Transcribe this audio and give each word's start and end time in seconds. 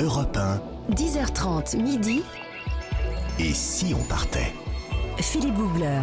Europe 0.00 0.36
1. 0.36 0.94
10h30 0.94 1.82
midi. 1.82 2.22
Et 3.40 3.52
si 3.52 3.92
on 3.94 4.04
partait? 4.04 4.52
Philippe 5.16 5.56
Googler. 5.56 6.02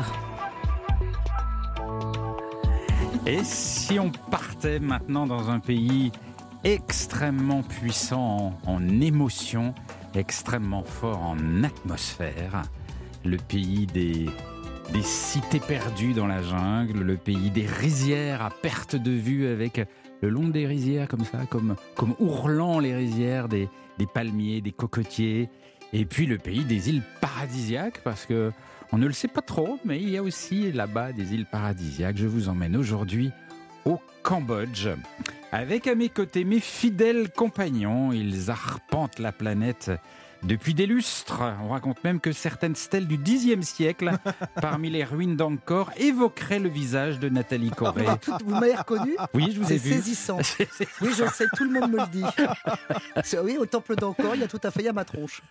Et 3.26 3.42
si 3.46 3.98
on 3.98 4.12
partait 4.30 4.82
maintenant 4.82 5.26
dans 5.26 5.50
un 5.50 5.60
pays 5.60 6.12
extrêmement 6.66 7.64
puissant 7.64 8.54
en, 8.66 8.74
en 8.74 9.02
émotion, 9.02 9.74
extrêmement 10.14 10.84
fort 10.84 11.22
en 11.22 11.64
atmosphère, 11.64 12.64
le 13.24 13.38
pays 13.38 13.88
des, 13.88 14.26
des 14.92 15.04
cités 15.04 15.62
perdues 15.62 16.14
dans 16.14 16.28
la 16.28 16.42
jungle, 16.42 17.00
le 17.00 17.16
pays 17.16 17.50
des 17.50 17.66
rizières 17.66 18.42
à 18.42 18.50
perte 18.50 18.98
de 18.98 19.12
vue 19.12 19.48
avec 19.48 19.88
le 20.26 20.32
long 20.32 20.48
des 20.48 20.66
rizières 20.66 21.08
comme 21.08 21.24
ça, 21.24 21.46
comme, 21.48 21.76
comme 21.96 22.16
ourlant 22.20 22.80
les 22.80 22.96
rizières 22.96 23.48
des, 23.48 23.70
des 24.00 24.08
palmiers, 24.08 24.60
des 24.60 24.72
cocotiers, 24.72 25.50
et 25.94 26.04
puis 26.06 26.26
le 26.26 26.40
pays 26.40 26.66
des 26.66 26.90
îles 26.90 27.04
paradisiaques 27.22 28.02
parce 28.04 28.26
que 28.26 28.52
on 28.92 28.98
ne 28.98 29.06
le 29.06 29.14
sait 29.14 29.28
pas 29.28 29.42
trop, 29.42 29.78
mais 29.86 30.02
il 30.02 30.10
y 30.10 30.18
a 30.18 30.24
aussi 30.24 30.72
là-bas 30.72 31.12
des 31.12 31.34
îles 31.36 31.46
paradisiaques. 31.46 32.18
Je 32.18 32.26
vous 32.26 32.50
emmène 32.50 32.76
aujourd'hui 32.76 33.32
au 33.86 34.00
Cambodge. 34.24 34.90
Avec 35.52 35.86
à 35.86 35.94
mes 35.94 36.10
côtés 36.10 36.44
mes 36.44 36.60
fidèles 36.60 37.30
compagnons, 37.30 38.12
ils 38.12 38.50
arpentent 38.50 39.20
la 39.20 39.32
planète 39.32 39.92
depuis 40.46 40.74
des 40.74 40.86
lustres. 40.86 41.42
On 41.64 41.70
raconte 41.70 42.04
même 42.04 42.20
que 42.20 42.32
certaines 42.32 42.76
stèles 42.76 43.08
du 43.08 43.18
Xe 43.18 43.62
siècle, 43.62 44.12
parmi 44.62 44.90
les 44.90 45.04
ruines 45.04 45.36
d'Angkor, 45.36 45.92
évoqueraient 45.98 46.60
le 46.60 46.70
visage 46.70 47.20
de 47.20 47.30
Nathalie 47.30 47.72
Corée. 47.72 48.06
Tout- 48.22 48.34
vous 48.46 48.52
m'avez 48.52 48.76
reconnu 48.76 49.16
Oui, 49.34 49.52
je 49.54 49.60
vous 49.60 49.72
ai 49.74 49.78
C'est 49.80 49.90
vu. 49.90 49.94
saisissant. 49.94 50.38
Oui, 51.02 51.10
je 51.18 51.26
sais, 51.34 51.46
tout 51.56 51.64
le 51.66 51.72
monde 51.80 51.92
me 51.92 51.98
le 52.00 52.08
dit. 52.12 52.24
C'est- 53.24 53.40
Oui, 53.40 53.58
au 53.60 53.66
temple 53.66 53.96
d'Angkor, 53.96 54.36
il 54.36 54.42
y 54.42 54.44
a 54.44 54.48
tout 54.48 54.60
à 54.64 54.72
fait 54.72 54.88
a 54.88 54.94
ma 54.94 55.04
tronche. 55.06 55.42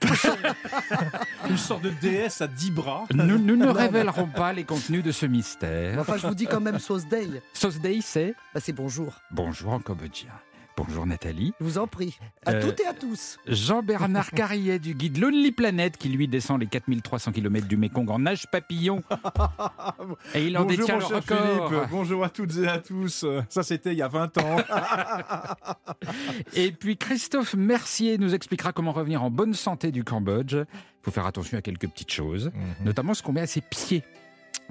Une 1.48 1.56
sorte 1.56 1.82
de 1.82 1.90
déesse 1.90 2.40
à 2.40 2.46
10 2.46 2.70
bras. 2.70 3.04
Nous, 3.12 3.38
nous 3.38 3.56
ne 3.56 3.66
révélerons 3.68 4.26
pas 4.28 4.52
les 4.52 4.64
contenus 4.64 5.02
de 5.02 5.12
ce 5.12 5.26
mystère. 5.26 5.98
Enfin, 5.98 6.16
je 6.16 6.26
vous 6.26 6.34
dis 6.34 6.46
quand 6.46 6.60
même 6.60 6.78
sauce 6.78 7.06
d'ail. 7.06 7.42
Sosdei, 7.52 8.00
c'est 8.02 8.34
Bah, 8.54 8.60
c'est 8.62 8.72
bonjour. 8.72 9.14
bonjour 9.30 9.72
en 9.72 9.80
cambodgien. 9.80 10.30
Bonjour 10.76 11.06
Nathalie. 11.06 11.52
Je 11.60 11.64
vous 11.64 11.78
en 11.78 11.86
prie. 11.86 12.18
À 12.44 12.52
Euh, 12.52 12.60
toutes 12.62 12.80
et 12.80 12.86
à 12.86 12.94
tous. 12.94 13.38
Jean-Bernard 13.46 14.30
Carrier 14.32 14.78
du 14.80 14.94
guide 14.94 15.18
Lonely 15.18 15.52
Planet 15.52 15.96
qui 15.96 16.08
lui 16.08 16.26
descend 16.26 16.60
les 16.60 16.66
4300 16.66 17.30
km 17.32 17.68
du 17.68 17.76
Mékong 17.76 18.10
en 18.10 18.18
nage 18.18 18.46
papillon. 18.50 19.02
Et 20.34 20.46
il 20.46 20.58
en 20.58 20.64
Bonjour 20.64 20.78
détient 20.78 20.94
mon 20.94 21.00
le 21.00 21.06
cher 21.06 21.16
record. 21.16 21.68
Philippe, 21.68 21.90
bonjour 21.90 22.24
à 22.24 22.28
toutes 22.28 22.56
et 22.58 22.66
à 22.66 22.78
tous. 22.78 23.24
Ça 23.48 23.62
c'était 23.62 23.92
il 23.92 23.98
y 23.98 24.02
a 24.02 24.08
20 24.08 24.38
ans. 24.38 24.56
Et 26.54 26.72
puis 26.72 26.96
Christophe 26.96 27.54
Mercier 27.54 28.18
nous 28.18 28.34
expliquera 28.34 28.72
comment 28.72 28.92
revenir 28.92 29.22
en 29.22 29.30
bonne 29.30 29.54
santé 29.54 29.92
du 29.92 30.02
Cambodge. 30.02 30.54
Il 30.54 30.66
faut 31.02 31.10
faire 31.12 31.26
attention 31.26 31.56
à 31.58 31.62
quelques 31.62 31.88
petites 31.88 32.12
choses, 32.12 32.50
notamment 32.84 33.14
ce 33.14 33.22
qu'on 33.22 33.32
met 33.32 33.42
à 33.42 33.46
ses 33.46 33.60
pieds. 33.60 34.02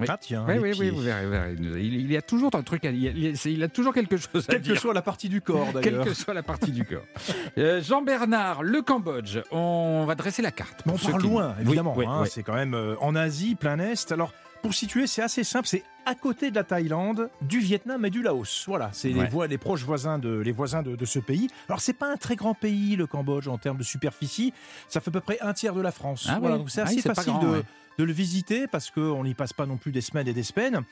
Oui. 0.00 0.06
Ah 0.08 0.18
tiens, 0.20 0.44
Oui, 0.48 0.54
les 0.54 0.60
oui, 0.60 0.72
oui, 0.80 0.90
vous 0.90 1.00
verrez, 1.02 1.24
vous 1.24 1.30
verrez. 1.30 1.54
Il, 1.58 1.94
il 1.94 2.10
y 2.12 2.16
a 2.16 2.22
toujours 2.22 2.54
un 2.56 2.62
truc 2.62 2.84
à 2.84 2.90
dire. 2.90 3.12
Il, 3.14 3.24
y 3.24 3.28
a- 3.28 3.48
il 3.48 3.62
a 3.62 3.68
toujours 3.68 3.94
quelque 3.94 4.16
chose 4.16 4.44
à 4.48 4.52
Quelle 4.52 4.60
que 4.62 4.66
dire. 4.72 4.80
soit 4.80 4.92
la 4.94 5.02
partie 5.02 5.28
du 5.28 5.40
corps 5.40 5.68
Quelle 5.72 5.82
d'ailleurs. 5.92 6.04
que 6.04 6.14
soit 6.14 6.34
la 6.34 6.42
partie 6.42 6.72
du 6.72 6.84
corps. 6.84 7.04
Euh, 7.58 7.80
Jean-Bernard, 7.80 8.64
le 8.64 8.82
Cambodge, 8.82 9.38
on 9.52 10.04
va 10.06 10.16
dresser 10.16 10.42
la 10.42 10.50
carte. 10.50 10.82
Mais 10.86 10.92
on 10.92 10.96
part 10.98 11.18
qui- 11.20 11.26
loin, 11.28 11.54
évidemment. 11.60 11.94
oui, 11.96 12.04
hein. 12.06 12.20
oui. 12.22 12.28
C'est 12.30 12.42
quand 12.42 12.54
même 12.54 12.74
euh, 12.74 12.96
en 13.00 13.14
Asie, 13.14 13.54
plein 13.54 13.78
Est. 13.78 14.10
Alors, 14.10 14.32
pour 14.62 14.74
situer, 14.74 15.06
c'est 15.06 15.22
assez 15.22 15.44
simple. 15.44 15.68
C'est 15.68 15.84
à 16.06 16.14
côté 16.16 16.50
de 16.50 16.56
la 16.56 16.64
Thaïlande, 16.64 17.30
du 17.42 17.60
Vietnam 17.60 18.04
et 18.04 18.10
du 18.10 18.22
Laos. 18.22 18.64
Voilà, 18.66 18.90
c'est 18.92 19.08
les, 19.10 19.20
Ouais. 19.20 19.28
voi- 19.28 19.46
les 19.46 19.58
proches 19.58 19.84
voisins 19.84 20.18
de, 20.18 20.38
les 20.38 20.50
voisins 20.52 20.82
de, 20.82 20.96
de 20.96 21.04
ce 21.04 21.20
pays. 21.20 21.48
Alors, 21.68 21.80
c'est 21.80 21.92
pas 21.92 22.10
un 22.10 22.16
très 22.16 22.34
grand 22.34 22.54
pays, 22.54 22.96
le 22.96 23.06
Cambodge, 23.06 23.46
en 23.46 23.58
termes 23.58 23.78
de 23.78 23.84
superficie. 23.84 24.52
Ça 24.88 25.00
fait 25.00 25.10
à 25.10 25.12
peu 25.12 25.20
près 25.20 25.38
un 25.40 25.52
tiers 25.52 25.74
de 25.74 25.80
la 25.80 25.92
France. 25.92 26.26
Ah 26.28 26.38
voilà, 26.40 26.56
oui. 26.56 26.60
donc 26.62 26.70
c'est 26.70 26.80
Ah 26.80 26.84
assez 26.84 27.02
pas 27.02 27.14
facile 27.14 27.32
grand, 27.34 27.42
de, 27.42 27.48
ouais. 27.58 27.62
De 27.98 28.04
le 28.04 28.12
visiter 28.12 28.66
parce 28.66 28.90
qu'on 28.90 29.24
n'y 29.24 29.34
passe 29.34 29.52
pas 29.52 29.66
non 29.66 29.76
plus 29.76 29.92
des 29.92 30.00
semaines 30.00 30.28
et 30.28 30.32
des 30.32 30.42
semaines. 30.42 30.82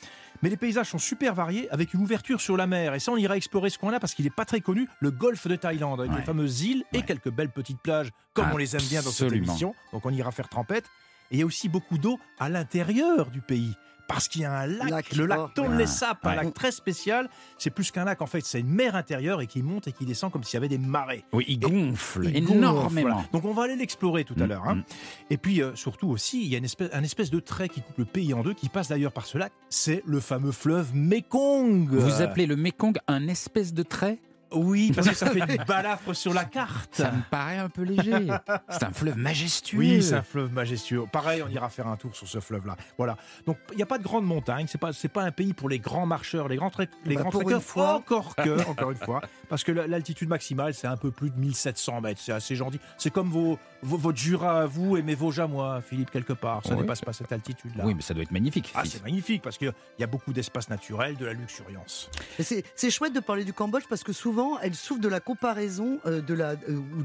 Mais 0.42 0.48
les 0.50 0.56
paysages 0.56 0.88
sont 0.90 0.98
super 0.98 1.34
variés 1.34 1.68
avec 1.70 1.94
une 1.94 2.00
ouverture 2.02 2.40
sur 2.40 2.56
la 2.56 2.66
mer. 2.66 2.94
Et 2.94 3.00
ça, 3.00 3.12
on 3.12 3.16
ira 3.16 3.36
explorer 3.36 3.70
ce 3.70 3.78
coin-là 3.78 4.00
parce 4.00 4.14
qu'il 4.14 4.24
n'est 4.24 4.30
pas 4.30 4.44
très 4.44 4.60
connu, 4.60 4.88
le 5.00 5.10
golfe 5.10 5.46
de 5.46 5.56
Thaïlande, 5.56 6.00
avec 6.00 6.12
Ouais. 6.12 6.18
les 6.18 6.24
fameuses 6.24 6.62
îles 6.62 6.84
et 6.92 6.98
Ouais. 6.98 7.02
quelques 7.04 7.30
belles 7.30 7.50
petites 7.50 7.80
plages, 7.80 8.10
comme 8.34 8.46
on 8.52 8.56
les 8.56 8.74
aime 8.76 8.82
bien 8.88 9.02
dans 9.02 9.10
cette 9.10 9.32
émission. 9.32 9.74
Donc 9.92 10.06
on 10.06 10.10
ira 10.10 10.30
faire 10.32 10.48
trempette. 10.48 10.84
Et 11.30 11.36
il 11.36 11.38
y 11.38 11.42
a 11.42 11.46
aussi 11.46 11.68
beaucoup 11.68 11.96
d'eau 11.98 12.18
à 12.38 12.48
l'intérieur 12.50 13.30
du 13.30 13.40
pays. 13.40 13.74
Parce 14.08 14.28
qu'il 14.28 14.42
y 14.42 14.44
a 14.44 14.52
un 14.52 14.66
lac, 14.66 14.90
Lac. 14.90 15.16
le 15.16 15.26
lac 15.26 15.38
Oh. 15.42 15.48
Tonle 15.54 15.86
Sap, 15.86 16.26
un 16.26 16.30
Ouais. 16.30 16.36
lac 16.36 16.54
très 16.54 16.70
spécial. 16.70 17.28
C'est 17.58 17.70
plus 17.70 17.90
qu'un 17.90 18.04
lac, 18.04 18.20
en 18.20 18.26
fait, 18.26 18.44
c'est 18.44 18.60
une 18.60 18.68
mer 18.68 18.94
intérieure 18.94 19.40
et 19.40 19.46
qui 19.46 19.62
monte 19.62 19.88
et 19.88 19.92
qui 19.92 20.04
descend 20.04 20.30
comme 20.30 20.44
s'il 20.44 20.54
y 20.54 20.58
avait 20.58 20.68
des 20.68 20.78
marées. 20.78 21.24
Oui, 21.32 21.44
il 21.48 21.58
gonfle 21.58 22.26
Il 22.26 22.44
gonfle, 22.44 22.56
énormément. 22.58 23.00
voilà. 23.10 23.24
Donc 23.32 23.44
on 23.44 23.52
va 23.54 23.62
aller 23.64 23.76
l'explorer 23.76 24.24
tout 24.24 24.34
à 24.38 24.44
Mm, 24.44 24.48
l'heure. 24.48 24.68
hein. 24.68 24.74
mm. 24.76 24.82
Et 25.30 25.36
puis 25.38 25.62
euh, 25.62 25.74
surtout 25.74 26.08
aussi, 26.08 26.42
il 26.42 26.48
y 26.48 26.54
a 26.54 26.58
une 26.58 26.64
espèce, 26.64 26.90
un 26.92 27.02
espèce 27.02 27.30
de 27.30 27.40
trait 27.40 27.68
qui 27.68 27.80
coupe 27.80 27.98
le 27.98 28.04
pays 28.04 28.34
en 28.34 28.42
deux, 28.42 28.54
qui 28.54 28.68
passe 28.68 28.88
d'ailleurs 28.88 29.12
par 29.12 29.24
ce 29.26 29.38
lac. 29.38 29.52
C'est 29.70 30.02
le 30.06 30.20
fameux 30.20 30.52
fleuve 30.52 30.94
Mekong. 30.94 31.88
Vous 31.90 32.20
appelez 32.22 32.46
le 32.46 32.56
Mékong 32.56 32.98
un 33.08 33.28
espèce 33.28 33.72
de 33.72 33.82
trait? 33.82 34.18
Oui, 34.54 34.92
parce 34.94 35.08
que 35.08 35.14
ça 35.14 35.30
fait 35.30 35.38
une 35.40 35.64
balafre 35.64 36.14
sur 36.14 36.32
la 36.34 36.44
carte. 36.44 36.94
Ça 36.94 37.10
me 37.10 37.22
paraît 37.30 37.58
un 37.58 37.68
peu 37.68 37.82
léger. 37.82 38.28
C'est 38.68 38.84
un 38.84 38.90
fleuve 38.90 39.16
majestueux. 39.16 39.78
Oui, 39.78 40.02
c'est 40.02 40.14
un 40.14 40.22
fleuve 40.22 40.52
majestueux. 40.52 41.04
Pareil, 41.10 41.42
on 41.42 41.48
ira 41.48 41.68
faire 41.70 41.86
un 41.86 41.96
tour 41.96 42.14
sur 42.14 42.28
ce 42.28 42.40
fleuve-là. 42.40 42.76
Voilà. 42.98 43.16
Donc, 43.46 43.58
il 43.72 43.76
n'y 43.76 43.82
a 43.82 43.86
pas 43.86 43.98
de 43.98 44.02
grandes 44.02 44.26
montagnes. 44.26 44.66
C'est 44.68 44.78
pas, 44.78 44.92
c'est 44.92 45.08
pas 45.08 45.22
un 45.22 45.30
pays 45.30 45.52
pour 45.54 45.68
les 45.68 45.78
grands 45.78 46.06
marcheurs, 46.06 46.48
les 46.48 46.56
grands, 46.56 46.68
tra- 46.68 46.86
les 47.04 47.14
Bah, 47.16 47.22
grands 47.22 47.60
fois. 47.60 47.94
Encore 47.94 48.34
que, 48.36 48.60
encore 48.68 48.90
une 48.90 48.96
fois, 48.98 49.20
parce 49.48 49.64
que 49.64 49.72
la- 49.72 49.86
l'altitude 49.86 50.28
maximale, 50.28 50.74
c'est 50.74 50.86
un 50.86 50.96
peu 50.96 51.10
plus 51.10 51.30
de 51.30 51.38
1700 51.38 52.00
mètres. 52.00 52.20
C'est 52.22 52.32
assez 52.32 52.56
gentil. 52.56 52.80
C'est 52.98 53.10
comme 53.10 53.30
vos, 53.30 53.58
vos- 53.82 53.96
votre 53.98 54.18
Jura 54.18 54.62
à 54.62 54.66
vous 54.66 54.96
et 54.96 55.02
mes 55.02 55.14
Vosges 55.14 55.40
à 55.40 55.46
moi, 55.46 55.80
Philippe, 55.80 56.10
quelque 56.10 56.32
part. 56.32 56.62
Ça 56.64 56.74
Oui. 56.74 56.82
dépasse 56.82 57.00
pas 57.00 57.12
cette 57.12 57.32
altitude-là. 57.32 57.84
Oui, 57.86 57.94
mais 57.94 58.02
ça 58.02 58.14
doit 58.14 58.22
être 58.22 58.32
magnifique. 58.32 58.72
Ah, 58.74 58.82
c'est 58.84 59.02
magnifique 59.02 59.42
parce 59.42 59.58
qu'il 59.58 59.72
y 59.98 60.04
a 60.04 60.06
beaucoup 60.06 60.32
d'espace 60.32 60.68
naturel, 60.68 61.16
de 61.16 61.26
la 61.26 61.32
luxuriance. 61.32 62.10
Et 62.38 62.42
C'est 62.42 62.64
c'est 62.74 62.90
chouette 62.90 63.12
de 63.12 63.20
parler 63.20 63.44
du 63.44 63.52
Cambodge 63.52 63.84
parce 63.88 64.02
que 64.02 64.12
souvent, 64.12 64.41
elle 64.62 64.74
souffre 64.74 65.00
de 65.00 65.08
la 65.08 65.20
comparaison, 65.20 65.98
euh, 66.06 66.20
de, 66.20 66.34
la, 66.34 66.50
euh, 66.50 66.56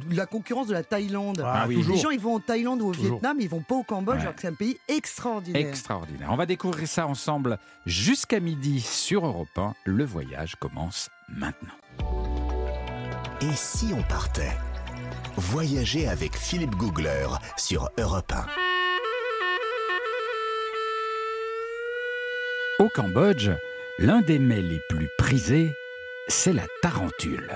de 0.09 0.15
la 0.15 0.25
concurrence 0.25 0.67
de 0.67 0.73
la 0.73 0.83
Thaïlande. 0.83 1.41
Ah, 1.45 1.65
oui. 1.67 1.83
Les 1.87 1.97
gens, 1.97 2.09
ils 2.09 2.19
vont 2.19 2.35
en 2.35 2.39
Thaïlande 2.39 2.81
ou 2.81 2.87
au 2.89 2.93
Toujours. 2.93 3.19
Vietnam, 3.19 3.37
ils 3.39 3.49
vont 3.49 3.61
pas 3.61 3.75
au 3.75 3.83
Cambodge, 3.83 4.15
Ouais. 4.17 4.21
alors 4.23 4.35
que 4.35 4.41
c'est 4.41 4.47
un 4.47 4.53
pays 4.53 4.77
extraordinaire. 4.87 5.67
Extraordinaire. 5.67 6.27
On 6.31 6.35
va 6.35 6.45
découvrir 6.45 6.87
ça 6.87 7.07
ensemble 7.07 7.57
jusqu'à 7.85 8.39
midi 8.39 8.81
sur 8.81 9.25
Europe 9.25 9.47
1. 9.57 9.73
Le 9.85 10.05
voyage 10.05 10.55
commence 10.55 11.09
maintenant. 11.29 11.73
Et 13.41 13.53
si 13.55 13.87
on 13.97 14.01
partait 14.03 14.51
Voyager 15.39 16.07
avec 16.07 16.35
Philippe 16.35 16.75
Googler 16.75 17.27
sur 17.57 17.89
Europe 17.99 18.31
1. 18.33 18.45
Au 22.83 22.89
Cambodge, 22.89 23.49
l'un 23.99 24.21
des 24.21 24.39
mets 24.39 24.61
les 24.61 24.79
plus 24.89 25.09
prisés, 25.17 25.73
c'est 26.27 26.53
la 26.53 26.65
tarentule. 26.81 27.51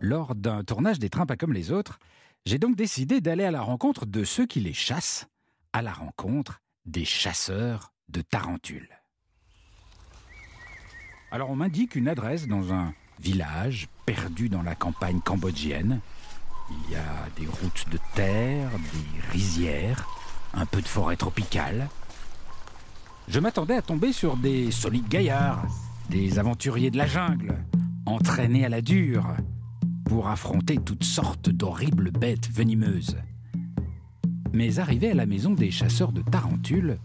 Lors 0.00 0.34
d'un 0.34 0.62
tournage 0.62 0.98
des 0.98 1.10
trains 1.10 1.26
pas 1.26 1.36
comme 1.36 1.52
les 1.52 1.72
autres, 1.72 1.98
j'ai 2.46 2.58
donc 2.58 2.76
décidé 2.76 3.20
d'aller 3.20 3.44
à 3.44 3.50
la 3.50 3.60
rencontre 3.60 4.06
de 4.06 4.22
ceux 4.22 4.46
qui 4.46 4.60
les 4.60 4.72
chassent, 4.72 5.26
à 5.72 5.82
la 5.82 5.92
rencontre 5.92 6.60
des 6.86 7.04
chasseurs 7.04 7.92
de 8.08 8.22
tarentules. 8.22 8.88
Alors 11.30 11.50
on 11.50 11.56
m'indique 11.56 11.96
une 11.96 12.08
adresse 12.08 12.46
dans 12.46 12.72
un 12.72 12.94
village 13.20 13.88
perdu 14.06 14.48
dans 14.48 14.62
la 14.62 14.76
campagne 14.76 15.20
cambodgienne. 15.20 16.00
Il 16.70 16.92
y 16.92 16.96
a 16.96 17.28
des 17.36 17.46
routes 17.46 17.88
de 17.90 17.98
terre, 18.14 18.70
des 18.70 19.20
rizières, 19.32 20.06
un 20.54 20.66
peu 20.66 20.80
de 20.80 20.88
forêt 20.88 21.16
tropicale. 21.16 21.88
Je 23.28 23.40
m'attendais 23.40 23.76
à 23.76 23.82
tomber 23.82 24.12
sur 24.12 24.38
des 24.38 24.70
solides 24.70 25.08
gaillards, 25.08 25.66
des 26.08 26.38
aventuriers 26.38 26.90
de 26.90 26.96
la 26.96 27.06
jungle, 27.06 27.54
entraînés 28.06 28.64
à 28.64 28.70
la 28.70 28.80
dure, 28.80 29.26
pour 30.06 30.28
affronter 30.28 30.78
toutes 30.78 31.04
sortes 31.04 31.50
d'horribles 31.50 32.10
bêtes 32.10 32.50
venimeuses. 32.50 33.18
Mais 34.54 34.78
arrivé 34.78 35.10
à 35.10 35.14
la 35.14 35.26
maison 35.26 35.52
des 35.52 35.70
chasseurs 35.70 36.12
de 36.12 36.22
tarentules, 36.22 36.98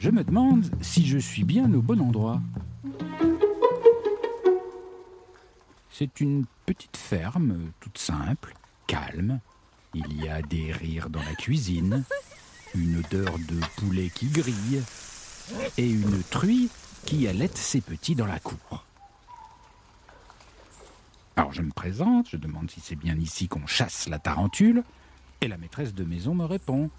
je 0.00 0.10
me 0.10 0.24
demande 0.24 0.68
si 0.80 1.06
je 1.06 1.16
suis 1.16 1.44
bien 1.44 1.72
au 1.72 1.80
bon 1.80 2.00
endroit. 2.00 2.42
C'est 5.90 6.20
une 6.20 6.44
petite 6.66 6.96
ferme, 6.96 7.70
toute 7.78 7.98
simple, 7.98 8.54
calme. 8.88 9.38
Il 9.94 10.20
y 10.20 10.28
a 10.28 10.42
des 10.42 10.72
rires 10.72 11.08
dans 11.08 11.22
la 11.22 11.34
cuisine, 11.36 12.02
une 12.74 12.98
odeur 12.98 13.38
de 13.38 13.60
poulet 13.76 14.10
qui 14.12 14.26
grille 14.26 14.82
et 15.78 15.88
une 15.88 16.22
truie 16.24 16.68
qui 17.04 17.28
allaite 17.28 17.56
ses 17.56 17.80
petits 17.80 18.14
dans 18.14 18.26
la 18.26 18.38
cour. 18.38 18.84
Alors 21.36 21.52
je 21.52 21.62
me 21.62 21.70
présente, 21.70 22.30
je 22.30 22.36
demande 22.36 22.70
si 22.70 22.80
c'est 22.80 22.96
bien 22.96 23.16
ici 23.16 23.46
qu'on 23.46 23.66
chasse 23.66 24.08
la 24.08 24.18
tarentule, 24.18 24.82
et 25.40 25.48
la 25.48 25.58
maîtresse 25.58 25.94
de 25.94 26.04
maison 26.04 26.34
me 26.34 26.44
répond 26.44 26.90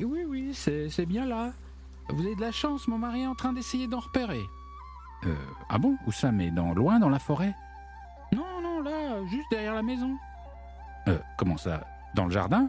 Oui, 0.00 0.24
oui, 0.26 0.54
c'est 0.54 0.88
c'est 0.88 1.06
bien 1.06 1.26
là. 1.26 1.52
Vous 2.10 2.24
avez 2.24 2.36
de 2.36 2.40
la 2.40 2.52
chance, 2.52 2.86
mon 2.86 2.98
mari 2.98 3.22
est 3.22 3.26
en 3.26 3.34
train 3.34 3.52
d'essayer 3.52 3.88
d'en 3.88 4.00
repérer. 4.00 4.42
Euh, 5.24 5.34
ah 5.68 5.78
bon 5.78 5.96
Où 6.06 6.12
ça 6.12 6.30
Mais 6.30 6.50
dans 6.50 6.72
loin 6.74 6.98
dans 6.98 7.08
la 7.08 7.18
forêt? 7.18 7.54
Non, 8.32 8.60
non, 8.62 8.82
là, 8.82 9.24
juste 9.26 9.46
derrière 9.50 9.74
la 9.74 9.82
maison. 9.82 10.16
Euh, 11.08 11.18
comment 11.38 11.56
ça 11.56 11.86
Dans 12.14 12.26
le 12.26 12.30
jardin? 12.30 12.68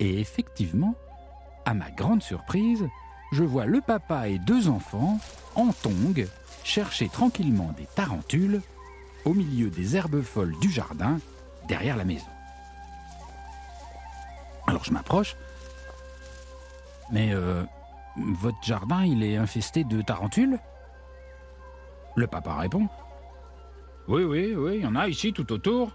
Et 0.00 0.20
effectivement, 0.20 0.94
à 1.68 1.74
ma 1.74 1.90
grande 1.90 2.22
surprise, 2.22 2.88
je 3.30 3.44
vois 3.44 3.66
le 3.66 3.82
papa 3.82 4.28
et 4.28 4.38
deux 4.38 4.70
enfants, 4.70 5.18
en 5.54 5.70
tongs, 5.74 6.24
chercher 6.64 7.10
tranquillement 7.10 7.74
des 7.76 7.84
tarentules 7.94 8.62
au 9.26 9.34
milieu 9.34 9.68
des 9.68 9.94
herbes 9.94 10.22
folles 10.22 10.58
du 10.62 10.70
jardin, 10.70 11.18
derrière 11.68 11.98
la 11.98 12.06
maison. 12.06 12.30
Alors 14.66 14.82
je 14.82 14.92
m'approche. 14.92 15.36
Mais 17.10 17.34
euh, 17.34 17.64
votre 18.16 18.62
jardin, 18.62 19.04
il 19.04 19.22
est 19.22 19.36
infesté 19.36 19.84
de 19.84 20.00
tarentules? 20.00 20.58
Le 22.16 22.26
papa 22.26 22.54
répond. 22.54 22.88
Oui, 24.08 24.22
oui, 24.24 24.54
oui, 24.56 24.76
il 24.76 24.82
y 24.84 24.86
en 24.86 24.96
a 24.96 25.06
ici 25.06 25.34
tout 25.34 25.52
autour. 25.52 25.92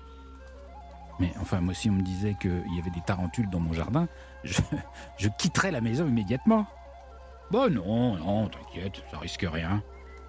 Mais 1.19 1.34
enfin, 1.42 1.62
moi, 1.62 1.74
si 1.74 1.90
on 1.90 1.94
me 1.94 2.04
disait 2.04 2.36
qu'il 2.40 2.76
y 2.76 2.80
avait 2.80 2.92
des 2.92 3.02
tarentules 3.02 3.50
dans 3.50 3.60
mon 3.60 3.74
jardin, 3.74 4.08
je, 4.44 5.28
quitterais 5.38 5.72
la 5.72 5.81
maison 5.81 6.07
immédiatement. 6.07 6.68
Bon, 7.51 7.72
non, 7.72 8.16
non, 8.18 8.50
t'inquiète, 8.50 9.04
ça 9.12 9.19
risque 9.19 9.45
rien. 9.48 9.84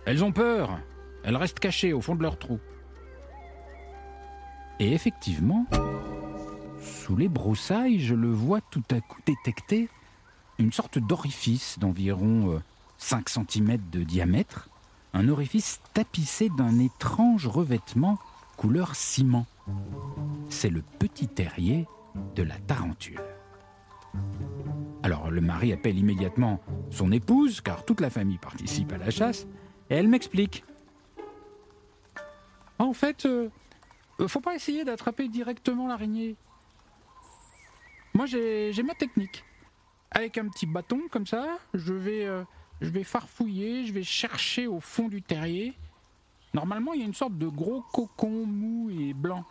Elles 0.07 0.23
ont 0.25 0.33
peur. 0.33 0.79
Elles 1.25 1.37
restent 1.37 1.61
cachées 1.61 1.93
au 1.93 2.01
fond 2.01 2.15
de 2.15 2.23
leur 2.23 2.39
trou. 2.39 2.59
Et 4.79 4.93
effectivement, 4.93 5.67
sous 6.81 7.17
les 7.17 7.29
broussailles, 7.29 8.01
je 8.01 8.15
le 8.15 8.29
vois 8.29 8.61
tout 8.61 8.83
à 8.91 9.01
coup 9.01 9.21
détecter 9.25 9.89
une 10.59 10.73
sorte 10.73 10.99
d'orifice 10.99 11.79
d'environ 11.79 12.61
5 12.99 13.29
cm 13.29 13.79
de 13.91 14.03
diamètre, 14.03 14.69
un 15.13 15.29
orifice 15.29 15.81
tapissé 15.95 16.49
d'un 16.57 16.79
étrange 16.79 17.47
revêtement 17.47 18.19
couleur 18.57 18.95
ciment. 18.95 19.47
C'est 20.51 20.71
le 20.71 20.83
petit 20.99 21.29
terrier 21.29 21.87
de 22.35 22.43
la 22.43 22.59
tarentule. 22.59 23.21
Alors 25.03 25.31
le 25.31 25.41
mari 25.41 25.73
appelle 25.73 25.99
immédiatement 25.99 26.61
son 26.91 27.13
épouse, 27.13 27.61
car 27.61 27.85
toute 27.85 28.01
la 28.01 28.11
famille 28.11 28.39
participe 28.39 28.93
à 28.93 28.99
la 28.99 29.11
chasse, 29.11 29.47
et 29.91 29.97
elle 29.97 30.09
m'explique. 30.09 30.65
En 32.79 32.93
fait, 32.93 33.27
euh, 33.27 33.51
faut 34.27 34.41
pas 34.41 34.55
essayer 34.55 34.85
d'attraper 34.85 35.29
directement 35.29 35.89
l'araignée. 35.89 36.37
Moi, 38.15 38.27
j'ai 38.27 38.73
j'ai 38.73 38.83
ma 38.83 38.95
technique. 38.95 39.45
Avec 40.11 40.39
un 40.39 40.49
petit 40.49 40.67
bâton 40.67 41.01
comme 41.11 41.27
ça, 41.27 41.59
je 41.75 41.93
vais, 41.93 42.25
euh, 42.25 42.45
je 42.81 42.91
vais 42.91 43.03
farfouiller, 43.03 43.85
je 43.85 43.93
vais 43.93 44.05
chercher 44.05 44.67
au 44.67 44.81
fond 44.81 45.09
du 45.09 45.21
terrier. 45.21 45.75
Normalement, 46.55 46.93
il 46.93 47.01
y 47.01 47.03
a 47.03 47.07
une 47.07 47.15
sorte 47.15 47.37
de 47.37 47.49
gros 47.49 47.83
cocon 47.93 48.47
mou 48.47 48.91
et 48.91 49.13
blanc. 49.13 49.45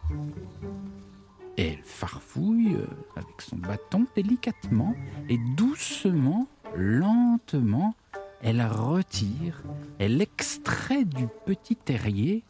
Elle 1.58 1.84
farfouille 1.84 2.76
euh, 2.76 2.88
avec 3.16 3.42
son 3.42 3.58
bâton 3.58 4.08
délicatement 4.16 4.96
et 5.30 5.38
doucement, 5.56 6.48
lentement, 6.76 7.96
elle 8.42 8.62
retire, 8.62 9.62
elle 10.00 10.22
extrait 10.22 11.06
du 11.06 11.28
petit 11.46 11.76
terrier 11.76 12.44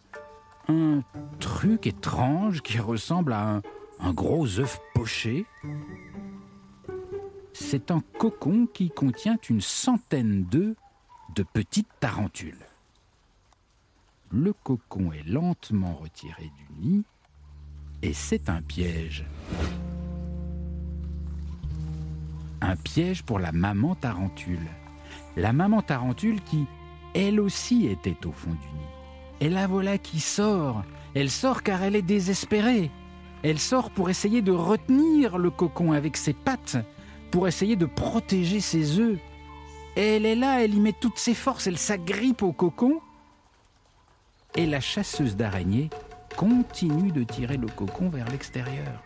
un 0.69 1.01
truc 1.39 1.85
étrange 1.85 2.61
qui 2.61 2.79
ressemble 2.79 3.33
à 3.33 3.55
un, 3.55 3.61
un 4.00 4.13
gros 4.13 4.59
œuf 4.59 4.79
poché. 4.95 5.45
C'est 7.51 7.91
un 7.91 8.01
cocon 8.17 8.67
qui 8.73 8.89
contient 8.89 9.38
une 9.50 9.61
centaine 9.61 10.45
d'œufs 10.45 10.75
de 11.35 11.44
petites 11.44 11.89
tarentules. 12.00 12.65
Le 14.31 14.53
cocon 14.53 15.11
est 15.11 15.27
lentement 15.27 15.94
retiré 15.94 16.50
du 16.57 16.88
nid 16.88 17.03
et 18.03 18.13
c'est 18.13 18.50
un 18.50 18.61
piège. 18.61 19.25
Un 22.61 22.75
piège 22.75 23.23
pour 23.23 23.39
la 23.39 23.53
maman 23.53 23.95
tarentule. 23.95 24.67
La 25.38 25.53
maman 25.53 25.81
tarentule 25.81 26.41
qui, 26.41 26.65
elle 27.15 27.39
aussi, 27.39 27.88
était 27.88 28.27
au 28.27 28.33
fond 28.33 28.51
du 28.51 28.55
nid. 28.55 28.89
Et 29.39 29.50
la 29.50 29.67
voilà 29.67 29.97
qui 29.97 30.19
sort. 30.19 30.83
Elle 31.15 31.31
sort 31.31 31.63
car 31.63 31.81
elle 31.81 31.95
est 31.95 32.01
désespérée. 32.01 32.91
Elle 33.41 33.59
sort 33.59 33.89
pour 33.89 34.09
essayer 34.09 34.41
de 34.41 34.51
retenir 34.51 35.38
le 35.38 35.50
cocon 35.50 35.94
avec 35.94 36.17
ses 36.17 36.33
pattes, 36.33 36.77
pour 37.31 37.47
essayer 37.47 37.77
de 37.77 37.85
protéger 37.85 38.59
ses 38.59 39.00
œufs. 39.00 39.19
Elle 39.95 40.25
est 40.25 40.35
là, 40.35 40.61
elle 40.61 40.75
y 40.75 40.79
met 40.79 40.94
toutes 40.94 41.19
ses 41.19 41.33
forces, 41.33 41.67
elle 41.67 41.77
s'agrippe 41.77 42.44
au 42.44 42.51
cocon. 42.51 43.00
Et 44.55 44.65
la 44.65 44.81
chasseuse 44.81 45.38
d'araignées 45.38 45.89
continue 46.35 47.12
de 47.12 47.24
tirer 47.24 47.57
le 47.57 47.68
cocon 47.68 48.09
vers 48.09 48.30
l'extérieur. 48.30 49.01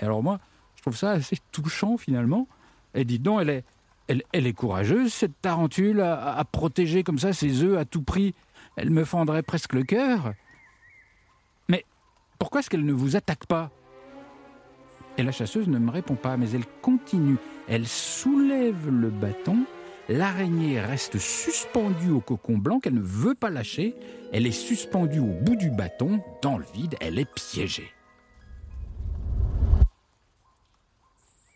Et 0.00 0.04
alors 0.04 0.22
moi, 0.22 0.38
je 0.76 0.82
trouve 0.82 0.96
ça 0.96 1.12
assez 1.12 1.38
touchant 1.52 1.96
finalement. 1.96 2.46
Et 2.94 3.04
dites 3.04 3.22
donc, 3.22 3.40
elle 3.42 3.50
est, 3.50 3.64
elle, 4.06 4.22
elle 4.32 4.46
est 4.46 4.52
courageuse, 4.52 5.12
cette 5.12 5.40
tarentule, 5.42 6.00
à, 6.00 6.36
à 6.36 6.44
protéger 6.44 7.02
comme 7.02 7.18
ça 7.18 7.32
ses 7.32 7.62
œufs 7.62 7.78
à 7.78 7.84
tout 7.84 8.02
prix. 8.02 8.34
Elle 8.76 8.90
me 8.90 9.04
fendrait 9.04 9.42
presque 9.42 9.72
le 9.72 9.82
cœur. 9.82 10.32
Mais 11.68 11.84
pourquoi 12.38 12.60
est-ce 12.60 12.70
qu'elle 12.70 12.84
ne 12.84 12.92
vous 12.92 13.16
attaque 13.16 13.46
pas? 13.46 13.70
Et 15.16 15.22
la 15.24 15.32
chasseuse 15.32 15.68
ne 15.68 15.78
me 15.78 15.90
répond 15.90 16.14
pas, 16.14 16.36
mais 16.36 16.50
elle 16.52 16.66
continue. 16.80 17.38
Elle 17.68 17.88
soulève 17.88 18.88
le 18.88 19.10
bâton. 19.10 19.64
L'araignée 20.08 20.80
reste 20.80 21.18
suspendue 21.18 22.10
au 22.10 22.20
cocon 22.20 22.56
blanc 22.56 22.80
qu'elle 22.80 22.94
ne 22.94 23.00
veut 23.00 23.34
pas 23.34 23.50
lâcher. 23.50 23.94
Elle 24.32 24.46
est 24.46 24.52
suspendue 24.52 25.18
au 25.18 25.34
bout 25.42 25.56
du 25.56 25.70
bâton, 25.70 26.22
dans 26.40 26.56
le 26.56 26.64
vide, 26.72 26.96
elle 27.00 27.18
est 27.18 27.30
piégée. 27.30 27.92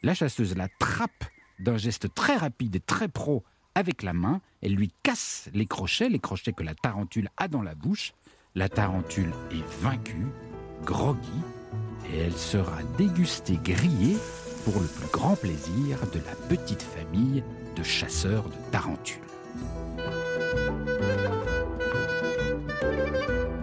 La 0.03 0.13
chasseuse 0.13 0.55
la 0.55 0.69
trappe 0.69 1.25
d'un 1.61 1.79
geste 1.79 2.13
très 2.13 2.37
rapide 2.37 2.77
et 2.77 2.81
très 2.81 3.09
pro 3.09 3.43
avec 3.75 4.03
la 4.03 4.13
main. 4.13 4.43
Elle 4.61 4.75
lui 4.75 4.93
casse 5.03 5.49
les 5.55 5.67
crochets, 5.67 6.11
les 6.11 6.19
crochets 6.19 6.53
que 6.53 6.63
la 6.63 6.75
tarentule 6.75 7.31
a 7.39 7.49
dans 7.49 7.63
la 7.63 7.75
bouche. 7.75 8.13
La 8.55 8.69
tarentule 8.69 9.33
est 9.51 9.67
vaincue, 9.81 10.27
groggy, 10.85 11.41
et 12.13 12.19
elle 12.19 12.37
sera 12.37 12.83
dégustée 12.99 13.59
grillée 13.63 14.19
pour 14.65 14.79
le 14.79 14.87
plus 14.87 15.09
grand 15.11 15.37
plaisir 15.37 15.99
de 16.13 16.19
la 16.19 16.35
petite 16.55 16.83
famille 16.83 17.43
de 17.75 17.83
chasseurs 17.83 18.45
de 18.45 18.55
tarentules. 18.71 19.21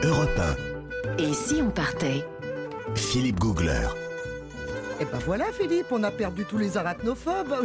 Europe 0.04 0.42
Et 1.18 1.34
si 1.34 1.62
on 1.62 1.70
partait? 1.70 2.26
1, 2.92 2.96
Philippe 2.96 3.40
Googler. 3.40 3.88
Et 5.02 5.06
ben 5.06 5.18
voilà 5.26 5.46
Philippe, 5.54 5.86
on 5.92 6.04
a 6.04 6.12
perdu 6.12 6.44
tous 6.44 6.58
les 6.58 6.76
arachnophobes. 6.76 7.56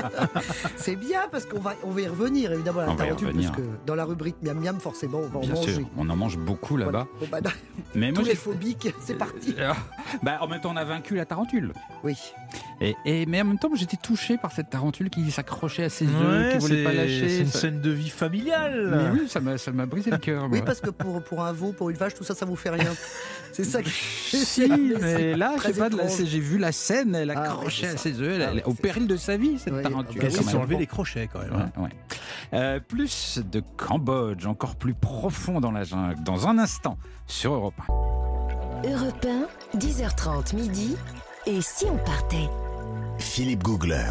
c'est 0.76 0.96
bien 0.96 1.20
parce 1.30 1.44
qu'on 1.44 1.60
va, 1.60 1.74
on 1.84 1.90
va 1.90 2.00
y 2.00 2.06
revenir 2.08 2.50
évidemment 2.50 2.80
à 2.80 2.86
la 2.86 2.94
tarentule, 2.94 3.34
parce 3.34 3.50
que 3.56 3.62
dans 3.84 3.94
la 3.94 4.06
rubrique 4.06 4.36
miam 4.42 4.58
miam 4.58 4.80
forcément 4.80 5.18
on 5.18 5.26
va 5.28 5.38
en 5.38 5.42
Bien 5.42 5.54
manger. 5.54 5.74
sûr, 5.74 5.86
on 5.98 6.08
en 6.08 6.16
mange 6.16 6.38
beaucoup 6.38 6.78
là-bas. 6.78 7.06
Voilà. 7.20 7.42
Bon, 7.42 7.50
bah, 7.50 7.50
Mais 7.94 8.10
moi, 8.10 8.20
tous 8.20 8.24
les 8.24 8.30
j'ai 8.30 8.36
phobiques, 8.36 8.88
c'est 9.00 9.18
parti. 9.18 9.54
bah, 10.22 10.38
en 10.40 10.48
même 10.48 10.60
temps, 10.62 10.70
on 10.72 10.76
a 10.76 10.84
vaincu 10.84 11.14
la 11.16 11.26
tarentule. 11.26 11.74
Oui. 12.02 12.16
Et, 12.80 12.94
et- 13.06 13.24
mais 13.26 13.40
en 13.40 13.46
même 13.46 13.58
temps, 13.58 13.70
j'étais 13.74 13.96
touché 13.96 14.36
par 14.36 14.52
cette 14.52 14.68
tarentule 14.68 15.08
qui 15.08 15.30
s'accrochait 15.30 15.84
à 15.84 15.88
ses 15.88 16.04
œufs, 16.06 16.12
Ouais, 16.12 16.52
qui 16.52 16.58
voulait 16.58 16.84
pas 16.84 16.92
lâcher. 16.92 17.28
C'est 17.28 17.40
une 17.40 17.46
Ça- 17.46 17.60
scène 17.60 17.80
de 17.80 17.90
vie 17.90 18.10
familiale. 18.10 19.10
Mais 19.14 19.20
oui, 19.20 19.28
ça 19.28 19.40
m'a, 19.40 19.56
ça 19.56 19.72
m'a 19.72 19.86
brisé 19.86 20.10
le 20.10 20.18
cœur. 20.18 20.46
Oui, 20.50 20.60
parce 20.64 20.80
que 20.80 20.90
pour, 20.90 21.22
pour 21.22 21.42
un 21.44 21.52
veau, 21.52 21.72
pour 21.72 21.88
une 21.90 21.96
vache, 21.96 22.12
tout 22.14 22.24
ça, 22.24 22.34
ça 22.34 22.44
vous 22.44 22.56
fait 22.56 22.68
rien. 22.70 22.90
C'est 23.52 23.64
ça 23.64 23.82
qui 23.82 23.90
Si, 23.90 24.68
mais 25.00 25.34
là, 25.36 25.54
je 25.56 25.72
sais 25.72 25.72
pas, 25.72 25.88
j'ai 26.24 26.40
vu 26.40 26.58
la 26.58 26.72
scène, 26.72 27.14
elle 27.14 27.30
Ah, 27.34 27.40
accrochait 27.44 27.88
à 27.88 27.96
ses 27.96 28.20
œufs, 28.20 28.34
elle- 28.34 28.42
Ah, 28.42 28.50
elle- 28.52 28.62
au 28.66 28.74
péril 28.74 29.06
de 29.06 29.16
sa 29.16 29.38
vie, 29.38 29.58
cette 29.58 29.72
Oui, 29.72 29.82
tarentule. 29.82 30.20
Ils 30.20 30.24
oui, 30.26 30.30
se 30.30 30.36
quand 30.38 30.42
sont 30.44 30.50
même. 30.52 30.60
enlevés 30.60 30.76
les 30.76 30.86
crochets 30.86 31.30
quand 31.32 31.38
même. 31.40 31.52
hein. 31.54 31.70
Ouais, 31.78 31.84
ouais. 31.84 31.90
Euh, 32.52 32.80
plus 32.80 33.40
de 33.50 33.62
Cambodge, 33.78 34.44
encore 34.46 34.76
plus 34.76 34.92
profond 34.92 35.60
dans 35.60 35.72
la 35.72 35.84
jungle, 35.84 36.22
dans 36.24 36.46
un 36.46 36.58
instant, 36.58 36.98
sur 37.26 37.54
Europe 37.54 37.74
1. 37.88 38.88
Europe 38.90 39.26
1, 39.26 39.78
10h30 39.78 40.54
midi. 40.54 40.94
Et 41.46 41.60
si 41.62 41.86
on 41.86 41.96
partait? 41.96 42.48
Philippe 43.18 43.62
Googler. 43.62 44.10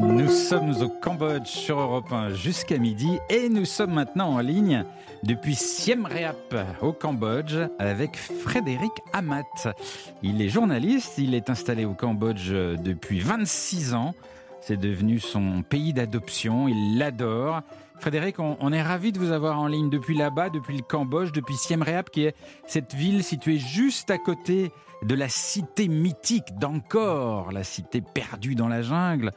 Nous 0.00 0.28
sommes 0.28 0.74
au 0.82 0.88
Cambodge 0.88 1.46
sur 1.46 1.80
Europe 1.80 2.12
1 2.12 2.30
jusqu'à 2.34 2.78
midi 2.78 3.18
et 3.28 3.48
nous 3.48 3.64
sommes 3.64 3.92
maintenant 3.92 4.34
en 4.34 4.40
ligne 4.40 4.84
depuis 5.22 5.54
Siem 5.54 6.06
Reap 6.06 6.54
au 6.82 6.92
Cambodge 6.92 7.56
avec 7.78 8.16
Frédéric 8.16 8.92
Amat. 9.12 9.74
Il 10.22 10.40
est 10.42 10.48
journaliste, 10.48 11.14
il 11.18 11.34
est 11.34 11.50
installé 11.50 11.84
au 11.84 11.94
Cambodge 11.94 12.50
depuis 12.50 13.20
26 13.20 13.94
ans. 13.94 14.14
C'est 14.60 14.76
devenu 14.76 15.20
son 15.20 15.62
pays 15.62 15.92
d'adoption. 15.92 16.68
Il 16.68 16.98
l'adore. 16.98 17.62
Frédéric, 17.98 18.38
on, 18.38 18.72
est 18.72 18.82
ravi 18.82 19.12
de 19.12 19.18
vous 19.18 19.32
avoir 19.32 19.58
en 19.58 19.66
ligne 19.66 19.90
depuis 19.90 20.16
là-bas, 20.16 20.50
depuis 20.50 20.76
le 20.76 20.82
Cambodge, 20.82 21.32
depuis 21.32 21.56
Siem 21.56 21.82
Reap, 21.82 22.10
qui 22.10 22.24
est 22.24 22.36
cette 22.66 22.94
ville 22.94 23.24
située 23.24 23.58
juste 23.58 24.10
à 24.10 24.18
côté 24.18 24.70
de 25.02 25.14
la 25.14 25.28
cité 25.28 25.88
mythique 25.88 26.58
d'Angkor, 26.58 27.52
la 27.52 27.64
cité 27.64 28.00
perdue 28.02 28.54
dans 28.54 28.68
la 28.68 28.82
jungle. 28.82 29.30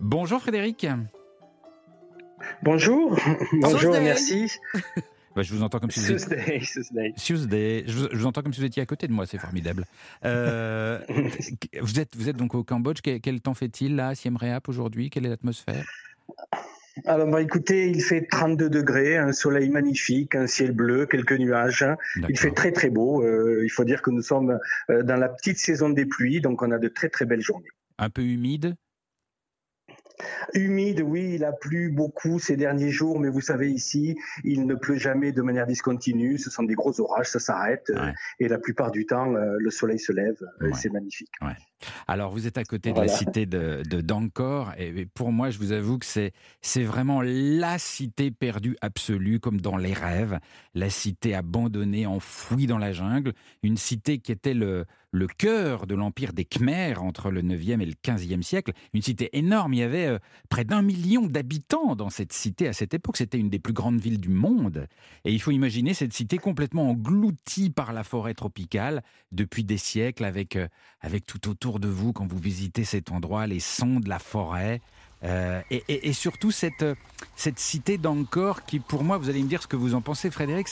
Bonjour 0.00 0.40
Frédéric. 0.40 0.86
Bonjour, 2.62 3.18
bonjour, 3.60 3.92
merci. 3.92 4.50
Bah, 5.36 5.42
je 5.42 5.54
vous 5.54 5.62
entends 5.62 5.78
comme 5.78 5.92
si 5.92 6.00
vous 6.00 6.10
étiez... 6.10 6.60
Je, 6.60 8.16
vous, 8.16 8.26
entends 8.26 8.42
comme 8.42 8.52
si 8.52 8.58
vous 8.58 8.66
étiez 8.66 8.82
à 8.82 8.86
côté 8.86 9.06
de 9.06 9.12
moi, 9.12 9.26
c'est 9.26 9.38
formidable. 9.38 9.86
Euh, 10.24 10.98
vous, 11.80 12.00
êtes, 12.00 12.16
vous 12.16 12.28
êtes 12.28 12.36
donc 12.36 12.56
au 12.56 12.64
Cambodge. 12.64 12.98
Quel, 13.00 13.40
temps 13.40 13.54
fait-il 13.54 13.94
là, 13.94 14.08
à 14.08 14.14
Siem 14.16 14.36
Reap 14.36 14.68
aujourd'hui? 14.68 15.08
Quelle 15.08 15.26
est 15.26 15.28
l'atmosphère? 15.28 15.84
Alors, 17.04 17.28
bah, 17.28 17.40
écoutez, 17.40 17.88
il 17.88 18.02
fait 18.02 18.26
32 18.26 18.68
degrés, 18.68 19.16
un 19.16 19.32
soleil 19.32 19.70
magnifique, 19.70 20.34
un 20.34 20.46
ciel 20.46 20.72
bleu, 20.72 21.06
quelques 21.06 21.38
nuages. 21.38 21.86
Il 22.28 22.38
fait 22.38 22.50
très 22.50 22.72
très 22.72 22.90
beau. 22.90 23.22
Euh, 23.22 23.62
il 23.64 23.70
faut 23.70 23.84
dire 23.84 24.02
que 24.02 24.10
nous 24.10 24.22
sommes 24.22 24.58
euh, 24.90 25.02
dans 25.02 25.16
la 25.16 25.28
petite 25.28 25.58
saison 25.58 25.90
des 25.90 26.06
pluies, 26.06 26.40
donc 26.40 26.62
on 26.62 26.70
a 26.70 26.78
de 26.78 26.88
très 26.88 27.08
très 27.08 27.24
belles 27.24 27.42
journées. 27.42 27.68
Un 27.98 28.10
peu 28.10 28.22
humide? 28.22 28.74
Humide, 30.54 31.02
oui, 31.02 31.32
il 31.34 31.44
a 31.44 31.52
plu 31.52 31.90
beaucoup 31.90 32.38
ces 32.38 32.56
derniers 32.56 32.90
jours, 32.90 33.20
mais 33.20 33.28
vous 33.28 33.40
savez, 33.40 33.70
ici, 33.70 34.16
il 34.44 34.66
ne 34.66 34.74
pleut 34.74 34.96
jamais 34.96 35.32
de 35.32 35.42
manière 35.42 35.66
discontinue. 35.66 36.38
Ce 36.38 36.50
sont 36.50 36.62
des 36.62 36.74
gros 36.74 37.00
orages, 37.00 37.28
ça 37.28 37.38
s'arrête. 37.38 37.90
Euh, 37.90 38.10
et 38.38 38.48
la 38.48 38.58
plupart 38.58 38.90
du 38.90 39.06
temps, 39.06 39.34
euh, 39.34 39.56
le 39.58 39.70
soleil 39.70 39.98
se 39.98 40.12
lève. 40.12 40.36
Euh, 40.62 40.70
c'est 40.74 40.90
magnifique. 40.90 41.30
Alors, 42.06 42.30
vous 42.32 42.46
êtes 42.46 42.58
à 42.58 42.64
côté 42.64 42.92
de 42.92 43.00
la 43.00 43.08
cité 43.08 43.46
de, 43.46 43.82
de 43.88 44.00
Dankor, 44.00 44.72
et 44.76 45.06
pour 45.06 45.32
moi, 45.32 45.50
je 45.50 45.58
vous 45.58 45.72
avoue 45.72 45.98
que 45.98 46.06
c'est, 46.06 46.32
c'est 46.60 46.82
vraiment 46.82 47.22
la 47.22 47.78
cité 47.78 48.30
perdue 48.30 48.76
absolue, 48.80 49.40
comme 49.40 49.60
dans 49.60 49.76
les 49.76 49.92
rêves. 49.92 50.38
La 50.74 50.90
cité 50.90 51.34
abandonnée, 51.34 52.06
enfouie 52.06 52.66
dans 52.66 52.78
la 52.78 52.92
jungle. 52.92 53.32
Une 53.62 53.76
cité 53.76 54.18
qui 54.18 54.32
était 54.32 54.54
le, 54.54 54.84
le 55.12 55.26
cœur 55.26 55.86
de 55.86 55.94
l'empire 55.94 56.32
des 56.32 56.44
Khmers 56.44 57.02
entre 57.02 57.30
le 57.30 57.42
9e 57.42 57.80
et 57.80 57.86
le 57.86 57.94
15e 57.94 58.42
siècle. 58.42 58.72
Une 58.94 59.02
cité 59.02 59.36
énorme. 59.36 59.74
Il 59.74 59.80
y 59.80 59.82
avait 59.82 60.06
euh, 60.06 60.18
près 60.48 60.64
d'un 60.64 60.82
million 60.82 61.26
d'habitants 61.26 61.96
dans 61.96 62.10
cette 62.10 62.32
cité 62.32 62.68
à 62.68 62.72
cette 62.72 62.94
époque. 62.94 63.16
C'était 63.16 63.38
une 63.38 63.50
des 63.50 63.58
plus 63.58 63.72
grandes 63.72 64.00
villes 64.00 64.20
du 64.20 64.28
monde. 64.28 64.86
Et 65.24 65.32
il 65.32 65.40
faut 65.40 65.50
imaginer 65.50 65.94
cette 65.94 66.12
cité 66.12 66.38
complètement 66.38 66.90
engloutie 66.90 67.70
par 67.70 67.92
la 67.92 68.04
forêt 68.04 68.34
tropicale 68.34 69.02
depuis 69.32 69.64
des 69.64 69.78
siècles, 69.78 70.24
avec, 70.24 70.56
euh, 70.56 70.68
avec 71.00 71.26
tout 71.26 71.48
autour 71.48 71.80
de 71.80 71.88
vous, 71.88 72.12
quand 72.12 72.26
vous 72.26 72.38
visitez 72.38 72.84
cet 72.84 73.10
endroit, 73.10 73.46
les 73.46 73.60
sons 73.60 74.00
de 74.00 74.08
la 74.08 74.18
forêt. 74.18 74.80
Euh, 75.22 75.60
et, 75.70 76.12
surtout 76.12 76.50
cette, 76.50 76.84
cité 77.36 77.98
d'Angkor 77.98 78.64
qui, 78.64 78.80
pour 78.80 79.04
moi, 79.04 79.18
vous 79.18 79.28
allez 79.28 79.42
me 79.42 79.48
dire 79.48 79.62
ce 79.62 79.66
que 79.66 79.76
vous 79.76 79.94
en 79.94 80.00
pensez, 80.00 80.30
Frédéric, 80.30 80.68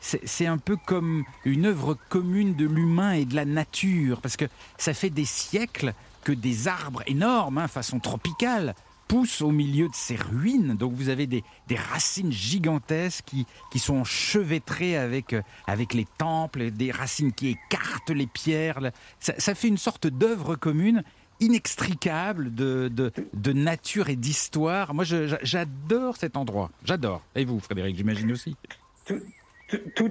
c'est, 0.00 0.46
un 0.46 0.58
peu 0.58 0.76
comme 0.76 1.24
une 1.44 1.66
œuvre 1.66 1.96
commune 2.08 2.54
de 2.54 2.66
l'humain 2.66 3.12
et 3.12 3.24
de 3.24 3.34
la 3.34 3.44
nature, 3.44 4.20
parce 4.20 4.36
que 4.36 4.46
ça 4.78 4.94
fait 4.94 5.10
des 5.10 5.26
siècles 5.26 5.92
que 6.24 6.32
des 6.32 6.68
arbres 6.68 7.02
énormes, 7.06 7.58
hein, 7.58 7.68
façon 7.68 7.98
tropicale, 7.98 8.74
poussent 9.06 9.42
au 9.42 9.50
milieu 9.50 9.88
de 9.88 9.94
ces 9.94 10.14
ruines. 10.14 10.76
Donc 10.76 10.92
vous 10.92 11.08
avez 11.08 11.26
des, 11.26 11.42
racines 11.74 12.32
gigantesques 12.32 13.32
qui, 13.70 13.78
sont 13.78 13.96
enchevêtrées 13.96 14.96
avec, 14.96 15.32
euh, 15.32 15.42
avec 15.66 15.94
les 15.94 16.06
temples, 16.16 16.70
des 16.70 16.90
racines 16.90 17.32
qui 17.32 17.48
écartent 17.48 18.10
les 18.10 18.28
pierres. 18.28 18.92
Ça, 19.18 19.34
ça 19.36 19.54
fait 19.54 19.68
une 19.68 19.78
sorte 19.78 20.06
d'œuvre 20.06 20.54
commune 20.54 21.02
inextricable 21.40 22.54
de, 22.54 22.90
de, 23.34 23.52
nature 23.52 24.08
et 24.08 24.16
d'histoire. 24.16 24.94
Moi, 24.94 25.04
j'adore 25.04 26.16
cet 26.16 26.36
endroit. 26.36 26.70
J'adore. 26.84 27.22
Et 27.34 27.44
vous, 27.44 27.60
Frédéric, 27.60 27.96
j'imagine 27.96 28.32
aussi. 28.32 28.56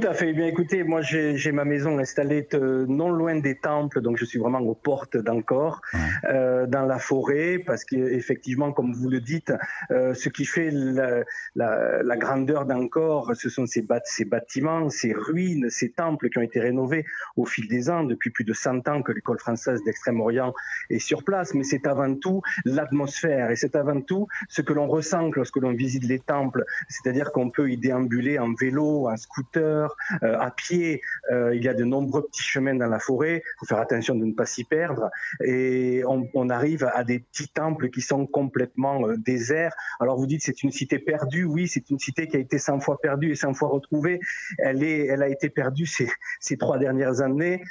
À 0.03 0.13
fait. 0.13 0.29
Eh 0.29 0.33
bien, 0.33 0.47
écoutez, 0.47 0.83
moi, 0.83 1.01
j'ai 1.01 1.51
ma 1.51 1.65
maison 1.65 1.97
installée 1.99 2.47
euh, 2.53 2.85
non 2.87 3.09
loin 3.09 3.35
des 3.39 3.55
temples, 3.55 4.01
donc 4.01 4.17
je 4.17 4.25
suis 4.25 4.39
vraiment 4.39 4.59
aux 4.59 4.75
portes 4.75 5.17
d'Angkor, 5.17 5.81
euh, 6.25 6.65
dans 6.67 6.85
la 6.85 6.99
forêt, 6.99 7.59
parce 7.59 7.83
qu'effectivement, 7.83 8.71
comme 8.71 8.93
vous 8.93 9.09
le 9.09 9.19
dites, 9.19 9.51
euh, 9.91 10.13
ce 10.13 10.29
qui 10.29 10.45
fait 10.45 10.69
la, 10.71 11.23
la, 11.55 12.03
la 12.03 12.17
grandeur 12.17 12.65
d'Angkor, 12.65 13.31
ce 13.35 13.49
sont 13.49 13.65
ces, 13.65 13.85
ces, 14.05 14.25
bâtiments, 14.25 14.89
ces 14.89 15.13
ruines, 15.13 15.69
ces 15.69 15.91
temples 15.91 16.29
qui 16.29 16.37
ont 16.37 16.43
été 16.43 16.59
rénovés 16.59 17.05
au 17.35 17.45
fil 17.45 17.67
des 17.67 17.89
ans, 17.89 18.03
depuis 18.03 18.29
plus 18.29 18.45
de 18.45 18.53
100 18.53 18.87
ans 18.87 19.01
que 19.01 19.11
l'école 19.11 19.39
française 19.39 19.83
d'Extrême-Orient 19.83 20.53
est 20.89 20.99
sur 20.99 21.23
place, 21.23 21.53
mais 21.53 21.63
c'est 21.63 21.85
avant 21.87 22.15
tout 22.15 22.41
l'atmosphère, 22.65 23.51
et 23.51 23.55
c'est 23.55 23.75
avant 23.75 24.01
tout 24.01 24.27
ce 24.47 24.61
que 24.61 24.73
l'on 24.73 24.87
ressent 24.87 25.29
lorsque 25.35 25.57
l'on 25.57 25.73
visite 25.73 26.05
les 26.05 26.19
temples, 26.19 26.63
c'est-à-dire 26.87 27.31
qu'on 27.31 27.49
peut 27.49 27.69
y 27.69 27.77
déambuler 27.77 28.39
en 28.39 28.53
vélo, 28.53 29.09
en 29.09 29.17
scooter, 29.17 29.48
euh, 29.57 29.87
à 30.21 30.51
pied. 30.51 31.01
Euh, 31.31 31.55
il 31.55 31.63
y 31.63 31.67
a 31.67 31.73
de 31.73 31.83
nombreux 31.83 32.25
petits 32.25 32.43
chemins 32.43 32.75
dans 32.75 32.87
la 32.87 32.99
forêt. 32.99 33.43
Il 33.45 33.59
faut 33.59 33.65
faire 33.65 33.79
attention 33.79 34.15
de 34.15 34.25
ne 34.25 34.33
pas 34.33 34.45
s'y 34.45 34.63
perdre. 34.63 35.09
Et 35.43 36.03
on, 36.05 36.49
arrive 36.49 36.89
à 36.95 37.03
des 37.03 37.19
petits 37.19 37.49
temples 37.49 37.89
qui 37.89 38.01
sont 38.01 38.25
complètement 38.25 39.07
euh, 39.07 39.17
déserts. 39.17 39.73
Alors 39.99 40.17
vous 40.17 40.25
dites 40.25 40.41
c'est 40.41 40.63
une 40.63 40.71
cité 40.71 40.97
perdue. 40.97 41.43
Oui, 41.43 41.67
c'est 41.67 41.89
une 41.89 41.99
cité 41.99 42.27
qui 42.27 42.37
a 42.37 42.39
été 42.39 42.57
100 42.57 42.79
fois 42.79 42.99
perdue 42.99 43.31
et 43.31 43.35
100 43.35 43.53
fois 43.53 43.69
retrouvée. 43.69 44.19
Elle 44.57 44.83
est, 44.83 45.05
elle 45.05 45.21
a 45.21 45.29
été 45.29 45.49
perdue 45.49 45.85
ces, 45.85 46.09
ces 46.39 46.57
trois 46.57 46.79
dernières 46.79 47.21
années 47.21 47.63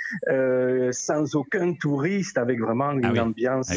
sans 0.93 1.35
aucun 1.35 1.75
touriste, 1.75 2.39
avec 2.39 2.61
vraiment 2.61 2.93
une 2.93 3.05
ah 3.05 3.25
ambiance 3.25 3.73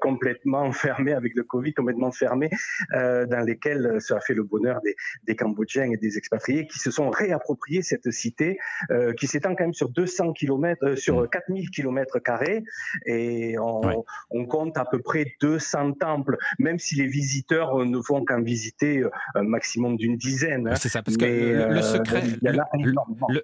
complètement 0.00 0.72
fermée, 0.72 1.12
avec 1.12 1.34
le 1.34 1.42
Covid 1.42 1.74
complètement 1.74 2.12
fermé, 2.12 2.50
dans 2.92 3.44
lesquelles 3.44 4.00
ça 4.00 4.16
a 4.16 4.20
fait 4.20 4.34
le 4.34 4.44
bonheur 4.44 4.80
des, 4.82 4.94
des 5.26 5.36
Cambodgiens 5.36 5.90
et 5.90 5.96
des 5.96 6.18
expatriés 6.18 6.66
qui 6.66 6.78
se 6.78 6.87
se 6.88 6.96
sont 6.96 7.10
réappropriés 7.10 7.82
cette 7.82 8.10
cité 8.10 8.58
euh, 8.90 9.12
qui 9.12 9.26
s'étend 9.26 9.54
quand 9.54 9.64
même 9.64 9.74
sur 9.74 9.90
200 9.90 10.32
km, 10.32 10.84
euh, 10.84 10.96
sur 10.96 11.28
4000 11.28 11.70
km 11.70 12.18
carrés 12.18 12.64
et 13.06 13.56
on, 13.58 14.04
compte 14.46 14.78
à 14.78 14.86
peu 14.86 15.00
près 15.00 15.34
200 15.42 15.92
temples, 15.94 16.38
même 16.58 16.78
si 16.78 16.94
les 16.94 17.06
visiteurs 17.06 17.84
ne 17.84 17.98
vont 17.98 18.24
qu'en 18.24 18.42
visiter 18.42 19.00
euh, 19.00 19.10
un 19.34 19.42
maximum 19.42 19.96
d'une 19.96 20.16
dizaine. 20.16 20.68
Hein. 20.68 20.76
C'est 20.76 20.88
ça, 20.88 21.02
parce 21.02 21.16
que 21.16 21.24
le, 21.24 21.82
secret, 21.82 22.22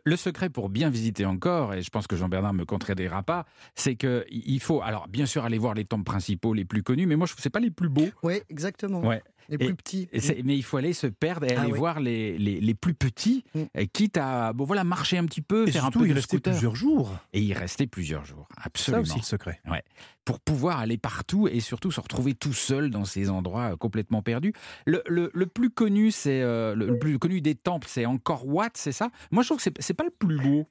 le, 0.04 0.16
secret 0.16 0.48
pour 0.48 0.70
bien 0.70 0.88
visiter 0.88 1.26
encore, 1.26 1.74
et 1.74 1.82
je 1.82 1.90
pense 1.90 2.06
que 2.06 2.16
Jean-Bernard 2.16 2.54
me 2.54 2.64
contredira 2.64 3.22
pas, 3.22 3.44
c'est 3.74 3.96
que 3.96 4.24
il 4.30 4.60
faut, 4.60 4.80
alors 4.80 5.08
bien 5.08 5.26
sûr 5.26 5.44
aller 5.44 5.58
voir 5.58 5.74
les 5.74 5.84
temples 5.84 6.04
principaux 6.04 6.54
les 6.54 6.64
plus 6.64 6.82
connus, 6.82 7.06
mais 7.06 7.16
moi 7.16 7.26
je 7.26 7.32
trouve 7.32 7.42
c'est 7.42 7.50
pas 7.50 7.60
les 7.60 7.70
plus 7.70 7.90
beaux. 7.90 8.08
Oui, 8.22 8.40
exactement. 8.48 9.00
Ouais. 9.00 9.22
Les 9.48 9.58
plus 9.58 9.74
petits. 9.74 10.08
mais 10.44 10.56
il 10.56 10.62
faut 10.62 10.76
aller 10.76 10.92
se 10.92 11.06
perdre 11.06 11.46
et 11.46 11.54
ah 11.56 11.62
aller 11.62 11.72
voir 11.72 12.00
les, 12.00 12.38
les, 12.38 12.60
les, 12.60 12.74
plus 12.74 12.94
petits, 12.94 13.44
mm. 13.54 13.86
quitte 13.92 14.16
à 14.16 14.52
bon, 14.52 14.64
voilà, 14.64 14.84
marcher 14.84 15.18
un 15.18 15.26
petit 15.26 15.42
peu, 15.42 15.66
faire 15.66 15.84
un 15.84 15.90
peu 15.90 16.06
il 16.06 16.10
de 16.10 16.14
restait 16.14 16.38
plusieurs 16.38 16.74
jours. 16.74 17.16
Et 17.32 17.40
y 17.40 17.52
rester 17.52 17.86
plusieurs 17.86 18.24
jours, 18.24 18.48
absolument. 18.56 19.04
Ça 19.04 19.12
aussi 19.12 19.20
le 19.20 19.24
secret. 19.24 19.60
Ouais. 19.70 19.82
Pour 20.24 20.40
pouvoir 20.40 20.78
aller 20.78 20.96
partout 20.96 21.48
et 21.48 21.60
surtout 21.60 21.90
se 21.90 22.00
retrouver 22.00 22.34
tout 22.34 22.52
seul 22.52 22.90
dans 22.90 23.04
ces 23.04 23.30
endroits 23.30 23.72
euh, 23.72 23.76
complètement 23.76 24.22
perdus. 24.22 24.54
Le, 24.86 25.02
le, 25.06 25.30
le 25.34 25.46
plus 25.46 25.70
connu, 25.70 26.10
c'est 26.10 26.40
euh, 26.42 26.74
le, 26.74 26.98
plus 26.98 27.18
connu 27.18 27.40
des 27.40 27.54
temples, 27.54 27.88
c'est 27.90 28.06
encore 28.06 28.46
Wat, 28.46 28.70
c'est 28.74 28.92
ça? 28.92 29.10
Moi, 29.30 29.42
je 29.42 29.48
trouve 29.48 29.62
que 29.62 29.70
c'est 29.78 29.94
pas 29.94 30.04
le 30.04 30.10
plus 30.10 30.38
beau. 30.38 30.66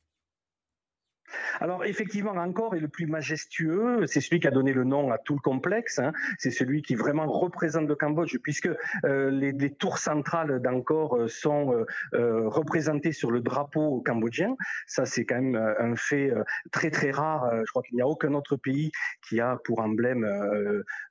Alors 1.59 1.85
effectivement, 1.85 2.31
encore 2.31 2.75
est 2.75 2.79
le 2.79 2.87
plus 2.87 3.07
majestueux. 3.07 4.05
C'est 4.07 4.21
celui 4.21 4.39
qui 4.39 4.47
a 4.47 4.51
donné 4.51 4.73
le 4.73 4.83
nom 4.83 5.11
à 5.11 5.17
tout 5.17 5.33
le 5.33 5.39
complexe. 5.39 5.99
Hein. 5.99 6.13
C'est 6.37 6.51
celui 6.51 6.81
qui 6.81 6.95
vraiment 6.95 7.27
représente 7.27 7.87
le 7.87 7.95
Cambodge, 7.95 8.37
puisque 8.41 8.69
euh, 9.05 9.31
les, 9.31 9.73
tours 9.73 9.97
centrales 9.97 10.61
d'Angkor 10.61 11.15
euh, 11.15 11.27
sont 11.27 11.85
euh, 12.13 12.47
représentées 12.47 13.11
sur 13.11 13.31
le 13.31 13.41
drapeau 13.41 14.01
cambodgien. 14.05 14.55
Ça, 14.87 15.05
c'est 15.05 15.25
quand 15.25 15.41
même 15.41 15.55
un 15.55 15.95
fait 15.95 16.31
très 16.71 16.91
très 16.91 17.11
rare. 17.11 17.49
Je 17.65 17.69
crois 17.71 17.83
qu'il 17.83 17.95
n'y 17.95 18.01
a 18.01 18.07
aucun 18.07 18.33
autre 18.33 18.55
pays 18.55 18.91
qui 19.27 19.39
a 19.39 19.57
pour 19.63 19.79
emblème 19.79 20.25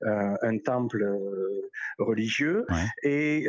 un, 0.03 0.59
temple 0.59 1.05
religieux. 1.99 2.67
Et 3.03 3.49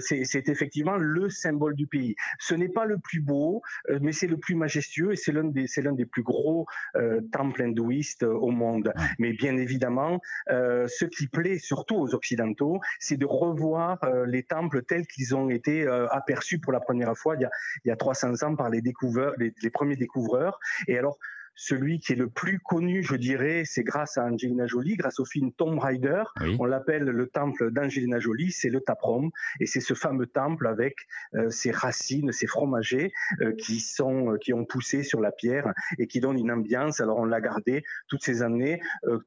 c'est 0.00 0.48
effectivement 0.48 0.96
le 0.96 1.28
symbole 1.28 1.74
du 1.74 1.86
pays. 1.86 2.14
Ce 2.38 2.54
n'est 2.54 2.68
pas 2.68 2.84
le 2.84 2.98
plus 2.98 3.20
beau, 3.20 3.62
mais 4.00 4.12
c'est 4.12 4.26
le 4.26 4.36
plus 4.36 4.54
majestueux 4.54 5.12
et 5.12 5.16
c'est 5.16 5.32
l'un 5.32 5.44
des, 5.44 5.66
l'un 5.76 5.92
des 5.92 6.06
plus 6.14 6.22
gros 6.22 6.66
euh, 6.96 7.20
temples 7.32 7.62
hindouistes 7.62 8.22
au 8.22 8.50
monde. 8.50 8.94
Mais 9.18 9.32
bien 9.32 9.56
évidemment, 9.56 10.20
euh, 10.50 10.86
ce 10.88 11.04
qui 11.04 11.26
plaît 11.26 11.58
surtout 11.58 11.96
aux 11.96 12.14
Occidentaux, 12.14 12.80
c'est 13.00 13.16
de 13.16 13.26
revoir 13.26 13.98
euh, 14.04 14.24
les 14.24 14.44
temples 14.44 14.82
tels 14.82 15.06
qu'ils 15.06 15.34
ont 15.34 15.50
été 15.50 15.86
aperçus 16.10 16.60
pour 16.60 16.72
la 16.72 16.80
première 16.80 17.16
fois 17.16 17.34
il 17.34 17.42
y, 17.42 17.44
a, 17.44 17.50
il 17.84 17.88
y 17.88 17.90
a 17.90 17.96
300 17.96 18.42
ans 18.44 18.54
par 18.54 18.70
les 18.70 18.80
découvreurs, 18.80 19.34
les, 19.38 19.52
les 19.60 19.70
premiers 19.70 19.96
découvreurs. 19.96 20.58
Et 20.86 20.96
alors, 20.96 21.18
celui 21.54 22.00
qui 22.00 22.12
est 22.12 22.16
le 22.16 22.28
plus 22.28 22.58
connu, 22.58 23.02
je 23.02 23.16
dirais, 23.16 23.62
c'est 23.64 23.84
grâce 23.84 24.18
à 24.18 24.24
Angelina 24.24 24.66
Jolie, 24.66 24.96
grâce 24.96 25.20
au 25.20 25.24
film 25.24 25.52
Tomb 25.52 25.78
Raider. 25.78 26.22
On 26.58 26.64
l'appelle 26.64 27.04
le 27.04 27.26
temple 27.28 27.70
d'Angelina 27.70 28.18
Jolie, 28.18 28.50
c'est 28.50 28.70
le 28.70 28.80
Taprom, 28.80 29.30
et 29.60 29.66
c'est 29.66 29.80
ce 29.80 29.94
fameux 29.94 30.26
temple 30.26 30.66
avec 30.66 30.96
euh, 31.34 31.50
ses 31.50 31.70
racines, 31.70 32.32
ses 32.32 32.46
fromagers 32.46 33.12
euh, 33.40 33.52
qui 33.52 33.80
sont, 33.80 34.32
euh, 34.32 34.38
qui 34.38 34.52
ont 34.52 34.64
poussé 34.64 35.02
sur 35.02 35.20
la 35.20 35.32
pierre 35.32 35.72
et 35.98 36.06
qui 36.06 36.20
donnent 36.20 36.38
une 36.38 36.50
ambiance. 36.50 37.00
Alors 37.00 37.18
on 37.18 37.24
l'a 37.24 37.40
gardé 37.40 37.84
toutes 38.08 38.22
ces 38.22 38.42
années 38.42 38.80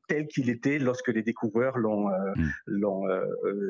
tel 0.07 0.27
qu'il 0.27 0.49
était 0.49 0.79
lorsque 0.79 1.09
les 1.09 1.23
découvreurs 1.23 1.77
l'ont 1.77 2.09
mm. 2.09 2.51
l'ont 2.67 3.03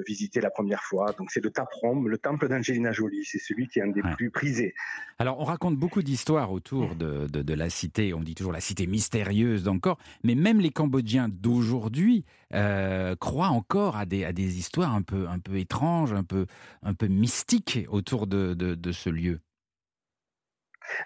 visité 0.05 0.41
la 0.41 0.49
première 0.49 0.83
fois. 0.83 1.13
Donc 1.17 1.31
c'est 1.31 1.43
le 1.43 1.51
Taprom, 1.51 2.07
le 2.07 2.17
temple 2.17 2.47
d'Angelina 2.47 2.91
Jolie, 2.91 3.25
c'est 3.25 3.39
celui 3.39 3.67
qui 3.67 3.79
est 3.79 3.83
un 3.83 3.87
des 3.87 4.01
plus 4.15 4.31
prisés. 4.31 4.73
Alors 5.19 5.39
on 5.39 5.43
raconte 5.43 5.77
beaucoup 5.77 6.01
d'histoires 6.01 6.51
autour 6.51 6.95
de, 6.95 7.27
de, 7.27 7.41
de 7.41 7.53
la 7.53 7.69
cité. 7.69 8.13
On 8.13 8.21
dit 8.21 8.35
toujours 8.35 8.46
la 8.51 8.61
cité 8.61 8.87
mystérieuse 8.87 9.63
d'encore, 9.63 9.97
mais 10.23 10.35
même 10.35 10.59
les 10.59 10.71
Cambodgiens 10.71 11.29
d'aujourd'hui 11.29 12.25
euh, 12.53 13.15
croient 13.15 13.49
encore 13.49 13.95
à 13.97 14.05
des, 14.05 14.23
à 14.23 14.33
des 14.33 14.57
histoires 14.57 14.93
un 14.93 15.01
peu, 15.01 15.27
un 15.27 15.39
peu 15.39 15.57
étranges, 15.57 16.13
un 16.13 16.23
peu, 16.23 16.45
un 16.83 16.93
peu 16.93 17.07
mystiques 17.07 17.79
autour 17.89 18.27
de, 18.27 18.53
de 18.53 18.91
ce 18.91 19.09
lieu. 19.09 19.39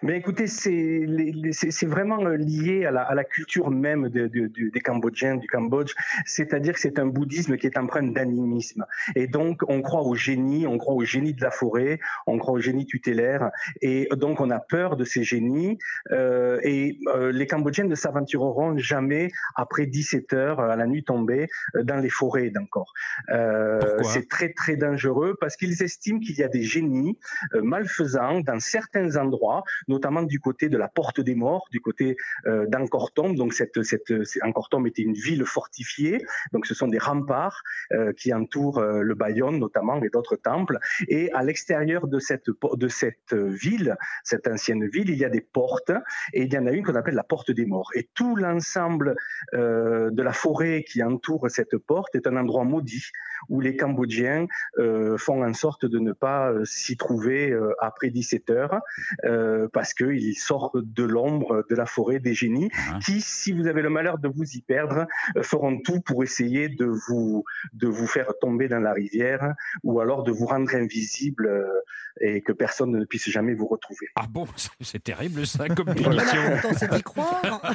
Mais 0.02 0.18
écoutez, 0.18 0.48
c'est 0.48 1.86
vraiment 1.86 2.26
euh, 2.26 2.36
lié 2.36 2.86
à 2.86 2.92
la, 2.92 3.02
à 3.02 3.16
la 3.16 3.24
culture 3.24 3.70
même 3.70 4.10
de, 4.10 4.28
de, 4.28 4.48
des 4.48 4.80
Cambodgiens, 4.80 5.36
du 5.36 5.48
Cambodge. 5.48 5.94
C'est-à-dire 6.26 6.74
que 6.74 6.80
c'est 6.80 7.00
un 7.00 7.06
bouddhisme 7.06 7.58
qui 7.58 7.68
est 7.68 7.78
empreint 7.78 8.04
d'animisme. 8.04 8.86
Et 9.16 9.28
donc, 9.28 9.62
on 9.68 9.82
croit 9.82 10.04
au 10.04 10.16
génie, 10.16 10.68
on 10.68 10.78
croit 10.78 10.96
au 10.96 11.04
génie 11.04 11.34
de 11.34 11.42
la 11.42 11.52
forêt, 11.52 12.00
on 12.28 12.38
croit 12.38 12.54
au 12.54 12.60
génie 12.60 12.86
tutélaire. 12.86 13.52
Et 13.82 14.08
donc, 14.12 14.40
on 14.40 14.50
a 14.50 14.60
peur 14.60 14.98
de 14.98 15.06
ces 15.06 15.24
génies. 15.24 15.78
Euh, 16.12 16.60
et 16.64 17.00
euh, 17.08 17.32
les 17.32 17.48
Cambodgiens 17.48 17.86
ne 17.86 17.96
s'aventureront 17.96 18.78
jamais 18.78 19.30
après 19.56 19.86
17 19.86 20.34
heures 20.34 20.60
à 20.60 20.76
la 20.76 20.88
nuit 20.88 21.04
tombée 21.04 21.48
euh, 21.76 21.84
dans 21.84 21.98
les 21.98 22.10
forêts 22.10 22.50
d'encore. 22.50 22.94
Euh, 23.30 23.80
c'est 24.04 24.28
très, 24.28 24.54
très 24.54 24.76
dangereux 24.76 25.36
parce 25.40 25.56
qu'ils 25.56 25.82
estiment 25.84 26.20
qu'il 26.20 26.36
y 26.38 26.44
a 26.44 26.48
des 26.48 26.64
génies 26.64 27.18
malfaisants 27.54 28.42
dans 28.42 28.60
certains 28.60 29.16
endroits 29.16 29.64
notamment 29.88 30.24
du 30.24 30.40
côté 30.40 30.70
de 30.70 30.78
la 30.78 30.88
Porte 30.88 31.22
des 31.22 31.36
Morts, 31.36 31.68
du 31.72 31.80
côté 31.80 32.18
euh. 32.48 32.68
Donc 33.36 33.54
cette, 33.54 33.84
cette 33.84 34.12
était 34.86 35.02
une 35.02 35.14
ville 35.14 35.46
fortifiée. 35.46 36.24
Donc 36.54 36.66
ce 36.66 36.74
sont 36.74 36.88
des 36.88 36.98
remparts 36.98 37.62
euh, 37.92 38.14
qui 38.14 38.34
entourent 38.34 38.80
euh, 38.80 39.02
le 39.02 39.14
Bayonne 39.16 39.60
notamment 39.60 40.02
et 40.02 40.10
d'autres 40.10 40.36
temples. 40.36 40.80
Et 41.08 41.32
à 41.34 41.44
l'extérieur 41.44 42.08
de 42.08 42.20
cette 42.20 42.50
de 42.50 42.88
cette 42.88 43.34
ville, 43.34 43.98
cette 44.24 44.48
ancienne 44.48 44.88
ville, 44.88 45.10
il 45.10 45.18
y 45.18 45.26
a 45.26 45.30
des 45.30 45.42
portes 45.42 45.92
et 46.34 46.44
il 46.44 46.54
y 46.54 46.58
en 46.58 46.66
a 46.66 46.72
une 46.72 46.84
qu'on 46.84 46.96
appelle 46.96 47.16
la 47.16 47.24
Porte 47.24 47.52
des 47.52 47.66
Morts. 47.66 47.92
Et 47.96 48.10
tout 48.14 48.36
l'ensemble 48.36 49.16
de 49.54 50.22
la 50.22 50.34
forêt 50.34 50.84
qui 50.88 51.04
entoure 51.04 51.50
cette 51.50 51.78
porte 51.78 52.16
est 52.16 52.28
un 52.28 52.38
endroit 52.38 52.64
maudit 52.64 53.12
où 53.50 53.60
les 53.60 53.76
Cambodgiens 53.76 54.48
font 55.18 55.44
en 55.44 55.54
sorte 55.54 55.86
de 55.86 56.00
ne 56.00 56.14
pas 56.14 56.54
s'y 56.64 56.98
trouver 56.98 57.58
après 57.80 58.10
17 58.10 58.50
heures 58.50 58.82
parce 59.74 59.94
qu'il 59.94 60.36
sort 60.38 60.72
de 60.74 61.04
l'ombre 61.04 61.66
de 61.70 61.76
la 61.76 61.86
forêt 61.86 62.20
des 62.20 62.34
génies, 62.34 62.70
qui, 63.04 63.22
si 63.22 63.52
vous 63.52 63.68
avez 63.68 63.82
le 63.82 63.90
malheur 63.90 64.18
de 64.18 64.28
vous 64.28 64.56
y 64.56 64.62
perdre, 64.62 65.08
euh, 65.36 65.44
feront 65.44 65.80
tout 65.80 66.02
pour 66.02 66.24
essayer 66.24 66.70
de 66.70 66.86
vous, 66.86 67.44
de 67.74 67.88
vous 67.88 68.08
faire 68.08 68.34
tomber 68.40 68.68
dans 68.68 68.80
la 68.80 68.94
rivière 68.94 69.54
ou 69.84 70.00
alors 70.00 70.24
de 70.24 70.32
vous 70.32 70.46
rendre 70.46 70.74
invisible 70.76 71.48
euh, 71.48 71.68
et 72.20 72.42
que 72.42 72.52
personne 72.52 72.92
ne 72.92 73.06
puisse 73.06 73.30
jamais 73.30 73.54
vous 73.54 73.68
retrouver. 73.68 74.08
Ah 74.16 74.26
bon, 74.30 74.46
c'est 74.82 75.04
terrible 75.04 75.46
ça 75.48 75.68
comme 75.70 75.94
punition. 75.94 76.42
c'est 76.78 76.92
d'y 76.92 77.04
croire. 77.04 77.42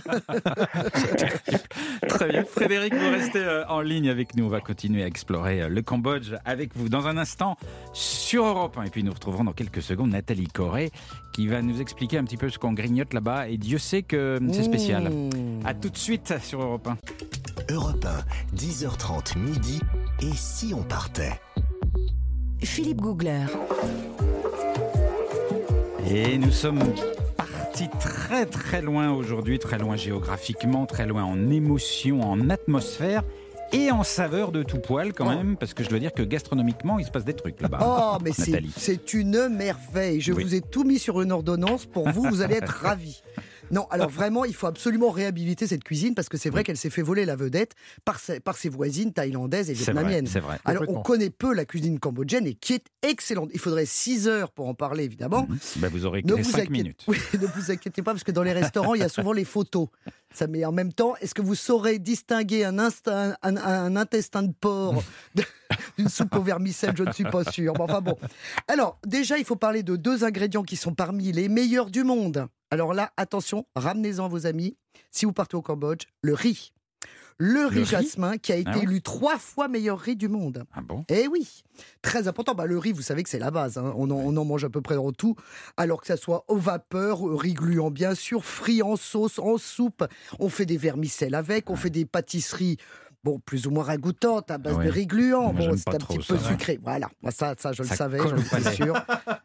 Très 2.08 2.28
bien. 2.28 2.44
Frédéric, 2.44 2.94
vous 2.94 3.10
restez 3.10 3.42
euh, 3.42 3.66
en 3.68 3.80
ligne 3.80 4.08
avec 4.08 4.36
nous. 4.36 4.44
On 4.44 4.50
va 4.50 4.60
continuer 4.60 5.02
à 5.02 5.06
explorer 5.06 5.68
le 5.68 5.82
Cambodge 5.82 6.34
avec 6.44 6.76
vous 6.76 6.88
dans 6.88 7.06
un 7.06 7.16
instant 7.16 7.56
sur 7.92 8.44
Europe 8.44 8.76
1. 8.78 8.84
Et 8.84 8.90
puis 8.90 9.02
nous 9.02 9.12
retrouverons 9.12 9.44
dans 9.44 9.52
quelques 9.52 9.82
secondes 9.82 10.10
Nathalie 10.10 10.48
Corée 10.48 10.90
qui 11.36 11.48
va 11.48 11.60
nous 11.60 11.65
expliquer 11.80 12.18
un 12.18 12.24
petit 12.24 12.36
peu 12.36 12.48
ce 12.48 12.58
qu'on 12.58 12.72
grignote 12.72 13.14
là-bas. 13.14 13.48
Et 13.48 13.56
Dieu 13.56 13.78
sait 13.78 14.02
que 14.02 14.38
c'est 14.52 14.62
spécial. 14.62 15.10
A 15.64 15.74
tout 15.74 15.90
de 15.90 15.96
suite 15.96 16.34
sur 16.42 16.62
Europe 16.62 16.88
1. 16.88 17.74
Europe 17.74 18.06
1, 18.52 18.56
10h30 18.56 19.38
midi. 19.38 19.80
Et 20.22 20.32
si 20.34 20.72
on 20.74 20.82
partait? 20.82 21.40
Philippe 22.62 23.00
Googler. 23.00 23.46
Et 26.08 26.38
nous 26.38 26.52
sommes 26.52 26.82
partis 27.36 27.88
très 28.00 28.46
très 28.46 28.80
loin 28.80 29.10
aujourd'hui, 29.10 29.58
très 29.58 29.78
loin 29.78 29.96
géographiquement, 29.96 30.86
très 30.86 31.06
loin 31.06 31.24
en 31.24 31.50
émotion, 31.50 32.22
en 32.22 32.48
atmosphère 32.48 33.22
et 33.72 33.90
en 33.90 34.02
saveur 34.02 34.52
de 34.52 34.62
tout 34.62 34.78
poil 34.78 35.12
quand 35.12 35.28
même, 35.28 35.56
parce 35.56 35.74
que 35.74 35.82
je 35.82 35.88
dois 35.88 35.98
dire 35.98 36.12
que 36.12 36.22
gastronomiquement, 36.22 36.98
il 36.98 37.04
se 37.04 37.10
passe 37.10 37.24
des 37.24 37.34
trucs 37.34 37.60
là-bas. 37.60 37.78
Oh, 37.82 38.18
mais 38.22 38.30
c'est 38.32 39.14
une 39.14 39.48
merveille. 39.48 40.20
Je 40.20 40.32
vous 40.32 40.54
ai 40.54 40.60
tout 40.60 40.84
mis 40.84 40.98
sur 40.98 41.20
une 41.22 41.32
ordonnance. 41.32 41.86
Pour 41.86 42.08
vous, 42.08 42.22
vous 42.22 42.42
allez 42.42 42.56
être 42.56 42.72
ravis. 42.82 43.22
Non, 43.70 43.86
alors 43.90 44.08
vraiment, 44.10 44.44
il 44.44 44.54
faut 44.54 44.66
absolument 44.66 45.10
réhabiliter 45.10 45.66
cette 45.66 45.84
cuisine 45.84 46.14
parce 46.14 46.28
que 46.28 46.36
c'est 46.36 46.50
vrai 46.50 46.64
qu'elle 46.64 46.76
s'est 46.76 46.90
fait 46.90 47.02
voler 47.02 47.24
la 47.24 47.36
vedette 47.36 47.72
par 48.04 48.18
ses, 48.18 48.40
par 48.40 48.56
ses 48.56 48.68
voisines 48.68 49.12
thaïlandaises 49.12 49.70
et 49.70 49.74
vietnamiennes. 49.74 50.26
C'est 50.26 50.40
vrai. 50.40 50.58
Alors 50.64 50.84
on 50.88 51.02
connaît 51.02 51.30
peu 51.30 51.54
la 51.54 51.64
cuisine 51.64 51.98
cambodgienne 51.98 52.46
et 52.46 52.54
qui 52.54 52.74
est 52.74 52.86
excellente. 53.02 53.50
Il 53.52 53.60
faudrait 53.60 53.86
6 53.86 54.28
heures 54.28 54.50
pour 54.50 54.68
en 54.68 54.74
parler 54.74 55.04
évidemment. 55.04 55.48
Bah, 55.76 55.88
vous 55.90 56.06
aurez 56.06 56.22
que 56.22 56.42
5 56.42 56.70
minutes. 56.70 57.04
Oui, 57.08 57.18
ne 57.34 57.46
vous 57.46 57.70
inquiétez 57.70 58.02
pas 58.02 58.12
parce 58.12 58.24
que 58.24 58.32
dans 58.32 58.42
les 58.42 58.52
restaurants, 58.52 58.94
il 58.94 59.00
y 59.00 59.04
a 59.04 59.08
souvent 59.08 59.32
les 59.32 59.44
photos. 59.44 59.88
Ça, 60.32 60.46
mais 60.46 60.64
en 60.64 60.72
même 60.72 60.92
temps, 60.92 61.14
est-ce 61.20 61.34
que 61.34 61.42
vous 61.42 61.54
saurez 61.54 61.98
distinguer 61.98 62.64
un, 62.64 62.78
instinct, 62.78 63.36
un, 63.42 63.96
intestin 63.96 64.42
de 64.42 64.52
porc 64.52 65.02
d'une 65.98 66.08
soupe 66.08 66.34
au 66.34 66.42
vermicelle? 66.42 66.94
Je 66.96 67.04
ne 67.04 67.12
suis 67.12 67.24
pas 67.24 67.44
sûr. 67.44 67.74
enfin 67.78 68.00
bon. 68.00 68.18
Alors, 68.68 68.98
déjà, 69.06 69.38
il 69.38 69.44
faut 69.44 69.56
parler 69.56 69.82
de 69.82 69.96
deux 69.96 70.24
ingrédients 70.24 70.64
qui 70.64 70.76
sont 70.76 70.94
parmi 70.94 71.32
les 71.32 71.48
meilleurs 71.48 71.90
du 71.90 72.02
monde. 72.02 72.48
Alors 72.76 72.92
là, 72.92 73.10
attention, 73.16 73.64
ramenez-en 73.74 74.28
vos 74.28 74.46
amis. 74.46 74.76
Si 75.10 75.24
vous 75.24 75.32
partez 75.32 75.56
au 75.56 75.62
Cambodge, 75.62 76.04
le 76.20 76.34
riz. 76.34 76.74
Le, 77.38 77.64
riz 77.64 77.86
jasmin 77.86 78.36
qui 78.36 78.52
a 78.52 78.56
été 78.56 78.70
ah 78.70 78.82
élu 78.82 79.00
trois 79.00 79.38
fois 79.38 79.66
meilleur 79.66 79.98
riz 79.98 80.14
du 80.14 80.28
monde. 80.28 80.64
Ah 80.74 80.82
bon? 80.82 81.02
Eh 81.08 81.26
oui, 81.26 81.62
très 82.02 82.28
important. 82.28 82.54
Bah, 82.54 82.66
le 82.66 82.76
riz, 82.76 82.92
vous 82.92 83.00
savez 83.00 83.22
que 83.22 83.30
c'est 83.30 83.38
la 83.38 83.50
base. 83.50 83.78
Hein. 83.78 83.94
On, 83.96 84.10
en, 84.10 84.44
mange 84.44 84.64
à 84.64 84.68
peu 84.68 84.82
près 84.82 84.98
en 84.98 85.10
tout. 85.10 85.36
Alors 85.78 86.02
que 86.02 86.06
ça 86.06 86.18
soit 86.18 86.44
au 86.48 86.58
vapeur, 86.58 87.22
riz 87.24 87.54
gluant 87.54 87.90
bien 87.90 88.14
sûr, 88.14 88.44
frit 88.44 88.82
en 88.82 88.96
sauce, 88.96 89.38
en 89.38 89.56
soupe. 89.56 90.04
On 90.38 90.50
fait 90.50 90.66
des 90.66 90.76
vermicelles 90.76 91.34
avec, 91.34 91.70
on 91.70 91.76
fait 91.76 91.88
des 91.88 92.04
pâtisseries 92.04 92.76
bon, 93.26 93.40
plus 93.40 93.66
ou 93.66 93.72
moins 93.72 93.82
ragoûtante, 93.82 94.52
à 94.52 94.58
base 94.58 94.78
de 94.78 94.88
riz 94.88 95.06
gluant. 95.06 95.52
Bon, 95.52 95.76
c'est 95.76 95.94
un 95.94 95.98
petit 95.98 96.18
peu 96.18 96.38
sucré. 96.38 96.78
Voilà, 96.80 97.10
Moi, 97.22 97.32
ça, 97.32 97.54
ça, 97.58 97.72
je 97.72 97.82
le 97.82 97.88
savais, 97.88 98.20
je 98.20 98.36
suis 98.36 98.76
sûr. 98.76 98.94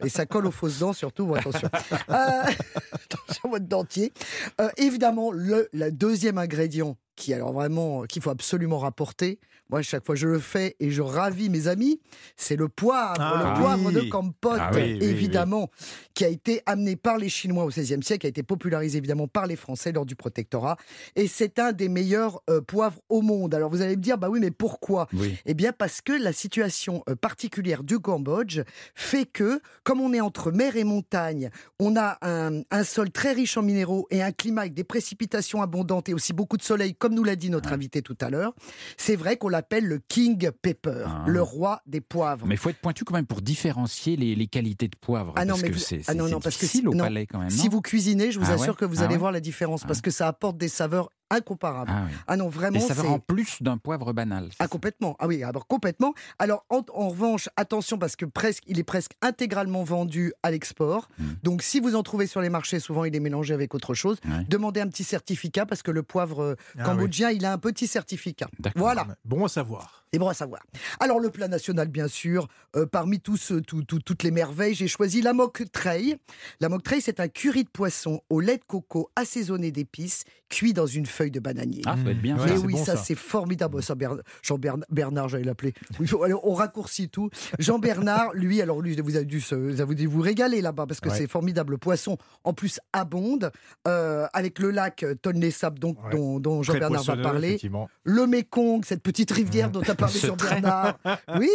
Et 0.03 0.09
ça 0.09 0.27
colle 0.27 0.45
aux 0.45 0.51
fausses 0.51 0.79
dents, 0.79 0.93
surtout, 0.93 1.33
attention. 1.33 1.67
euh, 2.09 2.13
attention, 2.91 3.49
votre 3.49 3.65
dentier. 3.65 4.13
Euh, 4.61 4.69
évidemment, 4.77 5.31
le, 5.31 5.67
le 5.73 5.91
deuxième 5.91 6.37
ingrédient 6.37 6.95
qui 7.15 7.33
alors 7.33 7.53
vraiment 7.53 8.03
qu'il 8.03 8.21
faut 8.21 8.29
absolument 8.29 8.77
rapporter. 8.77 9.39
Moi, 9.71 9.81
chaque 9.81 10.05
fois 10.05 10.15
je 10.15 10.27
le 10.27 10.39
fais 10.39 10.75
et 10.81 10.91
je 10.91 11.01
ravis 11.01 11.49
mes 11.49 11.67
amis, 11.67 12.01
c'est 12.35 12.57
le 12.57 12.67
poivre, 12.67 13.13
le 13.19 13.45
ah 13.45 13.55
poivre 13.57 13.91
de 13.91 14.01
Kampot, 14.01 14.51
ah 14.51 14.71
évidemment, 14.77 15.69
qui 16.13 16.25
a 16.25 16.27
été 16.27 16.61
amené 16.65 16.97
par 16.97 17.17
les 17.17 17.29
Chinois 17.29 17.63
au 17.63 17.69
XVIe 17.69 18.03
siècle, 18.03 18.19
qui 18.19 18.27
a 18.27 18.29
été 18.29 18.43
popularisé 18.43 18.97
évidemment 18.97 19.29
par 19.29 19.47
les 19.47 19.55
Français 19.55 19.93
lors 19.93 20.05
du 20.05 20.15
protectorat, 20.17 20.75
et 21.15 21.27
c'est 21.27 21.57
un 21.57 21.71
des 21.71 21.87
meilleurs 21.87 22.41
euh, 22.49 22.59
poivres 22.59 22.99
au 23.07 23.21
monde. 23.21 23.55
Alors 23.55 23.69
vous 23.69 23.81
allez 23.81 23.95
me 23.95 24.01
dire, 24.01 24.17
bah 24.17 24.29
oui, 24.29 24.39
mais 24.41 24.51
pourquoi? 24.51 25.07
Eh 25.45 25.53
bien 25.53 25.71
parce 25.71 26.01
que 26.01 26.11
la 26.11 26.33
situation 26.33 27.03
euh, 27.09 27.15
particulière 27.15 27.83
du 27.83 27.99
Cambodge 27.99 28.61
fait 28.93 29.25
que, 29.25 29.61
comme 29.83 30.01
on 30.01 30.13
est 30.13 30.21
entre 30.21 30.51
mer 30.51 30.75
et 30.75 30.83
montagne, 30.83 31.49
on 31.79 31.95
a 31.95 32.17
un, 32.21 32.61
un 32.71 32.83
sol 32.83 33.09
très 33.09 33.31
riche 33.31 33.55
en 33.55 33.61
minéraux 33.61 34.05
et 34.09 34.21
un 34.21 34.33
climat 34.33 34.61
avec 34.61 34.73
des 34.73 34.83
précipitations 34.83 35.61
abondantes 35.61 36.09
et 36.09 36.13
aussi 36.13 36.33
beaucoup 36.33 36.57
de 36.57 36.63
soleil, 36.63 36.93
comme 36.93 37.13
nous 37.13 37.23
l'a 37.23 37.37
dit 37.37 37.49
notre 37.49 37.71
invité 37.71 38.01
tout 38.01 38.17
à 38.19 38.29
l'heure, 38.29 38.53
c'est 38.97 39.15
vrai 39.15 39.37
qu'on 39.37 39.60
l'appelle 39.61 39.85
le 39.85 39.99
King 39.99 40.49
Pepper, 40.63 41.03
ah. 41.05 41.23
le 41.27 41.41
roi 41.41 41.81
des 41.85 42.01
poivres. 42.01 42.47
Mais 42.47 42.55
il 42.55 42.57
faut 42.57 42.69
être 42.69 42.81
pointu 42.81 43.03
quand 43.03 43.13
même 43.13 43.27
pour 43.27 43.41
différencier 43.41 44.15
les, 44.15 44.47
qualités 44.47 44.87
de 44.87 44.95
poivre. 44.99 45.33
Ah 45.35 45.45
non, 45.45 45.53
parce 45.53 45.61
mais 45.61 45.69
que 45.69 45.77
c'est 45.77 46.01
ah 46.07 46.15
non, 46.15 46.39
parce 46.39 46.57
difficile 46.57 46.87
au 46.89 46.93
palais 46.93 47.27
quand 47.27 47.37
même. 47.39 47.51
si 47.51 47.69
vous 47.69 47.81
cuisinez, 47.81 48.31
je 48.31 48.39
vous 48.39 48.49
ah 48.49 48.53
assure 48.53 48.75
que 48.75 48.85
vous 48.85 49.03
allez 49.03 49.17
voir 49.17 49.31
la 49.31 49.39
différence, 49.39 49.83
parce 49.83 50.01
que 50.01 50.09
ça 50.09 50.27
apporte 50.27 50.57
des 50.57 50.67
saveurs 50.67 51.11
incomparable. 51.31 51.91
Ah, 51.93 52.07
ah, 52.27 52.37
non, 52.37 52.49
vraiment. 52.49 52.77
Et 52.77 52.81
ça 52.81 52.93
va 52.93 53.09
en 53.09 53.19
plus 53.19 53.61
d'un 53.61 53.77
poivre 53.77 54.13
banal. 54.13 54.49
Ah, 54.59 54.67
complètement. 54.67 55.15
Ah 55.19 55.27
oui, 55.27 55.43
alors 55.43 55.67
complètement. 55.67 56.13
Alors, 56.39 56.65
en, 56.69 57.09
revanche, 57.09 57.49
attention, 57.55 57.97
parce 57.97 58.15
que 58.15 58.25
presque, 58.25 58.63
il 58.67 58.79
est 58.79 58.83
presque 58.83 59.13
intégralement 59.21 59.83
vendu 59.83 60.33
à 60.43 60.51
l'export. 60.51 61.09
Hmm. 61.17 61.33
Donc, 61.43 61.61
si 61.61 61.79
vous 61.79 61.95
en 61.95 62.03
trouvez 62.03 62.27
sur 62.27 62.41
les 62.41 62.49
marchés, 62.49 62.79
souvent 62.79 63.05
il 63.05 63.15
est 63.15 63.19
mélangé 63.19 63.53
avec 63.53 63.73
autre 63.73 63.93
chose. 63.93 64.19
Demandez 64.47 64.81
un 64.81 64.87
petit 64.87 65.03
certificat, 65.03 65.65
parce 65.65 65.81
que 65.81 65.91
le 65.91 66.03
poivre 66.03 66.55
ah 66.77 66.83
cambodgien, 66.83 67.31
il 67.31 67.45
a 67.45 67.53
un 67.53 67.57
petit 67.57 67.87
certificat. 67.87 68.49
Voilà. 68.75 69.07
Bon 69.25 69.45
à 69.45 69.49
savoir. 69.49 70.00
Et 70.13 70.19
bon 70.19 70.27
à 70.27 70.33
savoir. 70.33 70.61
Alors 70.99 71.19
le 71.19 71.29
plat 71.29 71.47
national, 71.47 71.87
bien 71.87 72.09
sûr, 72.09 72.49
euh, 72.75 72.85
parmi 72.85 73.21
tous, 73.21 73.53
euh, 73.53 73.61
tout- 73.61 73.83
tout- 73.83 73.99
toutes 73.99 74.23
les 74.23 74.31
merveilles, 74.31 74.73
j'ai 74.75 74.89
choisi 74.89 75.21
la 75.21 75.31
moque 75.31 75.63
treille. 75.71 76.17
La 76.59 76.67
moque 76.67 76.83
treille, 76.83 77.01
c'est 77.01 77.21
un 77.21 77.29
curry 77.29 77.63
de 77.63 77.69
poisson 77.69 78.21
au 78.29 78.41
lait 78.41 78.57
de 78.57 78.63
coco 78.67 79.09
assaisonné 79.15 79.71
d'épices, 79.71 80.25
cuit 80.49 80.73
dans 80.73 80.85
une 80.85 81.05
feuille 81.05 81.31
de 81.31 81.39
bananier. 81.39 81.81
Ah, 81.85 81.95
ça 81.95 82.03
doit 82.03 82.11
être 82.11 82.21
bien. 82.21 82.35
Mais 82.45 82.57
oui, 82.57 82.73
bon, 82.73 82.83
ça, 82.83 82.97
ça. 82.97 83.03
c'est 83.03 83.15
formidable. 83.15 83.81
Ça, 83.81 83.95
Jean 84.43 84.57
Bern- 84.57 84.83
Bernard, 84.89 85.29
j'allais 85.29 85.45
l'appeler. 85.45 85.73
Oui, 85.97 86.09
on 86.43 86.53
raccourcit 86.55 87.07
tout. 87.07 87.29
Jean 87.57 87.79
Bernard, 87.79 88.33
lui, 88.33 88.61
alors 88.61 88.81
lui, 88.81 88.97
vous 88.99 89.15
avez 89.15 89.23
dû, 89.23 89.39
vous 89.39 89.79
avez 89.79 89.95
dû 89.95 90.07
vous 90.07 90.19
régaler 90.19 90.59
là-bas 90.59 90.87
parce 90.87 90.99
que 90.99 91.07
Ouais. 91.07 91.15
c'est 91.17 91.27
formidable. 91.27 91.71
Le 91.71 91.77
poisson, 91.77 92.17
en 92.43 92.53
plus, 92.53 92.81
abonde 92.91 93.49
euh, 93.87 94.27
avec 94.33 94.59
le 94.59 94.71
lac 94.71 95.05
Tonlé-Sable, 95.21 95.79
donc 95.79 96.03
Ouais. 96.03 96.11
dont, 96.11 96.41
dont 96.41 96.63
Jean 96.63 96.73
Bernard 96.73 97.03
va 97.03 97.15
parler. 97.15 97.57
Le 98.03 98.27
Mékong, 98.27 98.83
cette 98.83 99.01
petite 99.03 99.31
rivière 99.31 99.71
dont 99.71 99.81
a 99.87 99.95
Bernard. 100.35 100.97
Oui. 101.39 101.49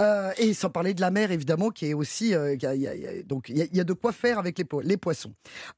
Euh, 0.00 0.30
et 0.38 0.54
sans 0.54 0.70
parler 0.70 0.94
de 0.94 1.00
la 1.00 1.10
mer, 1.10 1.30
évidemment, 1.30 1.70
qui 1.70 1.86
est 1.86 1.94
aussi. 1.94 2.34
euh, 2.34 2.54
il 2.54 2.62
y 2.62 2.66
a- 2.66 2.74
il 2.74 2.82
y 2.82 2.88
a- 2.88 2.94
il 2.94 3.02
y 3.02 3.06
a- 3.06 3.22
donc, 3.22 3.48
il 3.48 3.58
y, 3.58 3.62
a- 3.62 3.66
il 3.70 3.76
y 3.76 3.80
a 3.80 3.84
de 3.84 3.92
quoi 3.92 4.12
faire 4.12 4.38
avec 4.38 4.58
les, 4.58 4.64
po- 4.64 4.80
les 4.80 4.96
poissons. 4.96 5.32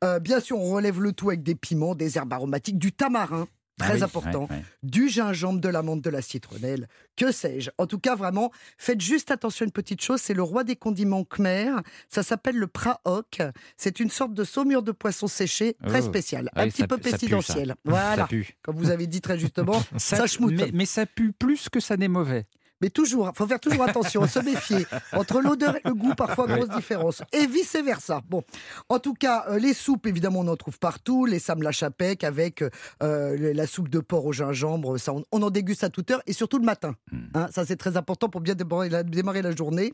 Euh, 0.04 0.18
bien 0.18 0.40
sûr, 0.40 0.58
on 0.58 0.72
relève 0.72 1.00
le 1.00 1.12
tout 1.12 1.28
avec 1.28 1.42
des 1.42 1.54
piments, 1.54 1.94
des 1.94 2.16
herbes 2.18 2.32
aromatiques, 2.32 2.78
du 2.78 2.92
tamarin. 2.92 3.46
Ah 3.80 3.84
Très 3.88 3.96
oui, 3.98 4.02
important. 4.04 4.48
Du 4.82 5.08
gingembre, 5.08 5.60
de 5.60 5.68
la 5.68 5.82
menthe, 5.82 6.00
de 6.00 6.08
la 6.08 6.22
citronnelle, 6.22 6.88
que 7.14 7.30
sais-je. 7.30 7.68
En 7.76 7.86
tout 7.86 7.98
cas, 7.98 8.14
vraiment, 8.16 8.50
faites 8.78 9.00
juste 9.02 9.30
attention 9.30 9.64
à 9.64 9.66
une 9.66 9.72
petite 9.72 10.00
chose, 10.02 10.20
c'est 10.20 10.32
le 10.32 10.42
roi 10.42 10.64
des 10.64 10.76
condiments 10.76 11.24
khmer. 11.24 11.72
Ça 12.08 12.22
s'appelle 12.22 12.56
le 12.56 12.68
praok. 12.68 13.42
C'est 13.76 14.00
une 14.00 14.08
sorte 14.10 14.32
de 14.32 14.44
saumure 14.44 14.82
de 14.82 14.92
poisson 14.92 15.26
séché 15.26 15.76
très 15.86 16.00
Oh. 16.02 16.06
spéciale, 16.06 16.48
Ah 16.54 16.62
un 16.62 16.68
petit 16.68 16.82
ça 16.82 16.86
peu 16.88 16.96
ça 16.96 17.02
ça. 17.02 17.10
pestilentielle. 17.18 17.68
Ça 17.74 17.74
Voilà, 17.84 18.26
pue. 18.26 18.56
comme 18.62 18.76
vous 18.76 18.90
avez 18.90 19.06
dit 19.06 19.20
très 19.20 19.38
justement, 19.38 19.82
ça, 19.98 20.24
mais, 20.40 20.70
mais 20.72 20.86
ça 20.86 21.04
pue 21.04 21.32
plus 21.32 21.68
que 21.68 21.80
ça 21.80 21.96
n'est 21.98 22.08
mauvais. 22.08 22.46
Mais 22.80 22.90
toujours, 22.90 23.32
faut 23.34 23.46
faire 23.46 23.60
toujours 23.60 23.84
attention, 23.84 24.26
se 24.26 24.38
méfier. 24.40 24.86
Entre 25.12 25.40
l'odeur 25.40 25.76
et 25.76 25.80
le 25.84 25.94
goût, 25.94 26.14
parfois 26.14 26.46
grosse 26.46 26.68
différence. 26.68 27.22
Et 27.32 27.46
vice 27.46 27.76
versa. 27.82 28.20
Bon, 28.28 28.42
en 28.88 28.98
tout 28.98 29.14
cas, 29.14 29.44
euh, 29.48 29.58
les 29.58 29.74
soupes, 29.74 30.06
évidemment, 30.06 30.40
on 30.40 30.48
en 30.48 30.56
trouve 30.56 30.78
partout. 30.78 31.24
Les 31.26 31.38
Sam 31.38 31.62
la 31.62 31.72
chapec 31.72 32.24
avec 32.24 32.62
euh, 33.02 33.52
la 33.54 33.66
soupe 33.66 33.88
de 33.88 34.00
porc 34.00 34.26
au 34.26 34.32
gingembre, 34.32 34.98
ça, 34.98 35.12
on, 35.12 35.24
on 35.32 35.42
en 35.42 35.50
déguste 35.50 35.84
à 35.84 35.88
toute 35.88 36.10
heure 36.10 36.22
et 36.26 36.32
surtout 36.32 36.58
le 36.58 36.64
matin. 36.64 36.94
Hmm. 37.10 37.26
Hein, 37.34 37.48
ça, 37.50 37.64
c'est 37.64 37.76
très 37.76 37.96
important 37.96 38.28
pour 38.28 38.40
bien 38.40 38.54
démarrer 38.54 38.88
la, 38.88 39.02
démarrer 39.02 39.42
la 39.42 39.54
journée. 39.54 39.92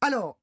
Alors. 0.00 0.36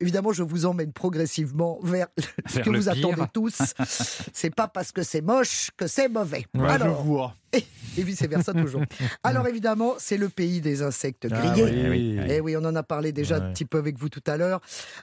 Évidemment, 0.00 0.32
je 0.32 0.42
vous 0.42 0.66
emmène 0.66 0.92
progressivement 0.92 1.78
vers 1.82 2.08
ce 2.46 2.58
que 2.60 2.68
vous 2.70 2.90
pire. 2.90 3.06
attendez 3.12 3.28
tous. 3.32 3.56
c'est 4.32 4.54
pas 4.54 4.66
parce 4.68 4.90
que 4.92 5.02
c'est 5.02 5.20
moche 5.20 5.70
que 5.76 5.86
c'est 5.86 6.08
mauvais. 6.08 6.46
Ouais, 6.54 6.68
Alors, 6.68 6.98
je 7.00 7.06
vois. 7.06 7.34
et 7.96 8.02
vice 8.02 8.20
versa 8.22 8.52
toujours. 8.52 8.82
Alors 9.22 9.46
évidemment, 9.46 9.94
c'est 9.98 10.16
le 10.16 10.28
pays 10.28 10.60
des 10.60 10.82
insectes 10.82 11.28
Ah 11.30 11.34
grillés. 11.40 11.62
oui, 11.64 11.88
oui, 11.88 12.18
oui. 12.20 12.26
Eh 12.28 12.40
oui, 12.40 12.56
on 12.56 12.64
en 12.64 12.74
a 12.74 12.82
parlé 12.82 13.12
déjà 13.12 13.36
un 13.36 13.52
petit 13.52 13.64
peu 13.64 13.78
avec 13.78 13.96
vous 13.96 14.08
tout 14.08 14.22
à 14.26 14.36
l'heure. 14.36 14.60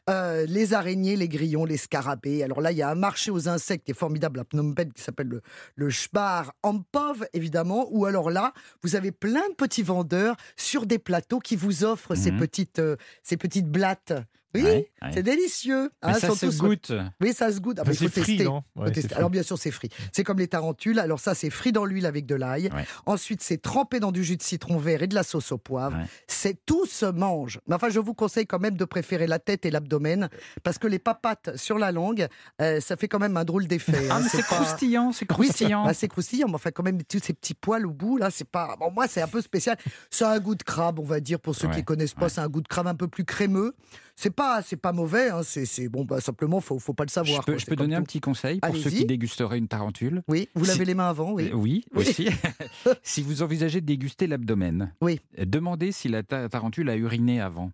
Euh, 0.09 0.45
les 0.45 0.73
araignées, 0.73 1.15
les 1.15 1.29
grillons, 1.29 1.63
les 1.63 1.77
scarabées. 1.77 2.43
Alors 2.43 2.59
là, 2.59 2.73
il 2.73 2.77
y 2.77 2.81
a 2.81 2.89
un 2.89 2.95
marché 2.95 3.31
aux 3.31 3.47
insectes 3.47 3.85
qui 3.85 3.91
est 3.91 3.95
formidable 3.97 4.41
à 4.41 4.43
Phnom 4.43 4.73
Penh 4.73 4.91
qui 4.91 5.01
s'appelle 5.01 5.27
le, 5.27 5.41
le 5.75 5.89
Shbar 5.89 6.51
Ampov, 6.63 7.25
évidemment. 7.33 7.87
Ou 7.91 8.05
alors 8.05 8.29
là, 8.29 8.51
vous 8.83 8.97
avez 8.97 9.13
plein 9.13 9.47
de 9.49 9.55
petits 9.55 9.83
vendeurs 9.83 10.35
sur 10.57 10.85
des 10.85 10.99
plateaux 10.99 11.39
qui 11.39 11.55
vous 11.55 11.85
offrent 11.85 12.15
ces, 12.15 12.31
Mhm. 12.31 12.39
petites, 12.39 12.79
euh, 12.79 12.97
ces 13.23 13.37
petites 13.37 13.67
blattes. 13.69 14.11
Oui, 14.53 14.63
Ouais, 14.63 14.89
ouais. 15.01 15.11
c'est 15.13 15.23
délicieux. 15.23 15.91
Mais 16.03 16.09
hein, 16.09 16.13
ça 16.15 16.27
sont 16.29 16.35
se 16.51 16.57
goûte. 16.57 16.91
Oui, 17.21 17.33
ça 17.33 17.51
se 17.51 17.59
goûte. 17.59 17.77
Ah, 17.79 17.83
Ça, 17.85 17.89
mais 17.89 17.95
il 17.95 17.97
faut 17.97 18.03
c'est 18.13 18.21
frit, 18.21 18.31
tester. 18.37 18.43
non? 18.43 18.63
Faut 18.75 18.81
Ouais, 18.81 18.87
c'est 18.87 18.93
tester. 18.93 19.09
frit. 19.09 19.17
Alors 19.17 19.29
bien 19.29 19.43
sûr, 19.43 19.57
c'est 19.57 19.71
frit. 19.71 19.89
C'est 20.11 20.23
comme 20.23 20.39
les 20.39 20.47
tarentules. 20.47 20.99
Alors 20.99 21.19
ça, 21.19 21.35
c'est 21.35 21.49
frit 21.49 21.71
dans 21.71 21.85
l'huile 21.85 22.05
avec 22.05 22.25
de 22.25 22.35
l'ail. 22.35 22.69
Ensuite, 23.05 23.41
c'est 23.41 23.61
trempé 23.61 23.99
dans 23.99 24.11
du 24.11 24.23
jus 24.23 24.37
de 24.37 24.43
citron 24.43 24.77
vert 24.77 25.01
et 25.03 25.07
de 25.07 25.15
la 25.15 25.23
sauce 25.23 25.51
au 25.51 25.57
poivre. 25.57 25.97
C'est 26.27 26.65
tout 26.65 26.85
se 26.85 27.05
mange. 27.05 27.59
Mais 27.67 27.75
enfin, 27.75 27.89
je 27.89 27.99
vous 27.99 28.13
conseille 28.13 28.45
quand 28.45 28.59
même 28.59 28.75
de 28.77 28.85
préférer 28.85 29.27
la 29.27 29.39
tête 29.39 29.65
et 29.65 29.71
l'abdomen 29.71 30.29
parce 30.63 30.77
que 30.77 30.87
les 30.87 30.99
papates 30.99 31.55
sur 31.55 31.77
la 31.77 31.91
langue, 31.91 32.27
euh, 32.61 32.79
ça 32.81 32.97
fait 32.97 33.07
quand 33.07 33.19
même 33.19 33.37
un 33.37 33.45
drôle 33.45 33.67
d'effet. 33.67 34.07
Ah, 34.09 34.15
hein. 34.15 34.19
mais 34.23 34.29
c'est 34.29 34.37
pas- 34.47 34.55
croustillant, 34.55 35.11
c'est 35.11 35.25
Oui, 35.31 35.47
c'est 35.47 35.53
croustillant. 35.55 35.85
bah, 35.85 35.93
c'est 35.93 36.07
croustillant, 36.07 36.47
mais 36.47 36.55
enfin, 36.55 36.71
quand 36.71 36.83
même, 36.83 37.01
tous 37.03 37.19
ces 37.23 37.33
petits 37.33 37.53
poils 37.53 37.85
au 37.85 37.91
bout, 37.91 38.17
là, 38.17 38.29
c'est 38.31 38.47
pas. 38.49 38.75
Bon, 38.79 38.91
moi, 38.91 39.07
c'est 39.07 39.21
un 39.21 39.27
peu 39.27 39.41
spécial. 39.41 39.77
Ça 40.09 40.29
a 40.31 40.35
un 40.35 40.39
goût 40.39 40.55
de 40.55 40.63
crabe, 40.63 40.99
on 40.99 41.03
va 41.03 41.19
dire, 41.19 41.39
pour 41.39 41.55
ceux 41.55 41.69
qui 41.69 41.83
connaissent 41.83 42.13
pas, 42.13 42.29
c'est 42.29 42.41
un 42.41 42.47
goût 42.49 42.61
de 42.61 42.67
crabe 42.67 42.87
un 42.87 42.95
peu 42.95 43.07
plus 43.07 43.23
crémeux. 43.25 43.75
C'est 44.15 44.29
pas, 44.29 44.61
c'est 44.61 44.75
pas 44.77 44.91
mauvais, 44.91 45.29
hein. 45.29 45.41
c'est, 45.43 45.65
c'est- 45.65 45.89
bon, 45.89 46.03
bah, 46.05 46.21
simplement, 46.21 46.61
faut, 46.61 46.77
faut 46.79 46.93
pas 46.93 47.03
le 47.05 47.09
je 47.09 47.13
savoir. 47.13 47.43
peux, 47.45 47.53
quoi. 47.53 47.59
je 47.59 47.65
peux 47.65 47.75
donner 47.75 47.95
un 47.95 48.03
petit 48.03 48.19
conseil 48.21 48.59
pour 48.59 48.75
ceux 48.75 48.89
qui 48.89 49.05
dégusteraient 49.05 49.57
une 49.57 49.67
tarentule. 49.67 50.21
Oui, 50.27 50.49
vous 50.55 50.65
lavez 50.65 50.79
Si- 50.79 50.85
les 50.85 50.93
mains 50.93 51.09
avant, 51.09 51.31
oui. 51.31 51.49
Euh, 51.51 51.55
Oui, 51.55 51.83
Oui. 51.95 52.07
aussi. 52.07 52.27
si 53.03 53.21
vous 53.21 53.41
envisagez 53.41 53.81
de 53.81 53.85
déguster 53.85 54.27
l'abdomen, 54.27 54.93
Oui. 55.01 55.19
euh, 55.39 55.45
demandez 55.45 55.91
si 55.91 56.07
la 56.09 56.23
ta- 56.23 56.47
tarentule 56.49 56.89
a 56.89 56.95
uriné 56.95 57.41
avant. 57.41 57.71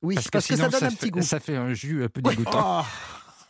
Oui, 0.00 0.14
parce, 0.14 0.28
Parce, 0.30 0.46
que, 0.46 0.54
sinon, 0.54 0.70
ça 0.70 0.78
donne 0.78 0.84
un 0.86 0.90
fait, 0.90 0.96
petit 0.96 1.10
goût. 1.10 1.22
Ça 1.22 1.40
fait 1.40 1.56
un 1.56 1.74
jus 1.74 2.04
un 2.04 2.08
peu 2.08 2.22
dégoûtant. 2.22 2.84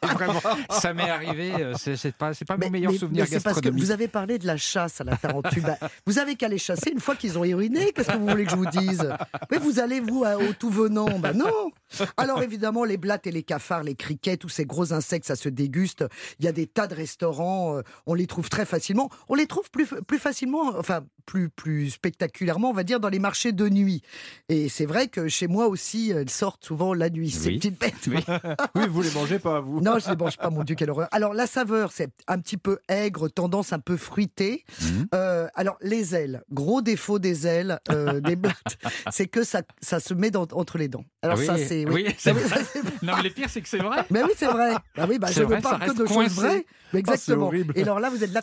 Ah, 0.00 0.07
Et 0.12 0.14
Vraiment, 0.14 0.40
ça 0.70 0.94
m'est 0.94 1.11
arrivé. 1.11 1.52
euh, 1.61 1.74
C'est 1.76 2.16
pas, 2.16 2.31
pas 2.46 2.57
mon 2.57 2.70
meilleur 2.70 2.92
souvenir 2.94 3.26
c'est 3.28 3.42
parce 3.42 3.61
que 3.61 3.68
vous 3.68 3.90
avez 3.90 4.07
parlé 4.07 4.38
de 4.38 4.46
la 4.46 4.57
chasse 4.57 5.00
à 5.00 5.04
la 5.04 5.16
tarentule. 5.16 5.62
Bah, 5.64 5.76
vous 6.07 6.20
avez 6.20 6.37
qu'à 6.37 6.46
les 6.46 6.57
chasser 6.57 6.90
une 6.92 7.00
fois 7.00 7.16
qu'ils 7.16 7.37
ont 7.37 7.44
uriné. 7.44 7.90
Qu'est-ce 7.92 8.12
que 8.12 8.16
vous 8.16 8.28
voulez 8.28 8.44
que 8.44 8.52
je 8.52 8.57
vous 8.57 8.66
dise? 8.66 9.12
Mais 9.50 9.59
vous 9.59 9.81
allez, 9.81 9.98
vous, 9.98 10.22
au 10.24 10.52
tout 10.52 10.70
venant 10.70 11.18
Bah 11.18 11.33
non 11.33 11.72
Alors 12.16 12.42
évidemment, 12.42 12.85
les 12.85 12.96
blattes 12.96 13.27
et 13.27 13.31
les 13.33 13.42
cafards, 13.42 13.83
les 13.83 13.94
criquets, 13.94 14.37
tous 14.37 14.48
ces 14.48 14.64
gros 14.66 14.92
insectes, 14.92 15.27
ça 15.27 15.37
se 15.37 15.48
déguste. 15.48 16.05
Il 16.38 16.44
y 16.44 16.48
a 16.48 16.53
des 16.53 16.66
tas 16.66 16.87
de 16.87 16.94
restaurants, 16.94 17.77
euh, 17.77 17.83
on 18.07 18.14
les 18.14 18.27
trouve 18.27 18.48
très 18.48 18.64
facilement. 18.66 19.11
On 19.29 19.35
les 19.35 19.46
trouve 19.46 19.70
plus, 19.70 19.87
plus 20.07 20.18
facilement, 20.18 20.72
enfin, 20.79 21.05
plus, 21.27 21.48
plus 21.51 21.90
spectaculairement, 21.90 22.70
on 22.70 22.74
va 22.74 22.85
dire, 22.85 23.01
dans 23.01 23.09
les 23.09 23.18
marchés 23.18 23.53
de 23.53 23.68
nuit. 23.68 24.03
Et 24.48 24.68
c'est 24.68 24.87
vrai 24.87 25.09
que 25.09 25.29
chez 25.29 25.46
moi 25.46 25.66
aussi, 25.68 26.11
elles 26.11 26.31
sortent 26.31 26.64
souvent 26.64 26.94
la 26.94 27.11
nuit, 27.11 27.31
ces 27.31 27.48
Oui. 27.51 27.57
petites 27.59 27.79
bêtes. 27.79 28.07
Oui. 28.09 28.24
oui, 28.74 28.87
vous 28.88 29.03
les 29.03 29.11
mangez 29.11 29.38
pas, 29.38 29.61
vous. 29.61 29.81
Non, 29.81 29.98
je 29.98 30.07
ne 30.07 30.12
les 30.12 30.16
mange 30.16 30.37
pas, 30.38 30.51
mon 30.51 30.64
Dieu, 30.64 30.74
quelle 30.74 30.90
horreur. 30.90 31.09
Alors, 31.12 31.35
la 31.35 31.46
saveur, 31.46 31.92
c'est 31.92 32.11
un 32.29 32.38
petit 32.38 32.57
peu 32.57 32.79
aigre, 32.88 33.29
tendance 33.29 33.72
un 33.72 33.79
peu 33.79 33.96
fruitée. 33.96 34.64
Mhm. 34.83 35.09
Euh, 35.14 35.48
alors, 35.55 35.77
les 35.83 36.14
ailes, 36.14 36.42
gros 36.51 36.81
défaut 36.81 37.18
des 37.18 37.46
ailes, 37.46 37.79
euh, 37.90 38.20
des 38.20 38.37
blattes, 38.37 38.79
c'est 39.11 39.27
que 39.27 39.44
ça, 39.44 39.62
ça 39.83 40.01
se 40.01 40.14
met 40.14 40.31
dans- 40.31 40.46
entre 40.53 40.79
les 40.79 40.88
dents. 40.88 41.05
Alors, 41.22 41.37
Ah 41.37 41.40
oui, 41.40 41.46
ça, 41.46 41.59
c'est. 41.59 41.78
Oui, 41.87 42.07
Ah 42.09 42.12
c'est 42.19 42.33
vrai. 42.33 42.61
Non, 43.03 43.14
mais 43.17 43.23
le 43.23 43.31
pire, 43.31 43.49
c'est 43.51 43.61
que 43.61 43.69
c'est 43.69 43.79
vrai. 43.79 44.05
Mais 44.11 44.23
oui, 44.23 44.31
c'est 44.37 44.47
vrai. 44.47 44.73
Ah 44.97 45.07
oui, 45.09 45.19
bah, 45.19 45.29
je 45.31 45.43
ne 45.43 45.61
parle 45.61 45.81
que 45.81 45.93
de 45.93 46.07
choses 46.07 46.35
vraies. 46.35 46.67
Mais 46.93 47.01
exactement. 47.01 47.47
horrible. 47.47 47.73
Et 47.77 47.83
alors 47.83 48.01
là, 48.01 48.11
vous 48.11 48.23
êtes 48.23 48.33
là. 48.33 48.43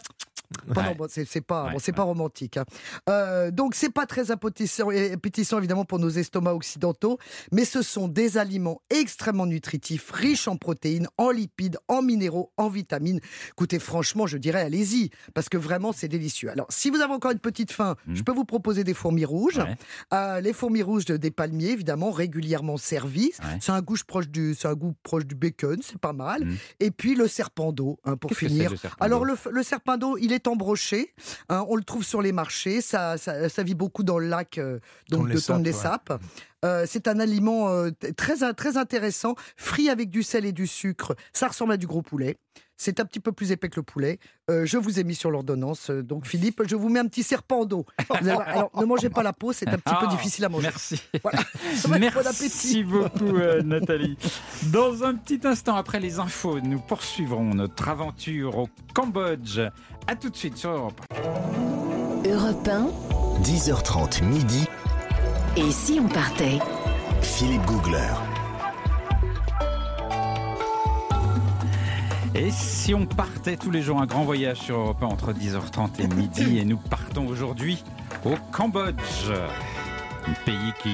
Ouais. 0.76 0.96
bon, 0.96 1.08
c'est 1.10 1.42
pas, 1.42 1.66
Ouais, 1.66 1.72
bon, 1.74 1.80
c'est 1.80 1.92
ouais. 1.92 1.96
pas 1.96 2.04
romantique. 2.04 2.58
hein. 2.58 2.66
Euh, 3.10 3.52
donc, 3.52 3.76
c'est 3.76 3.90
pas 3.92 4.06
très 4.06 4.32
appétissant, 4.32 4.90
appétissant, 4.90 5.58
évidemment 5.60 5.86
pour 5.86 6.00
nos 6.00 6.10
estomacs 6.10 6.54
occidentaux, 6.56 7.18
mais 7.52 7.66
ce 7.66 7.82
sont 7.82 8.08
des 8.08 8.38
aliments 8.38 8.82
extrêmement 8.90 9.46
nutritifs, 9.46 10.12
riches 10.12 10.48
en 10.48 10.58
protéines, 10.58 11.08
en 11.18 11.30
lipides, 11.32 11.78
en 11.88 12.02
minéraux, 12.02 12.52
en 12.58 12.70
vitamines. 12.70 13.20
Écoutez, 13.50 13.80
franchement, 13.80 14.28
je 14.28 14.38
dirais 14.38 14.62
allez-y, 14.62 15.10
parce 15.34 15.50
que 15.50 15.58
vraiment, 15.58 15.92
c'est 15.92 16.08
délicieux. 16.08 16.50
Alors, 16.50 16.68
si 16.70 16.90
vous 16.90 17.02
avez 17.02 17.14
encore 17.14 17.32
une 17.32 17.40
petite 17.40 17.72
faim, 17.72 17.96
je 18.14 18.22
peux 18.24 18.32
vous 18.34 18.46
proposer 18.46 18.84
des 18.84 18.94
fourmis 18.94 19.26
rouges. 19.26 19.60
Euh, 20.14 20.42
les 20.42 20.54
fourmis 20.54 20.82
rouges 20.84 21.06
de- 21.06 21.18
des 21.18 21.32
palmiers, 21.32 21.70
évidemment, 21.72 22.12
régulièrement 22.12 22.78
servies. 22.78 23.32
C'est 23.62 23.72
un 23.72 23.82
goût 23.82 23.96
proche 24.08 24.28
du, 24.28 24.56
c'est 24.56 24.68
un 24.68 24.74
goût 24.74 24.94
proche 25.04 25.26
du 25.26 25.36
bacon, 25.36 25.80
c'est 25.82 25.98
pas 25.98 26.14
mal. 26.14 26.44
Mhm. 26.46 26.58
Et 26.80 26.92
puis 26.92 27.16
le 27.16 27.28
serpent 27.28 27.72
d'eau, 27.72 27.98
hein, 28.04 28.18
pour 28.18 28.32
finir. 28.32 28.66
c'est, 28.66 28.70
le 28.72 28.78
serpent 28.78 29.06
Alors 29.06 29.26
le, 29.26 29.36
le 29.52 29.64
serpent 29.64 29.98
d'eau, 29.98 30.18
il 30.18 30.34
est 30.34 30.35
embroché. 30.48 31.14
hein, 31.50 31.66
on 31.70 31.76
le 31.76 31.84
trouve 31.84 32.04
sur 32.04 32.22
les 32.22 32.32
marchés. 32.32 32.82
Ça, 32.82 33.18
ça, 33.18 33.50
ça 33.50 33.64
vit 33.64 33.76
beaucoup 33.76 34.04
dans 34.04 34.20
le 34.20 34.28
lac 34.28 34.58
euh, 34.58 34.80
donc 35.10 35.30
de 35.30 35.40
Tonlé-Sap, 35.40 36.06
Tonlé-Sap. 36.08 36.22
Euh, 36.64 36.86
c'est 36.88 37.08
un 37.08 37.20
aliment 37.20 37.70
euh, 37.70 37.92
très, 38.18 38.54
très 38.54 38.78
intéressant, 38.78 39.36
frit 39.56 39.90
avec 39.90 40.10
du 40.10 40.24
sel 40.24 40.46
et 40.46 40.52
du 40.52 40.68
sucre. 40.68 41.16
Ça 41.32 41.48
ressemble 41.48 41.74
à 41.74 41.78
du 41.78 41.88
gros 41.88 42.02
poulet. 42.02 42.38
C'est 42.78 43.00
un 43.00 43.06
petit 43.06 43.20
peu 43.22 43.32
plus 43.32 43.52
épais 43.52 43.70
que 43.70 43.78
le 43.78 43.84
poulet. 43.84 44.20
Euh, 44.50 44.66
je 44.66 44.78
vous 44.78 45.00
ai 45.00 45.04
mis 45.06 45.16
sur 45.16 45.32
l'ordonnance. 45.32 45.90
euh, 45.90 46.04
Donc, 46.04 46.26
Philippe, 46.28 46.62
je 46.68 46.76
vous 46.76 46.90
mets 46.90 47.00
un 47.00 47.08
petit 47.08 47.24
serpent 47.24 47.66
d'eau. 47.66 47.86
Alors, 48.10 48.70
ne 48.78 48.86
mangez 48.86 49.10
pas 49.10 49.24
la 49.24 49.32
peau, 49.34 49.54
c'est 49.54 49.68
un 49.70 49.78
petit 49.78 49.94
peu 49.94 50.06
Ah, 50.08 50.08
difficile 50.12 50.44
à 50.46 50.50
manger. 50.50 50.68
Merci. 50.68 51.02
Voilà. 51.24 51.40
Ça 51.76 51.88
va 51.88 51.98
être 51.98 52.14
bon 52.14 52.22
Merci 52.24 52.28
appétit. 52.44 52.84
beaucoup, 52.84 53.38
euh, 53.38 53.62
Nathalie. 53.62 54.18
Dans 54.74 55.04
un 55.04 55.16
petit 55.16 55.40
instant, 55.46 55.76
après 55.78 56.00
les 56.00 56.20
infos, 56.20 56.60
nous 56.60 56.80
poursuivrons 56.80 57.54
notre 57.54 57.88
aventure 57.88 58.58
au 58.58 58.70
Cambodge. 58.94 59.60
À 60.08 60.16
tout 60.16 60.30
de 60.30 60.36
suite 60.36 60.58
sur 60.58 60.72
Europe. 60.72 61.02
Europe 62.26 62.68
1, 62.68 62.88
10h30 63.42 64.24
midi, 64.24 64.66
et 65.58 65.72
si 65.72 66.00
on 66.04 66.08
partait? 66.10 66.60
Philippe 67.22 67.64
Googler. 67.66 68.14
Et 72.38 72.52
si 72.52 72.94
on 72.94 73.06
partait 73.06 73.56
tous 73.56 73.72
les 73.72 73.82
jours 73.82 74.02
un 74.02 74.06
grand 74.06 74.26
voyage 74.26 74.58
sur 74.58 74.78
Europe 74.78 75.02
1 75.02 75.06
entre 75.06 75.32
10h30 75.32 76.02
et 76.02 76.08
midi 76.14 76.58
et 76.58 76.66
nous 76.66 76.76
partons 76.76 77.26
aujourd'hui 77.28 77.82
au 78.26 78.36
Cambodge, 78.52 79.32
un 80.28 80.34
pays 80.46 80.74
qui, 80.84 80.94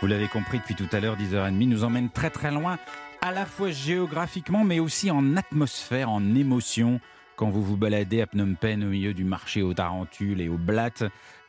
vous 0.00 0.06
l'avez 0.06 0.28
compris 0.28 0.58
depuis 0.58 0.76
tout 0.76 0.86
à 0.92 1.00
l'heure, 1.00 1.16
10h30, 1.16 1.68
nous 1.68 1.82
emmène 1.82 2.08
très 2.08 2.30
très 2.30 2.52
loin, 2.52 2.78
à 3.20 3.32
la 3.32 3.46
fois 3.46 3.72
géographiquement 3.72 4.62
mais 4.62 4.78
aussi 4.78 5.10
en 5.10 5.36
atmosphère, 5.36 6.08
en 6.08 6.36
émotion. 6.36 7.00
Quand 7.34 7.50
vous 7.50 7.64
vous 7.64 7.76
baladez 7.76 8.22
à 8.22 8.26
Phnom 8.26 8.54
Penh 8.54 8.84
au 8.84 8.90
milieu 8.90 9.12
du 9.12 9.24
marché 9.24 9.62
aux 9.62 9.74
tarentules 9.74 10.40
et 10.40 10.48
aux 10.48 10.56
blattes, 10.56 11.02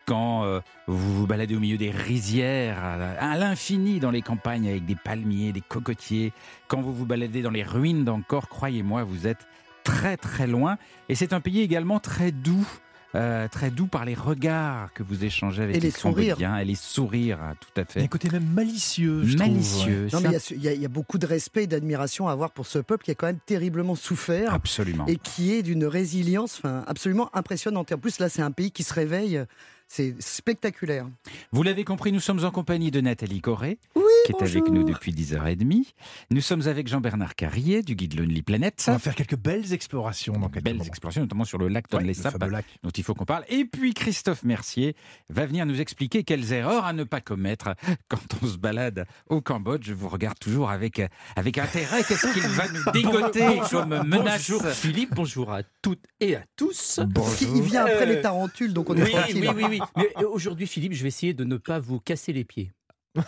quand 0.08 0.46
euh, 0.46 0.62
vous 0.88 1.14
vous 1.16 1.28
baladez 1.28 1.56
au 1.56 1.60
milieu 1.60 1.78
des 1.78 1.92
rizières, 1.92 2.80
à, 2.84 2.94
à 3.34 3.38
l'infini 3.38 4.00
dans 4.00 4.12
les 4.12 4.22
campagnes 4.22 4.68
avec 4.70 4.86
des 4.86 4.96
palmiers, 4.96 5.52
des 5.52 5.62
cocotiers, 5.62 6.32
quand 6.68 6.82
vous 6.82 6.94
vous 6.94 7.06
baladez 7.06 7.42
dans 7.42 7.52
les 7.52 7.64
ruines 7.64 8.04
d'Angkor, 8.06 8.48
croyez-moi, 8.50 9.04
vous 9.04 9.28
êtes 9.28 9.46
très 9.84 10.18
très 10.18 10.48
loin. 10.48 10.78
Et 11.10 11.16
c'est 11.16 11.34
un 11.34 11.40
pays 11.42 11.62
également 11.62 12.00
très 12.00 12.32
doux. 12.32 12.68
euh, 13.16 13.48
très 13.48 13.72
doux 13.72 13.88
par 13.88 14.04
les 14.06 14.14
regards 14.14 14.92
que 14.94 15.02
vous 15.02 15.24
échangez 15.24 15.64
avec 15.64 15.78
Et 15.78 15.80
les 15.80 15.92
Cambodgiens 15.92 16.36
sourires. 16.36 16.58
et 16.60 16.66
les 16.66 16.76
sourires, 16.76 17.40
hein, 17.42 17.54
tout 17.60 17.82
à 17.82 17.84
Il 17.84 17.96
y 17.96 18.00
a 18.00 18.00
un 18.00 18.04
fait. 18.04 18.08
côté 18.10 18.30
même 18.30 18.46
malicieux. 18.54 19.24
je 19.24 19.36
trouve, 19.38 19.48
ouais. 19.48 19.54
Malicieux. 19.54 20.08
Non, 20.14 20.20
mais 20.22 20.30
il 20.30 20.56
y 20.56 20.60
il 20.60 20.64
y, 20.64 20.68
a- 20.68 20.74
il 20.74 20.82
y 20.82 20.86
a 20.86 20.90
beaucoup 20.90 21.18
de 21.18 21.26
respect 21.26 21.64
et 21.64 21.68
d'admiration 21.68 22.28
à 22.28 22.34
avoir 22.34 22.52
pour 22.52 22.68
ce 22.68 22.80
peuple 22.80 23.06
qui 23.06 23.12
a 23.12 23.16
quand 23.16 23.26
même 23.28 23.40
terriblement 23.46 23.96
souffert. 23.96 24.54
Absolument. 24.54 25.06
et 25.08 25.16
qui 25.16 25.54
est 25.54 25.64
d'une 25.64 25.86
résilience 25.86 26.62
absolument 26.86 27.30
impressionnante. 27.34 27.92
Et 27.92 27.96
en 27.96 27.98
plus, 27.98 28.20
là, 28.20 28.28
c'est 28.30 28.42
un 28.44 28.52
pays 28.52 28.72
qui 28.72 28.84
se 28.84 28.94
réveille. 28.94 29.42
C'est 29.88 30.16
spectaculaire. 30.22 31.08
Vous 31.52 31.64
l'avez 31.64 31.84
compris, 31.84 32.12
nous 32.12 32.20
sommes 32.20 32.44
en 32.44 32.52
compagnie 32.52 32.92
de 32.92 33.02
Nathalie 33.02 33.42
Corré, 33.42 33.78
Oui, 33.96 34.04
qui 34.28 34.34
est 34.34 34.44
avec 34.44 34.68
nous 34.70 34.84
depuis 34.84 35.14
10h30. 35.14 35.86
Nous 36.32 36.42
sommes 36.42 36.68
avec 36.68 36.88
Jean-Bernard 36.90 37.36
Carrier 37.36 37.82
du 37.82 37.96
guide 37.96 38.20
Lonely 38.20 38.42
Planet. 38.42 38.84
On 38.90 38.92
va 38.94 39.00
faire 39.00 39.16
quelques 39.16 39.38
belles 39.38 39.72
explorations 39.72 40.34
dans 40.34 40.50
quelques 40.50 40.66
Belles 40.66 40.74
moments. 40.76 40.86
explorations, 40.86 41.22
notamment 41.22 41.46
sur 41.46 41.58
le 41.58 41.70
lac 41.70 41.86
Ouais, 41.86 42.00
Tonlé 42.00 42.08
le 42.10 42.14
Sap, 42.14 42.38
dont 42.84 42.90
il 42.90 43.04
faut 43.06 43.14
qu'on 43.14 43.24
parle. 43.24 43.46
Et 43.48 43.64
puis 43.64 43.94
Christophe 43.94 44.44
Mercier 44.44 44.96
va 45.30 45.46
venir 45.46 45.66
nous 45.66 45.80
expliquer 45.80 46.24
quelles 46.26 46.52
erreurs 46.52 46.84
à 46.86 46.92
ne 46.92 47.06
pas 47.06 47.22
commettre 47.22 47.70
quand 48.10 48.20
on 48.44 48.48
se 48.48 48.58
balade 48.58 49.06
au 49.30 49.40
Cambodge. 49.40 49.86
Je 49.88 49.94
vous 49.94 50.10
regarde 50.10 50.38
toujours 50.40 50.72
avec, 50.72 51.02
avec 51.38 51.58
intérêt. 51.58 52.04
Qu'est-ce 52.04 52.34
qu'il 52.34 52.42
va 52.44 52.68
nous 52.68 52.84
dégoter 52.92 53.60
comme 53.72 54.04
menace 54.04 54.50
Bonjour 54.52 54.68
Philippe, 54.72 55.16
bonjour 55.16 55.54
à 55.54 55.62
toutes 55.82 56.04
et 56.20 56.36
à 56.36 56.44
tous. 56.58 57.00
Il 57.42 57.62
vient 57.62 57.86
après 57.86 58.02
Euh, 58.04 58.06
les 58.16 58.22
tarentules, 58.22 58.74
donc 58.74 58.90
on 58.90 58.96
est 58.98 59.04
Oui, 59.04 59.12
tranquille. 59.12 59.38
oui, 59.40 59.48
oui, 59.56 59.64
oui. 59.70 59.80
Mais 59.96 60.12
euh, 60.18 60.28
aujourd'hui, 60.30 60.68
Philippe, 60.68 60.94
je 60.94 61.02
vais 61.04 61.08
essayer 61.08 61.34
de 61.34 61.46
ne 61.46 61.56
pas 61.56 61.80
vous 61.80 62.00
casser 62.02 62.34
les 62.34 62.44
pieds. 62.44 62.74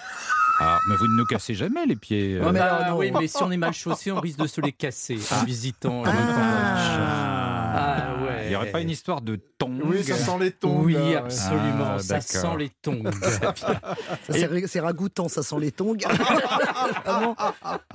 Ah, 0.62 0.80
mais 0.90 0.96
vous 0.98 1.08
ne 1.08 1.16
nous 1.16 1.26
cassez 1.26 1.54
jamais 1.56 1.86
les 1.86 1.96
pieds. 1.96 2.36
euh. 2.36 2.46
Ouais, 2.46 2.52
mais 2.52 2.60
Ah, 2.60 2.76
alors, 2.76 2.90
non. 2.92 2.98
oui, 2.98 3.12
mais 3.18 3.28
si 3.28 3.42
on 3.42 3.50
est 3.52 3.58
mal 3.58 3.74
chaussé, 3.74 4.12
on 4.12 4.20
risque 4.20 4.40
de 4.40 4.48
se 4.48 4.60
les 4.60 4.74
casser 4.74 5.18
en 5.32 5.46
visitant 5.46 6.04
le 6.04 6.10
Ah. 6.14 7.29
Aurait 8.62 8.72
pas 8.72 8.82
une 8.82 8.90
histoire 8.90 9.22
de 9.22 9.40
tongs 9.58 9.80
Oui, 9.84 10.04
ça 10.04 10.16
sent 10.16 10.40
les 10.40 10.52
tongs. 10.52 10.82
Oui, 10.84 11.16
absolument. 11.16 11.96
Ah, 11.96 12.00
ça 12.00 12.22
sent 12.22 12.58
les 12.58 12.70
tongs. 12.82 13.04
C'est 14.68 14.80
ragoûtant, 14.80 15.28
ça 15.28 15.44
sent 15.44 15.60
les 15.60 15.72
tongs. 15.72 15.98
Vraiment. 17.06 17.36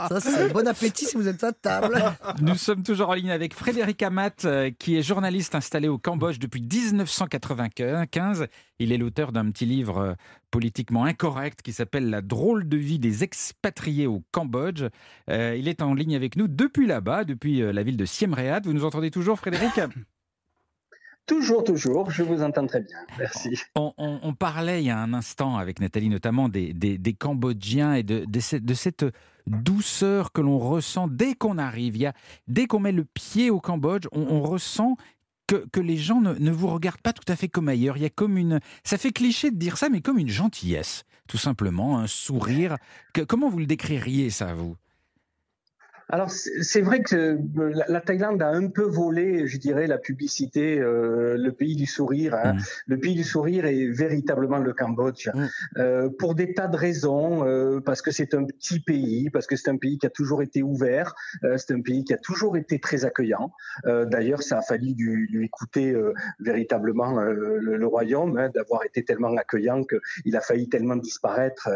Ça, 0.09 0.21
c'est 0.21 0.53
bon 0.53 0.67
appétit 0.67 1.07
si 1.07 1.17
vous 1.17 1.29
êtes 1.29 1.43
à 1.45 1.53
table. 1.53 2.03
Nous 2.41 2.57
sommes 2.57 2.83
toujours 2.83 3.11
en 3.11 3.15
ligne 3.15 3.31
avec 3.31 3.55
Frédéric 3.55 4.03
Amat, 4.03 4.45
euh, 4.45 4.71
qui 4.79 4.97
est 4.97 5.03
journaliste 5.03 5.55
installé 5.55 5.89
au 5.89 5.99
Cambodge 5.99 6.39
depuis 6.39 6.61
1995. 6.61 8.47
Il 8.79 8.93
est 8.93 8.99
l'auteur 8.99 9.33
d'un 9.33 9.51
petit 9.51 9.67
livre 9.67 9.99
euh, 9.99 10.15
politiquement 10.51 11.05
incorrect 11.05 11.63
qui 11.63 11.73
s'appelle 11.73 12.11
La 12.11 12.21
drôle 12.21 12.69
de 12.69 12.77
vie 12.77 12.99
des 12.99 13.25
expatriés 13.25 14.07
au 14.07 14.23
Cambodge. 14.33 14.85
Euh, 15.31 15.57
il 15.59 15.69
est 15.69 15.83
en 15.83 15.95
ligne 15.95 16.17
avec 16.17 16.37
nous 16.37 16.49
depuis 16.49 16.87
là-bas, 16.87 17.25
depuis 17.25 17.61
la 17.61 17.83
ville 17.83 17.97
de 17.97 18.05
Siem 18.05 18.35
Reat. 18.35 18.61
Vous 18.65 18.73
nous 18.73 18.85
entendez 18.85 19.11
toujours, 19.11 19.39
Frédéric? 19.39 19.81
Toujours, 21.27 21.65
toujours, 21.65 22.11
je 22.11 22.23
vous 22.23 22.43
entends 22.43 22.67
très 22.67 22.81
bien. 22.81 22.99
Merci. 23.19 23.59
on, 23.75 24.35
parlait 24.35 24.83
il 24.83 24.87
y 24.87 24.91
a 24.91 24.99
un 24.99 25.15
instant 25.15 25.57
avec 25.57 25.81
Nathalie 25.81 26.11
notamment 26.11 26.51
des, 26.51 27.17
Cambodgiens 27.19 27.95
et 27.95 28.03
de, 28.03 28.41
cette, 28.41 29.07
douceur 29.47 30.33
que 30.33 30.41
l'on 30.41 30.59
ressent 30.59 31.09
dès 31.09 31.35
qu'on 31.35 31.57
arrive. 31.57 31.97
Il 31.97 32.03
y 32.03 32.07
a, 32.07 32.13
dès 32.47 32.67
qu'on 32.67 32.81
met 32.81 32.93
le 32.93 33.05
pied 33.05 33.51
au 33.51 33.61
Cambodge, 33.61 34.07
on, 34.13 34.43
ressent 34.43 34.97
que, 35.47 35.81
les 35.81 35.97
gens 35.97 36.21
ne, 36.21 36.35
ne 36.35 36.51
vous 36.51 36.69
regardent 36.69 37.03
pas 37.03 37.13
tout 37.15 37.31
à 37.31 37.37
fait 37.37 37.49
comme 37.49 37.69
ailleurs. 37.69 37.97
Il 37.97 38.03
y 38.03 38.07
a 38.07 38.11
comme 38.11 38.37
une, 38.37 38.61
ça 38.85 38.99
fait 38.99 39.13
cliché 39.13 39.51
de 39.51 39.57
dire 39.57 39.79
ça, 39.79 39.89
mais 39.89 40.03
comme 40.03 40.19
une 40.19 40.29
gentillesse, 40.29 41.05
tout 41.27 41.39
simplement, 41.39 41.99
un 41.99 42.07
sourire. 42.07 42.77
Que- 43.15 43.23
comment 43.23 43.49
vous 43.49 43.59
le 43.59 43.67
décririez 43.67 44.29
ça, 44.29 44.55
vous? 44.55 44.77
Alors, 46.11 46.31
c'est 46.31 46.81
vrai 46.83 47.01
que 47.03 47.17
euh, 47.17 47.39
la, 47.75 47.85
la 47.89 48.01
Thaïlande 48.01 48.43
a 48.43 48.49
un 48.51 48.69
peu 48.69 48.83
volé, 48.83 49.47
je 49.47 49.59
dirais, 49.59 49.87
la 49.87 49.99
publicité, 49.99 50.79
euh, 50.79 51.37
le 51.39 51.53
pays 51.53 51.77
du 51.77 51.87
sourire. 51.87 52.35
hein. 52.35 52.55
Mm. 52.55 52.59
Le 52.89 52.99
pays 52.99 53.15
du 53.15 53.25
sourire 53.25 53.65
est 53.67 53.87
véritablement 53.87 54.59
le 54.59 54.73
Cambodge, 54.73 55.29
Mm. 55.35 55.47
Euh, 55.79 56.09
pour 56.19 56.35
des 56.35 56.53
tas 56.55 56.67
de 56.69 56.77
raisons, 56.77 57.47
euh, 57.47 57.81
parce 57.81 58.03
que 58.03 58.11
c'est 58.11 58.35
un 58.35 58.45
petit 58.45 58.81
pays, 58.81 59.31
parce 59.31 59.47
que 59.47 59.57
c'est 59.57 59.71
un 59.71 59.77
pays 59.79 59.99
qui 59.99 60.07
a 60.07 60.11
toujours 60.11 60.43
été 60.43 60.63
ouvert, 60.63 61.15
euh, 61.45 61.57
c'est 61.57 61.73
un 61.73 61.81
pays 61.81 62.05
qui 62.05 62.13
a 62.13 62.19
toujours 62.19 62.57
été 62.57 62.79
très 62.79 63.05
accueillant. 63.05 63.53
Euh, 63.87 64.05
D'ailleurs, 64.05 64.43
ça 64.43 64.59
a 64.59 64.63
fallu 64.63 64.93
lui, 64.97 65.27
lui 65.29 65.49
coûter 65.49 65.93
euh, 65.93 66.13
véritablement 66.41 67.19
euh, 67.19 67.33
le, 67.33 67.77
le 67.77 67.87
royaume, 67.87 68.37
hein, 68.39 68.51
d'avoir 68.55 68.85
été 68.85 69.05
tellement 69.05 69.35
accueillant 69.37 69.83
qu'il 69.85 70.37
a 70.37 70.41
failli 70.41 70.69
tellement 70.69 70.97
disparaître 70.97 71.69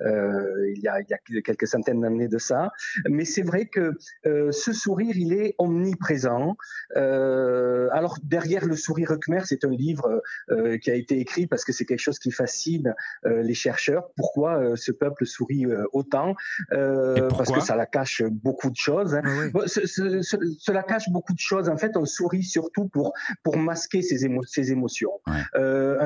il, 0.00 0.80
y 0.82 0.88
a, 0.88 1.00
il 1.00 1.06
y 1.08 1.14
a 1.14 1.42
quelques 1.42 1.66
centaines 1.66 2.00
d'années 2.00 2.28
de 2.28 2.38
ça. 2.38 2.70
Mais 3.08 3.24
c'est 3.24 3.42
vrai 3.42 3.66
que 3.72 3.92
euh, 4.26 4.52
ce 4.52 4.72
sourire, 4.72 5.16
il 5.16 5.32
est 5.32 5.54
omniprésent. 5.58 6.56
Euh, 6.96 7.88
alors 7.92 8.16
derrière 8.22 8.64
le 8.66 8.76
sourire 8.76 9.16
khmer, 9.18 9.40
c'est 9.44 9.64
un 9.64 9.70
livre 9.70 10.22
euh, 10.50 10.78
qui 10.78 10.90
a 10.90 10.94
été 10.94 11.18
écrit 11.18 11.46
parce 11.46 11.64
que 11.64 11.72
c'est 11.72 11.84
quelque 11.84 11.98
chose 12.08 12.18
qui 12.18 12.30
fascine 12.30 12.94
les 13.24 13.54
chercheurs. 13.54 14.10
Pourquoi 14.16 14.76
ce 14.76 14.92
peuple 14.92 15.26
sourit 15.26 15.66
autant? 15.92 16.34
Parce 16.70 17.50
que 17.50 17.60
ça 17.60 17.76
la 17.76 17.86
cache 17.86 18.22
beaucoup 18.30 18.70
de 18.70 18.76
choses. 18.76 19.14
hein. 19.14 19.22
Ouais, 19.24 19.38
ouais. 19.38 19.50
Bon, 19.50 19.62
ce- 19.66 19.86
ce- 19.86 20.22
ce- 20.22 20.36
cela 20.58 20.82
cache 20.82 21.08
beaucoup 21.10 21.32
de 21.32 21.38
choses. 21.38 21.68
En 21.68 21.76
fait, 21.76 21.96
on 21.96 22.04
sourit 22.04 22.42
surtout 22.44 22.88
pour 22.88 23.12
pour 23.42 23.56
masquer 23.56 24.02
ses, 24.02 24.24
émo- 24.26 24.46
ses 24.46 24.72
émotions. 24.72 25.12
Ouais. 25.26 25.42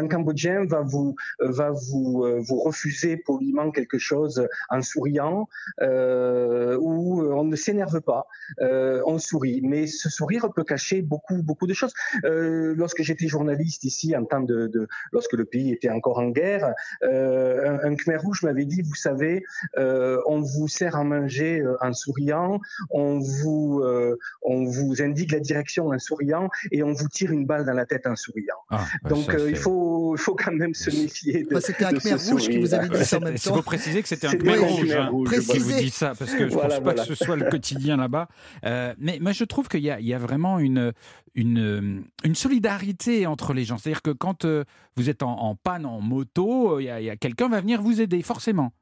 Un 0.00 0.07
Cambodgien 0.09 0.64
va 0.66 0.81
vous 0.83 1.14
va 1.40 1.70
vous 1.70 2.24
vous 2.46 2.61
refuser 2.61 3.16
poliment 3.16 3.70
quelque 3.70 3.98
chose 3.98 4.46
en 4.70 4.83
souriant, 4.83 5.48
ou 5.83 7.22
on 7.22 7.44
ne 7.44 7.56
s'énerve 7.57 8.01
pas, 8.01 8.27
euh, 8.61 9.03
on 9.07 9.19
sourit. 9.19 9.61
Mais 9.62 9.87
ce 9.87 10.09
sourire 10.09 10.51
peut 10.55 10.64
cacher 10.64 11.03
beaucoup 11.03 11.42
beaucoup 11.42 11.66
de 11.66 11.75
choses. 11.75 11.92
Euh, 12.25 12.75
lorsque 12.77 13.03
j'étais 13.03 13.27
journaliste 13.29 13.85
ici, 13.85 14.14
en 14.16 14.25
temps 14.25 14.40
de, 14.40 14.66
de 14.69 14.88
lorsque 15.12 15.33
le 15.33 15.45
pays 15.45 15.73
était 15.73 15.90
encore 15.90 16.19
en 16.19 16.29
guerre, 16.29 16.75
euh, 17.03 17.69
un, 17.83 17.90
un 17.92 17.95
Khmer 17.97 18.16
rouge 18.16 18.42
m'avait 18.42 18.64
dit, 18.64 18.83
vous 18.83 18.95
savez, 18.95 19.45
euh, 19.79 20.21
on 20.27 20.40
vous 20.40 20.69
sert 20.69 20.97
à 20.97 21.05
manger 21.05 21.61
euh, 21.61 21.77
en 21.81 21.92
souriant, 21.92 22.61
on 22.90 23.19
vous 23.19 23.81
euh, 23.85 24.16
on 24.42 24.64
vous 24.64 25.03
indique 25.03 25.33
la 25.33 25.40
direction 25.40 25.88
en 25.88 25.99
souriant 25.99 26.49
et 26.71 26.83
on 26.83 26.92
vous 26.92 27.09
tire 27.09 27.31
une 27.33 27.47
balle 27.47 27.64
dans 27.64 27.73
la 27.73 27.87
tête 27.87 28.07
en 28.07 28.16
souriant. 28.16 28.57
Ah, 28.71 28.85
bah, 29.03 29.11
Donc 29.11 29.25
ça, 29.25 29.33
euh, 29.38 29.51
il 29.51 29.57
faut 29.57 30.14
il 30.16 30.21
faut 30.21 30.35
quand 30.35 30.53
même 30.53 30.75
se 30.75 30.90
méfier 30.90 31.45
de, 31.45 31.55
Bah, 31.55 31.61
C'était 31.61 31.85
un 31.85 31.92
Khmer 31.92 32.14
rouge 32.31 32.49
qui 32.49 32.59
vous 32.59 32.75
avait 32.75 32.88
dit 32.88 33.05
ça 33.05 33.19
en 33.19 33.21
même 33.21 33.35
Il 33.35 33.40
faut 33.40 33.51
temps. 33.51 33.62
préciser 33.62 34.03
que 34.03 34.09
c'était 34.09 34.27
un 34.27 34.35
Khmer 34.35 34.57
rouge. 34.59 34.81
Khmer 34.83 34.95
hein. 34.95 35.09
rouges, 35.09 35.29
qui 35.31 35.35
Précisez. 35.37 35.59
vous 35.75 35.81
dit 35.81 35.90
ça, 35.90 36.12
parce 36.19 36.33
que 36.33 36.49
je 36.49 36.53
Voilà, 36.53 36.69
pense 36.69 36.77
pas 36.79 36.83
voilà. 36.85 37.03
que 37.03 37.14
ce 37.14 37.25
soit 37.25 37.37
le 37.37 37.45
quotidien 37.50 37.96
là-bas. 37.96 38.28
Euh, 38.64 38.94
mais 38.98 39.18
moi, 39.20 39.32
je 39.32 39.44
trouve 39.44 39.68
qu'il 39.68 39.80
y, 39.80 39.90
a- 39.90 40.18
vraiment 40.18 40.59
une, 40.59 40.92
une, 41.35 42.04
solidarité 42.35 43.26
entre 43.26 43.52
les 43.52 43.64
gens. 43.64 43.78
C'est-à-dire 43.78 44.02
que 44.02 44.11
quand 44.11 44.44
euh, 44.44 44.64
vous 44.96 45.11
êtes 45.11 45.22
en, 45.22 45.54
panne 45.54 45.87
en 45.87 46.00
moto, 46.00 46.76
euh, 46.76 46.82
il 46.82 47.04
y 47.04 47.11
a 47.11 47.16
quelqu'un 47.16 47.48
va 47.48 47.61
venir 47.61 47.82
vous 47.82 48.00
aider, 48.00 48.22
forcément. 48.22 48.72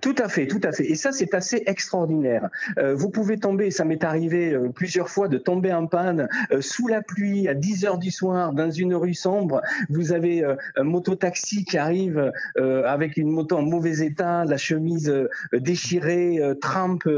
Tout 0.00 0.14
à 0.18 0.28
fait, 0.28 0.46
tout 0.46 0.60
à 0.62 0.72
fait. 0.72 0.84
Et 0.90 0.94
ça, 0.94 1.12
c'est 1.12 1.34
assez 1.34 1.62
extraordinaire. 1.66 2.48
Euh, 2.78 2.94
vous 2.94 3.10
pouvez 3.10 3.38
tomber, 3.38 3.70
ça 3.70 3.84
m'est 3.84 4.04
arrivé 4.04 4.52
euh, 4.52 4.68
plusieurs 4.68 5.08
fois 5.08 5.28
de 5.28 5.38
tomber 5.38 5.72
en 5.72 5.86
panne 5.86 6.28
euh, 6.52 6.60
sous 6.60 6.88
la 6.88 7.02
pluie 7.02 7.48
à 7.48 7.54
10 7.54 7.84
heures 7.84 7.98
du 7.98 8.10
soir 8.10 8.52
dans 8.52 8.70
une 8.70 8.94
rue 8.94 9.14
sombre. 9.14 9.62
Vous 9.88 10.12
avez 10.12 10.44
euh, 10.44 10.56
un 10.76 10.84
mototaxi 10.84 11.64
qui 11.64 11.78
arrive 11.78 12.32
euh, 12.58 12.84
avec 12.84 13.16
une 13.16 13.30
moto 13.30 13.56
en 13.56 13.62
mauvais 13.62 14.04
état, 14.04 14.44
la 14.44 14.56
chemise 14.56 15.08
euh, 15.08 15.28
déchirée, 15.52 16.40
trempe 16.60 17.08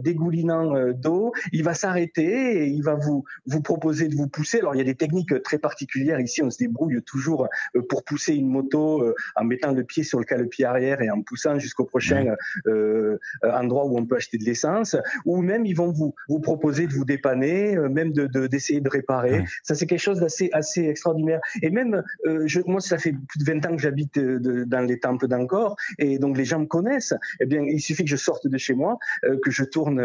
dégoulinant 0.00 0.92
d'eau. 0.92 1.32
Il 1.52 1.62
va 1.64 1.74
s'arrêter 1.74 2.64
et 2.64 2.66
il 2.66 2.82
va 2.82 2.94
vous 2.94 3.24
vous 3.46 3.60
proposer 3.60 4.08
de 4.08 4.14
vous 4.14 4.28
pousser. 4.28 4.58
Alors 4.58 4.74
il 4.74 4.78
y 4.78 4.80
a 4.80 4.84
des 4.84 4.94
techniques 4.94 5.42
très 5.42 5.58
particulières 5.58 6.20
ici. 6.20 6.42
On 6.42 6.50
se 6.50 6.58
débrouille 6.58 7.02
toujours 7.02 7.48
pour 7.88 8.04
pousser 8.04 8.34
une 8.34 8.48
moto 8.48 9.14
en 9.36 9.44
mettant 9.44 9.72
le 9.72 9.84
pied 9.84 10.02
sur 10.02 10.18
le 10.18 10.24
cale-pied 10.24 10.64
arrière 10.64 11.00
et 11.02 11.10
en 11.10 11.22
poussant 11.22 11.58
jusqu'au 11.74 11.84
prochain 11.84 12.36
euh, 12.66 13.18
euh, 13.44 13.52
endroit 13.52 13.84
où 13.86 13.98
on 13.98 14.06
peut 14.06 14.16
acheter 14.16 14.38
de 14.38 14.44
l'essence, 14.44 14.96
ou 15.24 15.42
même 15.42 15.66
ils 15.66 15.74
vont 15.74 15.90
vous 15.90 16.14
vous 16.28 16.38
proposer 16.40 16.86
de 16.86 16.92
vous 16.92 17.04
dépanner, 17.04 17.76
euh, 17.76 17.88
même 17.88 18.12
de 18.12 18.26
de- 18.26 18.46
d'essayer 18.46 18.80
de, 18.80 18.88
réparer. 18.88 19.40
Ouais. 19.40 19.44
Ça 19.64 19.74
c'est 19.74 19.86
quelque 19.86 19.98
chose 20.00 20.20
d'assez 20.20 20.50
assez 20.52 20.84
extraordinaire. 20.86 21.40
Et 21.62 21.70
même 21.70 22.02
euh, 22.26 22.44
je, 22.46 22.60
moi 22.66 22.80
ça 22.80 22.96
fait 22.98 23.12
plus 23.12 23.38
de 23.40 23.44
20 23.44 23.66
ans 23.66 23.76
que 23.76 23.82
j'habite 23.82 24.18
dans 24.18 24.86
les 24.86 25.00
temples 25.00 25.26
d'Angkor, 25.26 25.76
et 25.98 26.18
donc 26.18 26.36
les 26.38 26.44
gens 26.44 26.60
me 26.60 26.66
connaissent. 26.66 27.14
Eh 27.40 27.46
bien 27.46 27.62
il 27.66 27.80
suffit 27.80 28.04
que 28.04 28.10
je 28.10 28.16
sorte 28.16 28.46
de 28.46 28.58
chez 28.58 28.74
moi, 28.74 28.98
euh, 29.24 29.36
que 29.42 29.50
je 29.50 29.64
tourne 29.64 30.00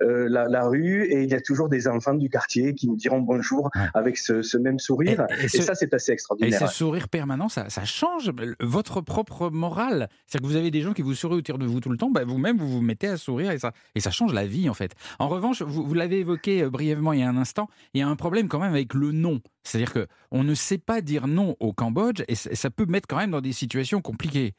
la, 0.00 0.48
la 0.48 0.62
rue, 0.66 1.04
et 1.04 1.22
il 1.22 1.30
y 1.30 1.34
a 1.34 1.40
toujours 1.40 1.68
des 1.68 1.86
enfants 1.86 2.14
du 2.14 2.28
quartier 2.28 2.74
qui 2.74 2.90
me 2.90 2.96
diront 2.96 3.20
bonjour 3.20 3.70
Ouais. 3.74 3.82
avec 3.94 4.16
ce, 4.18 4.42
ce 4.42 4.56
même 4.58 4.78
sourire. 4.78 5.26
Et- 5.30 5.42
et 5.42 5.44
Et, 5.44 5.48
ça 5.48 5.74
c'est 5.74 5.92
assez 5.94 6.10
Et 6.12 6.14
extraordinaire. 6.14 6.58
ce 6.68 6.74
sourire 6.74 7.08
permanent, 7.08 7.48
ça, 7.48 7.68
ça 7.68 7.84
change 7.84 8.30
votre 8.60 9.00
propre 9.00 9.50
morale. 9.50 10.08
C'est-à-dire 10.26 10.46
que 10.48 10.52
vous 10.52 10.58
avez 10.58 10.70
des 10.70 10.80
gens 10.80 10.92
qui 10.92 11.02
vous 11.04 11.14
souriez 11.14 11.38
autour 11.38 11.58
de 11.58 11.66
vous 11.66 11.80
tout 11.80 11.90
le 11.90 11.96
temps, 11.96 12.10
bah, 12.10 12.24
vous-même, 12.24 12.58
vous 12.58 12.68
vous 12.68 12.80
mettez 12.80 13.08
à 13.08 13.16
sourire 13.16 13.50
et 13.50 13.58
ça, 13.58 13.72
et 13.94 14.00
ça 14.00 14.10
change 14.10 14.32
la 14.32 14.46
vie, 14.46 14.68
en 14.68 14.74
fait. 14.74 14.94
En 15.18 15.28
revanche, 15.28 15.62
vous, 15.62 15.86
vous 15.86 15.94
l'avez 15.94 16.20
évoqué 16.20 16.62
euh, 16.62 16.70
brièvement 16.70 17.12
il 17.12 17.20
y 17.20 17.22
a 17.22 17.28
un 17.28 17.36
instant, 17.36 17.68
il 17.92 18.00
y 18.00 18.02
a 18.02 18.08
un 18.08 18.16
problème 18.16 18.48
quand 18.48 18.58
même 18.58 18.72
avec 18.72 18.94
le 18.94 19.12
non. 19.12 19.40
C'est-à-dire 19.62 19.92
que 19.92 20.06
on 20.30 20.44
ne 20.44 20.54
sait 20.54 20.78
pas 20.78 21.00
dire 21.00 21.26
non 21.26 21.56
au 21.60 21.72
Cambodge 21.72 22.22
et 22.28 22.34
ça 22.34 22.70
peut 22.70 22.86
mettre 22.86 23.06
quand 23.08 23.16
même 23.16 23.30
dans 23.30 23.40
des 23.40 23.52
situations 23.52 24.00
compliquées. 24.00 24.54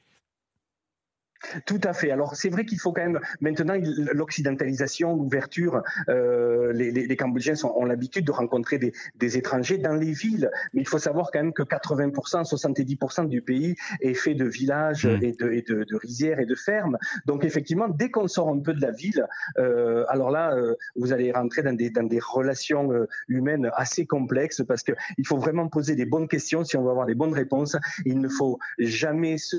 Tout 1.65 1.79
à 1.83 1.93
fait. 1.93 2.11
Alors 2.11 2.35
c'est 2.35 2.49
vrai 2.49 2.65
qu'il 2.65 2.79
faut 2.79 2.91
quand 2.91 3.01
même 3.03 3.19
maintenant 3.41 3.75
l'occidentalisation, 4.13 5.15
l'ouverture. 5.15 5.81
euh, 6.09 6.71
les, 6.73 6.91
les- 6.91 7.07
les 7.07 7.15
Cambodgiens 7.15 7.55
sont- 7.55 7.73
ont 7.75 7.85
l'habitude 7.85 8.25
de 8.25 8.31
rencontrer 8.31 8.77
des, 8.77 8.91
des 9.15 9.37
étrangers 9.37 9.77
dans 9.77 9.93
les 9.93 10.11
villes, 10.11 10.49
mais 10.73 10.81
il 10.81 10.87
faut 10.87 10.97
savoir 10.99 11.29
quand 11.31 11.39
même 11.39 11.53
que 11.53 11.63
80%, 11.63 12.43
70% 12.43 13.25
du 13.27 13.41
pays 13.41 13.75
est 14.01 14.13
fait 14.13 14.33
de 14.35 14.45
villages 14.45 15.05
Mm. 15.05 15.23
et, 15.23 15.31
de, 15.33 15.51
et 15.51 15.61
de, 15.61 15.83
de 15.83 15.95
rizières 15.95 16.39
et 16.39 16.45
de 16.45 16.55
fermes. 16.55 16.97
Donc 17.25 17.43
effectivement, 17.45 17.87
dès 17.87 18.09
qu'on 18.09 18.27
sort 18.27 18.49
un 18.49 18.59
peu 18.59 18.73
de 18.73 18.81
la 18.81 18.91
ville, 18.91 19.25
euh, 19.57 20.05
alors 20.09 20.31
là, 20.31 20.55
euh, 20.55 20.75
vous 20.95 21.13
allez 21.13 21.31
rentrer 21.31 21.63
dans 21.63 21.73
des, 21.75 21.89
dans 21.89 22.03
des 22.03 22.19
relations 22.19 22.91
euh, 22.91 23.05
humaines 23.27 23.69
assez 23.75 24.05
complexes 24.05 24.63
parce 24.67 24.83
que 24.83 24.93
il 25.17 25.25
faut 25.27 25.37
vraiment 25.37 25.67
poser 25.69 25.95
des 25.95 26.05
bonnes 26.05 26.27
questions 26.27 26.63
si 26.63 26.77
on 26.77 26.83
veut 26.83 26.89
avoir 26.91 27.05
des 27.05 27.15
bonnes 27.15 27.33
réponses. 27.33 27.75
Il 28.05 28.19
ne 28.19 28.29
faut 28.29 28.59
jamais 28.79 29.37
se 29.37 29.57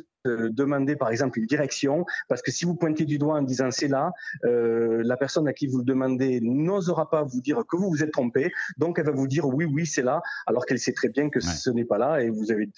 demander 0.51 0.97
par 0.97 1.11
exemple 1.11 1.39
une 1.39 1.47
direction 1.47 2.05
parce 2.29 2.43
que 2.43 2.51
si 2.51 2.65
vous 2.65 2.75
pointez 2.75 3.05
du 3.05 3.19
doigt 3.19 3.35
en 3.37 3.43
disant 3.43 3.71
c'est 3.71 3.89
là, 3.89 4.13
euh, 4.45 5.03
la 5.05 5.17
personne 5.17 5.47
à 5.49 5.53
qui 5.53 5.67
vous 5.67 5.79
le 5.79 5.85
demandez 5.85 6.41
n'osera 6.43 7.09
pas 7.11 7.23
vous 7.23 7.41
dire 7.41 7.63
que 7.69 7.77
vous 7.77 7.89
vous 7.91 8.03
êtes 8.03 8.13
trompé, 8.13 8.53
donc 8.79 8.99
elle 8.99 9.07
va 9.07 9.13
vous 9.13 9.29
dire 9.29 9.47
oui 9.47 9.65
oui 9.65 9.87
c'est 9.87 10.03
là 10.03 10.21
alors 10.47 10.67
qu'elle 10.67 10.79
sait 10.79 10.93
très 10.93 11.09
bien 11.09 11.29
que 11.31 11.41
ce 11.41 11.71
n'est 11.71 11.85
pas 11.85 11.99
là 11.99 12.21
et 12.23 12.31
vous 12.31 12.51
avez 12.51 12.69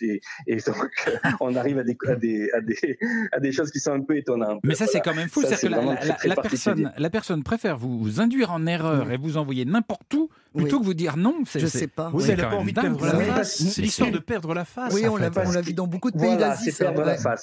et 0.46 0.56
donc 0.56 0.90
euh, 1.08 1.10
on 1.40 1.54
arrive 1.56 1.78
à 1.78 1.84
des, 1.84 1.96
à 2.08 2.14
des 2.16 2.50
à 2.52 2.60
des 2.60 2.98
à 3.32 3.40
des 3.40 3.52
choses 3.52 3.70
qui 3.70 3.80
sont 3.80 3.92
un 3.92 4.00
peu 4.02 4.16
étonnantes. 4.16 4.60
Mais 4.64 4.74
ça, 4.74 4.86
c'est 4.86 5.00
quand 5.00 5.14
même 5.14 5.28
fou. 5.28 5.42
C'est-à-dire 5.42 5.60
que 5.60 5.66
la, 5.68 5.76
vraiment 5.78 5.92
la- 5.92 5.96
très, 5.98 6.08
la- 6.08 6.14
très 6.14 6.28
la 6.28 6.34
particulier. 6.36 6.60
personne, 6.84 6.92
la 7.02 7.10
personne 7.10 7.42
préfère 7.42 7.76
vous, 7.78 7.98
vous 7.98 8.20
induire 8.20 8.52
en 8.52 8.66
erreur 8.66 9.10
et 9.10 9.16
vous 9.16 9.36
envoyer 9.36 9.64
n'importe 9.64 10.12
où 10.14 10.28
plutôt 10.54 10.76
Oui. 10.76 10.80
que 10.82 10.86
vous 10.86 10.94
dire 10.94 11.16
non. 11.16 11.34
c'est- 11.46 11.60
Je 11.60 11.66
c'est- 11.66 11.78
sais 11.78 11.86
pas. 11.86 12.10
Oui, 12.12 12.22
c'est 12.24 12.32
elle 12.32 12.38
n'a 12.38 12.44
quand 12.44 12.50
pas 12.50 12.56
envie 12.56 12.72
de 12.72 12.80
perdre 12.80 13.04
la 13.06 13.12
face. 13.20 13.56
C'est 13.62 13.82
l'histoire 13.82 14.10
de 14.10 14.18
perdre 14.18 14.54
la 14.54 14.64
face. 14.64 14.94
Oui, 14.94 15.06
on 15.06 15.16
l'a 15.16 15.30
on 15.44 15.50
l'a 15.52 15.60
vu 15.60 15.72
dans 15.74 15.86
beaucoup 15.86 16.10
de 16.10 16.16
pays 16.18 16.26
Voilà, 16.26 16.48
d'Asie. 16.48 16.72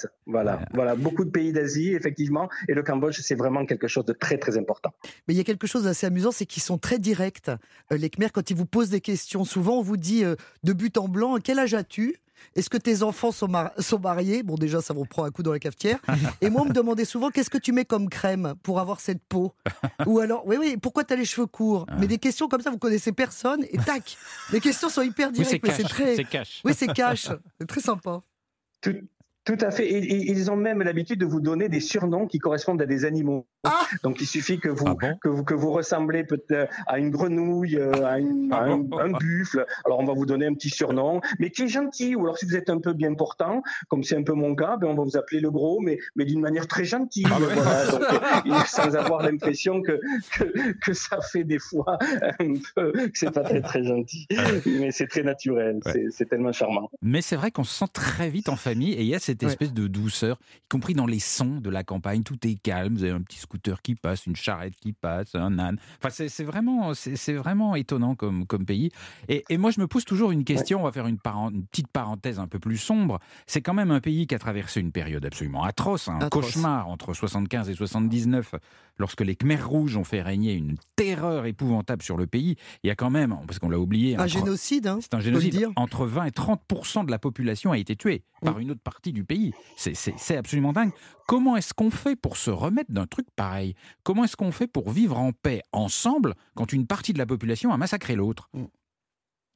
Ouais. 0.03 0.09
Voilà, 0.25 0.59
voilà, 0.73 0.95
beaucoup 0.95 1.23
de 1.25 1.29
pays 1.29 1.53
d'Asie, 1.53 1.93
effectivement, 1.93 2.49
et 2.67 2.73
le 2.73 2.83
Cambodge, 2.83 3.19
c'est 3.21 3.35
vraiment 3.35 3.65
quelque 3.65 3.87
chose 3.87 4.05
de 4.05 4.13
très 4.13 4.37
très 4.37 4.57
important. 4.57 4.93
Mais 5.27 5.33
il 5.33 5.37
y 5.37 5.41
a 5.41 5.43
quelque 5.43 5.67
chose 5.67 5.83
d'assez 5.83 6.05
amusant, 6.07 6.31
c'est 6.31 6.45
qu'ils 6.45 6.63
sont 6.63 6.77
très 6.77 6.99
directs. 6.99 7.49
Euh, 7.49 7.97
les 7.97 8.09
Khmers, 8.09 8.31
quand 8.31 8.49
ils 8.49 8.55
vous 8.55 8.65
posent 8.65 8.89
des 8.89 9.01
questions, 9.01 9.45
souvent 9.45 9.79
on 9.79 9.81
vous 9.81 9.97
dit 9.97 10.23
euh, 10.23 10.35
de 10.63 10.73
but 10.73 10.97
en 10.97 11.07
blanc, 11.07 11.37
quel 11.43 11.59
âge 11.59 11.73
as-tu? 11.73 12.17
Est-ce 12.55 12.69
que 12.69 12.77
tes 12.77 13.01
enfants 13.01 13.31
sont, 13.31 13.47
mar- 13.47 13.71
sont 13.79 13.97
mariés? 13.99 14.43
Bon, 14.43 14.55
déjà, 14.55 14.81
ça 14.81 14.93
vous 14.93 15.05
prend 15.05 15.23
un 15.23 15.31
coup 15.31 15.41
dans 15.41 15.53
la 15.53 15.57
cafetière. 15.59 15.99
Et 16.41 16.49
moi, 16.49 16.61
on 16.61 16.65
me 16.65 16.73
demandait 16.73 17.05
souvent, 17.05 17.31
qu'est-ce 17.31 17.49
que 17.49 17.57
tu 17.57 17.71
mets 17.71 17.85
comme 17.85 18.09
crème 18.09 18.55
pour 18.61 18.79
avoir 18.79 18.99
cette 18.99 19.23
peau? 19.23 19.53
Ou 20.05 20.19
alors, 20.19 20.45
oui, 20.45 20.57
oui, 20.59 20.77
pourquoi 20.77 21.03
tu 21.05 21.13
as 21.13 21.15
les 21.15 21.25
cheveux 21.25 21.47
courts? 21.47 21.85
Mais 21.97 22.07
des 22.07 22.17
questions 22.17 22.47
comme 22.49 22.61
ça, 22.61 22.69
vous 22.71 22.77
connaissez 22.77 23.13
personne, 23.13 23.63
et 23.71 23.77
tac 23.77 24.17
Les 24.51 24.59
questions 24.59 24.89
sont 24.89 25.01
hyper 25.01 25.29
Oui, 25.29 25.45
c'est 25.45 25.59
directes, 25.59 25.63
mais 25.65 25.71
c'est 25.73 25.83
cash. 25.83 25.91
très... 25.91 26.15
C'est 26.17 26.23
cash. 26.25 26.61
Oui, 26.65 26.73
c'est 26.75 26.87
cash. 26.93 27.29
C'est 27.59 27.65
très 27.67 27.81
sympa. 27.81 28.21
Tout, 28.81 28.95
tout 29.45 29.57
à 29.61 29.71
fait. 29.71 29.87
Et, 29.87 29.97
et 29.97 30.31
ils 30.31 30.49
ont 30.51 30.55
même 30.55 30.81
l'habitude 30.81 31.19
de 31.19 31.25
vous 31.25 31.39
donner 31.39 31.69
des 31.69 31.79
surnoms 31.79 32.27
qui 32.27 32.39
correspondent 32.39 32.81
à 32.81 32.85
des 32.85 33.05
animaux. 33.05 33.47
Donc 34.03 34.21
il 34.21 34.27
suffit 34.27 34.59
que 34.59 34.69
vous, 34.69 34.85
Ah 34.87 34.93
bon 34.99 35.17
que 35.21 35.27
vous, 35.29 35.43
que 35.43 35.53
vous 35.53 35.71
ressemblez 35.71 36.23
peut-être 36.23 36.69
à 36.87 36.99
une 36.99 37.09
grenouille, 37.09 37.77
euh, 37.77 38.05
à, 38.05 38.19
une- 38.19 38.49
à 38.53 38.63
un, 38.63 38.81
un 38.99 39.11
buffle. 39.11 39.65
Alors 39.85 39.99
on 39.99 40.05
va 40.05 40.13
vous 40.13 40.25
donner 40.25 40.45
un 40.45 40.53
petit 40.53 40.69
surnom, 40.69 41.21
mais 41.39 41.49
qui 41.49 41.63
est 41.63 41.67
gentil. 41.67 42.15
Ou 42.15 42.21
alors 42.23 42.37
si 42.37 42.45
vous 42.45 42.55
êtes 42.55 42.69
un 42.69 42.79
peu 42.79 42.93
bien 42.93 43.13
portant, 43.13 43.61
comme 43.89 44.03
c'est 44.03 44.15
un 44.17 44.23
peu 44.23 44.33
mon 44.33 44.55
cas, 44.55 44.77
ben 44.77 44.87
on 44.87 44.95
va 44.95 45.03
vous 45.03 45.17
appeler 45.17 45.39
le 45.41 45.49
gros, 45.51 45.79
mais, 45.79 45.97
mais 46.15 46.25
d'une 46.25 46.41
manière 46.41 46.67
très 46.67 46.85
gentille. 46.85 47.25
Voilà. 47.27 47.85
Donc, 47.91 48.01
euh, 48.51 48.59
sans 48.67 48.95
avoir 48.95 49.23
l'impression 49.23 49.81
que, 49.81 49.99
que, 50.37 50.73
que 50.79 50.93
ça 50.93 51.19
fait 51.21 51.43
des 51.43 51.59
fois 51.59 51.97
un 52.39 52.53
peu, 52.75 52.91
que 52.91 53.09
c'est 53.13 53.31
pas 53.31 53.41
très 53.43 53.61
très 53.61 53.83
gentil. 53.83 54.27
Mais 54.65 54.91
c'est 54.91 55.07
très 55.07 55.23
naturel. 55.23 55.79
Ouais. 55.85 56.05
C'est- 56.11 56.25
tellement 56.25 56.51
charmant. 56.51 56.89
Mais 57.03 57.21
c'est 57.21 57.35
vrai 57.35 57.51
qu'on 57.51 57.63
se 57.63 57.73
sent 57.77 57.85
très 57.93 58.29
vite 58.29 58.49
en 58.49 58.55
famille 58.55 58.93
et 58.93 59.01
il 59.01 59.07
y 59.07 59.13
a 59.13 59.19
cette 59.41 59.49
espèce 59.51 59.73
de 59.73 59.87
douceur, 59.87 60.37
y 60.57 60.67
compris 60.69 60.93
dans 60.93 61.05
les 61.05 61.19
sons 61.19 61.59
de 61.59 61.69
la 61.69 61.83
campagne. 61.83 62.23
Tout 62.23 62.45
est 62.47 62.55
calme. 62.55 62.95
Vous 62.95 63.03
avez 63.03 63.13
un 63.13 63.21
petit 63.21 63.39
scooter 63.39 63.81
qui 63.81 63.95
passe, 63.95 64.25
une 64.25 64.35
charrette 64.35 64.75
qui 64.79 64.93
passe, 64.93 65.35
un 65.35 65.59
âne. 65.59 65.77
Enfin, 66.03 66.09
c'est 66.27 66.43
vraiment, 66.43 66.93
c'est 66.93 67.33
vraiment 67.33 67.75
étonnant 67.75 68.15
comme, 68.15 68.45
comme 68.45 68.65
pays. 68.65 68.91
Et, 69.27 69.43
et 69.49 69.57
moi, 69.57 69.71
je 69.71 69.79
me 69.79 69.87
pose 69.87 70.05
toujours 70.05 70.31
une 70.31 70.43
question. 70.43 70.81
On 70.81 70.83
va 70.83 70.91
faire 70.91 71.07
une, 71.07 71.17
petite 71.71 71.87
parenthèse 71.87 72.39
un 72.39 72.47
peu 72.47 72.59
plus 72.59 72.77
sombre. 72.77 73.19
C'est 73.47 73.61
quand 73.61 73.73
même 73.73 73.91
un 73.91 74.01
pays 74.01 74.27
qui 74.27 74.35
a 74.35 74.39
traversé 74.39 74.79
une 74.79 74.91
période 74.91 75.25
absolument 75.25 75.63
atroce, 75.63 76.07
un 76.07 76.19
Atroce. 76.19 76.45
cauchemar 76.45 76.87
entre 76.87 77.13
75 77.13 77.69
et 77.69 77.73
79, 77.73 78.55
lorsque 78.97 79.21
les 79.21 79.35
Khmers 79.35 79.67
rouges 79.67 79.97
ont 79.97 80.03
fait 80.03 80.21
régner 80.21 80.53
une 80.53 80.75
terreur 80.95 81.45
épouvantable 81.45 82.01
sur 82.01 82.17
le 82.17 82.27
pays. 82.27 82.55
Il 82.83 82.87
y 82.87 82.91
a 82.91 82.95
quand 82.95 83.09
même, 83.09 83.35
parce 83.47 83.59
qu'on 83.59 83.69
l'a 83.69 83.79
oublié, 83.79 84.17
Un 84.17 84.27
génocide, 84.27 84.87
hein 84.87 84.99
c'est 85.01 85.13
un 85.13 85.19
génocide. 85.19 85.51
dire. 85.51 85.71
Entre 85.75 86.05
20 86.05 86.25
et 86.25 86.31
30 86.31 87.05
de 87.05 87.11
la 87.11 87.19
population 87.19 87.71
a 87.71 87.77
été 87.77 87.95
tuée 87.95 88.23
par 88.41 88.57
Mm. 88.57 88.61
une 88.61 88.71
autre 88.71 88.81
partie 88.81 89.11
du 89.11 89.24
c'est 89.75 90.37
absolument 90.37 90.73
dingue. 90.73 90.91
Comment 91.27 91.57
est-ce 91.57 91.73
qu'on 91.73 91.91
fait 91.91 92.15
pour 92.15 92.37
se 92.37 92.51
remettre 92.51 92.91
d'un 92.91 93.07
truc 93.07 93.27
pareil? 93.35 93.75
Comment 94.03 94.23
est-ce 94.23 94.35
qu'on 94.35 94.51
fait 94.51 94.67
pour 94.67 94.91
vivre 94.91 95.17
en 95.17 95.31
paix 95.31 95.61
ensemble 95.71 96.35
quand 96.55 96.71
une 96.73 96.87
partie 96.87 97.13
de 97.13 97.17
la 97.17 97.25
population 97.25 97.71
a 97.71 97.77
massacré 97.77 98.15
l'autre? 98.15 98.49
Mm. 98.53 98.65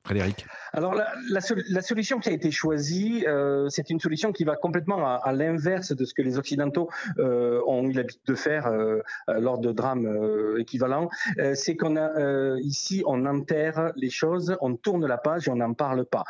Frédéric 0.06 0.48
Alors 0.74 0.94
la, 0.96 1.12
la, 1.30 1.42
sol- 1.42 1.64
la 1.70 1.82
solution 1.82 2.20
qui 2.20 2.30
a 2.30 2.32
été 2.32 2.52
choisie, 2.52 3.26
euh, 3.28 3.68
c'est 3.70 3.90
une 3.90 4.00
solution 4.00 4.32
qui 4.32 4.44
va 4.44 4.56
complètement 4.56 5.06
à, 5.06 5.32
l'inverse 5.34 5.92
de 5.92 6.06
ce 6.06 6.14
que 6.14 6.22
les 6.22 6.38
Occidentaux 6.38 6.90
euh, 7.20 7.62
ont 7.68 7.84
eu 7.84 7.92
l'habitude 7.92 8.22
de 8.26 8.36
faire 8.36 8.68
euh, 8.68 9.00
lors 9.28 9.60
de 9.60 9.72
drames 9.72 10.56
équivalents. 10.58 11.10
C'est 11.54 11.76
qu'on 11.76 11.98
a 11.98 12.58
ici, 12.60 13.04
on 13.06 13.26
enterre 13.26 13.92
les 13.96 14.10
choses, 14.10 14.56
on 14.62 14.76
tourne 14.76 15.06
la 15.06 15.18
page 15.18 15.48
et 15.48 15.52
on 15.52 15.58
n'en 15.58 15.74
parle 15.74 16.06
pas. 16.06 16.24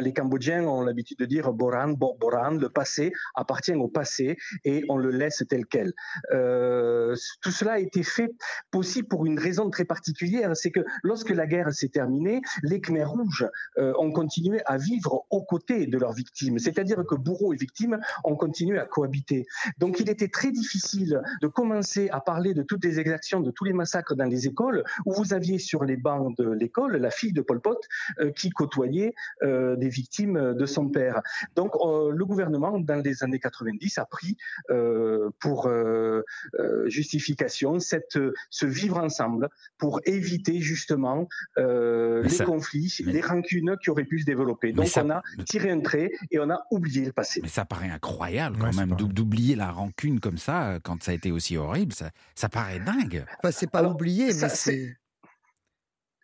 Les 0.00 0.12
Cambodgiens 0.12 0.64
ont 0.64 0.82
l'habitude 0.82 1.18
de 1.18 1.26
dire 1.26 1.52
Boran, 1.52 1.88
Bo- 1.88 2.16
Boran, 2.18 2.52
le 2.52 2.68
passé 2.68 3.12
appartient 3.34 3.74
au 3.74 3.88
passé 3.88 4.36
et 4.64 4.84
on 4.88 4.96
le 4.96 5.10
laisse 5.10 5.44
tel 5.48 5.66
quel. 5.66 5.92
Tout 6.30 7.50
cela 7.50 7.72
a 7.72 7.78
été 7.78 8.02
fait 8.02 8.30
aussi 8.74 9.02
pour 9.02 9.26
une 9.26 9.38
raison 9.38 9.68
très 9.70 9.84
particulière, 9.84 10.50
c'est 10.54 10.70
que 10.70 10.80
lorsque 11.02 11.30
la 11.30 11.46
guerre 11.46 11.72
s'est 11.72 11.88
terminée, 11.88 12.40
les 12.62 12.80
Khmers 13.00 13.10
rouges 13.10 13.48
euh, 13.78 13.92
ont 13.98 14.12
continué 14.12 14.60
à 14.66 14.76
vivre 14.76 15.24
aux 15.30 15.42
côtés 15.42 15.86
de 15.86 15.98
leurs 15.98 16.12
victimes, 16.12 16.58
c'est-à-dire 16.58 17.04
que 17.08 17.14
bourreaux 17.14 17.52
et 17.52 17.56
victimes 17.56 17.98
ont 18.24 18.36
continué 18.36 18.78
à 18.78 18.86
cohabiter. 18.86 19.46
Donc 19.78 20.00
il 20.00 20.08
était 20.10 20.28
très 20.28 20.50
difficile 20.50 21.22
de 21.40 21.46
commencer 21.46 22.08
à 22.10 22.20
parler 22.20 22.54
de 22.54 22.62
toutes 22.62 22.84
les 22.84 22.98
exactions, 22.98 23.40
de 23.40 23.50
tous 23.50 23.64
les 23.64 23.72
massacres 23.72 24.14
dans 24.14 24.24
les 24.24 24.46
écoles, 24.46 24.84
où 25.06 25.12
vous 25.12 25.32
aviez 25.32 25.58
sur 25.58 25.84
les 25.84 25.96
bancs 25.96 26.36
de 26.36 26.48
l'école 26.50 26.96
la 26.96 27.10
fille 27.10 27.32
de 27.32 27.40
Pol 27.40 27.60
Pot 27.60 27.78
euh, 28.20 28.30
qui 28.32 28.50
côtoyait 28.50 29.14
euh, 29.42 29.76
des 29.76 29.88
victimes 29.88 30.54
de 30.54 30.66
son 30.66 30.88
père. 30.88 31.22
Donc 31.56 31.72
euh, 31.76 32.12
le 32.12 32.24
gouvernement, 32.24 32.78
dans 32.78 33.02
les 33.02 33.22
années 33.22 33.38
90, 33.38 33.98
a 33.98 34.04
pris 34.04 34.36
pour 35.38 35.68
justification 36.86 37.78
cette, 37.78 38.18
ce 38.50 38.66
vivre 38.66 38.98
ensemble 38.98 39.48
pour 39.78 40.00
éviter 40.04 40.60
justement 40.60 41.28
les 41.56 42.28
ça- 42.28 42.44
conflits, 42.44 42.89
mais- 43.04 43.12
les 43.12 43.20
rancunes 43.20 43.76
qui 43.82 43.90
auraient 43.90 44.04
pu 44.04 44.20
se 44.20 44.24
développer. 44.24 44.72
Donc 44.72 44.88
ça- 44.88 45.04
on 45.04 45.10
a 45.10 45.22
tiré 45.46 45.70
un 45.70 45.80
trait 45.80 46.10
et 46.30 46.38
on 46.38 46.50
a 46.50 46.60
oublié 46.70 47.04
le 47.04 47.12
passé. 47.12 47.40
Mais 47.42 47.48
ça 47.48 47.64
paraît 47.64 47.90
incroyable 47.90 48.56
quand 48.58 48.66
Ouais, 48.76 48.86
même 48.86 48.96
d'oublier 48.96 49.56
la 49.56 49.70
rancune 49.70 50.20
comme 50.20 50.38
ça 50.38 50.78
quand 50.82 51.02
ça 51.02 51.12
a 51.12 51.14
été 51.14 51.30
aussi 51.30 51.56
horrible. 51.56 51.92
Ça, 51.92 52.10
ça 52.34 52.48
paraît 52.48 52.80
dingue. 52.80 53.24
Enfin, 53.38 53.50
c'est 53.50 53.70
pas 53.70 53.78
Alors, 53.80 53.92
oublié, 53.92 54.32
ça, 54.32 54.46
mais 54.48 54.54
c'est... 54.54 54.96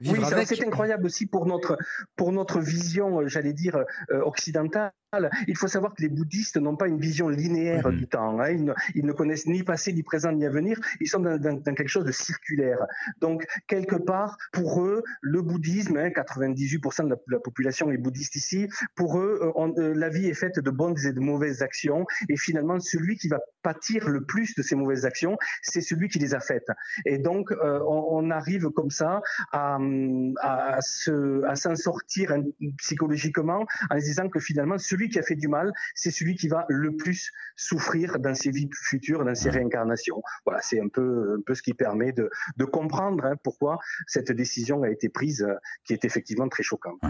Oui, 0.02 0.18
c'est 0.44 0.62
incroyable 0.66 1.06
aussi 1.06 1.24
pour 1.24 1.46
notre 1.46 1.78
pour 2.16 2.30
notre 2.30 2.60
vision, 2.60 3.20
euh, 3.22 3.28
j'allais 3.28 3.54
dire 3.54 3.78
euh, 4.10 4.20
occidentale. 4.20 4.92
Il 5.46 5.56
faut 5.56 5.68
savoir 5.68 5.94
que 5.94 6.02
les 6.02 6.08
bouddhistes 6.08 6.56
n'ont 6.56 6.76
pas 6.76 6.88
une 6.88 6.98
vision 6.98 7.28
linéaire 7.28 7.88
Mhm. 7.88 7.96
du 7.96 8.06
temps. 8.06 8.38
hein. 8.40 8.50
Ils, 8.50 8.64
ne, 8.64 8.72
ils 8.94 9.06
ne 9.06 9.12
connaissent 9.12 9.46
ni 9.46 9.62
passé, 9.62 9.92
ni 9.92 10.02
présent, 10.02 10.32
ni 10.32 10.44
avenir. 10.44 10.78
Ils 11.00 11.08
sont 11.08 11.20
dans, 11.20 11.38
dans- 11.38 11.54
dans 11.54 11.74
quelque 11.74 11.88
chose 11.88 12.04
de 12.04 12.12
circulaire. 12.12 12.78
Donc 13.20 13.46
quelque 13.66 13.96
part, 13.96 14.36
pour 14.52 14.82
eux, 14.82 15.02
le 15.22 15.40
bouddhisme, 15.42 15.96
hein, 15.96 16.10
98% 16.10 17.04
de 17.04 17.10
la, 17.10 17.16
de 17.16 17.22
la 17.28 17.38
population 17.38 17.90
est 17.90 17.96
bouddhiste 17.98 18.34
ici. 18.36 18.68
Pour 18.94 19.18
eux, 19.18 19.38
euh, 19.42 19.52
on- 19.54 19.74
euh, 19.78 19.94
la 19.94 20.08
vie 20.10 20.26
est 20.26 20.34
faite 20.34 20.58
de 20.58 20.70
bonnes 20.70 20.96
et 21.06 21.12
de 21.12 21.20
mauvaises 21.20 21.62
actions. 21.62 22.04
Et 22.28 22.36
finalement, 22.36 22.78
celui 22.80 23.16
qui 23.16 23.28
va 23.28 23.38
pâtir 23.62 24.08
le 24.08 24.24
plus 24.24 24.54
de 24.54 24.62
ces 24.62 24.74
mauvaises 24.74 25.06
actions, 25.06 25.38
c'est 25.62 25.80
celui 25.80 26.08
qui 26.08 26.18
les 26.18 26.34
a 26.34 26.40
faites. 26.40 26.68
Et 27.06 27.18
donc, 27.18 27.52
euh, 27.52 27.80
on, 27.88 28.06
on 28.26 28.30
arrive 28.30 28.68
comme 28.70 28.90
ça 28.90 29.22
à, 29.52 29.78
à, 30.40 30.74
à 30.76 30.80
se- 30.82 31.42
à 31.44 31.56
s'en 31.56 31.74
sortir 31.76 32.32
hein, 32.32 32.42
psychologiquement 32.78 33.64
en 33.90 33.98
se 34.00 34.04
disant 34.04 34.28
que 34.28 34.40
finalement, 34.40 34.78
celui 34.78 35.05
celui 35.06 35.10
qui 35.10 35.18
a 35.18 35.22
fait 35.22 35.36
du 35.36 35.48
mal, 35.48 35.72
c'est 35.94 36.10
celui 36.10 36.34
qui 36.34 36.48
va 36.48 36.66
le 36.68 36.96
plus 36.96 37.30
souffrir 37.56 38.18
dans 38.18 38.34
ses 38.34 38.50
vies 38.50 38.68
futures, 38.72 39.24
dans 39.24 39.34
ses 39.34 39.50
réincarnations. 39.50 40.22
Voilà, 40.44 40.60
c'est 40.62 40.80
un 40.80 40.88
peu, 40.88 41.36
un 41.38 41.42
peu 41.42 41.54
ce 41.54 41.62
qui 41.62 41.74
permet 41.74 42.12
de, 42.12 42.30
de 42.56 42.64
comprendre 42.64 43.24
hein, 43.24 43.34
pourquoi 43.42 43.78
cette 44.06 44.32
décision 44.32 44.82
a 44.82 44.90
été 44.90 45.08
prise, 45.08 45.42
euh, 45.42 45.54
qui 45.84 45.92
est 45.92 46.04
effectivement 46.04 46.48
très 46.48 46.62
choquante. 46.62 47.00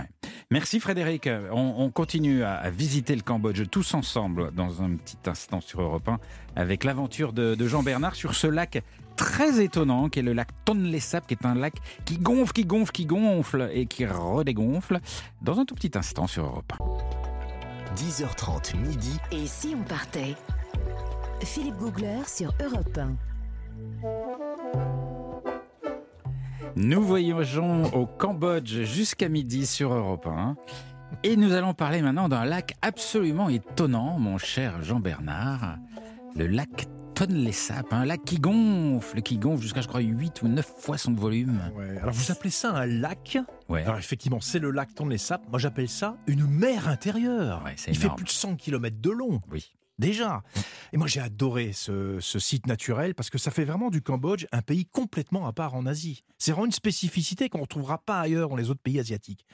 Merci 0.50 0.80
Frédéric. 0.80 1.28
On, 1.50 1.74
on 1.78 1.90
continue 1.90 2.42
à, 2.42 2.54
à, 2.54 2.70
visiter 2.70 3.16
le 3.16 3.22
Cambodge 3.22 3.62
tous 3.70 3.94
ensemble 3.94 4.52
dans 4.52 4.82
un 4.82 4.96
petit 4.96 5.18
instant 5.26 5.60
sur 5.60 5.80
Europe 5.80 6.08
1 6.08 6.18
avec 6.56 6.84
l'aventure 6.84 7.32
de, 7.32 7.54
de 7.54 7.66
Jean 7.66 7.82
Bernard 7.82 8.14
sur 8.14 8.34
ce 8.34 8.46
lac 8.46 8.82
très 9.16 9.62
étonnant 9.62 10.08
qui 10.08 10.20
est 10.20 10.22
le 10.22 10.34
lac 10.34 10.48
Tonle 10.64 11.00
Sap, 11.00 11.26
qui 11.26 11.34
est 11.34 11.46
un 11.46 11.54
lac 11.54 11.74
qui 12.04 12.18
gonfle, 12.18 12.52
qui 12.52 12.64
gonfle, 12.64 12.92
qui 12.92 13.06
gonfle 13.06 13.70
et 13.72 13.86
qui 13.86 14.06
redégonfle 14.06 15.00
dans 15.42 15.58
un 15.58 15.64
tout 15.64 15.74
petit 15.74 15.96
instant 15.96 16.26
sur 16.26 16.44
Europe 16.44 16.72
1. 16.80 17.25
10h30 17.96 18.76
midi. 18.76 19.18
Et 19.32 19.46
si 19.46 19.74
on 19.74 19.82
partait? 19.82 20.34
Philippe 21.42 21.76
Googler 21.76 22.20
sur 22.26 22.52
Europe 22.62 22.98
1. 22.98 23.16
Nous 26.76 27.02
voyageons 27.02 27.84
au 27.94 28.04
Cambodge 28.04 28.82
jusqu'à 28.82 29.30
midi 29.30 29.64
sur 29.64 29.94
Europe 29.94 30.26
1. 30.26 30.56
Et 31.22 31.36
nous 31.36 31.54
allons 31.54 31.72
parler 31.72 32.02
maintenant 32.02 32.28
d'un 32.28 32.44
lac 32.44 32.74
absolument 32.82 33.48
étonnant, 33.48 34.18
mon 34.18 34.36
cher 34.36 34.82
Jean-Bernard. 34.82 35.78
Le 36.36 36.46
lac 36.46 36.86
Tonle 37.16 37.50
Sap, 37.50 37.94
un 37.94 38.04
lac 38.04 38.22
qui 38.26 38.36
gonfle, 38.38 39.22
qui 39.22 39.38
gonfle 39.38 39.62
jusqu'à, 39.62 39.80
je 39.80 39.88
crois, 39.88 40.02
8 40.02 40.42
ou 40.42 40.48
9 40.48 40.74
fois 40.80 40.98
son 40.98 41.14
volume. 41.14 41.62
Ouais, 41.74 41.96
alors 41.96 42.12
vous 42.12 42.30
appelez 42.30 42.50
ça 42.50 42.74
un 42.76 42.84
lac? 42.84 43.38
Ouais. 43.70 43.82
Alors 43.84 43.96
effectivement, 43.96 44.42
c'est 44.42 44.58
le 44.58 44.70
lac 44.70 44.94
Tonle 44.94 45.18
Sap. 45.18 45.40
Moi 45.48 45.58
j'appelle 45.58 45.88
ça 45.88 46.18
une 46.26 46.46
mer 46.46 46.88
intérieure. 46.88 47.62
Ouais, 47.64 47.74
Il 47.88 47.96
fait 47.96 48.10
plus 48.14 48.26
de 48.26 48.28
100 48.28 48.56
km 48.56 48.98
de 49.00 49.10
long. 49.10 49.40
Oui. 49.50 49.72
Déjà. 49.98 50.42
Et 50.92 50.98
moi, 50.98 51.06
j'ai 51.06 51.20
adoré 51.20 51.72
ce, 51.72 52.20
ce 52.20 52.38
site 52.38 52.66
naturel 52.66 53.14
parce 53.14 53.30
que 53.30 53.38
ça 53.38 53.50
fait 53.50 53.64
vraiment 53.64 53.88
du 53.88 54.02
Cambodge 54.02 54.44
un 54.52 54.60
pays 54.60 54.84
complètement 54.84 55.46
à 55.46 55.54
part 55.54 55.74
en 55.74 55.86
Asie. 55.86 56.22
C'est 56.36 56.52
vraiment 56.52 56.66
une 56.66 56.72
spécificité 56.72 57.48
qu'on 57.48 57.58
ne 57.58 57.62
retrouvera 57.62 57.96
pas 57.96 58.20
ailleurs 58.20 58.50
dans 58.50 58.56
les 58.56 58.68
autres 58.68 58.82
pays 58.82 59.00
asiatiques. 59.00 59.46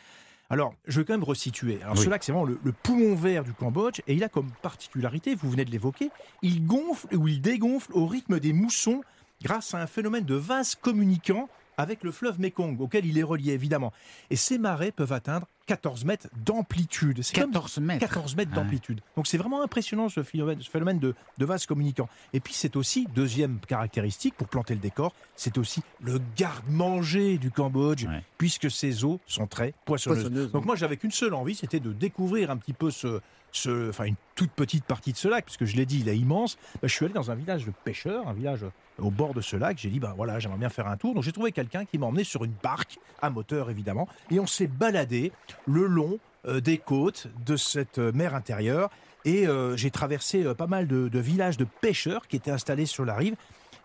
Alors, 0.53 0.75
je 0.87 1.01
vais 1.01 1.07
quand 1.07 1.15
même 1.15 1.25
resituer. 1.25 1.81
Alors, 1.83 1.97
Oui. 1.97 2.05
ce 2.05 2.11
lac, 2.11 2.23
c'est 2.23 2.31
vraiment 2.31 2.45
le, 2.45 2.61
le 2.63 2.73
poumon 2.73 3.15
vert 3.15 3.43
du 3.43 3.55
Cambodge 3.55 4.01
et 4.07 4.13
il 4.13 4.23
a 4.23 4.29
comme 4.29 4.51
particularité, 4.61 5.35
vous 5.35 5.51
venez 5.51 5.65
de 5.65 5.71
l'évoquer, 5.71 6.11
il 6.43 6.67
gonfle 6.67 7.17
ou 7.17 7.27
il 7.27 7.41
dégonfle 7.41 7.91
au 7.95 8.07
rythme 8.07 8.39
des 8.39 8.53
moussons 8.53 9.01
grâce 9.43 9.73
à 9.73 9.79
un 9.81 9.87
phénomène 9.87 10.27
de 10.27 10.35
vase 10.35 10.75
communicant 10.75 11.49
avec 11.77 12.03
le 12.05 12.11
fleuve 12.13 12.39
Mekong, 12.41 12.81
auquel 12.81 13.07
il 13.07 13.19
est 13.19 13.23
relié 13.23 13.53
évidemment. 13.53 13.93
Et 14.31 14.37
ces 14.37 14.59
marées 14.59 14.93
peuvent 14.93 15.13
atteindre 15.13 15.47
14 15.67 16.05
mètres 16.05 16.29
d'amplitude. 16.45 17.23
C'est 17.23 17.35
comme 17.41 17.51
14 17.53 17.79
mètres. 17.79 18.01
14 18.07 18.37
mètres 18.37 18.51
Ah 18.53 18.59
ouais. 18.59 18.65
d'amplitude. 18.65 19.01
Donc 19.17 19.27
c'est 19.27 19.39
vraiment 19.39 19.63
impressionnant 19.63 20.09
ce 20.09 20.23
phénomène, 20.23 20.99
de, 20.99 21.15
de 21.39 21.45
vase 21.45 21.67
communicant. 21.67 22.09
Et 22.33 22.41
puis 22.41 22.53
c'est 22.53 22.77
aussi, 22.77 23.07
deuxième 23.15 23.59
caractéristique 23.61 24.35
pour 24.35 24.49
planter 24.49 24.75
le 24.75 24.81
décor, 24.81 25.15
c'est 25.37 25.57
aussi 25.59 25.83
le 26.03 26.21
garde-manger 26.37 27.39
du 27.39 27.51
Cambodge, 27.51 28.05
Ouais. 28.07 28.23
puisque 28.39 28.71
ses 28.71 29.05
eaux 29.05 29.21
sont 29.27 29.47
très 29.47 29.73
poissonneuses. 29.85 30.23
Poissonneuse, 30.25 30.53
Donc 30.53 30.63
oui. 30.63 30.67
moi 30.67 30.77
j'avais 30.77 30.97
qu'une 30.97 31.11
seule 31.13 31.35
envie, 31.35 31.55
c'était 31.55 31.81
de 31.81 31.93
découvrir 31.93 32.51
un 32.51 32.57
petit 32.57 32.73
peu 32.73 32.91
ce, 32.91 33.21
ce, 33.53 33.89
enfin 33.91 34.05
une 34.05 34.17
toute 34.43 34.51
petite 34.51 34.85
partie 34.85 35.13
de 35.13 35.17
ce 35.17 35.29
lac, 35.29 35.45
puisque 35.45 35.67
je 35.67 35.77
l'ai 35.77 35.87
dit, 35.87 36.01
il 36.01 36.09
est 36.09 36.19
immense. 36.19 36.59
Ben, 36.81 36.89
je 36.89 36.95
suis 36.95 37.05
allé 37.05 37.15
dans 37.15 37.31
un 37.31 37.37
village 37.37 37.65
de 37.65 37.71
pêcheurs, 37.85 38.27
un 38.27 38.33
village 38.33 38.65
au 38.99 39.13
bord 39.13 39.35
de 39.35 39.41
ce 39.41 39.55
lac. 39.55 39.79
J'ai 39.79 39.89
dit, 39.89 40.01
ben 40.01 40.15
voilà, 40.17 40.41
j'aimerais 40.41 40.59
bien 40.59 40.69
faire 40.69 40.89
un 40.89 40.97
tour. 40.97 41.15
Donc 41.15 41.23
j'ai 41.23 41.31
trouvé 41.31 41.53
quelqu'un 41.53 41.85
qui 41.85 41.97
m'a 41.97 42.07
emmené 42.07 42.25
sur 42.25 42.43
une 42.43 42.55
barque 42.61 42.99
à 43.21 43.31
moteur 43.31 43.71
évidemment, 43.71 44.09
et 44.33 44.41
on 44.41 44.47
s'est 44.49 44.67
baladé 44.67 45.31
le 45.67 45.87
long 45.87 46.19
euh, 46.49 46.61
des 46.61 46.79
côtes 46.79 47.29
de 47.47 47.57
cette 47.57 47.99
euh, 47.99 48.11
mer 48.13 48.35
intérieure. 48.35 48.91
Et 49.25 49.47
euh, 49.47 49.77
j'ai 49.77 49.93
traversé 49.93 50.43
euh, 50.43 50.55
pas 50.55 50.67
mal 50.67 50.89
de, 50.89 51.07
de 51.07 51.19
villages 51.21 51.57
de 51.57 51.65
pêcheurs 51.65 52.27
qui 52.27 52.35
étaient 52.35 52.51
installés 52.51 52.87
sur 52.87 53.05
la 53.05 53.15
rive. 53.15 53.37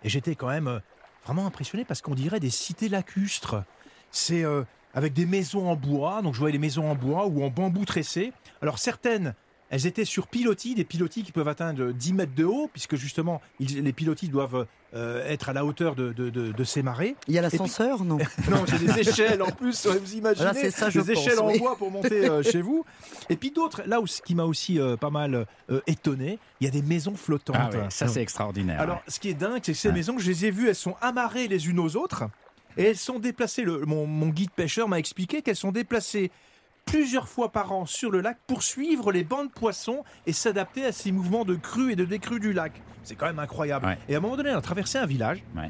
Et 0.03 0.09
j'étais 0.09 0.33
quand 0.33 0.47
même 0.47 0.67
euh, 0.67 0.79
vraiment 1.23 1.45
impressionné 1.45 1.85
parce 1.85 2.01
qu'on 2.01 2.15
dirait 2.15 2.39
des 2.39 2.49
cités 2.49 2.89
lacustres. 2.89 3.57
C'est 4.09 4.43
euh, 4.43 4.63
avec 4.95 5.13
des 5.13 5.27
maisons 5.27 5.69
en 5.69 5.75
bois. 5.75 6.23
Donc 6.23 6.33
je 6.33 6.39
voyais 6.39 6.53
les 6.53 6.57
maisons 6.57 6.89
en 6.89 6.95
bois 6.95 7.27
ou 7.27 7.43
en 7.43 7.51
bambou 7.51 7.85
tressé. 7.85 8.33
Alors 8.63 8.79
certaines, 8.79 9.35
elles 9.69 9.85
étaient 9.85 10.05
sur 10.05 10.27
pilotis, 10.27 10.75
des 10.75 10.83
pilotis 10.85 11.23
qui 11.23 11.31
peuvent 11.31 11.47
atteindre 11.47 11.91
10 11.91 12.13
mètres 12.13 12.35
de 12.35 12.45
haut, 12.45 12.69
puisque 12.71 12.95
justement 12.95 13.41
ils- 13.59 13.83
les 13.83 13.93
pilotis 13.93 14.29
doivent 14.29 14.65
euh, 14.93 15.27
être 15.27 15.49
à 15.49 15.53
la 15.53 15.65
hauteur 15.65 15.95
de, 15.95 16.13
de- 16.13 16.29
de- 16.29 16.53
de 16.53 16.63
ces 16.63 16.81
marées. 16.81 17.15
Il 17.27 17.33
y 17.33 17.37
a 17.37 17.41
l'ascenseur, 17.41 18.05
non? 18.05 18.17
Non, 18.49 18.65
j'ai 18.65 18.79
des 18.79 18.99
échelles 19.01 19.41
en 19.41 19.51
plus, 19.51 19.85
vous 19.85 20.13
imaginez 20.15 20.45
Voilà, 20.45 20.53
c'est 20.53 20.71
ça, 20.71 20.89
je 20.89 21.01
Des 21.01 21.13
pense, 21.13 21.27
échelles 21.27 21.39
en 21.39 21.51
bois 21.57 21.75
pour 21.75 21.91
monter 21.91 22.29
euh, 22.29 22.41
chez 22.41 22.61
vous. 22.61 22.85
Et 23.29 23.35
puis 23.35 23.51
d'autres, 23.51 23.81
là 23.85 23.99
où 23.99 24.07
ce 24.07 24.21
qui 24.21 24.33
m'a 24.33 24.45
aussi 24.45 24.79
euh, 24.79 24.95
pas 24.95 25.09
mal 25.09 25.45
euh, 25.69 25.81
étonné, 25.87 26.39
il 26.61 26.65
y 26.65 26.67
a 26.67 26.71
des 26.71 26.81
maisons 26.81 27.15
flottantes. 27.15 27.57
Ah 27.59 27.69
ouais, 27.69 27.85
ça 27.89 28.07
c'est 28.07 28.21
extraordinaire. 28.21 28.79
Alors, 28.79 29.01
ce 29.09 29.19
qui 29.19 29.27
est 29.29 29.33
dingue, 29.33 29.59
c'est 29.63 29.73
que 29.73 29.77
ces 29.77 29.89
Ouais. 29.89 29.93
maisons, 29.95 30.17
je 30.19 30.27
les 30.29 30.45
ai 30.45 30.51
vues, 30.51 30.69
elles 30.69 30.75
sont 30.75 30.95
amarrées 31.01 31.49
les 31.49 31.67
unes 31.67 31.79
aux 31.79 31.97
autres. 31.97 32.23
Et 32.77 32.83
elles 32.83 32.95
sont 32.97 33.19
déplacées. 33.19 33.63
Le, 33.63 33.85
mon, 33.85 34.05
mon 34.05 34.27
guide 34.29 34.51
pêcheur 34.51 34.87
m'a 34.87 34.99
expliqué 34.99 35.41
qu'elles 35.41 35.55
sont 35.57 35.71
déplacées 35.71 36.31
plusieurs 36.87 37.27
fois 37.27 37.51
par 37.51 37.71
an 37.73 37.85
sur 37.85 38.09
le 38.09 38.21
lac 38.21 38.37
pour 38.47 38.63
suivre 38.63 39.11
les 39.11 39.23
bancs 39.23 39.47
de 39.47 39.53
poissons 39.53 40.03
et 40.25 40.33
s'adapter 40.33 40.85
à 40.85 40.91
ces 40.91 41.11
mouvements 41.11 41.45
de 41.45 41.55
crue 41.55 41.91
et 41.91 41.95
de 41.95 42.05
décrue 42.05 42.39
du 42.39 42.53
lac. 42.53 42.81
C'est 43.03 43.15
quand 43.15 43.27
même 43.27 43.39
incroyable. 43.39 43.85
Ouais. 43.85 43.97
Et 44.09 44.15
à 44.15 44.17
un 44.17 44.21
moment 44.21 44.35
donné, 44.35 44.51
on 44.51 44.57
a 44.57 44.61
traversé 44.61 44.97
un 44.97 45.05
village. 45.05 45.43
Ouais. 45.55 45.69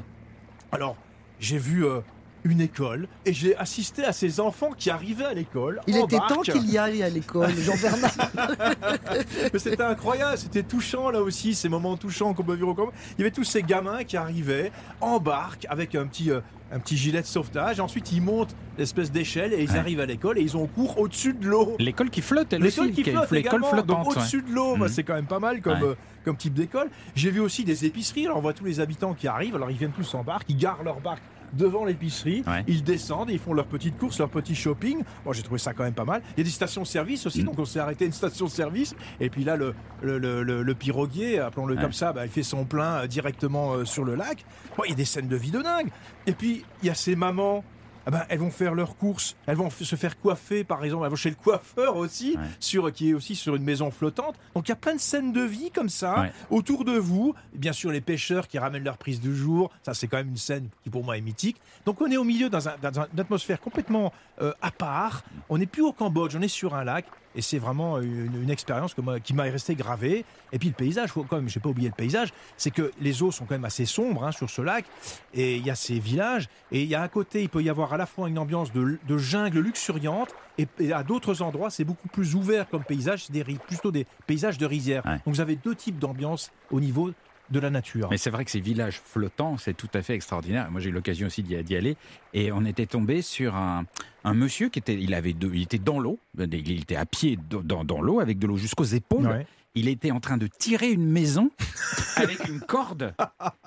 Alors, 0.72 0.96
j'ai 1.40 1.58
vu 1.58 1.84
euh, 1.84 2.00
une 2.44 2.60
école 2.60 3.08
et 3.26 3.32
j'ai 3.32 3.56
assisté 3.56 4.04
à 4.04 4.12
ces 4.12 4.40
enfants 4.40 4.70
qui 4.76 4.90
arrivaient 4.90 5.24
à 5.24 5.34
l'école. 5.34 5.80
Il 5.86 5.96
en 5.98 6.04
était 6.06 6.18
temps 6.18 6.40
qu'il 6.42 6.70
y 6.70 6.78
aille 6.78 7.02
à 7.02 7.08
l'école, 7.10 7.50
Jean-Bernard. 7.56 8.12
Mais 9.52 9.58
c'était 9.58 9.82
incroyable, 9.82 10.38
c'était 10.38 10.62
touchant 10.62 11.10
là 11.10 11.20
aussi, 11.22 11.54
ces 11.54 11.68
moments 11.68 11.96
touchants 11.96 12.34
qu'on 12.34 12.44
peut 12.44 12.54
vivre 12.54 12.68
au 12.68 12.74
Cambodge. 12.74 12.94
Il 13.16 13.20
y 13.20 13.24
avait 13.24 13.30
tous 13.32 13.44
ces 13.44 13.62
gamins 13.62 14.04
qui 14.04 14.16
arrivaient 14.16 14.70
en 15.00 15.18
barque 15.18 15.66
avec 15.68 15.94
un 15.94 16.06
petit, 16.06 16.30
euh, 16.30 16.40
un 16.72 16.78
petit 16.78 16.96
gilet 16.96 17.20
de 17.22 17.26
sauvetage. 17.26 17.80
Ensuite, 17.80 18.12
ils 18.12 18.22
montent 18.22 18.54
l'espèce 18.76 19.10
d'échelle 19.10 19.52
et 19.52 19.62
ils 19.62 19.70
Ouais. 19.72 19.78
arrivent 19.78 20.00
à 20.00 20.06
l'école 20.06 20.38
et 20.38 20.42
ils 20.42 20.56
ont 20.56 20.66
cours 20.66 20.98
au-dessus 21.00 21.32
de 21.34 21.46
l'eau. 21.46 21.74
L'école 21.78 22.10
qui 22.10 22.20
flotte, 22.22 22.52
elle 22.52 22.62
L'école 22.62 22.86
aussi. 22.86 22.94
qui 23.02 23.10
flotte 23.10 23.30
l'école 23.30 23.64
flottante. 23.64 24.06
ouais. 24.06 24.12
au-dessus 24.16 24.42
de 24.42 24.50
l'eau, 24.52 24.76
bah, 24.76 24.86
c'est 24.88 25.02
quand 25.02 25.14
même 25.14 25.26
pas 25.26 25.40
mal 25.40 25.60
comme, 25.60 25.82
Ouais. 25.82 25.88
euh, 25.88 25.94
comme 26.24 26.36
type 26.36 26.54
d'école. 26.54 26.88
J'ai 27.14 27.30
vu 27.30 27.40
aussi 27.40 27.64
des 27.64 27.84
épiceries, 27.84 28.26
alors 28.26 28.38
on 28.38 28.42
voit 28.42 28.52
tous 28.52 28.64
les 28.64 28.80
habitants 28.80 29.14
qui 29.14 29.26
arrivent, 29.28 29.56
alors 29.56 29.70
ils 29.70 29.76
viennent 29.76 29.92
tous 29.92 30.14
en 30.14 30.22
barque, 30.22 30.44
ils 30.48 30.56
garent 30.56 30.82
leur 30.84 31.00
barque 31.00 31.22
devant 31.52 31.84
l'épicerie, 31.84 32.42
Ouais. 32.46 32.64
ils 32.66 32.82
descendent, 32.84 33.30
et 33.30 33.34
ils 33.34 33.38
font 33.38 33.52
leurs 33.54 33.66
petites 33.66 33.96
courses, 33.98 34.18
leur 34.18 34.28
petit 34.28 34.54
shopping. 34.54 35.02
Moi 35.24 35.34
j'ai 35.34 35.42
trouvé 35.42 35.58
ça 35.58 35.72
quand 35.72 35.84
même 35.84 35.94
pas 35.94 36.04
mal. 36.04 36.22
Il 36.36 36.40
y 36.40 36.42
a 36.42 36.44
des 36.44 36.50
stations-service 36.50 37.26
aussi, 37.26 37.40
Mhm. 37.40 37.46
donc 37.46 37.58
on 37.58 37.64
s'est 37.64 37.80
arrêté 37.80 38.04
à 38.04 38.06
une 38.06 38.12
station-service, 38.12 38.94
et 39.20 39.30
puis 39.30 39.44
là 39.44 39.56
le, 39.56 39.74
le, 40.02 40.18
le, 40.18 40.42
le- 40.42 40.62
le 40.62 40.74
piroguier, 40.74 41.38
appelons-le 41.40 41.76
Ouais. 41.76 41.82
comme 41.82 41.92
ça, 41.92 42.12
bah, 42.12 42.24
il 42.26 42.30
fait 42.30 42.42
son 42.42 42.64
plein 42.64 43.02
euh, 43.02 43.06
directement 43.06 43.74
euh, 43.74 43.84
sur 43.84 44.04
le 44.04 44.14
lac. 44.14 44.44
Bon, 44.76 44.84
il 44.84 44.90
y 44.90 44.92
a 44.92 44.96
des 44.96 45.04
scènes 45.04 45.28
de 45.28 45.36
vie 45.36 45.50
de 45.50 45.60
dingue. 45.62 45.88
Et 46.26 46.32
puis 46.32 46.64
il 46.82 46.86
y 46.86 46.90
a 46.90 46.94
ces 46.94 47.16
mamans 47.16 47.64
ah 48.08 48.10
ben, 48.10 48.24
elles 48.30 48.38
vont 48.38 48.50
faire 48.50 48.74
leurs 48.74 48.96
courses, 48.96 49.36
elles 49.46 49.56
vont 49.56 49.68
se 49.68 49.94
faire 49.96 50.18
coiffer, 50.18 50.64
par 50.64 50.82
exemple, 50.82 51.04
elles 51.04 51.10
vont 51.10 51.16
chez 51.16 51.28
le 51.28 51.36
coiffeur 51.36 51.96
aussi, 51.96 52.36
Ouais. 52.38 52.42
sur, 52.58 52.90
qui 52.90 53.10
est 53.10 53.12
aussi 53.12 53.34
sur 53.36 53.54
une 53.54 53.62
maison 53.64 53.90
flottante. 53.90 54.34
Donc 54.54 54.66
il 54.66 54.70
y 54.70 54.72
a 54.72 54.76
plein 54.76 54.94
de 54.94 55.00
scènes 55.00 55.32
de 55.34 55.42
vie 55.42 55.70
comme 55.70 55.90
ça, 55.90 56.22
Ouais. 56.22 56.32
autour 56.48 56.86
de 56.86 56.92
vous. 56.96 57.34
Bien 57.52 57.74
sûr, 57.74 57.90
les 57.90 58.00
pêcheurs 58.00 58.48
qui 58.48 58.58
ramènent 58.58 58.84
leur 58.84 58.96
prise 58.96 59.20
du 59.20 59.36
jour, 59.36 59.70
ça 59.82 59.92
c'est 59.92 60.08
quand 60.08 60.16
même 60.16 60.30
une 60.30 60.38
scène 60.38 60.68
qui 60.82 60.88
pour 60.88 61.04
moi 61.04 61.18
est 61.18 61.20
mythique. 61.20 61.60
Donc 61.84 62.00
on 62.00 62.10
est 62.10 62.16
au 62.16 62.24
milieu 62.24 62.48
dans, 62.48 62.66
un- 62.66 62.76
dans 62.80 63.00
un- 63.00 63.08
une 63.12 63.20
atmosphère 63.20 63.60
complètement 63.60 64.10
euh, 64.40 64.54
à 64.62 64.70
part. 64.70 65.22
On 65.50 65.58
n'est 65.58 65.66
plus 65.66 65.82
au 65.82 65.92
Cambodge, 65.92 66.34
on 66.34 66.40
est 66.40 66.48
sur 66.48 66.74
un 66.74 66.84
lac. 66.84 67.04
Et 67.38 67.40
c'est 67.40 67.58
vraiment 67.58 68.00
une, 68.00 68.42
une 68.42 68.50
expérience 68.50 68.94
que 68.94 69.00
moi- 69.00 69.20
qui 69.20 69.32
m'a 69.32 69.44
resté 69.44 69.76
gravée. 69.76 70.24
Et 70.52 70.58
puis 70.58 70.68
le 70.70 70.74
paysage, 70.74 71.10
faut 71.10 71.22
quand 71.22 71.36
même, 71.36 71.48
j'ai 71.48 71.60
pas 71.60 71.68
oublié 71.68 71.88
le 71.88 71.94
paysage, 71.94 72.32
c'est 72.56 72.72
que 72.72 72.90
les 73.00 73.22
eaux 73.22 73.30
sont 73.30 73.44
quand 73.44 73.54
même 73.54 73.64
assez 73.64 73.86
sombres 73.86 74.24
hein, 74.24 74.32
sur 74.32 74.50
ce 74.50 74.60
lac. 74.60 74.84
Et 75.32 75.56
il 75.56 75.64
y 75.64 75.70
a 75.70 75.76
ces 75.76 76.00
villages. 76.00 76.48
Et 76.72 76.82
il 76.82 76.88
y 76.88 76.96
a 76.96 77.02
à 77.02 77.06
côté, 77.08 77.40
il 77.42 77.48
peut 77.48 77.62
y 77.62 77.70
avoir 77.70 77.92
à 77.92 77.96
la 77.96 78.06
fois 78.06 78.28
une 78.28 78.40
ambiance 78.40 78.72
de, 78.72 78.98
de 79.06 79.18
jungle 79.18 79.60
luxuriante. 79.60 80.34
Et, 80.58 80.66
et 80.80 80.92
à 80.92 81.04
d'autres 81.04 81.40
endroits, 81.40 81.70
c'est 81.70 81.84
beaucoup 81.84 82.08
plus 82.08 82.34
ouvert 82.34 82.68
comme 82.68 82.82
paysage. 82.82 83.26
C'est 83.26 83.32
des, 83.32 83.44
plutôt 83.44 83.92
des 83.92 84.04
paysages 84.26 84.58
de 84.58 84.66
rizière. 84.66 85.06
Ouais. 85.06 85.18
Donc 85.24 85.34
vous 85.34 85.40
avez 85.40 85.54
deux 85.54 85.76
types 85.76 86.00
d'ambiance 86.00 86.50
au 86.72 86.80
niveau 86.80 87.12
de 87.50 87.60
la 87.60 87.70
nature. 87.70 88.08
Mais 88.10 88.18
c'est 88.18 88.30
vrai 88.30 88.44
que 88.44 88.50
ces 88.50 88.60
villages 88.60 89.00
flottants, 89.04 89.56
c'est 89.58 89.74
tout 89.76 89.88
à 89.94 90.02
fait 90.02 90.14
extraordinaire. 90.14 90.70
Moi, 90.70 90.80
j'ai 90.80 90.90
eu 90.90 90.92
l'occasion 90.92 91.26
aussi 91.28 91.42
d'y 91.42 91.76
aller. 91.76 91.96
Et 92.34 92.52
on 92.52 92.64
était 92.64 92.86
tombé 92.86 93.22
sur 93.22 93.54
un, 93.56 93.84
un 94.24 94.34
monsieur 94.34 94.68
qui 94.68 94.78
était, 94.78 94.94
il 94.94 95.14
avait 95.14 95.32
deux- 95.32 95.50
il 95.54 95.62
était 95.62 95.78
dans 95.78 95.98
l'eau. 95.98 96.18
Il 96.38 96.80
était 96.80 96.96
à 96.96 97.06
pied 97.06 97.38
dans, 97.48 97.60
dans- 97.62 97.84
dans 97.84 98.00
l'eau 98.02 98.20
avec 98.20 98.38
de 98.38 98.46
l'eau 98.46 98.56
jusqu'aux 98.58 98.84
épaules. 98.84 99.26
Ouais. 99.26 99.46
Il 99.74 99.88
était 99.88 100.10
en 100.10 100.20
train 100.20 100.36
de 100.36 100.46
tirer 100.46 100.90
une 100.90 101.06
maison 101.06 101.50
avec 102.16 102.48
une 102.48 102.60
corde. 102.60 103.14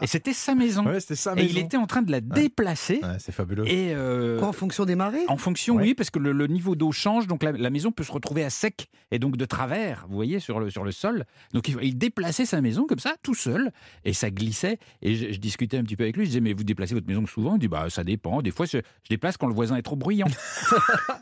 Et 0.01 0.07
c'était 0.07 0.33
sa 0.33 0.55
maison. 0.55 0.85
Ouais, 0.85 0.99
c'était 0.99 1.15
ça. 1.15 1.33
Et 1.37 1.45
il 1.45 1.57
était 1.57 1.77
en 1.77 1.87
train 1.87 2.01
de 2.01 2.11
la 2.11 2.19
déplacer. 2.21 2.99
Ouais, 3.03 3.17
c'est 3.19 3.31
fabuleux. 3.31 3.67
Et 3.67 3.93
euh, 3.95 4.39
Quoi, 4.39 4.49
en 4.49 4.53
fonction 4.53 4.85
des 4.85 4.95
marées 4.95 5.23
en 5.27 5.37
fonction, 5.37 5.75
Ouais. 5.75 5.83
oui, 5.83 5.93
parce 5.93 6.09
que 6.09 6.19
le, 6.19 6.31
le 6.33 6.47
niveau 6.47 6.75
d'eau 6.75 6.91
change, 6.91 7.27
donc 7.27 7.43
la, 7.43 7.51
la 7.53 7.69
maison 7.69 7.91
peut 7.91 8.03
se 8.03 8.11
retrouver 8.11 8.43
à 8.43 8.49
sec 8.49 8.87
et 9.11 9.19
donc 9.19 9.37
de 9.37 9.45
travers, 9.45 10.05
vous 10.09 10.15
voyez, 10.15 10.39
sur 10.39 10.59
le, 10.59 10.69
sur 10.69 10.83
le 10.83 10.91
sol. 10.91 11.25
Donc 11.53 11.67
il, 11.69 11.77
il 11.81 11.97
déplaçait 11.97 12.45
sa 12.45 12.59
maison 12.61 12.85
comme 12.85 12.99
ça, 12.99 13.15
tout 13.23 13.35
seul, 13.35 13.71
et 14.03 14.13
ça 14.13 14.29
glissait. 14.31 14.79
Et 15.01 15.15
je, 15.15 15.31
je 15.33 15.37
discutais 15.39 15.77
un 15.77 15.83
petit 15.83 15.95
peu 15.95 16.03
avec 16.03 16.17
lui, 16.17 16.25
je 16.25 16.29
disais, 16.29 16.41
mais 16.41 16.53
vous 16.53 16.63
déplacez 16.63 16.93
votre 16.93 17.07
maison 17.07 17.25
souvent? 17.25 17.55
Il 17.55 17.59
dit, 17.59 17.67
bah 17.67 17.85
ça 17.89 18.03
dépend. 18.03 18.41
Des 18.41 18.51
fois, 18.51 18.65
je, 18.65 18.77
je 18.79 19.09
déplace 19.09 19.37
quand 19.37 19.47
le 19.47 19.53
voisin 19.53 19.75
est 19.77 19.81
trop 19.81 19.95
bruyant. 19.95 20.27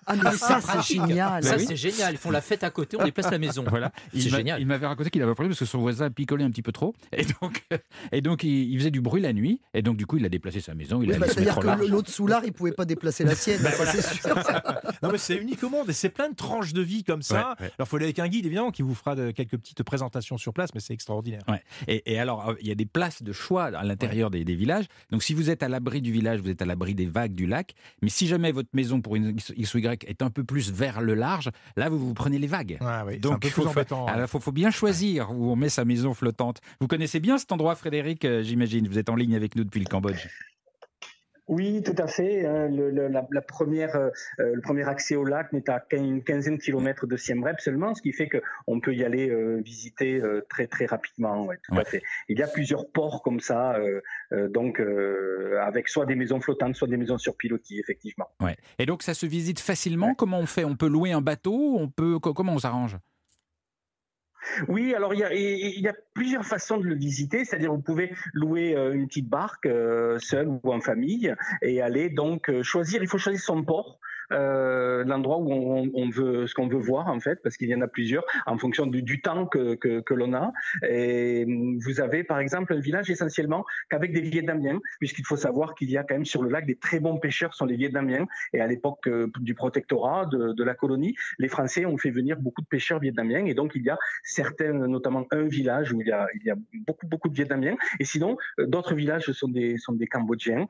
Ah, 0.08 0.16
mais 0.16 0.32
ça, 0.38 0.60
c'est 0.62 0.82
génial. 0.96 1.44
Ça, 1.44 1.58
oui. 1.58 1.66
c'est 1.68 1.76
génial. 1.76 2.14
Ils 2.14 2.18
font 2.18 2.32
la 2.32 2.42
fête 2.42 2.64
à 2.64 2.70
côté, 2.70 2.98
on 3.00 3.04
déplace 3.04 3.30
la 3.32 3.38
maison. 3.40 3.64
Voilà. 3.68 3.92
C'est 4.14 4.22
génial. 4.30 4.60
Il 4.62 4.68
m'avait 4.80 4.88
raconté 4.88 5.10
qu'il 5.10 5.22
avait 5.22 5.32
un 5.32 5.36
problème 5.36 5.52
parce 5.52 5.60
que 5.60 5.66
son 5.66 5.80
voisin 5.80 6.10
picolait 6.10 6.44
un 6.44 6.52
petit 6.52 6.62
peu 6.62 6.72
trop. 6.72 6.94
Et 7.14 7.24
donc, 7.42 7.64
et 8.12 8.22
donc 8.22 8.44
il, 8.44 8.72
il 8.72 8.78
faisait 8.78 8.92
du 8.92 9.02
bruit 9.02 9.22
la 9.22 9.34
nuit. 9.34 9.62
Et 9.74 9.82
donc, 9.82 9.98
du 9.98 10.06
coup, 10.06 10.18
il 10.18 10.26
a 10.26 10.30
déplacé 10.30 10.62
sa 10.62 10.74
maison. 10.76 11.02
Il 11.02 11.10
Oui, 11.10 11.16
a 11.16 11.20
bah, 11.20 11.28
C'est-à-dire 11.28 11.58
que 11.60 11.86
l'autre 11.88 12.10
soulard, 12.10 12.44
il 12.46 12.54
pouvait 12.54 12.72
pas 12.72 12.86
déplacer 12.86 13.24
la 13.24 13.36
sienne, 13.36 13.60
ça 13.64 13.86
c'est 13.86 14.02
sûr. 14.02 14.36
Non, 15.04 15.10
mais 15.12 15.18
c'est 15.18 15.36
unique 15.38 15.64
au 15.64 15.70
monde 15.70 15.90
et 15.90 15.94
c'est 15.94 16.10
plein 16.10 16.30
de 16.30 16.36
tranches 16.36 16.74
de 16.74 16.82
vie 16.82 17.04
comme 17.04 17.22
ça. 17.22 17.36
Ouais, 17.60 17.66
ouais. 17.66 17.72
Alors, 17.78 17.80
il 17.80 17.86
faut 17.86 17.96
aller 17.98 18.06
avec 18.06 18.20
un 18.20 18.28
guide, 18.28 18.46
évidemment, 18.46 18.72
qui 18.72 18.82
vous 18.82 18.94
fera 18.96 19.16
de- 19.16 19.32
quelques 19.32 19.58
petites 19.58 19.82
présentations 19.84 20.38
sur 20.38 20.54
place, 20.54 20.70
mais 20.74 20.80
c'est 20.82 20.94
extraordinaire. 20.94 21.42
Ouais. 21.48 21.62
Et, 21.88 22.14
et 22.14 22.20
alors, 22.20 22.50
euh, 22.50 22.54
il 22.62 22.68
y 22.68 22.72
a 22.72 22.76
des 22.76 22.86
places 22.86 23.24
de 23.24 23.32
choix 23.32 23.66
à 23.66 23.84
l'intérieur 23.84 24.30
des, 24.30 24.44
des 24.44 24.56
villages. 24.56 24.86
Donc, 25.12 25.24
si 25.24 25.34
vous 25.34 25.50
êtes 25.50 25.64
à 25.64 25.70
l'abri 25.70 26.02
du 26.02 26.12
village, 26.12 26.42
vous 26.42 26.50
êtes 26.50 26.62
à 26.62 26.66
l'abri 26.66 26.96
des 26.96 27.06
vagues 27.06 27.34
du 27.34 27.46
lac. 27.46 27.74
Mais 28.02 28.10
si 28.10 28.28
jamais 28.28 28.52
votre 28.52 28.70
maison, 28.74 29.00
pour 29.02 29.16
une 29.16 29.38
X 29.56 29.74
ou 29.74 29.78
Y, 29.78 30.04
est 30.06 30.22
un 30.22 30.30
peu 30.30 30.44
plus 30.44 30.72
vers 30.72 31.02
le 31.02 31.14
large, 31.14 31.50
là, 31.78 31.90
vous 31.90 32.00
vous 32.00 32.14
prenez 32.14 32.40
les 32.40 32.48
vagues. 32.48 32.78
Oui, 32.82 32.88
c'est 33.14 33.18
Donc, 33.20 33.46
il 33.46 33.52
plus 33.52 33.52
faut, 33.52 33.64
fa- 33.64 33.70
embêtant. 33.70 34.06
alors, 34.08 34.28
faut, 34.30 34.40
faut 34.40 34.52
bien 34.60 34.72
choisir 34.72 35.32
où 35.32 35.50
on 35.52 35.56
met 35.56 35.70
sa 35.70 35.86
maison 35.86 36.14
flottante. 36.14 36.60
Vous 36.82 36.88
connaissez 36.88 37.22
bien 37.22 37.38
cet 37.38 37.52
endroit, 37.54 37.76
Frédéric, 37.76 38.26
euh, 38.26 38.42
j'imagine. 38.44 38.88
Vous 38.90 38.98
êtes 39.00 39.08
en 39.10 39.16
ligne 39.16 39.36
avec 39.36 39.56
nous 39.56 39.64
depuis 39.64 39.80
le 39.80 39.86
Cambodge. 39.86 40.28
Oui, 41.48 41.82
tout 41.82 41.96
à 41.98 42.06
fait. 42.08 42.46
hein, 42.46 42.68
le, 42.68 42.92
le- 42.92 43.08
la, 43.08 43.26
la 43.32 43.42
première, 43.42 43.96
euh, 43.96 44.10
euh, 44.40 44.54
le 44.54 44.62
premier 44.62 44.84
accès 44.88 45.16
au 45.16 45.24
lac 45.24 45.52
n'est 45.54 45.68
à 45.70 45.82
une 45.94 46.22
quinzaine 46.24 46.58
de 46.58 46.62
kilomètres 46.62 47.08
de 47.08 47.16
Siem 47.18 47.42
Reap 47.44 47.60
seulement, 47.62 47.96
ce 47.96 48.02
qui 48.04 48.12
fait 48.12 48.30
qu'on 48.30 48.80
peut 48.82 48.94
y 48.94 49.04
aller 49.04 49.30
euh, 49.30 49.60
visiter 49.66 50.20
euh, 50.22 50.46
très 50.50 50.68
très 50.68 50.86
rapidement. 50.86 51.46
ouais, 51.48 51.58
tout 51.64 51.74
Ouais. 51.74 51.82
à 51.82 51.86
fait. 51.86 52.02
Il 52.28 52.38
y 52.38 52.44
a 52.44 52.48
plusieurs 52.48 52.92
ports 52.92 53.24
comme 53.24 53.40
ça, 53.40 53.78
euh, 53.78 54.02
euh, 54.34 54.48
donc 54.50 54.80
euh, 54.82 55.58
avec 55.64 55.88
soit 55.88 56.06
des 56.06 56.16
maisons 56.16 56.40
flottantes, 56.42 56.76
soit 56.76 56.88
des 56.90 56.98
maisons 56.98 57.18
sur 57.18 57.36
pilotis, 57.36 57.80
effectivement. 57.80 58.28
Ouais. 58.42 58.58
Et 58.78 58.86
donc, 58.86 59.02
ça 59.04 59.14
se 59.16 59.26
visite 59.26 59.60
facilement? 59.60 60.14
Comment 60.14 60.40
on 60.40 60.46
fait? 60.46 60.66
On 60.66 60.76
peut 60.76 60.90
louer 60.90 61.14
un 61.14 61.22
bateau 61.22 61.78
On 61.80 61.88
peut 61.90 62.20
co- 62.20 62.34
Comment 62.36 62.54
on 62.54 62.60
s'arrange? 62.60 62.98
Oui, 64.68 64.94
alors 64.94 65.14
il 65.14 65.20
y 65.20 65.88
a, 65.88 65.94
plusieurs 66.14 66.46
façons 66.46 66.78
de 66.78 66.86
le 66.86 66.96
visiter, 66.96 67.46
c'est-à-dire 67.46 67.72
vous 67.72 67.82
pouvez 67.82 68.14
louer 68.34 68.76
euh, 68.76 68.94
une 68.94 69.08
petite 69.08 69.30
barque 69.30 69.66
euh, 69.66 70.20
seul 70.20 70.48
ou 70.48 70.60
en 70.74 70.82
famille 70.82 71.34
et 71.62 71.82
aller 71.82 72.10
donc 72.10 72.50
euh, 72.50 72.64
choisir. 72.64 73.02
Il 73.02 73.08
faut 73.08 73.18
choisir 73.18 73.42
son 73.42 73.64
port. 73.64 74.00
Euh, 74.32 75.04
l'endroit 75.06 75.38
où 75.38 75.52
on, 75.52 75.90
on 75.94 76.10
veut 76.10 76.46
ce 76.46 76.54
qu'on 76.54 76.68
veut 76.68 76.78
voir 76.78 77.08
en 77.08 77.20
fait 77.20 77.42
parce 77.42 77.58
qu'il 77.58 77.68
y 77.68 77.74
en 77.74 77.82
a 77.82 77.88
plusieurs 77.88 78.24
en 78.46 78.60
fonction 78.60 78.86
du, 78.86 79.02
du 79.02 79.22
temps 79.22 79.48
que, 79.48 79.74
que, 79.74 80.02
que 80.02 80.14
l'on 80.14 80.34
a 80.34 80.52
et 80.88 81.46
hum, 81.48 81.80
vous 81.80 82.00
avez 82.00 82.24
par 82.24 82.40
exemple 82.40 82.74
un 82.74 82.80
village 82.80 83.10
essentiellement 83.10 83.66
qu'avec 83.90 84.14
des 84.14 84.22
Vietnamiens 84.22 84.80
puisqu'il 85.00 85.26
faut 85.26 85.36
savoir 85.36 85.74
qu'il 85.74 85.90
y 85.90 85.98
a 85.98 86.04
quand 86.04 86.14
même 86.14 86.26
sur 86.26 86.44
le 86.44 86.50
lac 86.50 86.68
des 86.68 86.76
très 86.76 87.00
bons 87.00 87.18
pêcheurs 87.18 87.56
sont 87.56 87.66
les 87.66 87.76
Vietnamiens 87.76 88.28
et 88.54 88.62
à 88.62 88.68
l'époque 88.68 89.08
euh, 89.08 89.32
du 89.40 89.56
protectorat 89.56 90.28
de, 90.28 90.54
de 90.54 90.64
la 90.64 90.76
colonie 90.76 91.16
les 91.40 91.48
Français 91.48 91.86
ont 91.86 91.98
fait 91.98 92.12
venir 92.12 92.38
beaucoup 92.40 92.62
de 92.62 92.68
pêcheurs 92.68 93.00
vietnamiens 93.00 93.46
et 93.46 93.56
donc 93.56 93.72
il 93.74 93.84
y 93.84 93.90
a 93.90 93.98
certains, 94.24 94.74
notamment 94.74 95.26
un 95.32 95.44
village 95.44 95.92
où 95.92 96.02
il 96.02 96.08
y 96.08 96.12
a, 96.12 96.28
il 96.36 96.46
y 96.46 96.52
a 96.52 96.56
beaucoup, 96.86 97.08
beaucoup 97.08 97.30
de 97.30 97.36
Vietnamiens. 97.36 97.76
Et 98.00 98.06
sinon, 98.06 98.38
euh, 98.60 98.66
d'autres 98.66 98.96
villages 98.96 99.32
sont 99.32 99.48
des, 99.48 99.78
sont 99.78 99.94
des 99.94 100.08
Cambodgiens. 100.08 100.68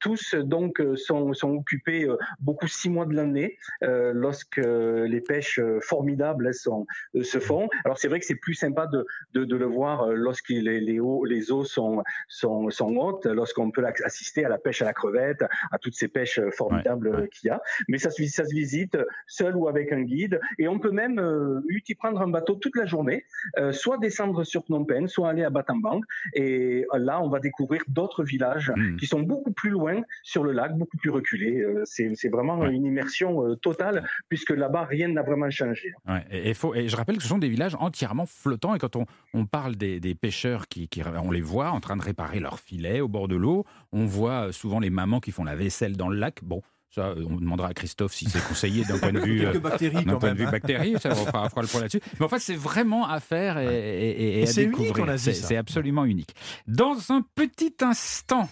Tous, 0.00 0.34
donc, 0.34 0.82
sont, 0.96 1.34
sont 1.34 1.50
occupés 1.50 2.08
beaucoup 2.40 2.66
six 2.66 2.90
mois 2.90 3.06
de 3.06 3.14
l'année 3.14 3.58
euh, 3.82 4.12
lorsque 4.14 4.56
les 4.58 5.20
pêches 5.20 5.58
euh, 5.58 5.80
formidables 5.80 6.46
elles, 6.46 6.54
sont, 6.54 6.86
euh, 7.14 7.22
se 7.22 7.38
font. 7.38 7.68
Alors, 7.84 7.98
c'est 7.98 8.08
vrai 8.08 8.20
que 8.20 8.26
c'est 8.26 8.34
plus 8.34 8.54
sympa 8.54 8.86
de, 8.86 9.06
de, 9.34 9.44
de 9.44 9.56
le 9.56 9.66
voir 9.66 10.02
euh, 10.02 10.14
lorsque 10.14 10.50
les, 10.50 10.80
les, 10.80 10.98
eaux, 11.00 11.24
les 11.24 11.52
eaux 11.52 11.64
sont, 11.64 12.02
sont, 12.28 12.70
sont 12.70 12.96
hautes, 12.96 13.26
lorsqu'on 13.26 13.70
peut 13.70 13.84
assister 14.04 14.44
à 14.44 14.48
la 14.48 14.58
pêche 14.58 14.82
à 14.82 14.84
la 14.84 14.92
crevette, 14.92 15.44
à 15.70 15.78
toutes 15.78 15.94
ces 15.94 16.08
pêches 16.08 16.38
euh, 16.38 16.50
formidables 16.50 17.08
Ouais, 17.08 17.22
euh, 17.22 17.26
qu'il 17.26 17.48
y 17.48 17.50
a. 17.50 17.60
Mais 17.88 17.98
ça 17.98 18.10
se, 18.10 18.24
ça 18.26 18.44
se 18.44 18.54
visite 18.54 18.96
seul 19.26 19.56
ou 19.56 19.68
avec 19.68 19.92
un 19.92 20.02
guide. 20.02 20.40
Et 20.58 20.68
on 20.68 20.78
peut 20.78 20.90
même 20.90 21.18
euh, 21.18 21.60
y 21.88 21.94
prendre 21.94 22.20
un 22.20 22.28
bateau 22.28 22.54
toute 22.54 22.76
la 22.76 22.86
journée, 22.86 23.24
euh, 23.58 23.72
soit 23.72 23.98
descendre 23.98 24.44
sur 24.44 24.64
Phnom 24.64 24.84
Penh, 24.84 25.08
soit 25.08 25.28
aller 25.30 25.44
à 25.44 25.50
Battambang. 25.50 26.00
Et 26.34 26.86
euh, 26.94 26.98
là, 26.98 27.20
on 27.22 27.28
va 27.28 27.40
découvrir 27.40 27.82
d'autres 27.88 28.24
villages 28.24 28.70
Hmm. 28.76 28.96
qui 28.96 29.06
sont 29.06 29.20
beaucoup 29.20 29.52
plus 29.52 29.70
loin 29.70 30.00
sur 30.22 30.44
le 30.44 30.52
lac, 30.52 30.76
beaucoup 30.76 30.96
plus 30.96 31.10
reculés. 31.10 31.60
Euh, 31.60 31.82
c'est 31.84 32.28
vraiment 32.30 32.58
Ouais. 32.58 32.72
une 32.72 32.84
immersion 32.86 33.46
euh, 33.46 33.56
totale, 33.56 34.04
puisque 34.28 34.50
là-bas, 34.50 34.84
rien 34.84 35.08
n'a 35.08 35.22
vraiment 35.22 35.50
changé. 35.50 35.92
Ouais, 36.08 36.24
et, 36.30 36.50
et 36.50 36.54
faut, 36.54 36.74
et 36.74 36.88
je 36.88 36.96
rappelle 36.96 37.16
que 37.16 37.22
ce 37.22 37.28
sont 37.28 37.38
des 37.38 37.48
villages 37.48 37.76
entièrement 37.78 38.26
flottants. 38.26 38.74
Et 38.74 38.78
quand 38.78 38.96
on, 38.96 39.06
on 39.34 39.46
parle 39.46 39.76
des, 39.76 40.00
des 40.00 40.14
pêcheurs, 40.14 40.68
qui, 40.68 40.88
qui- 40.88 41.02
on 41.22 41.30
les 41.30 41.40
voit 41.42 41.70
en 41.70 41.80
train 41.80 41.96
de 41.96 42.02
réparer 42.02 42.40
leurs 42.40 42.58
filets 42.60 43.00
au 43.00 43.08
bord 43.08 43.28
de 43.28 43.36
l'eau. 43.36 43.64
On 43.92 44.04
voit 44.06 44.52
souvent 44.52 44.80
les 44.80 44.90
mamans 44.90 45.20
qui 45.20 45.32
font 45.32 45.44
la 45.44 45.56
vaisselle 45.56 45.96
dans 45.96 46.08
le 46.08 46.16
lac. 46.16 46.40
Bon, 46.42 46.62
ça, 46.92 47.08
euh, 47.10 47.24
on 47.28 47.36
demandera 47.36 47.68
à 47.68 47.74
Christophe 47.74 48.12
si 48.12 48.28
c'est 48.28 48.42
conseillé 48.46 48.84
d'un 48.84 48.98
point 48.98 49.12
de 49.12 49.20
vue. 49.20 49.40
euh, 49.46 49.52
Quelques 49.52 49.62
bactéries 49.62 50.04
d'un 50.04 50.16
point 50.16 50.32
de 50.32 50.38
vue 50.38 50.46
hein. 50.46 50.50
bactéries, 50.50 50.96
ça, 50.98 51.10
on 51.12 51.14
fera, 51.14 51.48
fera 51.48 51.62
le 51.62 51.68
point 51.68 51.80
là-dessus. 51.82 52.00
Mais 52.18 52.26
en 52.26 52.28
fait, 52.28 52.40
c'est 52.40 52.56
vraiment 52.56 53.06
à 53.08 53.20
faire 53.20 53.58
et, 53.58 53.66
et- 53.66 54.10
et- 54.10 54.40
et 54.40 54.42
à 54.42 54.46
c'est 54.46 54.64
unique 54.64 54.76
découvrir. 54.78 55.18
c'est 55.18 55.56
absolument 55.56 56.04
unique. 56.04 56.34
Dans 56.66 56.96
un 57.10 57.22
petit 57.34 57.74
instant, 57.80 58.48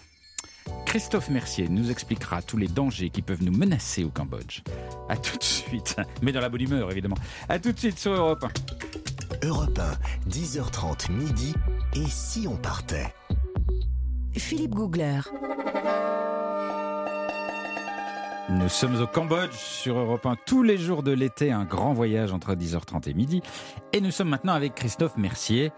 Christophe 0.85 1.29
Mercier 1.29 1.67
nous 1.69 1.91
expliquera 1.91 2.41
tous 2.41 2.57
les 2.57 2.67
dangers 2.67 3.09
qui 3.09 3.21
peuvent 3.21 3.43
nous 3.43 3.55
menacer 3.55 4.03
au 4.03 4.09
Cambodge. 4.09 4.61
À 5.07 5.17
tout 5.17 5.37
de 5.37 5.43
suite, 5.43 5.95
mais 6.21 6.31
dans 6.31 6.41
la 6.41 6.49
bonne 6.49 6.61
humeur 6.61 6.91
évidemment. 6.91 7.17
À 7.47 7.59
tout 7.59 7.71
de 7.71 7.77
suite 7.77 7.99
sur 7.99 8.13
Europe 8.13 8.43
1. 9.43 9.47
Europe 9.47 9.79
1, 10.27 10.29
10h30 10.29 11.11
midi. 11.11 11.53
Et 11.95 12.07
si 12.07 12.47
on 12.47 12.55
partait? 12.55 13.13
Philippe 14.35 14.75
Googler. 14.75 15.21
Nous 18.49 18.69
sommes 18.69 18.99
au 18.99 19.05
Cambodge 19.05 19.53
sur 19.53 19.97
Europe 19.99 20.25
1 20.25 20.35
tous 20.47 20.63
les 20.63 20.77
jours 20.77 21.03
de 21.03 21.11
l'été, 21.11 21.51
un 21.51 21.65
grand 21.65 21.93
voyage 21.93 22.33
entre 22.33 22.55
10h30 22.55 23.07
et 23.07 23.13
midi. 23.13 23.41
Et 23.93 24.01
nous 24.01 24.09
sommes 24.09 24.29
maintenant 24.29 24.53
avec 24.53 24.73
Christophe 24.73 25.17
Mercier, 25.17 25.71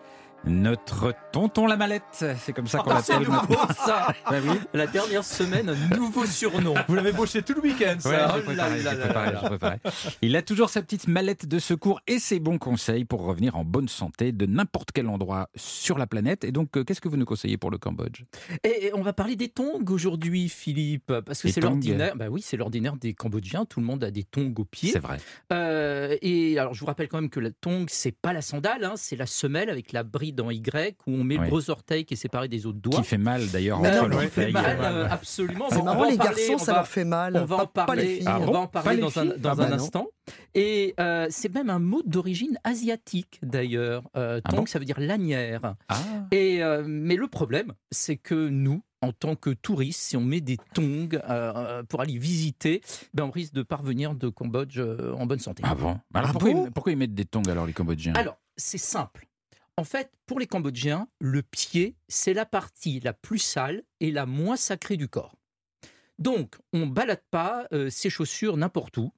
notre 0.46 1.14
tonton 1.32 1.68
la 1.68 1.78
mallette. 1.78 2.04
C'est 2.38 2.54
comme 2.54 2.68
ça 2.68 2.80
qu'on 2.80 3.00
c'est 3.00 3.14
l'appelle 3.14 3.28
nouveau 3.28 3.42
maintenant. 3.56 3.68
ça 3.86 4.08
Bah 4.30 4.38
oui. 4.44 4.60
La 4.74 4.88
dernière 4.88 5.24
semaine, 5.24 5.70
un 5.70 5.96
nouveau 5.96 6.26
surnom. 6.26 6.74
Vous 6.88 6.96
l'avez 6.96 7.12
bossé 7.12 7.42
tout 7.42 7.54
le 7.54 7.62
week-end, 7.62 7.94
Ouais, 7.96 8.00
ça. 8.02 8.34
j'ai 8.36 8.44
Oh 8.44 8.52
là 8.52 8.66
préparé, 8.66 8.82
là 8.84 8.92
j'ai 8.92 8.98
là 8.98 9.06
préparé, 9.06 9.32
là 9.34 9.40
j'ai 9.42 9.48
préparé. 9.50 9.78
Il 10.22 10.36
a 10.36 10.42
toujours 10.42 10.70
sa 10.70 10.82
petite 10.82 11.08
mallette 11.08 11.46
de 11.48 11.60
secours 11.60 12.02
et 12.08 12.20
ses 12.20 12.40
bons 12.40 12.58
conseils 12.58 13.06
pour 13.06 13.22
revenir 13.24 13.56
en 13.56 13.64
bonne 13.64 13.88
santé 13.88 14.32
de 14.32 14.46
n'importe 14.46 14.92
quel 14.94 15.08
endroit 15.08 15.50
sur 15.56 15.98
la 15.98 16.08
planète. 16.08 16.44
Et 16.44 16.52
donc, 16.52 16.76
euh, 16.78 16.84
qu'est-ce 16.84 17.02
que 17.02 17.10
vous 17.10 17.18
nous 17.18 17.26
conseillez 17.26 17.58
pour 17.58 17.70
le 17.72 17.78
Cambodge? 17.78 18.24
Et, 18.64 18.88
et 18.88 18.94
on 18.96 19.02
va 19.02 19.14
parler 19.14 19.36
des 19.36 19.50
tongs 19.50 19.84
aujourd'hui, 19.90 20.50
Philippe, 20.50 21.14
parce 21.26 21.42
que 21.42 21.48
Les 21.48 21.54
c'est 21.54 21.62
tongs 21.62 21.70
l'ordinaire. 21.70 22.16
Bah 22.16 22.28
oui, 22.30 22.42
c'est 22.42 22.58
l'ordinaire 22.58 22.96
des 22.96 23.14
Cambodgiens. 23.14 23.66
Tout 23.66 23.80
le 23.80 23.86
monde 23.86 24.04
a 24.04 24.12
des 24.12 24.24
tongs 24.24 24.54
aux 24.58 24.66
pieds. 24.66 24.92
C'est 24.92 25.00
vrai. 25.00 25.18
Euh, 25.54 26.18
et 26.22 26.58
alors, 26.58 26.74
je 26.74 26.80
vous 26.80 26.86
rappelle 26.86 27.08
quand 27.08 27.20
même 27.22 27.30
que 27.30 27.40
la 27.40 27.52
tongue, 27.52 27.88
c'est 27.90 28.12
pas 28.12 28.34
la 28.34 28.42
sandale, 28.42 28.84
hein, 28.86 28.94
c'est 28.96 29.16
la 29.16 29.26
semelle 29.26 29.70
avec 29.70 29.92
la 29.92 30.04
bride 30.04 30.31
en 30.40 30.50
Y 30.52 30.96
où 31.08 31.12
on 31.12 31.24
met 31.24 31.38
Ouais. 31.38 31.46
le 31.46 31.50
gros 31.50 31.70
orteil 31.70 32.06
qui 32.06 32.14
est 32.14 32.18
séparé 32.18 32.48
des 32.48 32.66
autres 32.66 32.80
doigts. 32.80 33.00
Qui 33.02 33.06
fait 33.08 33.18
mal 33.18 33.48
d'ailleurs 33.50 33.80
entre 33.80 34.08
non, 34.08 34.20
fait 34.20 34.52
mal, 34.52 34.78
euh, 34.82 35.08
absolument. 35.10 35.66
C'est 35.70 35.82
marrant, 35.82 36.06
les 36.10 36.16
parler, 36.18 36.36
garçons, 36.36 36.54
on 36.54 36.58
ça 36.60 36.74
leur 36.74 36.88
fait 36.88 37.04
mal. 37.06 37.36
On 37.38 37.46
va 37.46 37.58
pas, 37.68 37.84
en 37.84 37.86
parler, 37.86 38.04
les 38.04 38.16
filles. 38.18 38.26
Ah 38.28 38.40
on 38.42 38.46
bon 38.46 38.52
va 38.54 38.60
en 38.60 38.68
Pas 38.68 38.82
parler 38.84 38.98
les 38.98 39.02
dans 39.02 39.20
un, 39.20 39.26
dans 39.26 39.50
Ah 39.50 39.56
bah 39.56 39.66
un 39.68 39.72
instant. 39.74 40.08
Et 40.54 40.94
euh, 41.00 41.28
c'est 41.30 41.54
même 41.54 41.70
un 41.70 41.80
mot 41.80 42.02
d'origine 42.06 42.58
asiatique 42.64 43.40
d'ailleurs. 43.42 44.04
Euh, 44.16 44.40
Ah 44.44 44.52
bon 44.52 44.66
ça 44.66 44.80
veut 44.80 44.86
dire 44.86 45.00
lanière. 45.00 45.76
Ah, 45.90 45.98
Et, 46.32 46.62
euh, 46.64 46.84
mais 46.86 47.16
le 47.16 47.28
problème, 47.28 47.74
c'est 47.92 48.18
que 48.18 48.50
nous, 48.50 48.84
en 49.02 49.12
tant 49.14 49.36
que 49.36 49.50
touristes, 49.50 50.00
si 50.02 50.16
on 50.18 50.22
met 50.22 50.42
des 50.42 50.58
tongs 50.76 51.10
euh, 51.30 51.82
pour 51.84 52.02
aller 52.02 52.18
visiter, 52.20 52.82
ben 53.14 53.24
on 53.26 53.32
risque 53.32 53.54
de 53.54 53.64
parvenir 53.64 54.14
de 54.14 54.30
Cambodge 54.30 54.78
euh, 54.78 55.14
en 55.14 55.26
bonne 55.26 55.40
santé. 55.40 55.64
ah 55.66 55.74
bon? 55.76 56.00
Alors 56.14 56.30
Ah 56.30 56.32
pourquoi, 56.34 56.54
bon? 56.54 56.66
ils, 56.68 56.72
pourquoi 56.72 56.92
ils 56.92 56.98
mettent 56.98 57.16
des 57.16 57.26
tongs 57.26 57.48
alors 57.50 57.66
les 57.66 57.74
Cambodgiens? 57.74 58.14
Alors, 58.14 58.38
c'est 58.58 58.78
simple. 58.78 59.28
En 59.82 59.84
fait, 59.84 60.12
pour 60.28 60.40
les 60.40 60.46
Cambodgiens, 60.46 61.08
le 61.20 61.42
pied, 61.42 61.96
c'est 62.08 62.36
la 62.36 62.46
partie 62.46 63.00
la 63.00 63.14
plus 63.14 63.40
sale 63.40 63.82
et 64.00 64.12
la 64.12 64.28
moins 64.28 64.56
sacrée 64.56 64.96
du 64.96 65.08
corps. 65.08 65.36
Donc, 66.20 66.56
on 66.72 66.86
ne 66.86 66.92
balade 66.92 67.24
pas 67.32 67.66
euh, 67.74 67.90
ses 67.90 68.12
chaussures 68.12 68.58
n'importe 68.58 68.98
où. 68.98 69.12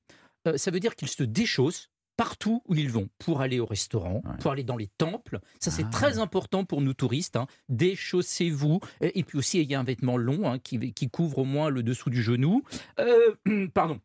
Euh, 0.47 0.55
ça 0.57 0.71
veut 0.71 0.79
dire 0.79 0.95
qu'ils 0.95 1.09
se 1.09 1.23
déchaussent 1.23 1.89
partout 2.15 2.61
où 2.69 2.75
ils 2.75 2.89
vont, 2.89 3.09
pour 3.19 3.41
aller 3.41 3.59
au 3.59 3.65
restaurant, 3.65 4.21
Ouais. 4.23 4.37
pour 4.39 4.51
aller 4.53 4.63
dans 4.63 4.77
les 4.77 4.87
temples. 4.97 5.41
Ça, 5.59 5.69
c'est 5.69 5.83
Ah. 5.83 5.89
très 5.91 6.17
important 6.19 6.63
pour 6.63 6.79
nous 6.79 6.93
touristes. 6.93 7.35
hein. 7.35 7.47
Déchaussez-vous. 7.67 8.79
Et, 9.01 9.19
et 9.19 9.23
puis 9.25 9.37
aussi, 9.37 9.59
il 9.59 9.69
y 9.69 9.75
a 9.75 9.81
un 9.81 9.83
vêtement 9.83 10.15
long 10.15 10.49
hein, 10.49 10.59
qui, 10.59 10.93
qui 10.93 11.09
couvre 11.09 11.39
au 11.39 11.43
moins 11.45 11.69
le 11.69 11.83
dessous 11.83 12.09
du 12.09 12.23
genou. 12.23 12.63
Euh, 13.01 13.35
pardon. 13.73 13.99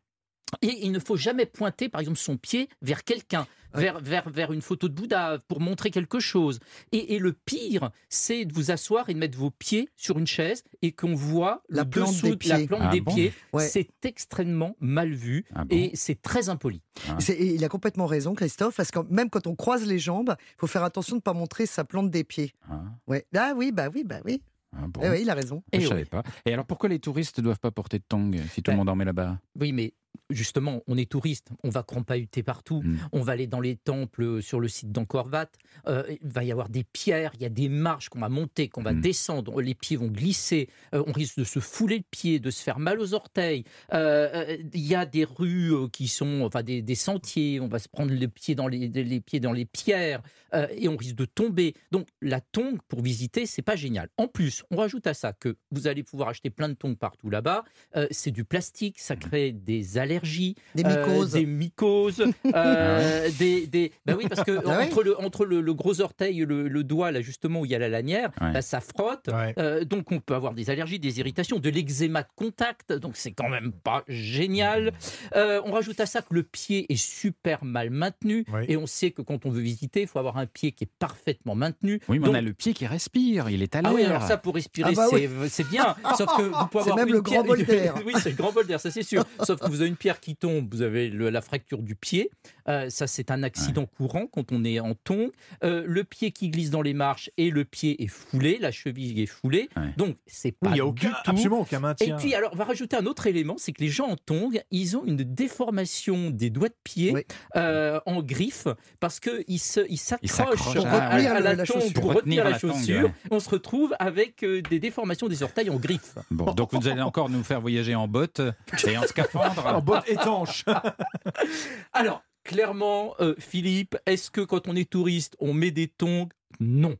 Et 0.61 0.85
il 0.85 0.91
ne 0.91 0.99
faut 0.99 1.15
jamais 1.17 1.45
pointer, 1.45 1.89
par 1.89 2.01
exemple, 2.01 2.17
son 2.17 2.37
pied 2.37 2.69
vers 2.81 3.03
quelqu'un, 3.03 3.45
vers, 3.73 3.99
vers, 3.99 4.29
vers 4.29 4.51
une 4.51 4.61
photo 4.61 4.89
de 4.89 4.93
Bouddha, 4.93 5.37
pour 5.47 5.61
montrer 5.61 5.91
quelque 5.91 6.19
chose. 6.19 6.59
Et, 6.91 7.13
et 7.15 7.19
le 7.19 7.33
pire, 7.33 7.91
c'est 8.09 8.45
de 8.45 8.53
vous 8.53 8.71
asseoir 8.71 9.09
et 9.09 9.13
de 9.13 9.19
mettre 9.19 9.37
vos 9.37 9.51
pieds 9.51 9.89
sur 9.95 10.17
une 10.17 10.25
chaise 10.27 10.63
et 10.81 10.91
qu'on 10.91 11.13
voit 11.13 11.61
La 11.69 11.83
le 11.83 11.89
plante 11.89 12.09
dessous 12.13 12.29
des 12.29 12.35
de 12.35 12.49
la 12.49 12.55
pieds. 12.57 12.67
plante 12.67 12.81
Ah 12.83 12.89
des 12.91 13.01
bon 13.01 13.13
pieds. 13.13 13.33
Ouais. 13.53 13.67
C'est 13.67 13.89
extrêmement 14.03 14.75
mal 14.79 15.11
vu 15.13 15.45
Ah 15.53 15.65
bon 15.65 15.75
et 15.75 15.91
c'est 15.93 16.21
très 16.21 16.49
impoli. 16.49 16.81
Et 17.29 17.53
il 17.55 17.63
a 17.63 17.69
complètement 17.69 18.07
raison, 18.07 18.33
Christophe, 18.33 18.75
parce 18.75 18.91
que 18.91 18.99
même 19.09 19.29
quand 19.29 19.45
on 19.47 19.55
croise 19.55 19.85
les 19.85 19.99
jambes, 19.99 20.35
il 20.39 20.55
faut 20.59 20.67
faire 20.67 20.83
attention 20.83 21.15
de 21.15 21.19
ne 21.19 21.23
pas 21.23 21.33
montrer 21.33 21.65
sa 21.67 21.83
plante 21.83 22.09
des 22.09 22.23
pieds. 22.23 22.53
Ah, 22.69 22.81
Ouais. 23.07 23.25
Ah 23.35 23.53
oui, 23.55 23.71
bah 23.71 23.89
oui, 23.93 24.03
bah 24.03 24.19
oui. 24.25 24.41
ah 24.75 24.87
bon. 24.87 25.01
Eh 25.03 25.09
oui, 25.09 25.19
il 25.21 25.29
a 25.29 25.33
raison. 25.35 25.63
Je 25.73 25.79
Eh 25.79 25.85
savais 25.85 26.01
ouais. 26.01 26.05
pas. 26.05 26.23
Et 26.45 26.53
alors 26.53 26.65
pourquoi 26.65 26.89
les 26.89 26.99
touristes 26.99 27.37
ne 27.37 27.43
doivent 27.43 27.59
pas 27.59 27.71
porter 27.71 27.99
de 27.99 28.03
tongs 28.09 28.31
si 28.51 28.61
tout 28.63 28.71
le 28.71 28.73
Ben, 28.73 28.77
monde 28.79 28.89
en 28.89 28.95
met 28.95 29.05
là-bas? 29.05 29.37
Oui, 29.59 29.71
mais 29.71 29.93
justement, 30.29 30.81
on 30.87 30.95
est 30.97 31.09
touriste, 31.09 31.49
on 31.63 31.69
va 31.69 31.81
crampahuter 31.83 32.43
partout, 32.43 32.81
Mm. 32.83 32.97
on 33.13 33.21
va 33.21 33.33
aller 33.33 33.47
dans 33.47 33.59
les 33.61 33.75
temples 33.75 34.41
sur 34.43 34.59
le 34.59 34.67
site 34.67 34.91
d'Angkor 34.91 35.27
Wat, 35.31 35.47
euh, 35.87 36.03
il 36.21 36.29
va 36.29 36.43
y 36.43 36.51
avoir 36.51 36.69
des 36.69 36.83
pierres, 36.83 37.31
il 37.35 37.41
y 37.41 37.45
a 37.45 37.49
des 37.49 37.67
marches 37.69 38.09
qu'on 38.09 38.19
va 38.19 38.29
monter, 38.29 38.69
qu'on 38.69 38.83
va 38.83 38.93
Mm. 38.93 39.01
descendre, 39.01 39.61
les 39.61 39.73
pieds 39.73 39.97
vont 39.97 40.07
glisser, 40.07 40.69
euh, 40.93 41.03
on 41.07 41.11
risque 41.11 41.39
de 41.39 41.43
se 41.43 41.59
fouler 41.59 41.97
le 41.97 42.03
pied, 42.11 42.39
de 42.39 42.51
se 42.51 42.61
faire 42.61 42.77
mal 42.79 42.99
aux 42.99 43.13
orteils. 43.13 43.63
Euh, 43.93 44.29
euh, 44.49 44.57
Il 44.73 44.85
y 44.85 44.93
a 44.95 45.05
des 45.05 45.23
rues 45.25 45.73
euh, 45.73 45.87
qui 45.87 46.07
sont, 46.07 46.41
enfin 46.43 46.61
des, 46.63 46.81
des 46.81 46.95
sentiers, 46.95 47.59
on 47.59 47.67
va 47.67 47.79
se 47.79 47.87
prendre 47.89 48.11
les 48.13 48.27
pieds 48.27 48.53
dans 48.55 48.67
les, 48.67 48.87
les 48.87 49.21
pieds 49.21 49.39
dans 49.39 49.51
les 49.53 49.65
pierres 49.65 50.21
euh, 50.53 50.67
et 50.75 50.87
on 50.87 50.95
risque 50.97 51.15
de 51.15 51.25
tomber. 51.25 51.73
Donc 51.91 52.07
la 52.21 52.39
tongue 52.41 52.79
pour 52.87 53.01
visiter, 53.01 53.45
c'est 53.45 53.61
pas 53.63 53.75
génial. 53.75 54.09
En 54.17 54.27
plus, 54.27 54.63
on 54.71 54.77
rajoute 54.77 55.07
à 55.07 55.13
ça 55.13 55.33
que 55.33 55.57
vous 55.71 55.87
allez 55.87 56.03
pouvoir 56.03 56.29
acheter 56.29 56.49
plein 56.49 56.69
de 56.69 56.73
tongs 56.75 56.95
partout 56.95 57.29
là-bas. 57.29 57.63
Euh, 57.95 58.07
c'est 58.11 58.31
du 58.31 58.45
plastique, 58.45 58.99
ça 58.99 59.15
crée 59.15 59.51
des 59.51 59.97
allergies, 59.99 60.55
Des 60.75 60.83
euh, 60.85 61.05
mycoses. 61.05 61.31
des 61.33 61.45
mycoses, 61.45 62.23
euh, 62.55 63.29
des, 63.37 63.67
des- 63.67 63.91
bah 64.05 64.13
oui 64.17 64.25
parce 64.29 64.43
que 64.43 64.59
Ah 64.65 64.77
ouais 64.79 64.85
entre 64.85 65.03
le 65.03 65.19
entre 65.19 65.45
le, 65.45 65.61
le 65.61 65.73
gros 65.73 66.01
orteil 66.01 66.41
et 66.41 66.45
le, 66.45 66.67
le 66.67 66.83
doigt 66.83 67.11
là 67.11 67.21
justement 67.21 67.61
où 67.61 67.65
il 67.65 67.71
y 67.71 67.75
a 67.75 67.79
la 67.79 67.89
lanière, 67.89 68.31
Ouais. 68.41 68.51
bah, 68.53 68.61
ça 68.61 68.79
frotte. 68.81 69.27
Ouais. 69.27 69.53
Euh, 69.57 69.83
donc 69.83 70.11
on 70.11 70.19
peut 70.19 70.35
avoir 70.35 70.53
des 70.53 70.69
allergies, 70.69 70.99
des 70.99 71.19
irritations, 71.19 71.59
de 71.59 71.69
l'eczéma 71.69 72.23
de 72.23 72.27
contact. 72.35 72.93
Donc 72.93 73.13
c'est 73.15 73.31
quand 73.31 73.49
même 73.49 73.71
pas 73.71 74.03
génial. 74.07 74.93
Euh, 75.35 75.61
on 75.65 75.71
rajoute 75.71 75.99
à 75.99 76.05
ça 76.05 76.21
que 76.21 76.33
le 76.33 76.43
pied 76.43 76.85
est 76.91 76.95
super 76.95 77.63
mal 77.65 77.89
maintenu 77.89 78.45
Oui. 78.53 78.61
et 78.67 78.77
on 78.77 78.87
sait 78.87 79.11
que 79.11 79.21
quand 79.21 79.45
on 79.45 79.49
veut 79.49 79.61
visiter, 79.61 80.01
il 80.01 80.07
faut 80.07 80.19
avoir 80.19 80.37
un 80.37 80.45
pied 80.45 80.71
qui 80.71 80.85
est 80.85 80.89
parfaitement 80.99 81.55
maintenu. 81.55 81.99
Oui, 82.07 82.19
mais 82.19 82.25
Donc- 82.25 82.35
on 82.35 82.37
a 82.37 82.41
le 82.41 82.53
pied 82.53 82.73
qui 82.73 82.87
respire, 82.87 83.49
il 83.49 83.61
est 83.63 83.75
à 83.75 83.81
l'air. 83.81 83.91
ah 83.91 83.95
oui, 83.95 84.03
alors 84.03 84.23
ça 84.23 84.37
pour 84.37 84.55
respirer, 84.55 84.91
Ah 84.93 84.95
bah 84.95 85.07
c'est 85.09 85.29
c'est 85.49 85.67
bien. 85.67 85.95
Sauf 86.17 86.37
que 86.37 86.43
vous 86.43 86.67
pouvez 86.67 86.81
avoir 86.83 86.95
même 86.97 87.07
une 87.07 87.13
le 87.15 87.21
grand 87.21 87.31
pierre- 87.31 87.43
bol 87.43 87.63
d'air. 87.65 87.95
oui, 88.05 88.13
c'est 88.21 88.29
le 88.31 88.35
grand 88.35 88.51
bol 88.51 88.65
d'air, 88.67 88.79
ça 88.79 88.91
c'est 88.91 89.03
sûr. 89.03 89.25
Sauf 89.43 89.59
que 89.59 89.67
vous 89.69 89.81
avez 89.81 89.88
une 89.89 89.95
pierre 89.97 90.19
qui 90.21 90.35
tombe, 90.35 90.73
vous 90.73 90.81
avez 90.81 91.09
le- 91.09 91.29
la 91.29 91.41
fracture 91.41 91.81
du 91.81 91.95
pied. 91.95 92.31
Euh, 92.67 92.89
ça, 92.89 93.07
c'est 93.07 93.31
un 93.31 93.43
accident 93.43 93.85
courant 93.85 94.27
quand 94.27 94.51
on 94.51 94.63
est 94.63 94.79
en 94.79 94.93
tongs. 94.93 95.31
Euh, 95.63 95.83
le 95.85 96.03
pied 96.03 96.31
qui 96.31 96.49
glisse 96.49 96.69
dans 96.69 96.81
les 96.81 96.93
marches 96.93 97.29
et 97.37 97.49
le 97.49 97.65
pied 97.65 98.01
est 98.03 98.07
foulé, 98.07 98.57
la 98.61 98.71
cheville 98.71 99.19
est 99.21 99.25
foulée. 99.25 99.69
Ouais. 99.75 99.93
Donc 99.97 100.15
c'est 100.27 100.51
pas 100.51 100.69
il 100.69 100.73
n'y 100.73 100.79
a 100.79 100.83
du 100.83 100.89
aucun, 100.89 101.09
tout. 101.09 101.15
absolument 101.31 101.59
aucun 101.61 101.77
Et 101.77 101.81
maintien. 101.81 102.17
puis, 102.17 102.33
alors, 102.35 102.51
on 102.53 102.55
va 102.55 102.63
rajouter 102.65 102.95
un 102.95 103.05
autre 103.07 103.27
élément, 103.27 103.55
c'est 103.57 103.71
que 103.73 103.81
les 103.81 103.89
gens 103.89 104.07
en 104.07 104.15
tongs, 104.15 104.51
ils 104.71 104.95
ont 104.95 105.03
une 105.05 105.17
déformation 105.17 106.29
des 106.29 106.49
doigts 106.49 106.69
de 106.69 106.75
pied 106.83 107.11
Oui. 107.13 107.21
euh, 107.55 107.99
en 108.05 108.21
griffe 108.21 108.67
parce 108.99 109.19
qu'ils 109.19 109.43
ils 109.47 109.57
s'accrochent 109.59 110.29
s'accrochent, 110.29 110.85
à, 110.85 111.09
à- 111.09 111.19
la, 111.19 111.39
la 111.55 111.65
tongue 111.65 111.81
chaussure. 111.81 111.93
pour 112.01 112.13
retenir 112.13 112.43
la 112.43 112.51
la 112.51 112.59
tongue, 112.59 112.71
chaussure. 112.73 113.03
ouais. 113.05 113.11
On 113.31 113.39
se 113.39 113.49
retrouve 113.49 113.95
avec 113.99 114.43
euh, 114.43 114.61
des 114.61 114.79
déformations 114.79 115.27
des 115.27 115.43
orteils 115.43 115.69
en 115.69 115.77
griffe. 115.77 116.15
Bon, 116.31 116.53
donc 116.53 116.73
vous 116.73 116.87
allez 116.87 117.01
encore 117.01 117.29
nous 117.29 117.43
faire 117.43 117.61
voyager 117.61 117.95
en 117.95 118.07
botte 118.07 118.41
et 118.87 118.97
en 118.97 119.03
scaphandre. 119.03 119.78
En 119.79 119.83
botte 119.83 120.07
étanche. 120.09 120.65
Alors, 121.93 122.23
clairement, 122.43 123.15
euh, 123.19 123.35
Philippe, 123.39 123.97
est-ce 124.05 124.31
que 124.31 124.41
quand 124.41 124.67
on 124.67 124.75
est 124.75 124.89
touriste, 124.89 125.35
on 125.39 125.53
met 125.53 125.71
des 125.71 125.87
tongs? 125.87 126.29
Non. 126.59 126.95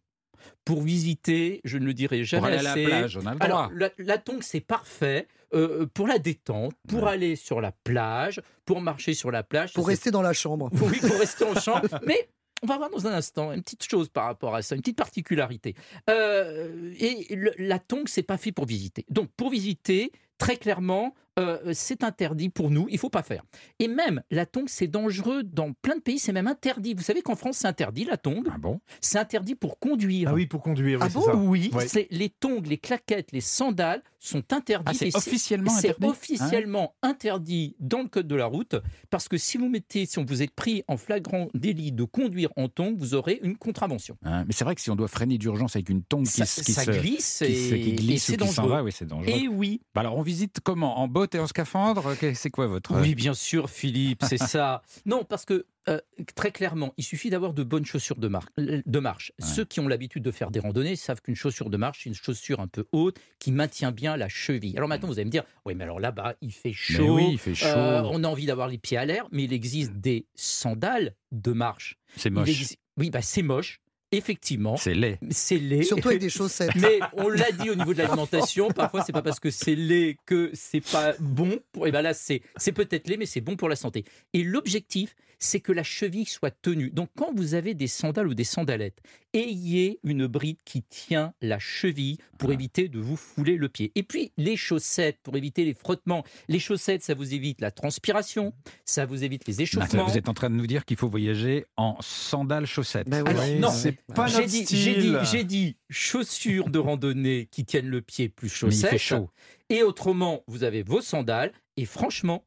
Pour 0.64 0.82
visiter, 0.82 1.60
je 1.66 1.78
ne 1.78 1.86
le 1.86 1.94
dirai 1.94 2.24
jamais 2.24 2.40
Pour 2.42 2.48
aller 2.48 2.66
à 2.68 2.76
la 2.76 2.86
plage, 2.88 3.18
on 3.18 3.26
a 3.26 3.34
le 3.34 3.40
droit. 3.40 3.46
Alors, 3.46 3.72
la, 3.74 3.90
la 3.98 4.18
tongue, 4.18 4.42
c'est 4.42 4.62
parfait 4.62 5.28
euh, 5.54 5.86
pour 5.94 6.08
la 6.08 6.18
détente, 6.20 6.74
pour 6.88 7.04
Ouais. 7.04 7.10
aller 7.12 7.36
sur 7.36 7.60
la 7.60 7.72
plage, 7.84 8.42
pour 8.66 8.80
marcher 8.82 9.14
sur 9.14 9.32
la 9.32 9.44
plage. 9.44 9.74
Pour 9.74 9.88
rester 9.88 10.12
dans 10.12 10.22
la 10.22 10.34
chambre. 10.34 10.70
Oui, 10.82 11.00
pour 11.00 11.18
rester 11.20 11.44
en 11.44 11.56
champ. 11.60 11.82
Mais 12.08 12.30
on 12.62 12.68
va 12.68 12.78
voir 12.78 12.90
dans 12.90 13.08
un 13.08 13.14
instant 13.14 13.52
une 13.52 13.64
petite 13.64 13.84
chose 13.90 14.10
par 14.10 14.26
rapport 14.26 14.56
à 14.56 14.62
ça, 14.62 14.76
une 14.76 14.82
petite 14.82 14.98
particularité. 14.98 15.76
Euh, 16.10 16.94
et 17.00 17.36
le- 17.36 17.54
la 17.58 17.80
tongue, 17.80 18.08
c'est 18.08 18.24
pas 18.24 18.38
fait 18.38 18.52
pour 18.52 18.66
visiter. 18.66 19.06
Donc, 19.10 19.30
pour 19.36 19.50
visiter, 19.50 20.12
très 20.40 20.58
clairement, 20.58 21.14
euh, 21.38 21.58
c'est 21.74 22.04
interdit 22.04 22.50
pour 22.50 22.70
nous. 22.70 22.88
Il 22.90 22.98
faut 22.98 23.10
pas 23.10 23.24
faire. 23.24 23.44
Et 23.78 23.88
même 23.88 24.22
la 24.30 24.46
tongue, 24.46 24.68
c'est 24.68 24.88
dangereux 24.88 25.44
dans 25.44 25.72
plein 25.72 25.96
de 25.96 26.02
pays. 26.02 26.20
C'est 26.20 26.34
même 26.34 26.48
interdit. 26.48 26.94
Vous 26.96 27.04
savez 27.04 27.22
qu'en 27.22 27.36
France, 27.36 27.58
c'est 27.60 27.68
interdit 27.68 28.04
la 28.04 28.18
tongue. 28.18 28.48
Ah 28.52 28.58
bon? 28.58 28.82
C'est 29.00 29.20
interdit 29.20 29.56
pour 29.56 29.80
conduire. 29.80 30.30
Ah 30.30 30.34
oui, 30.34 30.48
pour 30.48 30.62
conduire, 30.62 31.00
oui, 31.00 31.06
Ah 31.06 31.10
c'est 31.10 31.20
bon? 31.20 31.26
ça. 31.26 31.36
Oui, 31.36 31.72
c'est 31.88 32.08
les 32.12 32.30
tongs, 32.30 32.62
les 32.66 32.78
claquettes, 32.78 33.32
les 33.32 33.40
sandales 33.40 34.02
sont 34.20 34.52
interdits. 34.52 34.92
Ah, 34.92 34.94
c'est 34.94 35.08
Et 35.08 35.16
officiellement 35.16 35.72
c'est 35.72 35.90
interdit? 35.92 36.08
officiellement 36.08 36.96
interdit 37.04 37.76
dans 37.80 38.02
le 38.02 38.10
code 38.10 38.28
de 38.28 38.36
la 38.36 38.46
route 38.48 38.76
parce 39.10 39.30
que 39.30 39.38
si 39.38 39.58
vous 39.58 39.70
mettez, 39.70 40.06
si 40.06 40.22
vous 40.22 40.42
êtes 40.42 40.52
pris 40.52 40.84
en 40.90 40.98
flagrant 40.98 41.48
délit 41.54 41.94
de 41.94 42.04
conduire 42.04 42.50
en 42.58 42.68
tongs, 42.68 42.96
vous 42.98 43.14
aurez 43.14 43.40
une 43.44 43.56
contravention. 43.56 44.18
Hein, 44.24 44.44
Mais 44.46 44.52
c'est 44.54 44.66
vrai 44.66 44.76
que 44.76 44.82
si 44.82 44.90
on 44.92 44.96
doit 44.98 45.08
freiner 45.08 45.38
d'urgence 45.38 45.78
avec 45.78 45.88
une 45.90 46.04
tongue 46.04 46.26
qui, 46.26 46.32
Ça, 46.32 46.46
se- 46.46 46.62
qui 46.64 46.74
ça 46.74 46.84
se, 46.84 46.92
glisse 46.92 47.44
qui 47.46 47.52
et, 47.54 47.80
qui 47.82 47.90
et 47.92 47.96
glisse 47.96 48.26
c'est 48.26 48.36
dangereux. 48.38 48.70
va, 48.70 48.84
oui, 48.84 48.92
c'est 48.92 49.06
dangereux. 49.08 49.34
Et 49.38 49.48
oui, 49.48 49.80
Bah 49.96 50.02
alors 50.02 50.18
on 50.18 50.22
visite 50.30 50.60
comment? 50.64 51.00
En 51.00 51.08
botte 51.08 51.34
et 51.36 51.40
en 51.40 51.48
scaphandre? 51.48 52.14
C'est 52.36 52.50
quoi 52.50 52.68
votre 52.68 53.00
oui, 53.02 53.16
bien 53.16 53.34
sûr, 53.34 53.70
Philippe, 53.70 54.24
c'est 54.28 54.38
ça. 54.38 54.82
Non, 55.06 55.24
parce 55.24 55.46
que 55.46 55.66
euh, 55.88 56.00
très 56.36 56.52
clairement, 56.52 56.94
il 56.98 57.04
suffit 57.04 57.30
d'avoir 57.32 57.54
de 57.54 57.64
bonnes 57.64 57.86
chaussures 57.86 58.18
de, 58.18 58.28
mar- 58.28 58.48
de 58.58 59.00
marche. 59.00 59.32
Ouais. 59.42 59.48
Ceux 59.48 59.66
qui 59.66 59.80
ont 59.80 59.88
l'habitude 59.88 60.22
de 60.24 60.30
faire 60.32 60.52
des 60.52 60.60
randonnées 60.60 60.96
savent 60.96 61.22
qu'une 61.22 61.36
chaussure 61.36 61.70
de 61.72 61.78
marche, 61.78 62.02
c'est 62.04 62.10
une 62.10 62.16
chaussure 62.16 62.60
un 62.60 62.68
peu 62.68 62.86
haute 62.92 63.18
qui 63.40 63.52
maintient 63.52 63.92
bien 63.92 64.16
la 64.18 64.30
cheville. 64.30 64.76
Alors 64.78 64.88
maintenant, 64.90 65.08
vous 65.08 65.16
allez 65.16 65.26
me 65.26 65.32
dire, 65.32 65.44
oui, 65.66 65.74
mais 65.74 65.84
alors 65.86 66.00
là-bas, 66.00 66.36
il 66.42 66.52
fait 66.52 66.74
chaud. 66.74 67.16
oui, 67.16 67.30
il 67.32 67.38
fait 67.40 67.56
chaud. 67.56 67.66
euh, 67.68 68.04
on 68.12 68.24
a 68.24 68.28
envie 68.28 68.46
d'avoir 68.46 68.68
les 68.68 68.78
pieds 68.78 68.98
à 68.98 69.06
l'air, 69.06 69.26
mais 69.32 69.46
il 69.46 69.54
existe 69.54 69.94
des 69.94 70.28
sandales 70.36 71.16
de 71.32 71.52
marche. 71.54 71.98
c'est 72.18 72.30
moche. 72.30 72.50
exi- 72.50 72.78
Oui, 72.98 73.10
bah, 73.10 73.22
c'est 73.24 73.42
moche, 73.42 73.80
effectivement. 74.12 74.78
C'est 74.78 74.94
laid. 74.94 75.20
C'est 75.30 75.58
laid. 75.58 75.84
Surtout 75.84 76.10
avec 76.10 76.22
des 76.22 76.30
chaussettes. 76.30 76.76
Mais 76.76 77.00
on 77.14 77.30
l'a 77.30 77.52
dit 77.52 77.70
au 77.70 77.76
niveau 77.76 77.94
de 77.94 78.00
l'alimentation, 78.00 78.70
parfois 78.70 79.04
c'est 79.04 79.14
pas 79.14 79.22
parce 79.22 79.40
que 79.40 79.52
c'est 79.52 79.76
laid 79.76 80.18
que 80.26 80.52
c'est 80.54 80.82
pas 80.82 81.14
bon. 81.20 81.60
Pour, 81.72 81.88
et 81.88 81.92
ben 81.92 82.02
là 82.02 82.14
c'est 82.14 82.42
c'est 82.58 82.72
peut-être 82.72 83.08
laid, 83.08 83.18
mais 83.18 83.26
c'est 83.26 83.42
bon 83.42 83.56
pour 83.56 83.70
la 83.70 83.76
santé. 83.76 84.06
Et 84.34 84.44
l'objectif, 84.44 85.16
c'est 85.40 85.60
que 85.62 85.72
la 85.72 85.84
cheville 85.84 86.26
soit 86.26 86.52
tenue. 86.52 86.90
Donc 86.92 87.10
quand 87.18 87.32
vous 87.34 87.54
avez 87.54 87.74
des 87.74 87.88
sandales 87.88 88.28
ou 88.28 88.34
des 88.34 88.44
sandalettes, 88.44 89.00
ayez 89.34 90.00
une 90.04 90.28
bride 90.28 90.58
qui 90.66 90.84
tient 90.84 91.34
la 91.42 91.60
cheville 91.60 92.18
pour 92.38 92.50
Ah. 92.50 92.54
éviter 92.54 92.90
de 92.90 93.00
vous 93.00 93.16
fouler 93.16 93.56
le 93.56 93.70
pied. 93.70 93.92
Et 93.96 94.04
puis 94.04 94.32
les 94.38 94.58
chaussettes 94.58 95.18
pour 95.24 95.38
éviter 95.38 95.64
les 95.66 95.74
frottements. 95.74 96.24
Les 96.48 96.60
chaussettes, 96.60 97.04
ça 97.04 97.14
vous 97.14 97.34
évite 97.34 97.62
la 97.62 97.72
transpiration, 97.72 98.54
ça 98.86 99.06
vous 99.06 99.24
évite 99.24 99.48
les 99.48 99.62
échauffements. 99.62 100.06
Vous 100.08 100.18
êtes 100.18 100.30
en 100.30 100.34
train 100.34 100.50
de 100.50 100.56
nous 100.56 100.68
dire 100.68 100.84
qu'il 100.86 100.98
faut 100.98 101.10
voyager 101.10 101.66
en 101.78 101.96
sandales 102.02 102.66
chaussettes. 102.66 103.08
Ben 103.10 103.24
oui. 103.24 103.30
Alors, 103.30 103.44
Oui, 103.46 103.60
non, 103.60 103.72
c'est 103.72 103.94
pas 104.14 104.28
J'ai 104.28 104.38
notre 104.38 104.48
dit, 104.50 104.66
j'ai 104.70 104.96
dit, 104.96 105.02
style. 105.02 105.20
j'ai 105.32 105.44
dit 105.44 105.78
chaussures 105.90 106.70
de 106.70 106.80
randonnée 106.80 107.48
qui 107.52 107.64
tiennent 107.66 107.88
le 107.90 108.02
pied 108.02 108.30
plus 108.30 108.48
Mais 108.48 108.52
il 108.52 108.58
chaussettes. 108.72 108.90
fait 108.92 108.98
chaud. 108.98 109.30
Et 109.70 109.84
autrement, 109.84 110.44
vous 110.48 110.64
avez 110.64 110.82
vos 110.84 111.02
sandales. 111.02 111.54
Et 111.78 111.86
franchement, 111.86 112.46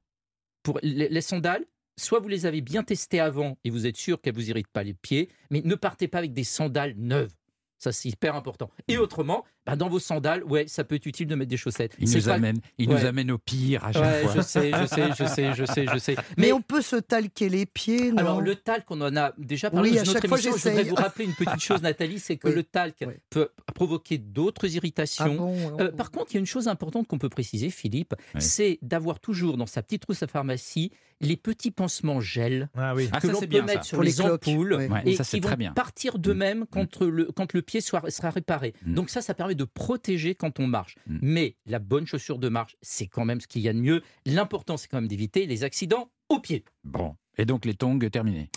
pour 0.63 0.79
les, 0.83 1.09
les 1.09 1.21
sandales, 1.21 1.65
soit 2.03 2.21
vous 2.21 2.29
les 2.29 2.47
avez 2.47 2.61
bien 2.61 2.83
testées 2.83 3.21
avant 3.21 3.59
et 3.65 3.71
vous 3.71 3.87
êtes 3.87 3.97
sûr 3.97 4.21
qu'elles 4.21 4.35
vous 4.35 4.51
irritent 4.51 4.73
pas 4.73 4.83
les 4.83 4.95
pieds, 4.95 5.29
mais 5.51 5.63
ne 5.65 5.75
partez 5.75 6.09
pas 6.09 6.19
avec 6.19 6.33
des 6.33 6.45
sandales 6.45 6.95
neuves. 6.97 7.33
Ça, 7.79 7.91
c'est 7.91 8.09
hyper 8.09 8.37
important. 8.37 8.71
Et 8.87 8.97
autrement, 8.97 9.45
bah, 9.67 9.77
dans 9.77 9.89
vos 9.89 9.99
sandales, 9.99 10.43
ouais, 10.45 10.65
ça 10.67 10.85
peut 10.85 10.97
être 10.97 11.07
utile 11.07 11.27
de 11.27 11.35
mettre 11.35 11.51
des 11.51 11.57
chaussettes. 11.57 11.95
Il, 11.99 12.11
nous 12.11 12.23
pas- 12.23 12.35
amène, 12.35 12.59
il 12.79 12.89
nous 12.89 13.05
amène 13.05 13.31
au 13.31 13.39
pire 13.39 13.85
à 13.85 13.93
chaque 13.93 14.03
Ouais, 14.03 14.23
fois. 14.23 14.33
je 14.37 14.41
sais, 14.41 14.71
je 14.73 14.87
sais, 14.87 15.09
je 15.19 15.25
sais, 15.25 15.55
je 15.55 15.65
sais, 15.65 15.87
je 15.93 15.99
sais. 15.99 16.17
Mais, 16.37 16.53
on 16.53 16.61
peut 16.61 16.83
se 16.83 16.97
talquer 16.97 17.49
les 17.49 17.67
pieds, 17.67 18.11
non? 18.11 18.19
Alors 18.19 18.41
le 18.41 18.57
talc, 18.57 18.85
on 18.91 19.01
en 19.01 19.17
a 19.17 19.33
déjà 19.39 19.71
parlé 19.71 19.91
Oui, 19.91 19.97
dans 19.97 20.05
fois, 20.05 20.39
émission. 20.39 20.53
Je 20.57 20.69
voudrais 20.69 20.85
vous 20.85 20.95
rappeler 20.97 21.25
une 21.27 21.35
petite 21.35 21.61
chose, 21.61 21.83
Nathalie, 21.83 22.19
c'est 22.19 22.37
que 22.37 22.49
Oui. 22.49 22.55
le 22.55 22.63
talc 22.65 22.97
Oui. 23.07 23.15
peut 23.31 23.51
provoquer 23.75 24.19
d'autres 24.19 24.67
Ah 24.67 24.75
irritations. 24.75 25.35
bon 25.37 25.77
Euh, 25.81 25.91
par 25.93 26.11
contre, 26.11 26.33
il 26.33 26.35
y 26.35 26.37
a 26.39 26.41
une 26.41 26.47
chose 26.47 26.69
importante 26.69 27.07
qu'on 27.07 27.19
peut 27.19 27.29
préciser, 27.29 27.71
Philippe, 27.71 28.15
Oui. 28.35 28.43
c'est 28.43 28.79
d'avoir 28.83 29.21
toujours 29.21 29.57
dans 29.57 29.67
sa 29.67 29.83
petite 29.83 30.03
trousse 30.03 30.23
à 30.23 30.27
pharmacie 30.27 30.91
les 31.21 31.37
petits 31.37 31.71
pansements 31.71 32.21
gel 32.21 32.69
Ah 32.77 32.95
oui. 32.97 33.09
Ah, 33.13 33.21
que 33.21 33.29
ça, 33.29 33.33
l'on 33.33 33.39
c'est 33.39 33.47
peut 33.47 33.51
bien, 33.59 33.63
mettre 33.63 33.83
ça. 33.85 33.89
sur 33.91 33.97
Pour 33.99 34.03
les 34.03 34.21
ampoules 34.21 34.75
ouais. 34.75 34.89
Et 35.07 35.15
ça, 35.15 35.23
c'est 35.23 35.37
qui 35.37 35.41
très 35.41 35.53
vont 35.53 35.57
bien. 35.59 35.73
partir 35.73 36.19
d'eux-mêmes 36.19 36.65
quand 36.69 37.01
le, 37.01 37.27
quand 37.27 37.53
le 37.53 37.63
pied 37.63 37.81
sera 37.81 38.03
réparé. 38.31 38.75
Mm. 38.85 38.95
Donc 38.95 39.09
ça, 39.09 39.23
ça 39.23 39.33
permet 39.33 39.52
de 39.55 39.65
protéger 39.65 40.35
quand 40.35 40.61
on 40.61 40.67
marche. 40.67 40.97
Mm. 41.07 41.19
Mais 41.23 41.57
la 41.67 41.79
bonne 41.79 42.07
chaussure 42.07 42.39
de 42.39 42.49
marche, 42.49 42.77
c'est 42.83 43.07
quand 43.07 43.25
même 43.25 43.41
ce 43.41 43.47
qu'il 43.47 43.63
y 43.63 43.69
a 43.69 43.73
de 43.73 43.79
mieux. 43.79 44.03
L'important, 44.27 44.77
c'est 44.77 44.89
quand 44.89 44.99
même 44.99 45.09
d'éviter 45.09 45.47
les 45.47 45.65
accidents 45.65 46.11
au 46.29 46.39
pied. 46.41 46.65
Bon. 46.85 47.17
Et 47.39 47.45
donc 47.45 47.65
les 47.65 47.75
tongs 47.75 47.99
terminés. 48.11 48.51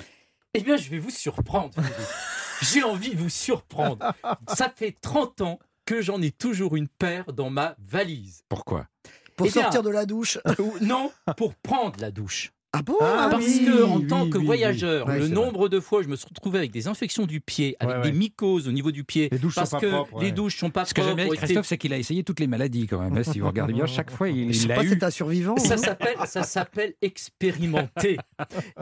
Eh 0.53 0.61
bien, 0.61 0.77
je 0.77 0.89
vais 0.89 0.99
vous 0.99 1.09
surprendre. 1.09 1.73
J'ai 2.61 2.83
envie 2.83 3.11
de 3.11 3.17
vous 3.17 3.29
surprendre. 3.29 4.13
Ça 4.47 4.71
fait 4.73 4.95
30 5.01 5.41
ans 5.41 5.59
que 5.85 6.01
j'en 6.01 6.21
ai 6.21 6.31
toujours 6.31 6.75
une 6.75 6.87
paire 6.87 7.25
dans 7.33 7.49
ma 7.49 7.75
valise. 7.79 8.43
Pourquoi? 8.49 8.87
Pour 9.35 9.47
Eh 9.47 9.51
bien, 9.51 9.63
sortir 9.63 9.83
de 9.83 9.89
la 9.89 10.05
douche. 10.05 10.39
Ou- 10.59 10.73
Non, 10.81 11.11
pour 11.35 11.55
prendre 11.55 11.99
la 11.99 12.11
douche. 12.11 12.53
Ah 12.77 12.81
bon 12.81 12.95
Ah, 13.01 13.27
Parce 13.31 13.45
oui, 13.45 13.65
que 13.65 13.83
en 13.83 13.97
oui, 13.97 14.07
tant 14.07 14.29
que 14.29 14.33
oui, 14.37 14.39
oui. 14.39 14.45
voyageur, 14.45 15.07
Ouais, 15.07 15.19
le 15.19 15.27
nombre 15.27 15.69
de 15.69 15.79
fois 15.79 16.03
je 16.03 16.07
me 16.07 16.15
suis 16.15 16.27
retrouvé 16.27 16.59
avec 16.59 16.71
des 16.71 16.87
infections 16.87 17.25
du 17.25 17.41
pied, 17.41 17.75
avec 17.79 17.97
Ouais, 17.97 18.01
des 18.03 18.11
mycoses 18.11 18.67
au 18.67 18.71
niveau 18.71 18.91
du 18.91 19.03
pied, 19.03 19.29
Les 19.31 19.39
douches 19.39 19.55
sont 19.55 19.61
parce 19.61 19.71
pas 19.71 19.79
que 19.79 19.87
propres, 19.87 20.21
les 20.21 20.31
douches 20.31 20.57
sont 20.57 20.69
pas 20.69 20.85
Ce 20.85 20.93
que 20.93 21.01
j'aime 21.01 21.15
bien 21.15 21.25
propres. 21.25 21.41
Christophe, 21.41 21.65
c'est 21.67 21.77
qu'il 21.77 21.93
a 21.93 21.97
essayé 21.97 22.23
toutes 22.23 22.39
les 22.39 22.47
maladies 22.47 22.87
quand 22.87 22.99
même. 22.99 23.17
hein, 23.17 23.23
si 23.23 23.39
vous 23.39 23.47
regardez 23.47 23.73
bien, 23.73 23.85
chaque 23.85 24.11
fois, 24.11 24.29
il 24.29 24.51
Je 24.53 24.57
sais 24.59 24.63
il 24.63 24.67
pas, 24.69 24.75
l'a 24.77 24.83
eu. 24.83 24.89
c'est 24.89 25.03
un 25.03 25.09
survivant. 25.09 25.57
Ça 25.57 25.73
hein. 25.75 25.77
s'appelle, 25.77 26.15
ça 26.25 26.43
s'appelle 26.43 26.93
expérimenter. 27.01 28.17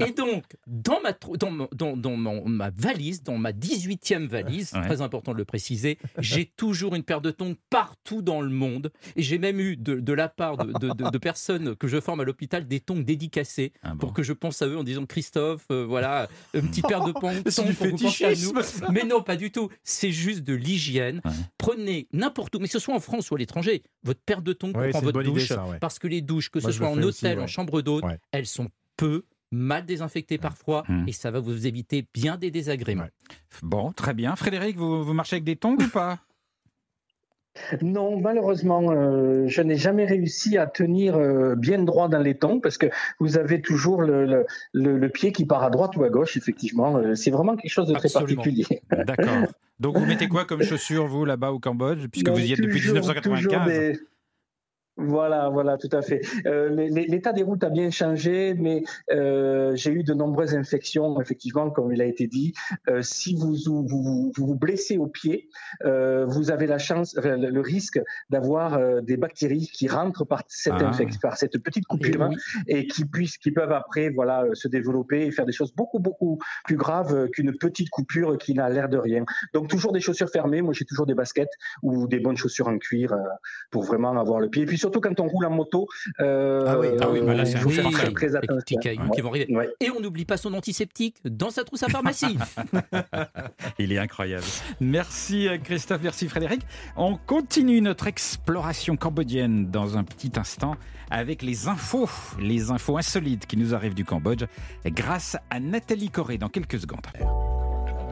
Et 0.05 0.11
donc, 0.11 0.43
dans 0.67 1.01
ma, 1.01 1.13
trou- 1.13 1.37
dans, 1.37 1.51
mon- 1.51 1.67
dans, 1.73 1.95
dans 1.97 2.15
mon- 2.17 2.47
ma 2.47 2.69
valise, 2.69 3.23
dans 3.23 3.37
ma 3.37 3.51
18e 3.51 4.27
valise, 4.27 4.71
Ouais. 4.73 4.81
très 4.81 5.01
important 5.01 5.33
de 5.33 5.37
le 5.37 5.45
préciser, 5.45 5.97
j'ai 6.19 6.45
toujours 6.45 6.95
une 6.95 7.03
paire 7.03 7.21
de 7.21 7.31
tongs 7.31 7.55
partout 7.69 8.21
dans 8.21 8.41
le 8.41 8.49
monde. 8.49 8.91
Et 9.15 9.21
j'ai 9.23 9.37
même 9.37 9.59
eu 9.59 9.75
de, 9.77 9.99
de 9.99 10.13
la 10.13 10.29
part 10.29 10.57
de, 10.57 10.71
de- 10.73 10.93
de- 10.93 11.09
de 11.09 11.17
personnes 11.17 11.75
que 11.75 11.87
je 11.87 11.99
forme 11.99 12.19
à 12.21 12.23
l'hôpital 12.23 12.67
des 12.67 12.79
tongs 12.79 12.99
dédicacés 13.01 13.73
Ah 13.83 13.89
bon. 13.91 13.97
pour 13.97 14.13
que 14.13 14.23
je 14.23 14.33
pense 14.33 14.61
à 14.61 14.67
eux 14.67 14.77
en 14.77 14.83
disant 14.83 15.05
Christophe, 15.05 15.65
euh, 15.71 15.85
voilà, 15.85 16.29
une 16.53 16.67
petite 16.69 16.87
paire 16.87 17.03
de 17.03 17.11
vous 17.19 17.27
à 17.27 17.33
nous. 17.33 17.73
fétichisme. 17.73 18.61
Mais 18.91 19.03
non, 19.03 19.21
pas 19.21 19.35
du 19.35 19.51
tout. 19.51 19.69
C'est 19.83 20.11
juste 20.11 20.41
de 20.43 20.53
l'hygiène. 20.53 21.19
Ouais. 21.25 21.31
Prenez 21.57 22.07
n'importe 22.13 22.55
où, 22.55 22.59
mais 22.59 22.67
que 22.67 22.71
ce 22.71 22.79
soit 22.79 22.95
en 22.95 22.99
France 22.99 23.29
ou 23.31 23.35
à 23.35 23.37
l'étranger, 23.37 23.83
votre 24.03 24.21
paire 24.21 24.41
de 24.41 24.53
tongs 24.53 24.71
pour 24.71 24.81
Ouais, 24.81 24.91
votre 24.91 25.21
idée, 25.21 25.31
douche. 25.31 25.47
ça, 25.49 25.65
ouais. 25.65 25.79
Parce 25.79 25.99
que 25.99 26.07
les 26.07 26.21
douches, 26.21 26.49
que 26.49 26.59
Moi, 26.59 26.71
ce 26.71 26.77
soit 26.77 26.87
en 26.87 26.93
hôtel, 26.93 27.05
aussi, 27.05 27.25
ouais. 27.25 27.37
en 27.37 27.47
chambre 27.47 27.81
d'hôte, 27.81 28.03
Ouais. 28.05 28.19
elles 28.31 28.45
sont 28.47 28.69
peu 28.97 29.25
mal 29.51 29.85
désinfectées 29.85 30.37
parfois 30.39 30.83
Mmh. 30.87 31.07
et 31.09 31.11
ça 31.11 31.29
va 31.29 31.39
vous 31.39 31.67
éviter 31.67 32.07
bien 32.13 32.37
des 32.37 32.49
désagréments. 32.51 33.03
Ouais. 33.03 33.35
Bon, 33.61 33.91
très 33.91 34.13
bien. 34.13 34.35
Frédéric, 34.35 34.77
vous, 34.77 35.03
vous 35.03 35.13
marchez 35.13 35.35
avec 35.35 35.43
des 35.43 35.55
tongs 35.57 35.75
ou 35.79 35.87
pas? 35.89 36.19
Non, 37.81 38.19
malheureusement, 38.19 38.91
euh, 38.91 39.43
je 39.47 39.61
n'ai 39.61 39.75
jamais 39.75 40.05
réussi 40.05 40.57
à 40.57 40.65
tenir 40.65 41.15
euh, 41.15 41.55
bien 41.55 41.79
droit 41.83 42.07
dans 42.09 42.19
les 42.19 42.35
tongs 42.35 42.59
parce 42.59 42.77
que 42.77 42.87
vous 43.19 43.37
avez 43.37 43.61
toujours 43.61 44.01
le, 44.01 44.25
le, 44.25 44.45
le- 44.73 44.97
le 44.97 45.09
pied 45.09 45.31
qui 45.31 45.45
part 45.45 45.63
à 45.63 45.69
droite 45.69 45.95
ou 45.95 46.03
à 46.03 46.09
gauche, 46.09 46.35
effectivement. 46.35 46.97
Euh, 46.97 47.13
C'est 47.15 47.31
vraiment 47.31 47.55
quelque 47.55 47.71
chose 47.71 47.87
de 47.87 47.93
très 47.93 48.09
particulier. 48.09 48.65
D'accord. 48.91 49.47
Donc 49.79 49.97
vous 49.97 50.05
mettez 50.05 50.27
quoi 50.27 50.45
comme 50.45 50.63
chaussures, 50.63 51.07
vous, 51.07 51.25
là-bas 51.25 51.51
au 51.51 51.59
Cambodge, 51.59 52.07
puisque 52.11 52.29
vous 52.29 52.39
y 52.39 52.53
êtes 52.53 52.59
depuis 52.61 52.79
toujours- 52.79 52.93
1995 52.95 53.43
toujours 53.43 53.65
des- 53.65 53.99
Voilà, 54.95 55.49
voilà, 55.49 55.77
tout 55.77 55.89
à 55.91 56.03
fait. 56.03 56.21
Euh, 56.45 56.69
L'état 56.69 57.33
des 57.33 57.41
routes 57.41 57.63
a 57.63 57.69
bien 57.71 57.89
changé, 57.89 58.53
mais 58.53 58.83
euh, 59.11 59.75
j'ai 59.75 59.91
eu 59.91 60.03
de 60.03 60.13
nombreuses 60.13 60.53
infections, 60.53 61.19
effectivement, 61.19 61.71
comme 61.71 61.91
il 61.91 61.99
a 62.01 62.05
été 62.05 62.27
dit. 62.27 62.53
Euh, 62.87 63.01
si 63.01 63.33
vous 63.35 63.55
vous, 63.65 63.87
vous, 63.87 64.31
vous 64.37 64.45
vous 64.45 64.55
blessez 64.55 64.97
au 64.99 65.07
pied, 65.07 65.49
vous 65.83 66.51
avez 66.51 66.67
la 66.67 66.77
chance, 66.77 67.15
enfin, 67.17 67.37
le, 67.37 67.61
risque 67.61 67.99
d'avoir 68.29 69.01
des 69.01 69.17
bactéries 69.17 69.67
qui 69.73 69.87
rentrent 69.87 70.25
par 70.25 70.43
cette, 70.47 70.73
Ah. 70.77 70.91
infec- 70.91 71.19
par 71.21 71.37
cette 71.37 71.57
petite 71.57 71.85
Et 71.85 71.89
coupure 71.89 72.27
oui, 72.29 72.35
et 72.67 72.85
qui 72.87 73.05
puissent, 73.05 73.37
qui 73.37 73.51
peuvent 73.51 73.71
après, 73.71 74.09
voilà, 74.09 74.45
se 74.53 74.67
développer 74.67 75.25
et 75.25 75.31
faire 75.31 75.45
des 75.45 75.53
choses 75.53 75.73
beaucoup, 75.73 75.99
beaucoup 75.99 76.37
plus 76.65 76.75
graves 76.77 77.29
qu'une 77.31 77.53
petite 77.57 77.89
coupure 77.89 78.37
qui 78.37 78.53
n'a 78.53 78.69
l'air 78.69 78.89
de 78.89 78.97
rien. 78.97 79.25
Donc 79.53 79.69
toujours 79.69 79.91
des 79.91 80.01
chaussures 80.01 80.29
fermées. 80.29 80.61
Moi, 80.61 80.73
j'ai 80.73 80.85
toujours 80.85 81.05
des 81.07 81.15
baskets 81.15 81.49
ou 81.81 82.07
des 82.07 82.19
bonnes 82.19 82.37
chaussures 82.37 82.67
en 82.67 82.77
cuir 82.77 83.15
pour 83.71 83.83
vraiment 83.83 84.15
avoir 84.19 84.39
le 84.39 84.49
pied. 84.49 84.63
Et 84.63 84.65
puis 84.65 84.77
surtout 84.83 84.99
quand 84.99 85.17
on 85.21 85.27
roule 85.27 85.45
en 85.45 85.49
moto, 85.49 85.87
euh, 86.19 86.65
Ah 86.67 86.77
oui. 86.77 86.87
Ah 87.01 87.09
oui, 87.09 87.21
bah 87.21 87.33
là, 87.33 87.45
c'est 87.45 87.55
un 87.55 87.69
faire 87.69 88.13
très, 88.13 88.35
attention. 88.35 88.77
cailloux 88.81 89.09
qui 89.11 89.21
vont 89.21 89.29
arriver. 89.29 89.55
Ouais. 89.55 89.69
Et 89.79 89.89
on 89.89 90.01
n'oublie 90.01 90.25
pas 90.25 90.35
son 90.35 90.53
antiseptique 90.53 91.15
dans 91.23 91.51
sa 91.51 91.63
trousse 91.63 91.83
à 91.83 91.87
pharmacie. 91.87 92.37
Il 93.79 93.93
est 93.93 93.97
incroyable. 93.97 94.43
Merci 94.81 95.47
Christophe, 95.63 96.01
merci 96.03 96.27
Frédéric. 96.27 96.61
On 96.97 97.15
continue 97.15 97.79
notre 97.79 98.07
exploration 98.07 98.97
cambodgienne 98.97 99.71
dans 99.71 99.97
un 99.97 100.03
petit 100.03 100.31
instant 100.35 100.75
avec 101.09 101.41
les 101.43 101.69
infos, 101.69 102.09
les 102.39 102.71
infos 102.71 102.97
insolites 102.97 103.45
qui 103.47 103.55
nous 103.55 103.73
arrivent 103.73 103.93
du 103.93 104.03
Cambodge 104.03 104.43
grâce 104.87 105.37
à 105.49 105.59
Nathalie 105.61 106.09
Corée 106.09 106.37
dans 106.37 106.49
quelques 106.49 106.79
secondes. 106.79 107.07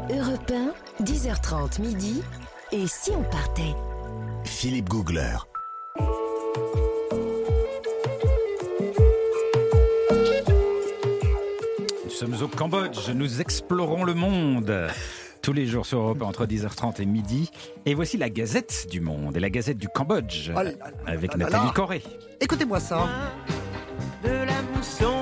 Europe 0.09 0.51
1, 0.99 1.03
10h30 1.03 1.81
midi. 1.81 2.21
Et 2.71 2.87
si 2.87 3.11
on 3.11 3.23
partait? 3.23 3.75
Philippe 4.45 4.87
Googler. 4.87 5.37
Nous 12.03 12.09
sommes 12.11 12.43
au 12.43 12.47
Cambodge, 12.47 13.09
nous 13.15 13.41
explorons 13.41 14.03
le 14.03 14.13
monde. 14.13 14.87
Tous 15.41 15.53
les 15.53 15.65
jours 15.65 15.87
sur 15.87 15.99
Europe 15.99 16.21
1, 16.21 16.25
entre 16.25 16.45
10h30 16.45 17.01
et 17.01 17.05
midi. 17.07 17.49
Et 17.87 17.95
voici 17.95 18.17
la 18.17 18.29
Gazette 18.29 18.87
du 18.91 19.01
Monde 19.01 19.35
et 19.37 19.39
la 19.39 19.49
Gazette 19.49 19.77
du 19.79 19.87
Cambodge 19.87 20.51
Oh 20.55 20.61
là 20.61 20.63
là 20.65 20.71
avec 21.07 21.31
là 21.31 21.37
Nathalie. 21.45 21.71
Corée. 21.73 22.03
Écoutez-moi 22.39 22.79
ça. 22.79 23.07
de 24.23 24.29
la 24.29 24.61
mousson 24.75 25.20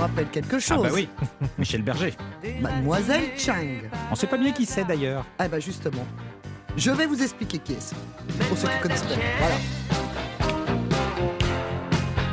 vous 0.00 0.06
rappelle 0.06 0.28
quelque 0.28 0.56
Ah 0.56 0.60
chose 0.60 0.82
bah 0.82 0.88
oui, 0.92 1.08
Michel 1.58 1.82
Berger. 1.82 2.14
Mademoiselle 2.60 3.32
Chang. 3.36 3.82
On 4.10 4.14
sait 4.14 4.26
pas 4.26 4.38
bien 4.38 4.52
qui 4.52 4.64
c'est 4.64 4.84
d'ailleurs. 4.84 5.26
Ah 5.38 5.46
bah 5.48 5.60
justement. 5.60 6.06
Je 6.76 6.90
vais 6.90 7.06
vous 7.06 7.22
expliquer 7.22 7.58
qui 7.58 7.74
est-ce. 7.74 7.94
Pour 8.48 8.56
ceux 8.56 8.68
qui 8.68 8.78
connaissent 8.80 9.02
pas. 9.02 9.14
Voilà. 9.38 9.56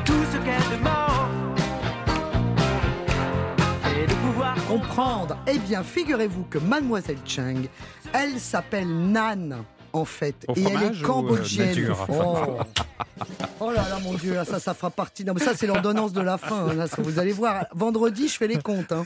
Tout 0.06 0.14
ce 0.32 0.38
qu'elle 0.38 0.78
demande, 0.78 1.60
c'est 3.84 4.08
de 4.08 4.14
pouvoir 4.14 4.56
Comprendre. 4.68 5.38
Eh 5.48 5.58
bien, 5.58 5.84
figurez-vous 5.84 6.44
que 6.50 6.60
Mademoiselle 6.60 7.18
Chang, 7.26 7.64
elle 8.14 8.40
s'appelle 8.40 8.88
Nan. 8.88 9.58
En 9.94 10.06
fait, 10.06 10.36
Au 10.48 10.54
et 10.56 10.64
elle 10.64 10.84
est 10.84 11.02
euh, 11.02 11.06
cambodgienne. 11.06 11.94
oh. 12.10 12.58
Oh 13.60 13.72
là 13.72 13.88
là, 13.90 13.98
mon 14.04 14.14
Dieu, 14.14 14.36
là, 14.36 14.46
ça, 14.46 14.60
ça 14.60 14.76
fera 14.76 14.92
partie. 14.92 15.26
Non, 15.26 15.34
mais 15.34 15.40
ça, 15.44 15.56
c'est 15.56 15.66
l'ordonnance 15.66 16.14
de 16.14 16.22
la 16.22 16.38
fin. 16.38 16.68
hein, 16.68 16.74
là, 16.76 16.88
ça, 16.88 17.02
vous 17.02 17.18
allez 17.18 17.32
voir. 17.32 17.66
Vendredi, 17.74 18.28
je 18.28 18.36
fais 18.38 18.48
les 18.48 18.58
comptes. 18.62 18.92
hein. 18.92 19.06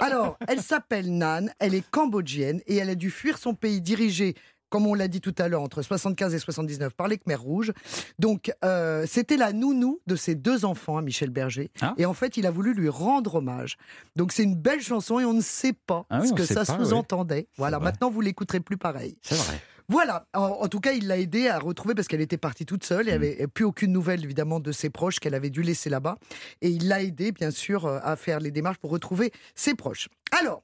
Alors, 0.00 0.36
elle 0.48 0.60
s'appelle 0.60 1.10
Nan, 1.16 1.50
elle 1.58 1.74
est 1.74 1.84
cambodgienne 1.90 2.60
et 2.66 2.76
elle 2.76 2.90
a 2.90 2.94
dû 2.94 3.10
fuir 3.10 3.38
son 3.38 3.54
pays 3.54 3.80
dirigé. 3.80 4.34
Comme 4.68 4.86
on 4.86 4.94
l'a 4.94 5.06
dit 5.08 5.20
tout 5.20 5.34
à 5.38 5.48
l'heure, 5.48 5.62
entre 5.62 5.80
75 5.80 6.34
et 6.34 6.38
79 6.40 6.92
par 6.94 7.06
les 7.08 7.16
Khmers 7.18 7.40
rouges. 7.40 7.72
Donc, 8.18 8.52
euh, 8.64 9.06
c'était 9.08 9.36
la 9.38 9.52
nounou 9.52 10.00
de 10.06 10.16
ses 10.16 10.34
deux 10.34 10.64
enfants, 10.64 10.98
hein, 10.98 11.02
Michel 11.02 11.30
Berger. 11.30 11.70
Ah. 11.80 11.94
Et 11.96 12.04
en 12.04 12.14
fait, 12.14 12.36
il 12.36 12.46
a 12.46 12.50
voulu 12.50 12.74
lui 12.74 12.88
rendre 12.90 13.36
hommage. 13.36 13.78
Donc, 14.16 14.32
c'est 14.32 14.42
une 14.42 14.56
belle 14.56 14.82
chanson 14.82 15.20
et 15.20 15.24
on 15.24 15.32
ne 15.34 15.40
sait 15.40 15.72
pas 15.72 16.04
Ah 16.10 16.18
oui, 16.20 16.28
ce 16.28 16.32
que 16.34 16.44
ça 16.44 16.64
sous-entendait. 16.64 17.46
Voilà, 17.56 17.78
maintenant, 17.78 18.10
vous 18.10 18.20
l'écouterez 18.20 18.60
plus 18.60 18.76
pareil. 18.76 19.16
C'est 19.22 19.36
vrai. 19.36 19.60
Voilà, 19.88 20.26
en, 20.34 20.40
en 20.42 20.68
tout 20.68 20.80
cas, 20.80 20.92
il 20.92 21.06
l'a 21.06 21.18
aidé 21.18 21.48
à 21.48 21.58
retrouver 21.58 21.94
parce 21.94 22.08
qu'elle 22.08 22.20
était 22.20 22.36
partie 22.38 22.66
toute 22.66 22.84
seule 22.84 23.08
et 23.08 23.12
Mm. 23.12 23.14
avait 23.14 23.46
plus 23.46 23.64
aucune 23.64 23.92
nouvelle 23.92 24.24
évidemment 24.24 24.58
de 24.60 24.72
ses 24.72 24.90
proches 24.90 25.20
qu'elle 25.20 25.34
avait 25.34 25.50
dû 25.50 25.62
laisser 25.62 25.90
là-bas. 25.90 26.16
Et 26.60 26.70
il 26.70 26.88
l'a 26.88 27.02
aidé 27.02 27.30
bien 27.32 27.50
sûr 27.50 27.86
euh, 27.86 27.98
à 28.02 28.16
faire 28.16 28.40
les 28.40 28.50
démarches 28.50 28.78
pour 28.78 28.90
retrouver 28.90 29.32
ses 29.54 29.74
proches. 29.74 30.08
Alors, 30.38 30.62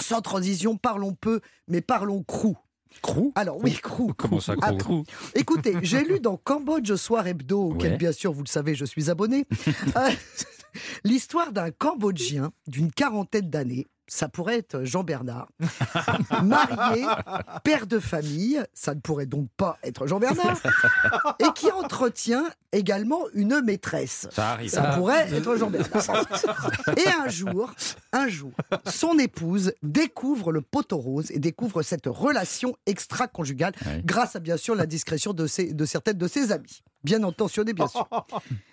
sans 0.00 0.20
transition, 0.22 0.76
parlons 0.76 1.12
peu, 1.12 1.40
mais 1.66 1.80
parlons 1.80 2.22
crou. 2.22 2.56
Crou 3.02 3.32
Alors 3.34 3.62
oui, 3.62 3.74
crou. 3.82 4.12
Comment 4.16 4.40
ça, 4.40 4.54
Ah, 4.62 4.72
crou 4.72 5.04
Écoutez, 5.34 5.74
j'ai 5.82 6.02
lu 6.04 6.20
dans 6.20 6.38
Cambodge 6.38 6.94
Soir 6.94 7.26
Hebdo, 7.26 7.72
auquel 7.72 7.92
Ouais. 7.92 7.96
bien 7.98 8.12
sûr, 8.12 8.32
vous 8.32 8.42
le 8.42 8.48
savez, 8.48 8.74
je 8.74 8.86
suis 8.86 9.10
abonné, 9.10 9.44
euh, 9.96 10.08
l'histoire 11.04 11.52
d'un 11.52 11.70
Cambodgien 11.70 12.50
d'une 12.66 12.90
quarantaine 12.90 13.50
d'années. 13.50 13.86
Ça 14.10 14.28
pourrait 14.28 14.58
être 14.58 14.84
Jean 14.84 15.04
Bernard, 15.04 15.48
marié, 16.42 17.04
père 17.62 17.86
de 17.86 17.98
famille, 17.98 18.62
ça 18.72 18.94
ne 18.94 19.00
pourrait 19.00 19.26
donc 19.26 19.48
pas 19.56 19.78
être 19.82 20.06
Jean 20.06 20.18
Bernard, 20.18 20.56
et 21.38 21.52
qui 21.54 21.70
entretient 21.70 22.44
également 22.72 23.20
une 23.34 23.60
maîtresse. 23.62 24.26
Ça 24.30 24.52
arrive. 24.52 24.70
Ça 24.70 24.82
pourrait 24.96 25.30
être 25.32 25.56
Jean 25.56 25.70
Bernard. 25.70 26.26
Et 26.96 27.08
un 27.08 27.28
jour, 27.28 27.72
un 28.12 28.28
jour, 28.28 28.52
son 28.86 29.18
épouse 29.18 29.72
découvre 29.82 30.52
le 30.52 30.60
poteau 30.62 30.98
rose 30.98 31.30
et 31.30 31.38
découvre 31.38 31.82
cette 31.82 32.06
relation 32.06 32.74
extra-conjugale 32.86 33.72
grâce 34.04 34.36
à 34.36 34.40
bien 34.40 34.56
sûr 34.56 34.74
la 34.74 34.86
discrétion 34.86 35.32
de, 35.32 35.46
ses- 35.46 35.72
de 35.72 35.84
certaines 35.84 36.18
de 36.18 36.28
ses 36.28 36.52
amies. 36.52 36.82
Bien 37.04 37.22
intentionnées, 37.22 37.72
bien 37.74 37.86
sûr. 37.88 38.08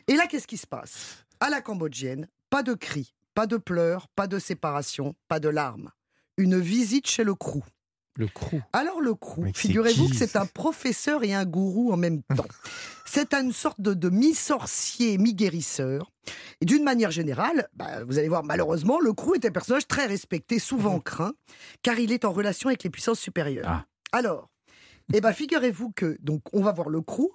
Et 0.07 0.15
là, 0.15 0.27
qu'est-ce 0.27 0.47
qui 0.47 0.57
se 0.57 0.67
passe? 0.67 1.25
À 1.39 1.49
la 1.49 1.61
cambodgienne, 1.61 2.27
pas 2.49 2.63
de 2.63 2.73
cris, 2.73 3.13
pas 3.35 3.45
de 3.45 3.57
pleurs, 3.57 4.07
pas 4.15 4.25
de 4.25 4.39
séparation, 4.39 5.13
pas 5.27 5.39
de 5.39 5.49
larmes. 5.49 5.91
Une 6.37 6.59
visite 6.59 7.07
chez 7.07 7.23
le 7.23 7.35
crew. 7.35 7.61
Le 8.17 8.27
crou. 8.27 8.61
Alors 8.71 9.01
le 9.01 9.13
crew, 9.13 9.51
figurez-vous 9.53 10.09
que 10.09 10.15
c'est 10.15 10.37
un 10.37 10.45
professeur 10.45 11.23
et 11.23 11.33
un 11.33 11.45
gourou 11.45 11.91
en 11.91 11.97
même 11.97 12.23
temps. 12.23 12.47
C'est 13.07 13.33
une 13.33 13.53
sorte 13.53 13.79
de, 13.79 13.93
de 13.93 14.09
mi-sorcier, 14.09 15.17
mi-guérisseur. 15.17 16.11
Et 16.59 16.65
d'une 16.65 16.83
manière 16.83 17.11
générale, 17.11 17.69
bah, 17.73 18.03
vous 18.03 18.17
allez 18.17 18.27
voir, 18.27 18.43
malheureusement, 18.43 18.99
le 18.99 19.13
crew 19.13 19.35
est 19.35 19.45
un 19.45 19.51
personnage 19.51 19.87
très 19.87 20.05
respecté, 20.05 20.59
souvent 20.59 20.99
craint, 20.99 21.33
car 21.81 21.99
il 21.99 22.11
est 22.11 22.25
en 22.25 22.33
relation 22.33 22.67
avec 22.67 22.83
les 22.83 22.89
puissances 22.89 23.19
supérieures. 23.19 23.69
Ah. 23.69 23.85
Alors, 24.11 24.49
Eh 25.13 25.21
ben, 25.21 25.33
figurez-vous 25.33 25.91
que 25.91 26.17
donc 26.21 26.41
on 26.53 26.61
va 26.61 26.71
voir 26.71 26.89
le 26.89 27.01
crew. 27.01 27.27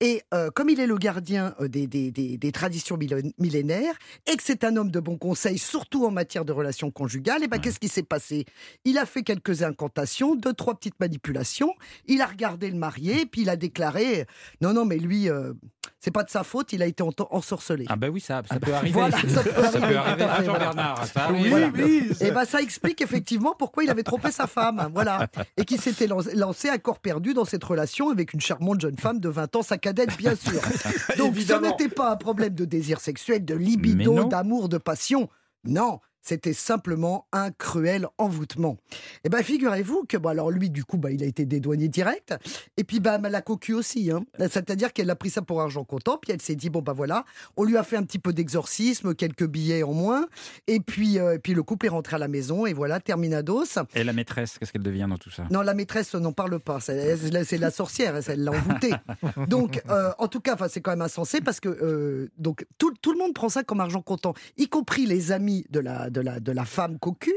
Et 0.00 0.22
euh, 0.32 0.50
comme 0.50 0.68
il 0.70 0.78
est 0.80 0.86
le 0.86 0.96
gardien 0.96 1.54
euh, 1.60 1.68
des, 1.68 1.86
des- 1.88 2.10
des- 2.12 2.38
des 2.38 2.52
traditions 2.52 2.96
millénaires 2.96 3.98
et 4.30 4.36
que 4.36 4.42
c'est 4.44 4.62
un 4.64 4.76
homme 4.76 4.90
de 4.92 5.00
bon 5.00 5.18
conseil, 5.18 5.58
surtout 5.58 6.06
en 6.06 6.10
matière 6.12 6.44
de 6.44 6.52
relations 6.52 6.90
conjugales, 6.92 7.42
et 7.42 7.48
ben, 7.48 7.58
qu'est-ce 7.60 7.80
qui 7.80 7.88
s'est 7.88 8.04
passé? 8.04 8.44
Il 8.84 8.96
a 8.96 9.06
fait 9.06 9.22
quelques 9.24 9.62
incantations, 9.64 10.36
deux, 10.36 10.52
trois 10.54 10.74
petites 10.76 10.98
manipulations. 11.00 11.74
Il 12.06 12.22
a 12.22 12.26
regardé 12.26 12.70
le 12.70 12.76
marié, 12.78 13.26
puis 13.26 13.42
il 13.42 13.50
a 13.50 13.56
déclaré 13.56 14.26
Non, 14.60 14.72
non, 14.72 14.84
mais 14.84 14.98
lui, 14.98 15.28
euh, 15.28 15.52
c'est 16.00 16.10
pas 16.10 16.22
de 16.22 16.30
sa 16.30 16.44
faute, 16.44 16.72
il 16.72 16.82
a 16.82 16.86
été 16.86 17.02
en- 17.02 17.10
ensorcelé. 17.30 17.84
Ah 17.88 17.96
ben 17.96 18.10
oui, 18.10 18.20
ça, 18.20 18.42
ça 18.50 18.58
peut 18.60 18.72
arriver. 18.74 18.92
Voilà, 18.92 19.16
ça 19.18 19.42
peut 19.42 19.50
arriver, 19.62 19.96
à 19.96 20.00
arriver. 20.02 20.24
Ah, 20.28 20.42
voilà. 20.42 20.44
Jean-Bernard, 20.44 21.06
ça 21.06 21.28
Oui, 21.32 21.48
voilà. 21.48 21.70
oui, 21.74 22.10
Et 22.20 22.30
ben 22.30 22.44
ça 22.44 22.60
explique 22.60 23.00
effectivement 23.00 23.54
pourquoi 23.58 23.84
il 23.84 23.90
avait 23.90 24.02
trompé 24.02 24.30
sa 24.30 24.46
femme, 24.46 24.90
voilà, 24.94 25.26
et 25.56 25.64
qu'il 25.64 25.80
s'était 25.80 26.06
lan- 26.06 26.18
lancé 26.34 26.68
à 26.68 26.78
corps 26.78 27.00
perdu 27.00 27.34
dans 27.34 27.44
cette 27.44 27.64
relation 27.64 28.10
avec 28.10 28.32
une 28.32 28.40
charmante 28.40 28.80
jeune 28.80 28.96
femme 28.98 29.20
de 29.20 29.28
20 29.28 29.56
ans, 29.56 29.62
sa 29.62 29.78
cadette 29.78 30.16
bien 30.16 30.34
sûr. 30.34 30.60
Donc 31.18 31.34
ce 31.34 31.38
Évidemment. 31.38 31.68
n'était 31.68 31.88
pas 31.88 32.10
un 32.10 32.16
problème 32.16 32.54
de 32.54 32.64
désir 32.64 33.00
sexuel, 33.00 33.44
de 33.44 33.54
libido, 33.54 34.24
d'amour, 34.24 34.68
de 34.68 34.78
passion. 34.78 35.28
Non, 35.64 36.00
c'était 36.28 36.52
simplement 36.52 37.26
un 37.32 37.50
cruel 37.50 38.06
envoûtement. 38.18 38.76
Et 39.24 39.28
ben 39.28 39.42
figurez-vous 39.42 40.04
que 40.08 40.16
bon 40.16 40.28
alors 40.28 40.50
lui 40.50 40.70
du 40.70 40.84
coup 40.84 40.98
bah, 40.98 41.10
il 41.10 41.22
a 41.22 41.26
été 41.26 41.46
dédouané 41.46 41.88
direct 41.88 42.34
et 42.76 42.84
puis 42.84 43.00
bah 43.00 43.18
la 43.18 43.42
cocu 43.42 43.72
aussi 43.74 44.10
hein. 44.10 44.24
C'est-à-dire 44.38 44.92
qu'elle 44.92 45.10
a 45.10 45.16
pris 45.16 45.30
ça 45.30 45.42
pour 45.42 45.60
argent 45.60 45.84
comptant 45.84 46.18
puis 46.18 46.32
elle 46.32 46.42
s'est 46.42 46.54
dit 46.54 46.70
bon 46.70 46.82
bah 46.82 46.92
voilà, 46.92 47.24
on 47.56 47.64
lui 47.64 47.76
a 47.76 47.82
fait 47.82 47.96
un 47.96 48.02
petit 48.02 48.18
peu 48.18 48.32
d'exorcisme, 48.32 49.14
quelques 49.14 49.46
billets 49.46 49.82
en 49.82 49.92
moins 49.92 50.28
et 50.66 50.80
puis 50.80 51.18
euh, 51.18 51.34
et 51.34 51.38
puis 51.38 51.54
le 51.54 51.62
couple 51.62 51.86
est 51.86 51.90
rentré 51.90 52.16
à 52.16 52.18
la 52.18 52.28
maison 52.28 52.66
et 52.66 52.72
voilà 52.72 53.00
terminados. 53.00 53.78
Et 53.94 54.04
la 54.04 54.12
maîtresse, 54.12 54.58
qu'est-ce 54.58 54.72
qu'elle 54.72 54.82
devient 54.82 55.06
dans 55.08 55.18
tout 55.18 55.30
ça? 55.30 55.44
Non, 55.50 55.62
la 55.62 55.74
maîtresse 55.74 56.14
n'en 56.14 56.32
parle 56.32 56.58
pas. 56.60 56.80
C'est 56.80 57.58
la 57.58 57.70
sorcière, 57.70 58.18
elle 58.28 58.44
l'a 58.44 58.52
envoûtée. 58.52 58.92
Donc, 59.48 59.82
euh, 59.88 60.10
en 60.18 60.28
tout 60.28 60.40
cas, 60.40 60.56
c'est 60.68 60.80
quand 60.80 60.90
même 60.90 61.02
insensé 61.02 61.40
parce 61.40 61.60
que 61.60 61.68
euh, 61.68 62.28
donc 62.38 62.66
tout, 62.78 62.92
tout 63.00 63.12
le 63.12 63.18
monde 63.18 63.34
prend 63.34 63.48
ça 63.48 63.62
comme 63.62 63.80
argent 63.80 64.02
comptant, 64.02 64.34
y 64.56 64.68
compris 64.68 65.06
les 65.06 65.32
amis 65.32 65.64
de 65.70 65.80
la, 65.80 66.10
de 66.10 66.17
la, 66.20 66.40
de 66.40 66.52
la 66.52 66.64
femme 66.64 66.98
cocu, 66.98 67.32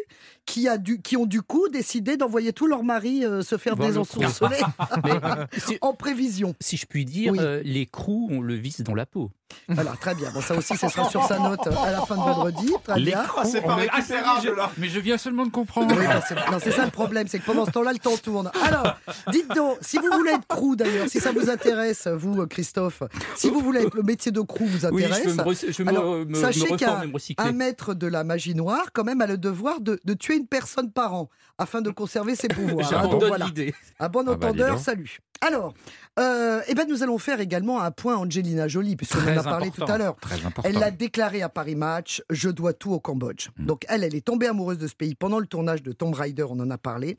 qui, 0.46 0.68
a 0.68 0.78
dû, 0.78 1.02
qui 1.02 1.18
ont 1.18 1.26
du 1.26 1.42
coup 1.42 1.68
décidé 1.70 2.18
d'envoyer 2.18 2.54
tous 2.54 2.68
leurs 2.68 2.84
maris 2.84 3.26
euh, 3.26 3.42
se 3.42 3.58
faire 3.58 3.76
désensorceler 3.76 4.58
Mais 5.04 5.12
si, 5.60 5.78
en 5.82 5.94
prévision. 5.94 6.56
si 6.60 6.78
je 6.78 6.86
puis 6.86 7.06
dire, 7.06 7.32
Oui. 7.34 7.40
euh, 7.42 7.62
les 7.64 7.86
crous, 7.86 8.30
on 8.32 8.42
le 8.42 8.56
vise 8.56 8.82
dans 8.82 8.96
la 8.96 9.06
peau. 9.06 9.32
Voilà, 9.68 9.92
très 10.00 10.16
bien. 10.16 10.30
Bon, 10.34 10.40
ça 10.42 10.56
aussi, 10.56 10.78
ce 10.78 10.88
sera 10.88 11.10
sur 11.10 11.26
sa 11.26 11.38
note 11.38 11.68
euh, 11.68 11.72
à 11.84 11.92
la 11.92 12.02
fin 12.06 12.16
de 12.16 12.22
vendredi. 12.22 12.72
Très 12.86 12.98
Les 13.00 13.12
bien. 13.12 13.24
crocs, 13.24 13.46
c'est 13.46 13.60
pas 13.62 13.74
Ah, 13.78 13.96
récupérable, 13.98 14.42
je- 14.48 14.52
là. 14.54 14.72
Mais 14.78 14.88
je 14.88 15.00
viens 15.00 15.18
seulement 15.18 15.46
de 15.46 15.52
comprendre. 15.52 15.94
Oui, 15.98 16.06
c'est 16.28 16.36
non, 16.36 16.58
c'est 16.64 16.72
ça 16.72 16.86
le 16.86 16.92
problème, 16.92 17.28
c'est 17.28 17.40
que 17.40 17.46
pendant 17.46 17.66
ce 17.66 17.72
temps-là, 17.72 17.92
le 17.92 18.00
temps 18.00 18.16
tourne. 18.18 18.50
Alors, 18.64 18.98
dites 19.32 19.50
donc, 19.54 19.78
si 19.82 19.98
vous 19.98 20.08
voulez 20.14 20.32
être 20.32 20.48
crew 20.48 20.76
d'ailleurs, 20.78 21.10
si 21.10 21.20
ça 21.20 21.32
vous 21.34 21.50
intéresse, 21.50 22.08
vous, 22.08 22.42
euh, 22.42 22.46
Christophe, 22.48 23.04
si 23.36 23.50
vous 23.50 23.60
voulez 23.60 23.82
être 23.82 23.96
le 23.96 24.04
métier 24.04 24.32
de 24.32 24.40
crew 24.40 24.64
vous 24.66 24.86
Oui, 24.88 25.04
intéresse, 25.04 25.24
je 25.26 25.30
me, 25.34 25.44
re- 25.44 25.66
je 25.72 25.78
veux 25.80 25.84
me- 25.84 25.90
Alors, 25.90 26.16
me, 26.26 26.34
sachez 26.36 26.76
qu'un 26.78 27.02
un 27.38 27.52
maître 27.52 27.94
de 27.94 28.08
la 28.08 28.24
magie 28.24 28.56
quand 28.94 29.04
même, 29.04 29.22
a 29.22 29.28
le 29.28 29.38
devoir 29.38 29.82
de, 29.82 30.00
de 30.04 30.14
tuer 30.14 30.36
une 30.38 30.48
personne 30.48 30.92
par 30.92 31.14
an 31.14 31.30
afin 31.58 31.82
de 31.82 31.90
conserver 31.90 32.36
ses 32.36 32.48
pouvoirs. 32.50 32.86
hein. 32.88 32.90
J'abandonne 33.04 33.28
voilà, 33.30 33.46
l'idée. 33.46 33.74
un 34.00 34.10
bon 34.10 34.22
Ah 34.28 34.36
bah, 34.36 34.48
entendeur, 34.48 34.80
salut. 34.80 35.20
Alors, 35.44 35.74
euh, 36.20 36.62
eh 36.68 36.76
ben, 36.76 36.86
nous 36.88 37.02
allons 37.02 37.18
faire 37.18 37.40
également 37.40 37.82
un 37.82 37.90
point 37.90 38.16
Angelina 38.16 38.68
Jolie, 38.68 38.96
puisqu'on 38.96 39.24
en 39.24 39.38
a 39.38 39.42
parlé 39.44 39.72
tout 39.72 39.84
à 39.88 39.98
l'heure. 39.98 40.16
Elle 40.64 40.76
l'a 40.76 40.92
déclaré 40.92 41.42
à 41.42 41.50
Paris 41.50 41.76
Match, 41.76 42.22
je 42.30 42.50
dois 42.50 42.74
tout 42.74 42.92
au 42.92 43.00
Cambodge. 43.00 43.48
Mm. 43.58 43.66
Donc 43.66 43.86
elle, 43.90 44.04
elle 44.04 44.14
est 44.14 44.24
tombée 44.24 44.46
amoureuse 44.46 44.78
de 44.78 44.88
ce 44.88 44.94
pays 44.96 45.16
pendant 45.16 45.40
le 45.40 45.48
tournage 45.48 45.82
de 45.82 45.94
Tomb 45.94 46.14
Raider, 46.14 46.46
on 46.48 46.60
en 46.60 46.70
a 46.70 46.78
parlé. 46.78 47.18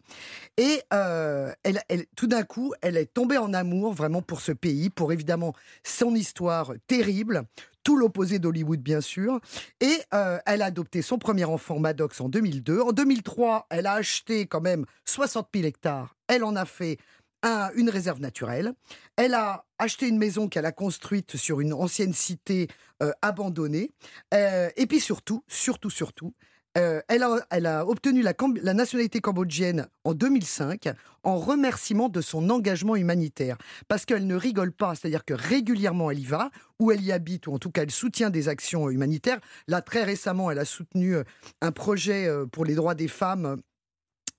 Et 0.57 0.83
euh, 0.95 1.51
elle, 1.65 1.81
elle- 1.89 2.07
tout 2.15 2.29
d'un 2.29 2.45
coup, 2.45 2.73
elle 2.81 2.97
est 2.97 3.13
tombée 3.13 3.39
en 3.39 3.53
amour 3.55 3.93
vraiment 3.93 4.23
pour 4.23 4.41
ce 4.41 4.53
pays, 4.53 4.89
pour 4.89 5.13
évidemment 5.13 5.53
son 5.83 6.15
histoire 6.15 6.73
terrible, 6.87 7.43
tout 7.85 7.97
l'opposé 7.97 8.39
d'Hollywood 8.39 8.81
bien 8.81 9.01
sûr. 9.01 9.41
Et 9.81 9.99
euh, 10.15 10.39
elle 10.47 10.63
a 10.63 10.67
adopté 10.67 11.03
son 11.03 11.19
premier 11.19 11.45
enfant, 11.45 11.79
Maddox, 11.79 12.21
en 12.21 12.29
2002. 12.29 12.81
En 12.81 12.93
2003, 12.93 13.67
elle 13.71 13.87
a 13.87 13.95
acheté 13.95 14.47
quand 14.47 14.61
même 14.61 14.85
60 15.05 15.49
000 15.55 15.67
hectares. 15.67 16.17
Elle 16.29 16.45
en 16.45 16.55
a 16.57 16.65
fait 16.65 16.99
un- 17.43 17.71
une 17.75 17.91
réserve 17.91 18.21
naturelle. 18.21 18.73
Elle 19.17 19.35
a 19.35 19.65
acheté 19.79 20.07
une 20.07 20.19
maison 20.19 20.49
qu'elle 20.49 20.65
a 20.67 20.71
construite 20.73 21.37
sur 21.37 21.61
une 21.61 21.73
ancienne 21.73 22.13
cité 22.13 22.69
euh, 23.03 23.11
abandonnée. 23.21 23.91
Euh, 24.33 24.71
et 24.77 24.87
puis 24.87 25.01
surtout, 25.01 25.43
surtout, 25.49 25.91
surtout, 25.91 26.35
euh, 26.79 27.01
elle, 27.09 27.23
a, 27.23 27.37
elle 27.51 27.67
a 27.67 27.87
obtenu 27.87 28.23
la, 28.23 28.35
nationalité 28.75 29.21
cambodgienne 29.21 29.89
en 30.05 30.15
2005 30.15 30.89
en 31.23 31.37
remerciement 31.39 32.09
de 32.09 32.21
son 32.21 32.49
engagement 32.51 32.97
humanitaire. 32.97 33.59
Parce 33.89 34.05
qu'elle 34.05 34.27
ne 34.27 34.35
rigole 34.35 34.73
pas, 34.73 34.95
c'est-à-dire 34.95 35.25
que 35.25 35.35
régulièrement 35.35 36.11
elle 36.11 36.21
y 36.21 36.25
va, 36.25 36.51
ou 36.79 36.91
elle 36.91 37.03
y 37.03 37.13
habite, 37.13 37.47
ou 37.47 37.53
en 37.53 37.59
tout 37.59 37.71
cas 37.71 37.83
elle 37.83 37.91
soutient 37.91 38.31
des 38.31 38.49
actions 38.49 38.89
humanitaires. 38.91 39.39
Là, 39.69 39.83
très 39.83 40.03
récemment, 40.05 40.51
elle 40.51 40.59
a 40.59 40.65
soutenu 40.65 41.17
euh, 41.17 41.25
un 41.61 41.73
projet 41.73 42.27
euh, 42.27 42.47
pour 42.47 42.65
les 42.65 42.75
droits 42.75 42.95
des 42.95 43.09
femmes. 43.09 43.59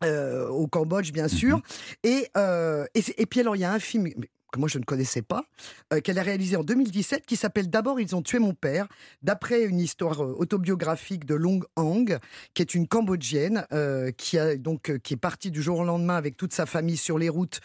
euh, 0.04 0.48
au 0.50 0.68
Cambodge, 0.68 1.12
bien 1.12 1.28
sûr. 1.30 1.62
Et, 2.04 2.28
euh, 2.36 2.86
et, 2.94 3.04
et 3.18 3.26
puis 3.26 3.40
alors, 3.40 3.56
il 3.56 3.60
y 3.60 3.66
a 3.66 3.72
un 3.72 3.80
film 3.80 4.08
que 4.54 4.60
moi 4.60 4.70
je 4.70 4.78
ne 4.78 4.84
connaissais 4.84 5.22
pas, 5.22 5.46
euh, 5.92 6.00
qu'elle 6.00 6.20
a 6.20 6.24
réalisé 6.24 6.56
en 6.56 6.64
2017, 6.64 7.26
qui 7.26 7.36
s'appelle 7.36 7.70
D'abord 7.70 8.00
ils 8.00 8.16
ont 8.16 8.22
tué 8.22 8.40
mon 8.40 8.54
père, 8.54 8.88
d'après 9.22 9.64
une 9.64 9.80
histoire 9.80 10.24
euh, 10.24 10.36
autobiographique 10.38 11.26
de 11.26 11.36
Long 11.36 11.62
Hang, 11.76 12.20
qui 12.54 12.62
est 12.62 12.76
une 12.76 12.88
Cambodgienne, 12.88 13.66
euh, 13.74 14.12
qui, 14.12 14.38
a, 14.38 14.56
donc, 14.56 14.90
euh, 14.90 14.98
qui 15.00 15.16
est 15.16 15.18
partie 15.18 15.52
du 15.52 15.62
jour 15.62 15.80
au 15.80 15.84
lendemain 15.84 16.16
avec 16.16 16.38
toute 16.38 16.54
sa 16.54 16.66
famille 16.66 16.98
sur 16.98 17.18
les 17.18 17.30
routes 17.30 17.60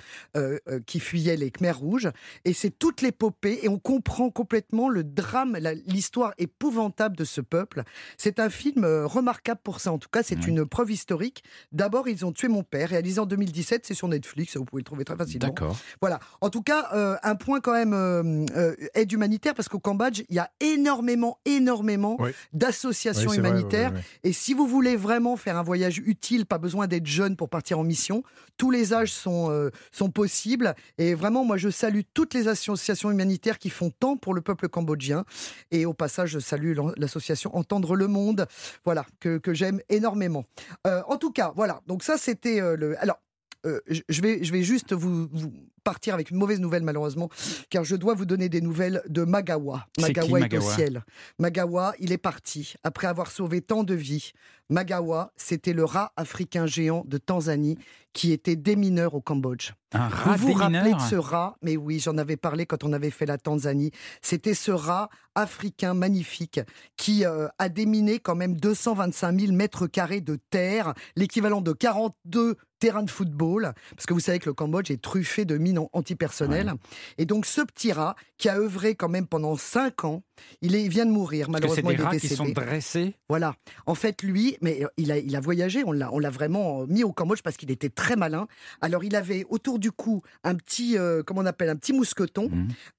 qui 0.86 1.00
fuyaient 1.00 1.36
les 1.36 1.50
Khmers 1.50 1.78
rouges. 1.78 2.08
Et 2.44 2.52
c'est 2.52 2.70
toute 2.70 3.02
l'épopée, 3.02 3.60
et 3.62 3.68
on 3.68 3.78
comprend 3.78 4.30
complètement 4.30 4.88
le 4.88 5.04
drame, 5.04 5.58
l'histoire 5.86 6.32
épouvantable 6.38 7.16
de 7.16 7.24
ce 7.24 7.40
peuple. 7.40 7.82
C'est 8.16 8.40
un 8.40 8.48
film 8.48 8.84
remarquable 8.84 9.60
pour 9.62 9.80
ça, 9.80 9.92
en 9.92 9.98
tout 9.98 10.08
cas, 10.08 10.22
c'est 10.22 10.46
une 10.46 10.64
preuve 10.64 10.90
historique. 10.90 11.42
D'abord 11.72 12.08
ils 12.08 12.24
ont 12.24 12.32
tué 12.32 12.48
mon 12.48 12.62
père, 12.62 12.90
réalisé 12.90 13.20
en 13.20 13.26
2017, 13.26 13.84
c'est 13.86 13.94
sur 13.94 14.08
Netflix, 14.08 14.56
vous 14.56 14.64
pouvez 14.64 14.80
le 14.80 14.84
trouver 14.84 15.04
très 15.04 15.16
facilement. 15.16 15.48
D'accord. 15.48 15.76
Voilà. 16.00 16.20
En 16.40 16.50
tout 16.50 16.62
cas, 16.62 16.77
euh, 16.94 17.16
un 17.22 17.34
point 17.34 17.60
quand 17.60 17.72
même 17.72 17.92
euh, 17.92 18.44
euh, 18.56 18.74
aide 18.94 19.10
humanitaire 19.12 19.54
parce 19.54 19.68
qu'au 19.68 19.78
Cambodge, 19.78 20.22
il 20.28 20.34
y 20.36 20.38
a 20.38 20.50
énormément, 20.60 21.38
énormément 21.44 22.16
Oui. 22.18 22.30
d'associations 22.52 23.30
Oui, 23.30 23.36
c'est 23.36 23.40
vrai, 23.40 23.50
humanitaires. 23.50 23.92
Et 24.24 24.32
si 24.32 24.54
vous 24.54 24.66
voulez 24.66 24.96
vraiment 24.96 25.36
faire 25.36 25.56
un 25.56 25.62
voyage 25.62 25.98
utile, 25.98 26.46
pas 26.46 26.58
besoin 26.58 26.86
d'être 26.86 27.06
jeune 27.06 27.36
pour 27.36 27.48
partir 27.48 27.78
en 27.78 27.84
mission, 27.84 28.22
tous 28.56 28.70
les 28.70 28.92
âges 28.92 29.12
sont, 29.12 29.50
euh, 29.50 29.70
sont 29.92 30.10
possibles. 30.10 30.74
Et 30.98 31.14
vraiment, 31.14 31.44
moi, 31.44 31.56
je 31.56 31.68
salue 31.70 32.00
toutes 32.14 32.34
les 32.34 32.48
associations 32.48 33.10
humanitaires 33.10 33.58
qui 33.58 33.70
font 33.70 33.90
tant 33.90 34.16
pour 34.16 34.34
le 34.34 34.40
peuple 34.40 34.68
cambodgien. 34.68 35.24
Et 35.70 35.86
au 35.86 35.94
passage, 35.94 36.30
je 36.30 36.38
salue 36.38 36.76
l'association 36.96 37.54
Entendre 37.56 37.96
le 37.96 38.08
Monde, 38.08 38.46
voilà, 38.84 39.04
que, 39.20 39.38
que 39.38 39.54
j'aime 39.54 39.80
énormément. 39.88 40.44
En 40.84 41.16
tout 41.16 41.30
cas, 41.32 41.52
voilà. 41.56 41.80
Donc 41.86 42.02
ça, 42.02 42.16
c'était 42.18 42.60
le... 42.76 43.00
Alors, 43.02 43.18
euh, 43.66 43.80
je 43.88 44.00
je 44.08 44.22
vais, 44.22 44.44
je 44.44 44.52
vais 44.52 44.62
juste 44.62 44.92
vous, 44.92 45.28
vous 45.32 45.52
partir 45.88 46.12
avec 46.12 46.30
une 46.30 46.36
mauvaise 46.36 46.60
nouvelle 46.60 46.82
malheureusement, 46.82 47.30
car 47.70 47.82
je 47.82 47.96
dois 47.96 48.12
vous 48.12 48.26
donner 48.26 48.50
des 48.50 48.60
nouvelles 48.60 49.00
de 49.08 49.24
Magawa. 49.24 49.86
C'est 49.98 50.12
qui, 50.12 50.18
Magawa 50.20 50.38
est 50.40 50.42
au 50.42 50.58
Magawa? 50.58 50.74
ciel. 50.74 51.04
Magawa, 51.38 51.94
il 51.98 52.12
est 52.12 52.18
parti 52.18 52.74
après 52.84 53.06
avoir 53.06 53.30
sauvé 53.30 53.62
tant 53.62 53.84
de 53.84 53.94
vies. 53.94 54.32
Magawa, 54.68 55.32
c'était 55.36 55.72
le 55.72 55.84
rat 55.86 56.12
africain 56.18 56.66
géant 56.66 57.02
de 57.06 57.16
Tanzanie 57.16 57.78
qui 58.12 58.32
était 58.32 58.56
démineur 58.56 59.14
au 59.14 59.22
Cambodge. 59.22 59.72
Un 59.92 60.08
rat 60.08 60.36
vous 60.36 60.48
vous 60.48 60.52
rappelez 60.52 60.92
de 60.92 61.00
ce 61.00 61.14
rat? 61.14 61.56
Mais 61.62 61.78
oui, 61.78 62.00
j'en 62.00 62.18
avais 62.18 62.36
parlé 62.36 62.66
quand 62.66 62.84
on 62.84 62.92
avait 62.92 63.10
fait 63.10 63.24
la 63.24 63.38
Tanzanie. 63.38 63.92
C'était 64.20 64.52
ce 64.54 64.70
rat 64.72 65.08
africain 65.34 65.94
magnifique 65.94 66.60
qui 66.96 67.24
euh, 67.24 67.48
a 67.58 67.68
déminé 67.70 68.18
quand 68.18 68.34
même 68.34 68.56
225 68.56 69.40
000 69.40 69.52
mètres 69.52 69.86
carrés 69.86 70.20
de 70.20 70.36
terre, 70.50 70.92
l'équivalent 71.16 71.62
de 71.62 71.72
42 71.72 72.56
terrains 72.78 73.02
de 73.02 73.10
football, 73.10 73.72
parce 73.94 74.06
que 74.06 74.14
vous 74.14 74.20
savez 74.20 74.38
que 74.38 74.48
le 74.48 74.54
Cambodge 74.54 74.90
est 74.90 75.02
truffé 75.02 75.44
de 75.44 75.56
mines 75.58 75.77
an- 75.78 75.90
antipersonnelles. 75.92 76.72
Et 77.18 77.24
donc 77.26 77.46
ce 77.46 77.60
petit 77.62 77.92
rat, 77.92 78.14
qui 78.36 78.48
a 78.48 78.56
œuvré 78.58 78.94
quand 78.94 79.08
même 79.08 79.26
pendant 79.26 79.56
5 79.56 80.04
ans, 80.04 80.22
il, 80.62 80.74
est, 80.76 80.82
il 80.84 80.88
vient 80.88 81.06
de 81.06 81.10
mourir, 81.10 81.48
Parce 81.50 81.60
que 81.60 81.68
c'est 81.68 81.82
malheureusement 81.82 81.90
des 81.90 81.94
il 81.94 82.00
est 82.00 82.04
rats 82.04 82.18
qui 82.18 82.28
sont 82.28 82.48
dressés. 82.48 83.14
Voilà. 83.28 83.54
En 83.86 83.94
fait, 83.96 84.22
lui, 84.22 84.56
mais 84.60 84.84
euh, 84.84 84.88
il 84.96 85.10
a, 85.10 85.18
il 85.18 85.34
a 85.34 85.40
voyagé, 85.40 85.82
on 85.84 85.90
l'a, 85.92 86.12
on 86.12 86.18
l'a 86.20 86.30
vraiment 86.30 86.82
euh, 86.82 86.86
mis 86.86 87.02
au 87.02 87.12
Cambodge 87.12 87.42
parce 87.42 87.56
qu'il 87.56 87.70
était 87.70 87.88
très 87.90 88.14
malin. 88.16 88.46
Alors, 88.80 89.02
il 89.02 89.16
avait 89.16 89.44
autour 89.48 89.78
du 89.80 89.90
cou 89.90 90.22
un 90.44 90.54
petit, 90.54 90.96
euh, 90.96 91.22
comment 91.24 91.40
on 91.40 91.46
appelle, 91.46 91.68
un 91.70 91.76
petit 91.76 91.92
mousqueton 91.92 92.50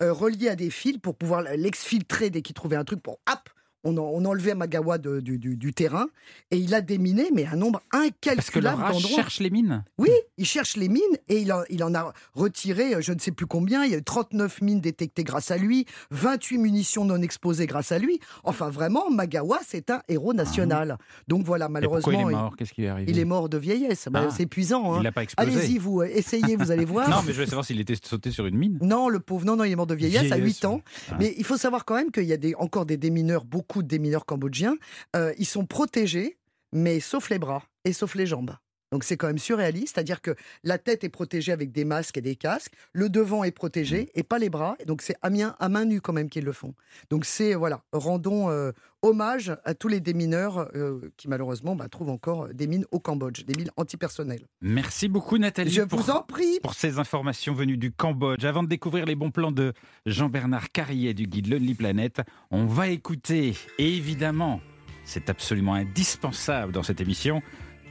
euh, 0.03 0.11
relié 0.11 0.49
à 0.49 0.55
des 0.55 0.69
fils 0.69 0.97
pour 0.97 1.15
pouvoir 1.15 1.43
l'exfiltrer 1.55 2.29
dès 2.29 2.41
qu'il 2.41 2.53
trouvait 2.55 2.75
un 2.75 2.83
truc 2.83 3.01
pour, 3.01 3.19
hop, 3.31 3.49
on, 3.83 3.97
en- 3.97 4.01
on 4.13 4.25
enlevait 4.25 4.55
Magawa 4.55 4.97
de- 4.97 5.19
du, 5.19 5.37
du- 5.37 5.55
du 5.55 5.73
terrain 5.73 6.07
et 6.51 6.57
il 6.57 6.73
a 6.75 6.81
déminé, 6.81 7.29
mais 7.33 7.45
un 7.45 7.55
nombre 7.55 7.81
Parce 7.91 8.01
que 8.01 8.29
le 8.29 8.35
incalculable 8.67 8.81
rat 8.81 8.91
d'endroits. 8.91 9.15
cherche 9.15 9.39
les 9.39 9.49
mines. 9.49 9.83
Oui, 9.97 10.09
il 10.37 10.45
cherche 10.45 10.75
les 10.77 10.89
mines 10.89 11.01
et 11.29 11.39
il 11.39 11.53
en, 11.53 11.61
il 11.69 11.83
en 11.83 11.93
a 11.95 12.13
retiré 12.33 12.95
euh, 12.95 13.01
je 13.01 13.13
ne 13.13 13.19
sais 13.19 13.31
plus 13.31 13.45
combien. 13.45 13.85
Il 13.85 13.91
y 13.91 13.95
a 13.95 13.97
eu 13.97 14.03
39 14.03 14.61
mines 14.61 14.81
détectées 14.81 15.23
grâce 15.23 15.51
à 15.51 15.57
lui, 15.57 15.85
28 16.11 16.57
munitions 16.57 17.05
non 17.05 17.21
exposées 17.21 17.67
grâce 17.67 17.91
à 17.91 17.99
lui. 17.99 18.19
Enfin, 18.43 18.69
vraiment, 18.69 19.09
Magawa, 19.09 19.59
c'est 19.65 19.89
un 19.89 20.01
héros 20.09 20.33
national. 20.33 20.97
Donc 21.27 21.43
voilà, 21.45 21.69
malheureusement, 21.69 22.11
il 22.11 22.19
est 22.19 22.25
mort? 22.31 22.55
Qu'est-ce 22.57 22.73
qui 22.73 22.81
lui 22.81 22.87
est 22.87 22.91
arrivé? 22.91 23.11
il 23.11 23.19
est 23.19 23.25
mort 23.25 23.49
de 23.49 23.57
vieillesse. 23.57 24.07
Bah, 24.11 24.25
Ah. 24.27 24.33
c'est 24.35 24.43
épuisant. 24.43 24.95
Il 24.95 24.99
hein. 24.99 25.03
l'a 25.03 25.11
pas 25.11 25.23
explosé. 25.23 25.51
Allez-y, 25.57 25.77
vous, 25.77 26.01
euh, 26.01 26.05
essayez, 26.13 26.55
vous 26.55 26.71
allez 26.71 26.85
voir. 26.85 27.09
Non, 27.09 27.17
mais 27.25 27.31
je 27.31 27.37
voulais 27.37 27.47
savoir 27.47 27.65
s'il 27.65 27.79
était 27.79 27.95
sauté 28.01 28.31
sur 28.31 28.45
une 28.45 28.57
mine. 28.57 28.77
Non, 28.81 29.09
le 29.09 29.19
pauvre, 29.19 29.45
non, 29.45 29.55
non, 29.55 29.63
il 29.63 29.71
est 29.71 29.75
mort 29.75 29.87
de 29.87 29.95
vieillesse, 29.95 30.31
à 30.31 30.35
Vieillesse, 30.37 30.57
8 30.61 30.65
ans. 30.65 30.81
ouais. 31.11 31.15
Mais 31.19 31.33
il 31.37 31.43
faut 31.45 31.57
savoir 31.57 31.85
quand 31.85 31.95
même 31.95 32.11
qu'il 32.11 32.23
y 32.25 32.33
a 32.33 32.37
des, 32.37 32.55
encore 32.55 32.85
des 32.85 32.97
démineurs, 32.97 33.45
beaucoup 33.45 33.68
de 33.77 33.87
démineurs 33.87 34.25
cambodgiens. 34.25 34.75
euh, 35.15 35.33
ils 35.37 35.45
sont 35.45 35.65
protégés, 35.65 36.37
mais 36.73 36.99
sauf 36.99 37.29
les 37.29 37.39
bras 37.39 37.63
et 37.85 37.93
sauf 37.93 38.15
les 38.15 38.25
jambes. 38.25 38.55
Donc 38.91 39.03
c'est 39.03 39.17
quand 39.17 39.27
même 39.27 39.37
surréaliste, 39.37 39.95
c'est-à-dire 39.95 40.21
que 40.21 40.35
la 40.63 40.77
tête 40.77 41.03
est 41.03 41.09
protégée 41.09 41.51
avec 41.51 41.71
des 41.71 41.85
masques 41.85 42.17
et 42.17 42.21
des 42.21 42.35
casques, 42.35 42.73
le 42.93 43.09
devant 43.09 43.43
est 43.43 43.51
protégé 43.51 44.09
et 44.15 44.23
pas 44.23 44.39
les 44.39 44.49
bras. 44.49 44.75
Donc 44.87 45.01
c'est 45.01 45.15
à 45.21 45.29
main, 45.29 45.55
à 45.59 45.69
main 45.69 45.85
nue 45.85 46.01
quand 46.01 46.13
même 46.13 46.29
qu'ils 46.29 46.45
le 46.45 46.53
font. 46.53 46.73
Donc 47.09 47.25
c'est 47.25 47.53
voilà, 47.53 47.83
rendons 47.91 48.49
euh, 48.49 48.71
hommage 49.01 49.55
à 49.63 49.73
tous 49.75 49.87
les 49.87 49.99
démineurs 49.99 50.69
euh, 50.75 51.11
qui 51.17 51.27
malheureusement 51.27 51.75
bah, 51.75 51.87
trouvent 51.87 52.09
encore 52.09 52.49
des 52.49 52.65
mines 52.67 52.85
au 52.91 52.99
Cambodge, 52.99 53.45
des 53.45 53.55
mines 53.55 53.71
antipersonnelles. 53.77 54.47
Merci 54.61 55.07
beaucoup 55.07 55.37
Nathalie 55.37 55.71
Je 55.71 55.83
pour, 55.83 55.99
vous 55.99 56.09
en 56.09 56.23
prie. 56.23 56.59
pour 56.61 56.73
ces 56.73 56.97
informations 56.97 57.53
venues 57.53 57.77
du 57.77 57.91
Cambodge. 57.91 58.43
Avant 58.43 58.63
de 58.63 58.69
découvrir 58.69 59.05
les 59.05 59.15
bons 59.15 59.31
plans 59.31 59.51
de 59.51 59.73
Jean-Bernard 60.05 60.71
Carrier 60.71 61.13
du 61.13 61.27
guide 61.27 61.47
Lonely 61.47 61.75
Planet, 61.75 62.21
on 62.49 62.65
va 62.65 62.87
écouter, 62.87 63.55
et 63.77 63.95
évidemment, 63.95 64.61
c'est 65.05 65.29
absolument 65.29 65.73
indispensable 65.73 66.71
dans 66.71 66.83
cette 66.83 67.01
émission, 67.01 67.41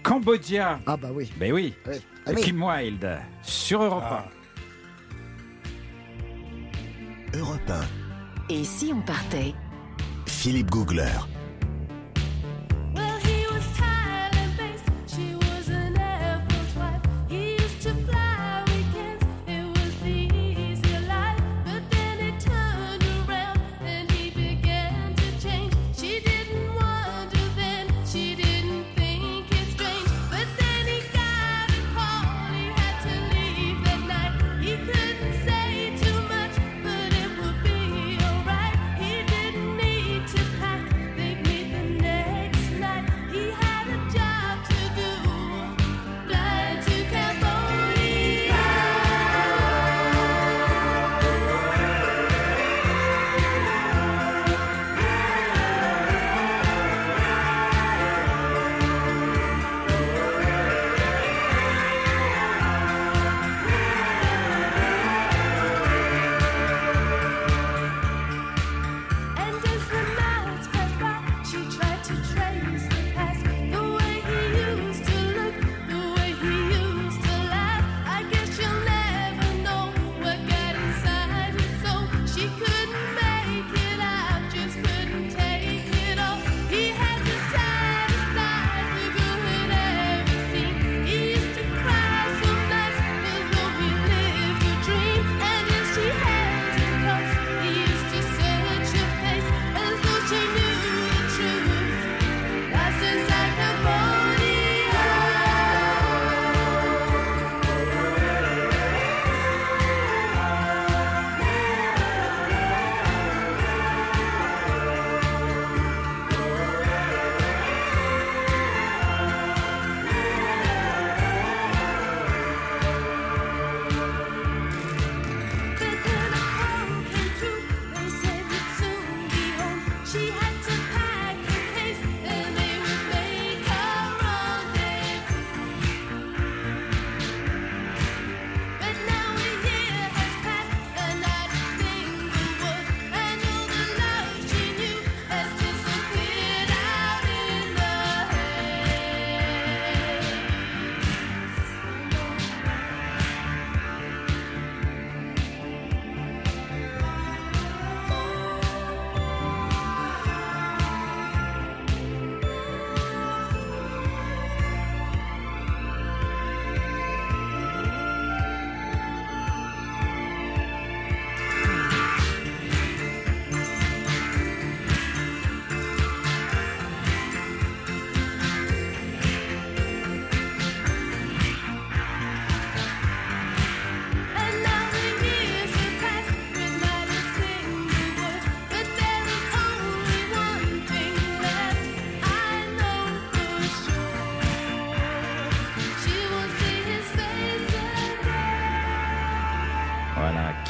Cambodia. 0.02 0.80
Ah 0.86 0.96
bah 0.96 1.08
oui. 1.12 1.30
Ben 1.38 1.52
oui, 1.52 1.74
oui. 1.86 1.94
Ah. 2.26 2.34
Kim 2.34 2.62
Wilde 2.62 3.18
sur 3.42 3.82
Europe 3.82 4.04
Ah. 4.06 4.24
1. 7.34 7.38
Europe 7.38 7.60
1. 7.68 7.80
Et 8.54 8.64
si 8.64 8.92
on 8.94 9.00
partait? 9.02 9.54
Philippe 10.26 10.70
Googler. 10.70 11.10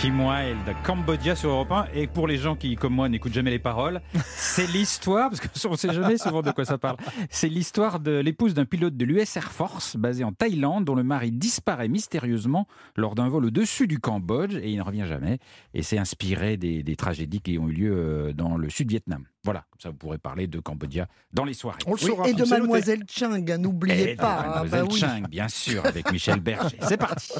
Kim 0.00 0.20
Wilde, 0.20 0.76
Cambodia 0.84 1.34
sur 1.34 1.50
Europe 1.50 1.72
1. 1.72 1.86
Et 1.92 2.06
pour 2.06 2.28
les 2.28 2.36
gens 2.38 2.54
qui, 2.54 2.76
comme 2.76 2.94
moi, 2.94 3.08
n'écoutent 3.08 3.32
jamais 3.32 3.50
les 3.50 3.58
paroles, 3.58 4.00
c'est 4.26 4.68
l'histoire, 4.68 5.28
parce 5.30 5.40
qu'on 5.40 5.72
ne 5.72 5.76
sait 5.76 5.92
jamais 5.92 6.16
souvent 6.18 6.40
de 6.40 6.52
quoi 6.52 6.64
ça 6.64 6.78
parle, 6.78 6.96
c'est 7.30 7.48
l'histoire 7.48 7.98
de 7.98 8.12
l'épouse 8.20 8.54
d'un 8.54 8.64
pilote 8.64 8.96
de 8.96 9.04
l'US 9.04 9.36
Air 9.36 9.50
Force 9.50 9.96
basé 9.96 10.22
en 10.22 10.32
Thaïlande, 10.32 10.84
dont 10.84 10.94
le 10.94 11.02
mari 11.02 11.32
disparaît 11.32 11.88
mystérieusement 11.88 12.68
lors 12.96 13.16
d'un 13.16 13.28
vol 13.28 13.46
au-dessus 13.46 13.88
du 13.88 13.98
Cambodge 13.98 14.54
et 14.54 14.70
il 14.70 14.76
ne 14.78 14.82
revient 14.82 15.04
jamais. 15.06 15.38
Et 15.74 15.82
c'est 15.82 15.98
inspiré 15.98 16.56
des, 16.56 16.84
des 16.84 16.94
tragédies 16.96 17.40
qui 17.40 17.58
ont 17.58 17.68
eu 17.68 17.72
lieu 17.72 17.92
euh, 17.96 18.32
dans 18.32 18.56
le 18.56 18.70
sud-Vietnam. 18.70 19.24
Voilà, 19.42 19.64
comme 19.70 19.80
ça 19.80 19.90
vous 19.90 19.96
pourrez 19.96 20.18
parler 20.18 20.46
de 20.46 20.60
Cambodia 20.60 21.08
dans 21.32 21.44
les 21.44 21.54
soirées. 21.54 21.78
On 21.86 21.94
le 21.94 21.96
Oui, 22.00 22.06
saura. 22.06 22.28
et 22.28 22.34
de. 22.34 22.44
Mademoiselle 22.44 23.02
Chung, 23.10 23.50
hein, 23.50 23.58
n'oubliez 23.58 24.14
de 24.14 24.20
pas. 24.20 24.40
hein, 24.42 24.62
Mademoiselle 24.64 24.82
bah 24.84 24.88
oui. 24.92 24.98
Chang, 25.00 25.28
bien 25.28 25.48
sûr, 25.48 25.84
avec 25.84 26.12
Michel 26.12 26.38
Berger. 26.40 26.76
C'est 26.82 26.96
parti. 26.96 27.32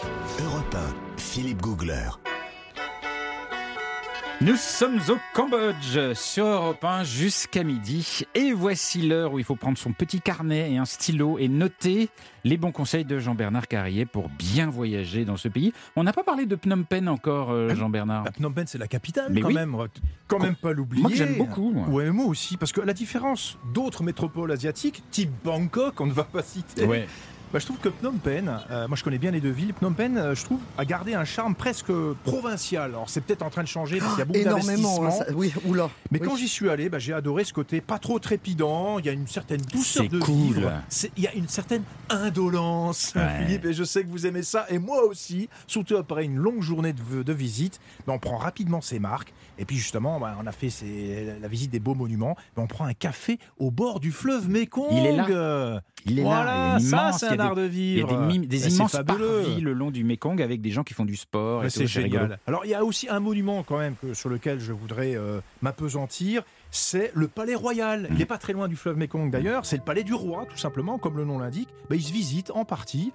Europe 0.43 0.75
1. 0.75 1.19
Philippe 1.21 1.61
Googler. 1.63 2.09
Nous 4.41 4.55
sommes 4.55 5.01
au 5.09 5.17
Cambodge 5.35 5.99
sur 6.15 6.47
Europe 6.47 6.85
1 6.85 7.03
jusqu'à 7.03 7.65
midi 7.65 8.23
et 8.37 8.53
voici 8.53 9.03
l'heure 9.03 9.33
où 9.33 9.41
il 9.41 9.45
faut 9.45 9.57
prendre 9.57 9.77
son 9.77 9.93
petit 9.93 10.21
carnet 10.21 10.71
et 10.73 10.79
un 10.79 10.85
stylo 10.85 11.39
et 11.41 11.49
noter 11.49 12.09
les 12.45 12.57
bons 12.57 12.71
conseils 12.71 13.05
de 13.05 13.19
Jean-Bernard 13.19 13.67
Carrier 13.67 14.07
pour 14.07 14.29
bien 14.29 14.71
voyager 14.71 15.25
dans 15.25 15.37
ce 15.37 15.49
pays. 15.49 15.73
On 15.97 16.05
n'a 16.05 16.13
pas 16.13 16.23
parlé 16.23 16.47
de 16.47 16.55
Phnom 16.55 16.85
Penh 16.85 17.09
encore, 17.09 17.51
euh, 17.51 17.75
Jean-Bernard. 17.75 18.23
Bah, 18.23 18.31
Phnom 18.37 18.53
Penh, 18.53 18.69
c'est 18.69 18.79
la 18.79 18.87
capitale, 18.87 19.33
Mais 19.33 19.41
quand 19.41 19.49
oui. 19.49 19.55
même. 19.55 19.77
Quand 20.29 20.39
même 20.39 20.55
pas 20.55 20.73
l'oublier. 20.73 21.03
Moi 21.03 21.11
j'aime 21.13 21.37
beaucoup. 21.37 21.73
moi. 21.73 21.89
Ouais, 21.89 22.11
moi 22.13 22.27
aussi, 22.27 22.57
parce 22.57 22.71
que 22.71 22.81
à 22.81 22.85
la 22.85 22.95
différence 22.95 23.59
d'autres 23.75 24.05
métropoles 24.05 24.53
asiatiques, 24.53 25.03
type 25.11 25.33
Bangkok, 25.43 26.01
on 26.01 26.07
ne 26.07 26.13
va 26.13 26.23
pas 26.25 26.45
citer, 26.45 26.85
Ouais. 26.85 27.09
Bah, 27.53 27.59
je 27.59 27.65
trouve 27.65 27.79
que 27.79 27.89
Phnom 27.91 28.19
Penh, 28.19 28.51
euh, 28.71 28.87
moi 28.89 28.97
je 28.97 29.03
connais 29.05 29.19
bien 29.19 29.31
les 29.31 29.41
deux 29.41 29.51
villes, 29.51 29.73
Phnom 29.79 29.93
Penh, 29.95 30.19
euh, 30.19 30.35
je 30.35 30.45
trouve, 30.45 30.61
a 30.77 30.85
gardé 30.85 31.15
un 31.15 31.25
charme 31.25 31.55
presque 31.55 31.91
provincial. 32.25 32.91
Alors 32.91 33.09
c'est 33.09 33.21
peut-être 33.23 33.43
en 33.43 33.51
train 33.51 33.63
de 33.63 33.69
changer 33.69 33.99
parce 33.99 34.11
qu'il 34.13 34.19
y 34.19 34.23
a 34.23 34.25
beaucoup 34.27 34.39
Énormément. 34.39 34.97
hein, 34.97 34.99
d'investissements. 35.05 35.27
ça- 35.27 35.33
oui, 35.35 35.53
oula. 35.67 35.89
Mais 36.11 36.21
Oui. 36.21 36.29
quand 36.29 36.37
j'y 36.37 36.49
suis 36.49 36.69
allé, 36.69 36.89
bah, 36.89 36.99
j'ai 36.99 37.13
adoré 37.13 37.45
ce 37.45 37.53
côté 37.53 37.81
pas 37.81 37.99
trop 37.99 38.19
trépidant. 38.19 38.99
Il 38.99 39.07
y 39.07 39.09
a 39.09 39.13
une 39.13 39.27
certaine 39.27 39.61
douceur 39.63 40.03
C'est 40.05 40.09
de 40.09 40.19
cool. 40.19 40.35
vivre. 40.55 40.73
C'est- 40.89 41.11
Il 41.17 41.23
y 41.23 41.27
a 41.27 41.33
une 41.35 41.49
certaine 41.49 41.83
indolence, 42.11 43.13
Ouais. 43.17 43.23
Philippe, 43.47 43.65
et 43.65 43.73
je 43.73 43.85
sais 43.85 44.03
que 44.05 44.09
vous 44.09 44.27
aimez 44.27 44.43
ça, 44.43 44.67
et 44.69 44.79
moi 44.79 45.05
aussi. 45.05 45.49
Surtout 45.67 45.97
après 45.97 46.25
une 46.25 46.37
longue 46.37 46.63
journée 46.63 46.93
de, 46.93 47.23
de 47.23 47.33
visite, 47.33 47.81
bah, 48.07 48.13
on 48.15 48.19
prend 48.19 48.37
rapidement 48.37 48.81
ses 48.81 48.99
marques. 48.99 49.33
Et 49.59 49.65
puis 49.65 49.77
justement, 49.77 50.21
bah, 50.21 50.37
on 50.43 50.47
a 50.47 50.53
fait 50.53 50.71
ces- 50.71 51.37
la 51.41 51.49
visite 51.49 51.71
des 51.71 51.81
beaux 51.81 51.95
monuments. 51.95 52.37
Bah, 52.57 52.63
on 52.63 52.67
prend 52.67 52.85
un 52.85 52.95
café 52.95 53.39
au 53.59 53.71
bord 53.71 54.01
du 54.01 54.13
fleuve 54.13 54.49
Mekong. 54.49 54.89
Il 54.93 55.07
est 55.07 55.17
là. 55.17 55.83
Il 56.07 56.19
est 56.21 56.23
voilà, 56.23 56.45
là. 56.45 56.77
il 56.79 56.87
est 56.87 56.89
ça 56.89 57.11
c'est 57.13 57.27
un 57.27 57.39
art 57.41 57.55
de 57.57 57.67
Il 57.67 57.99
y 57.99 58.03
a 58.03 58.07
vivre. 58.07 58.09
des, 58.09 58.39
mim- 58.39 58.47
des 58.47 58.75
immenses 58.75 58.97
parvis 59.05 59.61
le 59.61 59.73
long 59.73 59.91
du 59.91 60.05
Mekong 60.05 60.41
avec 60.41 60.61
des 60.61 60.71
gens 60.71 60.85
qui 60.85 60.95
font 60.95 61.05
du 61.05 61.17
sport. 61.17 61.65
C'est 61.69 61.87
génial. 61.89 62.39
Alors 62.47 62.65
il 62.65 62.71
y 62.71 62.75
a 62.75 62.85
aussi 62.85 63.09
un 63.09 63.19
monument 63.21 63.63
quand 63.65 63.79
même 63.79 63.95
que- 64.01 64.15
sur 64.15 64.29
lequel 64.29 64.61
je 64.61 64.73
voudrais 64.73 65.17
euh, 65.17 65.41
m'apesantir, 65.61 66.43
c'est 66.71 67.11
le 67.15 67.27
Palais 67.29 67.55
Royal. 67.55 68.07
Il 68.13 68.19
n'est 68.19 68.27
pas 68.27 68.39
très 68.39 68.53
loin 68.53 68.69
du 68.69 68.77
fleuve 68.77 68.97
Mekong 68.97 69.31
d'ailleurs. 69.31 69.65
C'est 69.67 69.77
le 69.77 69.83
Palais 69.83 70.05
du 70.05 70.15
Roi 70.15 70.47
tout 70.49 70.57
simplement, 70.57 70.99
comme 70.99 71.17
le 71.17 71.25
nom 71.25 71.39
l'indique. 71.39 71.69
Ben, 71.91 71.97
il 71.97 72.03
se 72.03 72.13
visite 72.13 72.51
en 72.53 72.65
partie. 72.65 73.13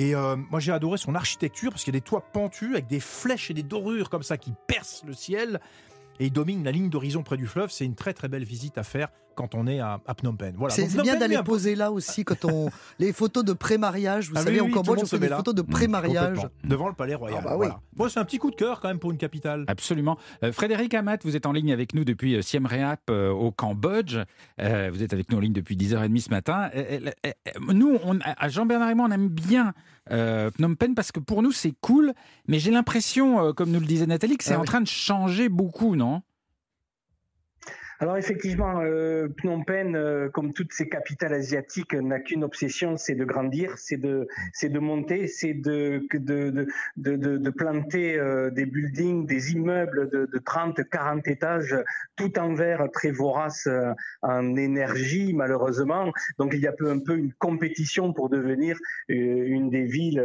Et 0.00 0.14
euh, 0.14 0.34
moi 0.34 0.60
j'ai 0.60 0.72
adoré 0.72 0.96
son 0.96 1.14
architecture 1.14 1.70
parce 1.70 1.84
qu'il 1.84 1.94
y 1.94 1.96
a 1.98 2.00
des 2.00 2.04
toits 2.04 2.22
pentus 2.32 2.72
avec 2.72 2.86
des 2.86 3.00
flèches 3.00 3.50
et 3.50 3.54
des 3.54 3.62
dorures 3.62 4.08
comme 4.08 4.22
ça 4.22 4.38
qui 4.38 4.54
percent 4.66 5.04
le 5.06 5.12
ciel. 5.12 5.60
Et 6.20 6.26
il 6.26 6.32
domine 6.32 6.62
la 6.64 6.70
ligne 6.70 6.88
d'horizon 6.90 7.22
près 7.22 7.36
du 7.36 7.46
fleuve. 7.46 7.70
C'est 7.70 7.84
une 7.84 7.94
très 7.96 8.12
très 8.12 8.28
belle 8.28 8.44
visite 8.44 8.78
à 8.78 8.82
faire 8.84 9.08
quand 9.36 9.54
on 9.54 9.66
est 9.66 9.80
à, 9.80 10.00
à 10.06 10.14
Phnom 10.14 10.34
Penh. 10.36 10.54
Voilà. 10.58 10.74
C'est 10.74 11.00
bien 11.00 11.16
d'aller 11.16 11.36
un 11.36 11.42
poser 11.42 11.74
là 11.74 11.90
aussi 11.92 12.24
quand 12.24 12.44
on 12.44 12.68
les 12.98 13.12
photos 13.14 13.42
de 13.42 13.54
pré-mariage. 13.54 14.28
Vous 14.28 14.34
Ah 14.36 14.42
savez, 14.42 14.56
oui, 14.56 14.60
en 14.60 14.64
oui, 14.64 14.70
le 14.70 14.74
Cambodge, 14.76 14.98
on 15.02 15.06
se 15.06 15.10
fait 15.16 15.16
met 15.16 15.26
des 15.26 15.30
là. 15.30 15.36
photos 15.38 15.54
de 15.54 15.62
Mmh, 15.62 15.66
pré-mariage. 15.66 16.34
Complètement. 16.36 16.68
devant 16.68 16.88
le 16.88 16.94
Palais 16.94 17.14
Royal. 17.14 17.38
Ah 17.40 17.44
bah 17.44 17.50
oui. 17.52 17.66
voilà. 17.68 17.80
Moi, 17.96 18.10
c'est 18.10 18.18
un 18.20 18.24
petit 18.26 18.36
coup 18.38 18.50
de 18.50 18.56
cœur 18.56 18.80
quand 18.80 18.88
même 18.88 18.98
pour 18.98 19.12
une 19.12 19.16
capitale. 19.16 19.64
Absolument. 19.68 20.18
Euh, 20.44 20.52
Frédéric 20.52 20.92
Amat, 20.92 21.16
vous 21.24 21.36
êtes 21.36 21.46
en 21.46 21.52
ligne 21.52 21.72
avec 21.72 21.94
nous 21.94 22.04
depuis 22.04 22.34
euh, 22.36 22.42
Siem 22.42 22.66
Reap 22.66 23.00
euh, 23.08 23.30
au 23.30 23.50
Cambodge. 23.50 24.18
Euh, 24.60 24.90
vous 24.92 25.02
êtes 25.02 25.14
avec 25.14 25.30
nous 25.30 25.38
en 25.38 25.40
ligne 25.40 25.52
depuis 25.54 25.76
10h30 25.76 26.20
ce 26.20 26.30
matin. 26.30 26.68
Euh, 26.74 26.98
euh, 27.06 27.10
euh, 27.26 27.30
euh, 27.48 27.72
nous, 27.72 27.98
on, 28.04 28.18
à 28.24 28.48
Jean-Bernard 28.50 28.90
et 28.90 28.94
moi, 28.94 29.06
on 29.08 29.12
aime 29.12 29.28
bien 29.28 29.72
euh, 30.10 30.50
Phnom 30.50 30.74
Penh 30.74 30.94
parce 30.94 31.12
que 31.12 31.20
pour 31.20 31.42
nous, 31.42 31.52
c'est 31.52 31.72
cool. 31.80 32.12
Mais 32.48 32.58
j'ai 32.58 32.72
l'impression, 32.72 33.42
euh, 33.46 33.52
comme 33.52 33.70
nous 33.70 33.80
le 33.80 33.86
disait 33.86 34.06
Nathalie, 34.06 34.36
que 34.36 34.44
c'est 34.44 34.54
Ah 34.54 34.58
en 34.58 34.62
oui. 34.62 34.66
train 34.66 34.80
de 34.82 34.86
changer 34.88 35.48
beaucoup, 35.48 35.94
non? 35.96 36.09
Alors 38.02 38.16
effectivement, 38.16 38.80
euh, 38.80 39.28
Phnom 39.38 39.62
Penh, 39.62 39.94
euh, 39.94 40.30
comme 40.30 40.54
toutes 40.54 40.72
ces 40.72 40.88
capitales 40.88 41.34
asiatiques, 41.34 41.92
n'a 41.92 42.18
qu'une 42.18 42.44
obsession, 42.44 42.96
c'est 42.96 43.14
de 43.14 43.26
grandir, 43.26 43.76
c'est 43.76 43.98
de, 43.98 44.26
c'est 44.54 44.70
de 44.70 44.78
monter, 44.78 45.26
c'est 45.26 45.52
de, 45.52 46.00
de, 46.14 46.66
de, 46.96 47.36
de, 47.36 47.50
planter 47.50 48.16
euh, 48.16 48.48
des 48.48 48.64
buildings, 48.64 49.26
des 49.26 49.52
immeubles 49.52 50.08
de, 50.08 50.24
de 50.24 50.38
30, 50.38 50.82
40 50.88 51.28
étages, 51.28 51.76
tout 52.16 52.38
en 52.38 52.54
verre, 52.54 52.88
très 52.90 53.10
vorace 53.10 53.68
en 54.22 54.56
énergie, 54.56 55.34
malheureusement. 55.34 56.10
Donc 56.38 56.52
il 56.54 56.60
y 56.60 56.66
a 56.66 56.72
un 56.80 57.00
peu 57.00 57.18
une 57.18 57.34
compétition 57.34 58.14
pour 58.14 58.30
devenir 58.30 58.78
une 59.08 59.68
des 59.68 59.84
villes 59.84 60.24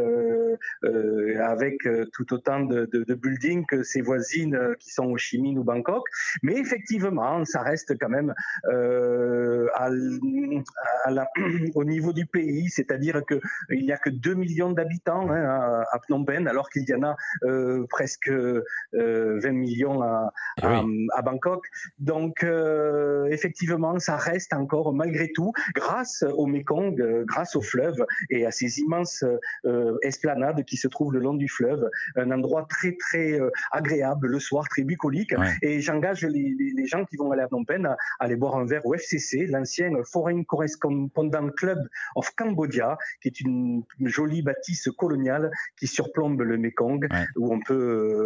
avec 1.42 1.86
tout 2.12 2.32
autant 2.32 2.60
de, 2.60 3.14
buildings 3.14 3.66
que 3.66 3.82
ses 3.82 4.00
voisines 4.00 4.58
qui 4.78 4.94
sont 4.94 5.10
Ho 5.10 5.18
Chi 5.18 5.38
Minh 5.38 5.58
ou 5.58 5.64
Bangkok. 5.64 6.08
Mais 6.42 6.54
effectivement, 6.54 7.44
ça 7.44 7.65
reste 7.66 7.98
quand 8.00 8.08
même 8.08 8.32
euh, 8.68 9.66
à, 9.74 9.88
l- 9.88 10.62
à 11.04 11.10
la- 11.10 11.30
au 11.74 11.84
niveau 11.84 12.12
du 12.12 12.26
pays, 12.26 12.68
c'est-à-dire 12.70 13.22
que 13.26 13.36
il 13.70 13.84
n'y 13.84 13.92
a 13.92 13.98
que 13.98 14.10
2 14.10 14.34
millions 14.34 14.72
d'habitants 14.72 15.28
hein, 15.30 15.44
à, 15.44 15.84
à 15.92 16.00
Phnom 16.06 16.24
Penh, 16.24 16.46
alors 16.48 16.68
qu'il 16.70 16.88
y 16.88 16.94
en 16.94 17.02
a 17.02 17.16
euh, 17.44 17.84
presque 17.88 18.28
euh, 18.28 18.62
20 18.94 19.52
millions 19.52 20.02
à, 20.02 20.32
Eh 20.62 20.66
à, 20.66 20.82
à 21.18 21.22
Bangkok. 21.22 21.62
Donc, 21.98 22.42
euh, 22.44 23.26
effectivement, 23.26 23.98
ça 23.98 24.16
reste 24.16 24.52
encore, 24.54 24.92
malgré 24.94 25.30
tout, 25.32 25.52
grâce 25.74 26.24
au 26.40 26.46
Mekong, 26.46 26.94
grâce 27.24 27.56
au 27.56 27.62
fleuve 27.62 27.98
et 28.30 28.46
à 28.46 28.50
ces 28.50 28.78
immenses 28.80 29.24
esplanades 30.02 30.64
qui 30.64 30.76
se 30.76 30.88
trouvent 30.88 31.12
le 31.12 31.20
long 31.20 31.34
du 31.34 31.48
fleuve, 31.48 31.88
un 32.16 32.30
endroit 32.30 32.66
très, 32.68 32.92
très 32.98 33.38
agréable 33.72 34.28
le 34.28 34.38
soir, 34.40 34.68
très 34.68 34.82
bucolique. 34.82 35.34
Ouais. 35.36 35.52
Et 35.62 35.80
j'engage 35.80 36.22
les, 36.22 36.54
les- 36.58 36.72
les 36.76 36.86
gens 36.86 37.04
qui 37.04 37.16
vont 37.16 37.30
aller 37.32 37.42
à 37.42 37.48
Phnom 37.56 37.64
Penh 37.64 37.86
à, 37.86 37.96
aller 38.20 38.36
boire 38.36 38.56
un 38.56 38.64
verre 38.66 38.84
au 38.86 38.94
FCC, 38.94 39.46
l'ancien 39.46 39.90
Foreign 40.04 40.44
Correspondent 40.44 41.54
Club 41.56 41.78
of 42.14 42.30
Cambodia, 42.36 42.98
qui 43.22 43.28
est 43.28 43.40
une 43.40 43.82
jolie 44.04 44.42
bâtisse 44.42 44.88
coloniale 44.96 45.50
qui 45.78 45.86
surplombe 45.86 46.40
le 46.42 46.56
Mekong, 46.58 47.06
Ouais. 47.10 47.24
où 47.36 47.52
on 47.54 47.60
peut 47.60 47.74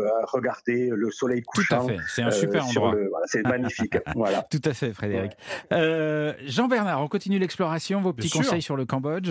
euh, 0.06 0.08
regarder 0.32 0.90
le 0.92 1.10
soleil 1.10 1.42
Tout 1.42 1.62
à 1.72 1.76
couchant. 1.78 1.88
fait. 1.88 1.96
C'est 2.08 2.22
un 2.22 2.28
euh, 2.28 2.30
super 2.30 2.66
endroit. 2.66 2.94
le- 2.94 3.08
voilà, 3.08 3.26
c'est 3.28 3.42
magnifique. 3.42 3.96
voilà. 4.16 4.42
Tout 4.50 4.60
à 4.64 4.72
fait, 4.74 4.92
Frédéric. 4.92 5.32
Euh, 5.72 6.32
Jean-Bernard, 6.46 7.02
on 7.02 7.08
continue 7.08 7.38
l'exploration, 7.38 8.00
vos 8.00 8.12
petits 8.12 8.28
Bien 8.28 8.42
sûr. 8.42 8.50
conseils 8.50 8.62
sur 8.62 8.76
le 8.76 8.84
Cambodge. 8.86 9.30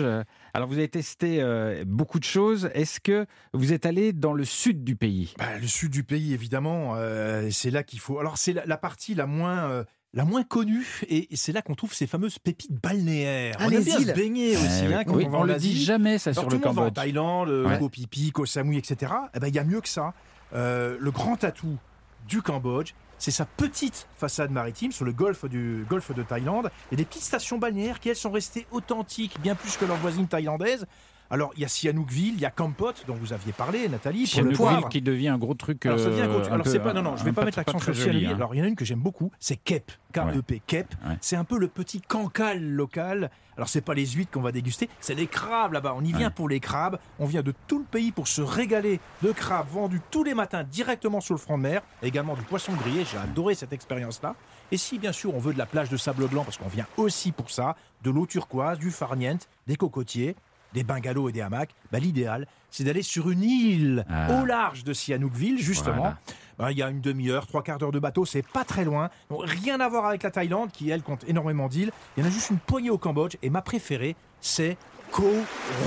Alors, 0.54 0.68
vous 0.68 0.74
avez 0.78 0.88
testé 0.88 1.40
euh, 1.40 1.84
beaucoup 1.86 2.18
de 2.18 2.24
choses. 2.24 2.70
Est-ce 2.74 3.00
que 3.00 3.26
vous 3.52 3.72
êtes 3.72 3.86
allé 3.86 4.12
dans 4.12 4.32
le 4.32 4.44
sud 4.44 4.84
du 4.84 4.96
pays? 4.96 5.34
Bah, 5.38 5.58
le 5.60 5.66
sud 5.66 5.90
du 5.92 6.04
pays, 6.04 6.34
évidemment, 6.34 6.94
euh, 6.96 7.48
c'est 7.50 7.70
là 7.70 7.82
qu'il 7.82 8.00
faut. 8.00 8.18
Alors, 8.18 8.38
c'est 8.38 8.52
la, 8.52 8.64
la 8.66 8.76
partie 8.76 9.14
la 9.14 9.26
moins. 9.26 9.70
euh, 9.70 9.84
la 10.12 10.24
moins 10.24 10.42
connue, 10.42 10.84
et 11.08 11.28
c'est 11.34 11.52
là 11.52 11.62
qu'on 11.62 11.76
trouve 11.76 11.94
ces 11.94 12.08
fameuses 12.08 12.40
pépites 12.40 12.72
balnéaires. 12.82 13.54
Ah, 13.60 13.66
on 13.66 13.70
aime 13.70 13.78
les 13.78 13.84
bien 13.84 13.96
se 13.96 14.02
îles. 14.02 14.12
baigner 14.12 14.56
aussi, 14.56 14.86
Euh, 14.86 14.96
hein, 14.98 15.04
quand 15.04 15.14
oui, 15.14 15.24
on 15.30 15.34
on 15.38 15.44
le 15.44 15.54
dit 15.54 15.80
jamais, 15.84 16.18
ça, 16.18 16.30
Alors, 16.30 16.42
sur 16.42 16.48
tout 16.48 16.56
le 16.56 16.60
le 16.60 16.66
monde 16.66 16.74
va 16.74 16.82
en 16.82 16.84
Cambodge. 16.86 16.94
Thaïlande, 16.96 17.48
Ouais. 17.48 17.78
Koh 17.78 17.88
Phi 17.92 18.08
Phi, 18.10 18.32
Koh 18.32 18.44
Samui, 18.44 18.76
etc. 18.76 19.12
Eh 19.36 19.38
ben, 19.38 19.46
il 19.46 19.54
y 19.54 19.60
a 19.60 19.62
mieux 19.62 19.80
que 19.80 19.88
ça. 19.88 20.12
Euh, 20.52 20.96
le 20.98 21.10
grand 21.12 21.44
atout 21.44 21.78
du 22.26 22.42
Cambodge, 22.42 22.90
c'est 23.20 23.30
sa 23.30 23.44
petite 23.44 24.08
façade 24.16 24.50
maritime 24.50 24.92
sur 24.92 25.04
le 25.04 25.12
golfe, 25.12 25.44
du, 25.44 25.84
golfe 25.88 26.12
de 26.12 26.22
Thaïlande. 26.22 26.70
A 26.90 26.96
des 26.96 27.04
petites 27.04 27.22
stations 27.22 27.58
balnéaires 27.58 28.00
qui, 28.00 28.08
elles, 28.08 28.16
sont 28.16 28.30
restées 28.30 28.66
authentiques, 28.72 29.38
bien 29.40 29.54
plus 29.54 29.76
que 29.76 29.84
leurs 29.84 29.98
voisines 29.98 30.26
thaïlandaises. 30.26 30.86
Alors, 31.32 31.52
il 31.56 31.62
y 31.62 31.64
a 31.64 31.68
Sihanoukville, 31.68 32.34
il 32.34 32.40
y 32.40 32.44
a 32.44 32.50
Kampot, 32.50 32.92
dont 33.06 33.14
vous 33.14 33.32
aviez 33.32 33.52
parlé, 33.52 33.88
Nathalie, 33.88 34.28
pour 34.34 34.42
le 34.42 34.50
poivre. 34.50 34.88
qui 34.88 35.00
devient 35.00 35.28
un 35.28 35.38
gros 35.38 35.54
truc. 35.54 35.86
Alors, 35.86 35.98
ça 36.00 36.06
devient 36.06 36.22
un 36.22 36.26
gros 36.28 36.38
euh, 36.38 36.40
truc. 36.40 36.50
un 36.50 36.54
Alors, 36.54 36.66
c'est 36.66 36.80
pas, 36.80 36.92
non, 36.92 37.02
non, 37.02 37.16
je 37.16 37.24
vais 37.24 37.32
pas 37.32 37.44
mettre 37.44 37.58
l'accent 37.58 37.78
sur 37.78 37.94
Sihanoukville. 37.94 38.26
hein. 38.26 38.34
Alors, 38.34 38.54
il 38.54 38.58
y 38.58 38.60
en 38.60 38.64
a 38.64 38.68
une 38.68 38.74
que 38.76 38.84
j'aime 38.84 38.98
beaucoup, 39.00 39.30
c'est 39.38 39.56
Kep, 39.56 39.92
K-E-P, 40.12 40.62
Kep. 40.66 40.94
Ouais. 41.06 41.16
C'est 41.20 41.36
un 41.36 41.44
peu 41.44 41.58
le 41.58 41.68
petit 41.68 42.00
cancale 42.00 42.60
local. 42.62 43.30
Alors, 43.56 43.68
c'est 43.68 43.80
pas 43.80 43.94
les 43.94 44.06
huîtres 44.06 44.32
qu'on 44.32 44.40
va 44.40 44.50
déguster, 44.52 44.88
c'est 45.00 45.14
les 45.14 45.26
crabes 45.28 45.72
là-bas. 45.74 45.94
On 45.96 46.02
y 46.02 46.12
vient 46.12 46.28
Ouais. 46.28 46.34
pour 46.34 46.48
les 46.48 46.58
crabes. 46.60 46.98
On 47.20 47.26
vient 47.26 47.42
de 47.42 47.52
tout 47.68 47.78
le 47.78 47.84
pays 47.84 48.10
pour 48.10 48.26
se 48.26 48.40
régaler 48.42 48.98
de 49.22 49.30
crabes 49.32 49.66
vendus 49.70 50.00
tous 50.10 50.24
les 50.24 50.34
matins 50.34 50.64
directement 50.64 51.20
sur 51.20 51.34
le 51.34 51.38
front 51.40 51.58
de 51.58 51.62
mer. 51.62 51.82
Et 52.02 52.08
également 52.08 52.34
du 52.34 52.42
poisson 52.42 52.72
grillé. 52.72 53.04
J'ai 53.04 53.18
adoré 53.18 53.54
cette 53.54 53.72
expérience-là. 53.72 54.34
Et 54.72 54.76
si, 54.78 54.98
bien 54.98 55.12
sûr, 55.12 55.34
on 55.34 55.38
veut 55.38 55.52
de 55.52 55.58
la 55.58 55.66
plage 55.66 55.90
de 55.90 55.96
sable 55.96 56.26
blanc, 56.28 56.42
parce 56.44 56.56
qu'on 56.56 56.68
vient 56.68 56.86
aussi 56.96 57.32
pour 57.32 57.50
ça, 57.50 57.76
de 58.02 58.10
l'eau 58.10 58.24
turquoise, 58.26 58.78
du 58.78 58.90
farniente, 58.90 59.48
des 59.66 59.76
cocotiers, 59.76 60.36
des 60.72 60.84
bungalows 60.84 61.28
et 61.28 61.32
des 61.32 61.40
hamacs, 61.40 61.70
bah, 61.92 61.98
l'idéal, 61.98 62.46
c'est 62.70 62.84
d'aller 62.84 63.02
sur 63.02 63.30
une 63.30 63.42
île 63.42 64.04
Ah. 64.08 64.40
au 64.40 64.44
large 64.44 64.84
de 64.84 64.92
Sihanoukville, 64.92 65.58
justement. 65.58 65.96
Voilà. 65.96 66.18
Bah, 66.58 66.72
Il 66.72 66.78
y 66.78 66.82
a 66.82 66.90
une 66.90 67.00
demi-heure, 67.00 67.46
trois 67.46 67.62
quarts 67.62 67.78
d'heure 67.78 67.90
de 67.92 67.98
bateau, 67.98 68.24
c'est 68.26 68.46
pas 68.46 68.64
très 68.64 68.84
loin. 68.84 69.08
Donc, 69.30 69.42
rien 69.46 69.80
à 69.80 69.88
voir 69.88 70.04
avec 70.06 70.22
la 70.22 70.30
Thaïlande, 70.30 70.70
qui 70.70 70.90
elle 70.90 71.02
compte 71.02 71.24
énormément 71.26 71.68
d'îles. 71.68 71.90
Il 72.16 72.22
y 72.22 72.26
en 72.26 72.28
a 72.28 72.32
juste 72.32 72.50
une 72.50 72.58
poignée 72.58 72.90
au 72.90 72.98
Cambodge, 72.98 73.36
et 73.42 73.48
ma 73.50 73.62
préférée, 73.62 74.14
c'est 74.40 74.76
Koh 75.10 75.24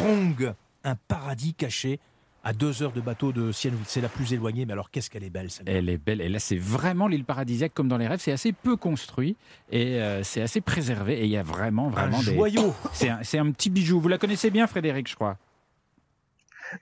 Rong, 0.02 0.54
un 0.84 0.96
paradis 1.08 1.54
caché 1.54 2.00
à 2.44 2.54
deux 2.54 2.84
heures 2.84 2.92
de 2.92 3.02
bateau 3.02 3.32
de 3.32 3.52
Sihanoukville. 3.52 3.86
C'est 3.88 4.02
la 4.02 4.10
plus 4.10 4.34
éloignée, 4.34 4.66
mais 4.66 4.74
alors 4.74 4.92
qu'est-ce 4.92 5.10
qu'elle 5.10 5.24
est 5.24 5.30
belle 5.30 5.50
celle-là? 5.50 5.72
Elle 5.72 5.90
est 5.90 5.98
belle. 5.98 6.20
Et 6.22 6.30
là, 6.30 6.40
c'est 6.40 6.58
vraiment 6.58 7.08
l'île 7.08 7.24
paradisiaque 7.26 7.74
comme 7.74 7.88
dans 7.88 7.98
les 7.98 8.08
rêves. 8.08 8.20
C'est 8.22 8.32
assez 8.34 8.52
peu 8.52 8.76
construit 8.76 9.36
et 9.72 10.02
euh, 10.02 10.24
c'est 10.24 10.42
assez 10.42 10.60
préservé. 10.62 11.20
Et 11.22 11.24
il 11.26 11.30
y 11.32 11.38
a 11.38 11.44
vraiment, 11.44 11.88
Un 11.88 11.92
vraiment 11.92 12.20
des. 12.20 12.36
joyau. 12.36 12.74
C'est 12.92 13.10
un, 13.10 13.20
c'est 13.24 13.38
un 13.38 13.50
petit 13.52 13.70
bijou. 13.70 14.00
Vous 14.02 14.08
la 14.10 14.18
connaissez 14.18 14.50
bien, 14.50 14.68
Frédéric, 14.68 15.10
je 15.10 15.16
crois? 15.16 15.38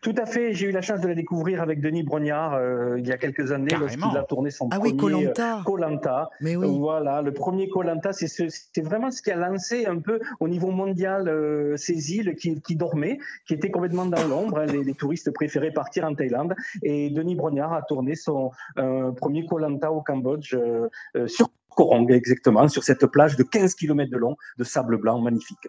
Tout 0.01 0.15
à 0.17 0.25
fait. 0.25 0.53
J'ai 0.53 0.67
eu 0.67 0.71
la 0.71 0.81
chance 0.81 1.01
de 1.01 1.07
la 1.07 1.15
découvrir 1.15 1.61
avec 1.61 1.81
Denis 1.81 2.03
Brognard 2.03 2.53
euh, 2.53 2.97
il 2.99 3.05
y 3.07 3.11
a 3.11 3.17
quelques 3.17 3.51
années 3.51 3.73
lorsqu'il 3.79 4.17
a 4.17 4.23
tourné 4.23 4.49
son 4.51 4.69
Ah 4.71 4.77
oui, 4.81 4.93
premier 4.93 5.25
Koh-Lanta. 5.25 5.61
Colanta. 5.65 6.29
Mais 6.39 6.55
oui. 6.55 6.67
Voilà, 6.79 7.21
le 7.21 7.33
premier 7.33 7.67
Colanta, 7.69 8.13
c'est 8.13 8.27
ce- 8.27 8.81
vraiment 8.81 9.11
ce 9.11 9.21
qui 9.21 9.31
a 9.31 9.35
lancé 9.35 9.85
un 9.85 9.99
peu 9.99 10.19
au 10.39 10.47
niveau 10.47 10.71
mondial 10.71 11.27
euh, 11.27 11.75
ces 11.77 12.13
îles 12.13 12.35
qui, 12.35 12.61
qui 12.61 12.75
dormaient, 12.75 13.17
qui 13.47 13.53
étaient 13.53 13.71
complètement 13.71 14.05
dans 14.05 14.25
l'ombre. 14.27 14.59
hein. 14.59 14.65
Les, 14.67 14.83
les 14.83 14.93
touristes 14.93 15.31
préféraient 15.31 15.71
partir 15.71 16.05
en 16.05 16.15
Thaïlande. 16.15 16.55
Et 16.83 17.09
Denis 17.09 17.35
Brognard 17.35 17.73
a 17.73 17.81
tourné 17.81 18.15
son 18.15 18.51
euh, 18.77 19.11
premier 19.11 19.45
Colanta 19.45 19.91
au 19.91 20.01
Cambodge 20.01 20.53
euh, 20.53 20.87
euh, 21.15 21.27
sur 21.27 21.49
Korong, 21.73 22.11
exactement, 22.11 22.67
sur 22.67 22.83
cette 22.83 23.05
plage 23.07 23.37
de 23.37 23.43
15 23.43 23.75
km 23.75 24.11
de 24.11 24.17
long 24.17 24.35
de 24.57 24.63
sable 24.65 24.97
blanc 24.97 25.21
magnifique. 25.21 25.67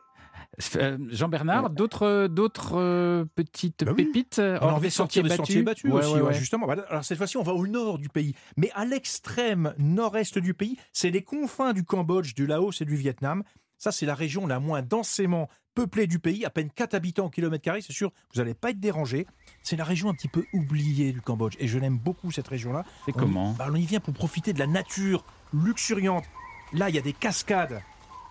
Euh, 0.76 0.98
Jean-Bernard, 1.08 1.70
d'autres, 1.70 2.26
d'autres 2.26 2.74
euh, 2.78 3.24
petites 3.34 3.84
Bah 3.84 3.92
oui. 3.96 4.04
pépites 4.04 4.38
On 4.38 4.42
a 4.42 4.60
hors 4.60 4.74
envie 4.74 4.82
des 4.82 4.88
de 4.88 4.92
sortir 4.92 5.22
des 5.22 5.30
sentiers 5.30 5.62
battus 5.62 5.90
Ouais, 5.90 6.04
aussi, 6.04 6.20
ouais, 6.20 6.34
justement. 6.34 6.68
Alors 6.68 7.04
cette 7.04 7.16
fois-ci, 7.18 7.36
on 7.38 7.42
va 7.42 7.52
au 7.54 7.66
nord 7.66 7.98
du 7.98 8.08
pays, 8.10 8.34
mais 8.58 8.70
à 8.74 8.84
l'extrême 8.84 9.74
nord-est 9.78 10.38
du 10.38 10.52
pays, 10.54 10.76
c'est 10.92 11.10
les 11.10 11.22
confins 11.22 11.72
du 11.72 11.84
Cambodge, 11.84 12.34
du 12.34 12.46
Laos 12.46 12.80
et 12.80 12.84
du 12.84 12.96
Vietnam. 12.96 13.42
Ça, 13.78 13.92
c'est 13.92 14.06
la 14.06 14.14
région 14.14 14.46
la 14.46 14.60
moins 14.60 14.82
densément 14.82 15.48
peuplée 15.74 16.06
du 16.06 16.18
pays, 16.18 16.44
à 16.44 16.50
peine 16.50 16.68
4 16.70 16.92
habitants 16.94 17.26
au 17.26 17.30
kilomètre 17.30 17.64
carré, 17.64 17.80
c'est 17.80 17.94
sûr, 17.94 18.12
vous 18.34 18.40
n'allez 18.42 18.52
pas 18.52 18.70
être 18.70 18.78
dérangé. 18.78 19.26
C'est 19.62 19.76
la 19.76 19.84
région 19.84 20.10
un 20.10 20.14
petit 20.14 20.28
peu 20.28 20.44
oubliée 20.52 21.12
du 21.12 21.22
Cambodge, 21.22 21.56
et 21.58 21.66
je 21.66 21.78
l'aime 21.78 21.96
beaucoup 21.96 22.30
cette 22.30 22.46
région-là. 22.48 22.84
C'est 23.06 23.12
comment? 23.12 23.52
bah, 23.58 23.68
On 23.70 23.74
y 23.74 23.86
vient 23.86 24.00
pour 24.00 24.12
profiter 24.12 24.52
de 24.52 24.58
la 24.58 24.66
nature 24.66 25.24
luxuriante. 25.54 26.24
Là, 26.74 26.90
il 26.90 26.94
y 26.94 26.98
a 26.98 27.02
des 27.02 27.14
cascades, 27.14 27.80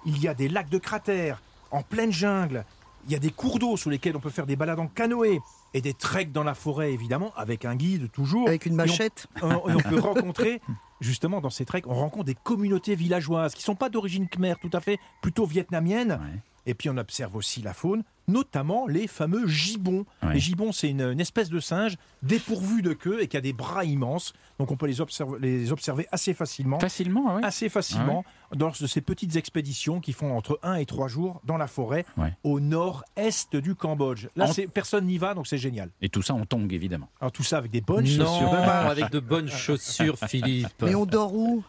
il 0.05 0.19
y 0.21 0.27
a 0.27 0.35
des 0.35 0.49
lacs 0.49 0.69
de 0.69 0.77
cratères, 0.77 1.41
en 1.71 1.81
pleine 1.83 2.11
jungle. 2.11 2.65
Il 3.07 3.11
y 3.11 3.15
a 3.15 3.19
des 3.19 3.31
cours 3.31 3.57
d'eau 3.57 3.77
sur 3.77 3.89
lesquels 3.89 4.15
on 4.15 4.19
peut 4.19 4.29
faire 4.29 4.45
des 4.45 4.55
balades 4.55 4.79
en 4.79 4.87
canoë 4.87 5.39
et 5.73 5.81
des 5.81 5.93
treks 5.93 6.31
dans 6.31 6.43
la 6.43 6.53
forêt, 6.53 6.93
évidemment, 6.93 7.31
avec 7.35 7.65
un 7.65 7.75
guide 7.75 8.11
toujours. 8.11 8.47
Avec 8.47 8.65
une 8.67 8.73
Et 8.73 8.75
on- 8.75 8.77
machette. 8.77 9.27
on, 9.41 9.69
et 9.69 9.73
on 9.73 9.79
peut 9.79 9.99
rencontrer, 9.99 10.61
justement, 11.01 11.41
dans 11.41 11.49
ces 11.49 11.65
treks, 11.65 11.87
on 11.87 11.95
rencontre 11.95 12.25
des 12.25 12.35
communautés 12.35 12.93
villageoises 12.95 13.55
qui 13.55 13.63
sont 13.63 13.75
pas 13.75 13.89
d'origine 13.89 14.27
khmer, 14.27 14.53
tout 14.61 14.69
à 14.73 14.81
fait, 14.81 14.99
plutôt 15.21 15.45
vietnamiennes. 15.45 16.11
Ouais. 16.21 16.39
Et 16.67 16.73
puis 16.75 16.89
on 16.91 16.97
observe 16.97 17.35
aussi 17.35 17.63
la 17.63 17.73
faune, 17.73 18.03
notamment 18.27 18.87
les 18.87 19.07
fameux 19.07 19.47
gibbons. 19.47 20.05
Ouais. 20.23 20.33
Les 20.35 20.39
gibbons, 20.39 20.71
c'est 20.71 20.89
une, 20.89 21.01
une 21.01 21.19
espèce 21.19 21.49
de 21.49 21.59
singe 21.59 21.95
dépourvu 22.23 22.81
de 22.81 22.93
queue 22.93 23.21
et 23.21 23.27
qui 23.27 23.37
a 23.37 23.41
des 23.41 23.53
bras 23.53 23.83
immenses. 23.85 24.33
Donc 24.59 24.71
on 24.71 24.77
peut 24.77 24.85
les, 24.85 25.01
observer- 25.01 25.39
les 25.39 25.71
observer 25.71 26.07
assez 26.11 26.33
facilement. 26.33 26.79
Facilement, 26.79 27.25
ah 27.29 27.35
ouais. 27.37 27.43
Assez 27.43 27.67
facilement 27.69 28.23
lors 28.57 28.75
de 28.79 28.85
ces 28.87 29.01
petites 29.01 29.35
expéditions 29.35 29.99
qui 29.99 30.13
font 30.13 30.35
entre 30.37 30.59
1 30.63 30.75
et 30.75 30.85
3 30.85 31.07
jours 31.07 31.41
dans 31.45 31.57
la 31.57 31.67
forêt 31.67 32.05
Ouais. 32.17 32.33
au 32.43 32.59
nord-est 32.59 33.55
du 33.55 33.75
Cambodge. 33.75 34.27
Là, 34.35 34.49
En- 34.49 34.53
personne 34.73 35.05
n'y 35.05 35.17
va, 35.17 35.33
donc 35.33 35.47
c'est 35.47 35.57
génial. 35.57 35.89
Et 36.01 36.09
tout 36.09 36.21
ça 36.21 36.33
en 36.33 36.45
tongue, 36.45 36.71
évidemment. 36.73 37.09
Alors 37.19 37.31
tout 37.31 37.43
ça 37.43 37.57
avec 37.57 37.71
des 37.71 37.81
bonnes 37.81 38.05
non, 38.17 38.25
chaussures 38.25 38.53
avec 38.53 39.09
de 39.09 39.19
bonnes 39.19 39.49
chaussures, 39.49 40.17
Philippe. 40.27 40.67
Mais 40.81 40.95
on 40.95 41.05
dort 41.05 41.33
où? 41.33 41.63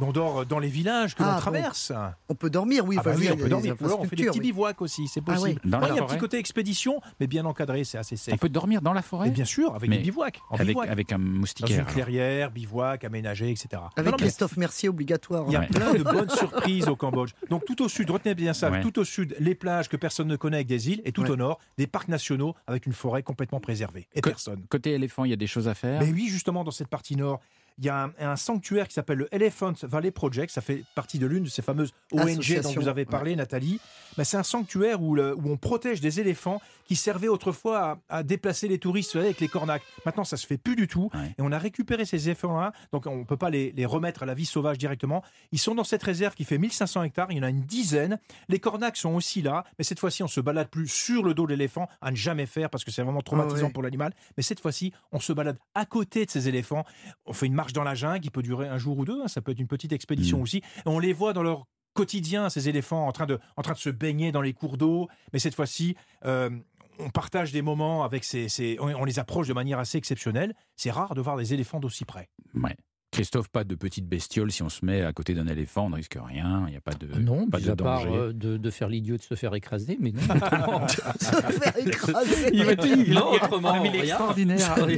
On 0.00 0.10
dort 0.12 0.46
dans 0.46 0.58
les 0.58 0.68
villages 0.68 1.14
que 1.14 1.22
Ah, 1.22 1.26
l'on 1.26 1.32
bon. 1.34 1.40
traverse. 1.40 1.92
On 2.28 2.34
peut 2.34 2.50
dormir, 2.50 2.84
oui. 2.86 2.96
Ah 2.98 3.02
bah 3.04 3.12
oui, 3.16 3.28
on 3.32 3.36
peut 3.36 3.48
dormir. 3.48 3.76
Ou 3.80 3.84
alors 3.84 4.00
on 4.00 4.04
fait 4.04 4.16
des 4.16 4.24
petits 4.26 4.38
oui. 4.38 4.46
bivouacs 4.46 4.80
aussi, 4.82 5.06
c'est 5.06 5.20
Ah 5.26 5.32
possible. 5.34 5.60
oui. 5.64 5.70
Dans 5.70 5.80
Ouais, 5.80 5.88
la 5.88 5.94
il 5.94 5.96
y 5.96 6.00
a 6.00 6.02
un 6.02 6.06
petit 6.06 6.18
côté 6.18 6.38
expédition, 6.38 7.00
mais 7.20 7.26
bien 7.26 7.44
encadré, 7.44 7.84
c'est 7.84 7.98
assez 7.98 8.14
On 8.14 8.18
safe. 8.32 8.40
peut 8.40 8.48
dormir 8.48 8.82
dans 8.82 8.92
la 8.92 9.02
forêt 9.02 9.28
Et 9.28 9.30
bien 9.30 9.44
sûr, 9.44 9.74
avec 9.74 9.88
Mais 9.90 9.98
des 9.98 10.02
bivouacs. 10.04 10.40
En 10.50 10.54
avec, 10.56 10.68
bivouac. 10.68 10.88
avec 10.88 11.12
un 11.12 11.18
Dans 11.18 11.24
une 11.24 11.32
moustiquaire. 11.32 11.86
clairière, 11.86 12.50
bivouac, 12.50 13.04
aménagé, 13.04 13.50
etc. 13.50 13.82
Avec 13.96 14.10
non, 14.10 14.16
Christophe 14.16 14.56
Mercier 14.56 14.88
obligatoire. 14.88 15.44
Il 15.48 15.52
y 15.52 15.56
a 15.56 15.60
Ouais. 15.60 15.66
plein 15.68 15.92
de 15.94 16.02
bonnes 16.02 16.30
surprises 16.30 16.88
au 16.88 16.96
Cambodge. 16.96 17.32
Donc 17.50 17.64
tout 17.64 17.80
au 17.82 17.88
sud, 17.88 18.10
retenez 18.10 18.34
bien 18.34 18.54
ça, 18.54 18.70
Ouais. 18.70 18.80
tout 18.80 18.98
au 18.98 19.04
sud, 19.04 19.36
les 19.38 19.54
plages 19.54 19.88
que 19.88 19.96
personne 19.96 20.26
ne 20.28 20.36
connaît 20.36 20.56
avec 20.58 20.66
des 20.66 20.90
îles, 20.90 21.02
et 21.04 21.12
tout 21.12 21.22
Ouais. 21.22 21.30
au 21.30 21.36
nord, 21.36 21.58
des 21.78 21.86
parcs 21.86 22.08
nationaux 22.08 22.54
avec 22.66 22.86
une 22.86 22.92
forêt 22.92 23.22
complètement 23.22 23.60
préservée. 23.60 24.08
Et 24.14 24.20
personne. 24.20 24.62
Côté 24.68 24.92
éléphant, 24.92 25.24
il 25.24 25.30
y 25.30 25.34
a 25.34 25.36
des 25.36 25.46
choses 25.46 25.68
à 25.68 25.74
faire. 25.74 26.00
Mais 26.00 26.10
oui, 26.10 26.28
justement, 26.28 26.64
dans 26.64 26.70
cette 26.70 26.88
partie 26.88 27.14
nord, 27.16 27.40
il 27.78 27.84
y 27.84 27.88
a 27.88 28.04
un, 28.04 28.12
un 28.18 28.36
sanctuaire 28.36 28.88
qui 28.88 28.94
s'appelle 28.94 29.18
le 29.18 29.28
Elephant 29.34 29.72
Valley 29.82 30.10
Project. 30.10 30.52
Ça 30.52 30.60
fait 30.60 30.84
partie 30.94 31.18
de 31.18 31.26
l'une 31.26 31.44
de 31.44 31.48
ces 31.48 31.62
fameuses 31.62 31.92
ONG 32.12 32.60
dont 32.62 32.72
vous 32.74 32.88
avez 32.88 33.04
parlé, 33.04 33.36
Nathalie. 33.36 33.80
Mais 34.18 34.24
c'est 34.24 34.36
un 34.36 34.42
sanctuaire 34.42 35.00
où, 35.02 35.14
le- 35.14 35.34
où 35.34 35.50
on 35.50 35.56
protège 35.56 36.00
des 36.00 36.20
éléphants 36.20 36.60
qui 36.86 36.96
servaient 36.96 37.28
autrefois 37.28 37.98
à, 38.10 38.18
à 38.18 38.22
déplacer 38.22 38.68
les 38.68 38.78
touristes 38.78 39.16
avec 39.16 39.40
les 39.40 39.48
cornacs. 39.48 39.82
Maintenant, 40.04 40.24
ça 40.24 40.36
se 40.36 40.46
fait 40.46 40.58
plus 40.58 40.76
du 40.76 40.86
tout. 40.88 41.10
Ouais. 41.14 41.28
Et 41.38 41.42
on 41.42 41.50
a 41.52 41.58
récupéré 41.58 42.04
ces 42.04 42.26
éléphants-là. 42.28 42.72
Donc, 42.92 43.06
on 43.06 43.18
ne 43.18 43.24
peut 43.24 43.36
pas 43.38 43.48
les, 43.50 43.72
les 43.72 43.86
remettre 43.86 44.22
à 44.22 44.26
la 44.26 44.34
vie 44.34 44.44
sauvage 44.44 44.76
directement. 44.78 45.22
Ils 45.52 45.58
sont 45.58 45.74
dans 45.74 45.84
cette 45.84 46.02
réserve 46.02 46.34
qui 46.34 46.44
fait 46.44 46.58
1500 46.58 47.04
hectares. 47.04 47.28
Il 47.30 47.38
y 47.38 47.40
en 47.40 47.44
a 47.44 47.48
une 47.50 47.62
dizaine. 47.62 48.18
Les 48.48 48.58
cornacs 48.58 48.96
sont 48.98 49.14
aussi 49.14 49.40
là. 49.40 49.64
Mais 49.78 49.84
cette 49.84 49.98
fois-ci, 50.00 50.22
on 50.22 50.28
se 50.28 50.40
balade 50.40 50.68
plus 50.68 50.88
sur 50.88 51.22
le 51.22 51.32
dos 51.34 51.46
de 51.46 51.50
l'éléphant, 51.52 51.88
à 52.02 52.10
ne 52.10 52.16
jamais 52.16 52.46
faire 52.46 52.68
parce 52.68 52.84
que 52.84 52.90
c'est 52.90 53.02
vraiment 53.02 53.22
traumatisant 53.22 53.56
Ah 53.62 53.66
ouais. 53.66 53.72
pour 53.72 53.82
l'animal. 53.82 54.12
Mais 54.36 54.42
cette 54.42 54.60
fois-ci, 54.60 54.92
on 55.12 55.20
se 55.20 55.32
balade 55.32 55.56
à 55.74 55.86
côté 55.86 56.26
de 56.26 56.30
ces 56.30 56.48
éléphants. 56.48 56.84
On 57.24 57.32
fait 57.32 57.46
une 57.46 57.54
marche 57.62 57.72
dans 57.72 57.84
la 57.84 57.94
jungle 57.94 58.20
qui 58.20 58.30
peut 58.30 58.42
durer 58.42 58.68
un 58.68 58.78
jour 58.78 58.98
ou 58.98 59.04
deux. 59.04 59.20
hein. 59.22 59.28
Ça 59.28 59.40
peut 59.40 59.52
être 59.52 59.60
une 59.60 59.68
petite 59.68 59.92
expédition 59.92 60.38
Mm. 60.38 60.42
aussi. 60.42 60.56
Et 60.58 60.62
on 60.86 60.98
les 60.98 61.12
voit 61.12 61.32
dans 61.32 61.42
leur 61.44 61.66
quotidien, 61.94 62.48
ces 62.50 62.68
éléphants, 62.68 63.06
en 63.06 63.12
train 63.12 63.26
de, 63.26 63.38
en 63.56 63.62
train 63.62 63.74
de 63.74 63.78
se 63.78 63.90
baigner 63.90 64.32
dans 64.32 64.40
les 64.42 64.52
cours 64.52 64.76
d'eau. 64.78 65.08
Mais 65.32 65.38
cette 65.38 65.54
fois-ci, 65.54 65.94
euh, 66.24 66.50
on 66.98 67.10
partage 67.10 67.52
des 67.52 67.62
moments 67.62 68.02
avec 68.04 68.24
ces, 68.24 68.48
ces- 68.48 68.76
on, 68.80 68.86
on 69.02 69.04
les 69.04 69.18
approche 69.18 69.46
de 69.48 69.52
manière 69.54 69.78
assez 69.78 69.96
exceptionnelle. 69.98 70.54
C'est 70.76 70.90
rare 70.90 71.14
de 71.14 71.20
voir 71.20 71.36
des 71.36 71.54
éléphants 71.54 71.80
d'aussi 71.80 72.04
près. 72.04 72.28
Ouais. 72.54 72.76
Christophe, 73.12 73.48
pas 73.48 73.62
de 73.62 73.74
petites 73.74 74.08
bestioles. 74.08 74.50
Si 74.50 74.62
on 74.62 74.70
se 74.70 74.84
met 74.84 75.02
à 75.02 75.12
côté 75.12 75.34
d'un 75.34 75.46
éléphant, 75.46 75.84
on 75.86 75.90
ne 75.90 75.96
risque 75.96 76.16
rien. 76.18 76.64
Il 76.66 76.70
n'y 76.70 76.76
a 76.76 76.80
pas 76.80 76.94
de, 76.94 77.06
Non, 77.20 77.46
pas 77.46 77.60
de 77.60 77.70
à 77.70 77.76
part 77.76 78.04
danger. 78.04 78.16
euh, 78.16 78.32
de, 78.32 78.56
de 78.56 78.70
faire 78.70 78.88
l'idiot 78.88 79.18
de 79.18 79.22
se 79.22 79.34
faire 79.34 79.54
écraser, 79.54 79.98
mais 80.00 80.12
non, 80.12 80.34
autrement. 80.34 80.88
Se 81.20 81.26
faire 81.60 81.76
écraser. 81.78 82.50
Il 82.54 82.64
va 82.64 82.72
il- 82.72 83.12
Non, 83.12 83.32
autrement, 83.32 83.84
il 83.84 83.88
est 83.94 84.00
rien. 84.00 84.02
extraordinaire. 84.04 84.74
il 84.88 84.96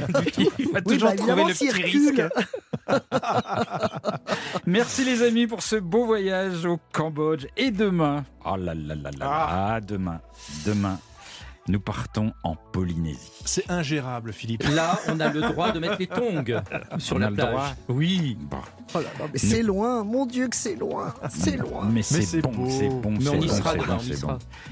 va 0.71 0.79
Oui, 0.85 0.93
toujours 0.93 1.09
bah, 1.09 1.15
trouver 1.17 1.43
le 1.43 1.53
petit 1.53 1.69
risque. 1.71 2.21
Merci 4.65 5.03
les 5.05 5.21
amis 5.23 5.47
pour 5.47 5.61
ce 5.61 5.75
beau 5.75 6.05
voyage 6.05 6.65
au 6.65 6.79
Cambodge. 6.93 7.45
Et 7.57 7.71
demain, 7.71 8.23
oh 8.45 8.55
là 8.55 8.73
là 8.73 8.95
là 8.95 9.11
là, 9.17 9.25
Ah. 9.29 9.73
ah, 9.75 9.81
demain, 9.81 10.21
demain, 10.65 10.99
nous 11.67 11.79
partons 11.79 12.31
en 12.43 12.55
Polynésie. 12.55 13.31
C'est 13.45 13.69
ingérable, 13.71 14.31
Philippe. 14.33 14.63
Là, 14.75 14.99
on 15.07 15.19
a 15.19 15.31
le 15.33 15.41
droit 15.41 15.71
de 15.71 15.79
mettre 15.79 15.97
les 15.99 16.05
tongs 16.07 16.43
sur 16.99 17.15
On 17.15 17.19
la 17.19 17.27
a 17.27 17.29
le 17.31 17.35
plage. 17.35 17.49
droit 17.49 17.69
Oui. 17.89 18.37
Bon, 18.39 18.57
Oh 18.93 18.99
là 18.99 19.03
là, 19.19 19.25
mais 19.33 19.39
c'est 19.39 19.63
loin, 19.63 20.03
mon 20.03 20.25
Dieu 20.27 20.47
que 20.47 20.55
c'est 20.55 20.75
loin, 20.75 21.13
c'est 21.29 21.57
loin. 21.57 21.89
mais 21.91 22.03
c'est 22.03 22.21
c'est 22.21 22.39
bon, 22.41 22.51
beau. 22.51 22.67
c'est 22.69 22.87
bon, 22.87 23.11
Mais 23.11 23.19
c'est 23.21 23.29
on 23.29 23.41
y 23.41 23.47
bon, 23.47 23.53
sera 23.55 23.71
c'est 23.71 23.77
demain, 23.79 23.87
bon, 23.87 23.93
on 23.95 23.99
y 23.99 24.07
c'est 24.07 24.15
sera. 24.15 24.33
bon. 24.33 24.39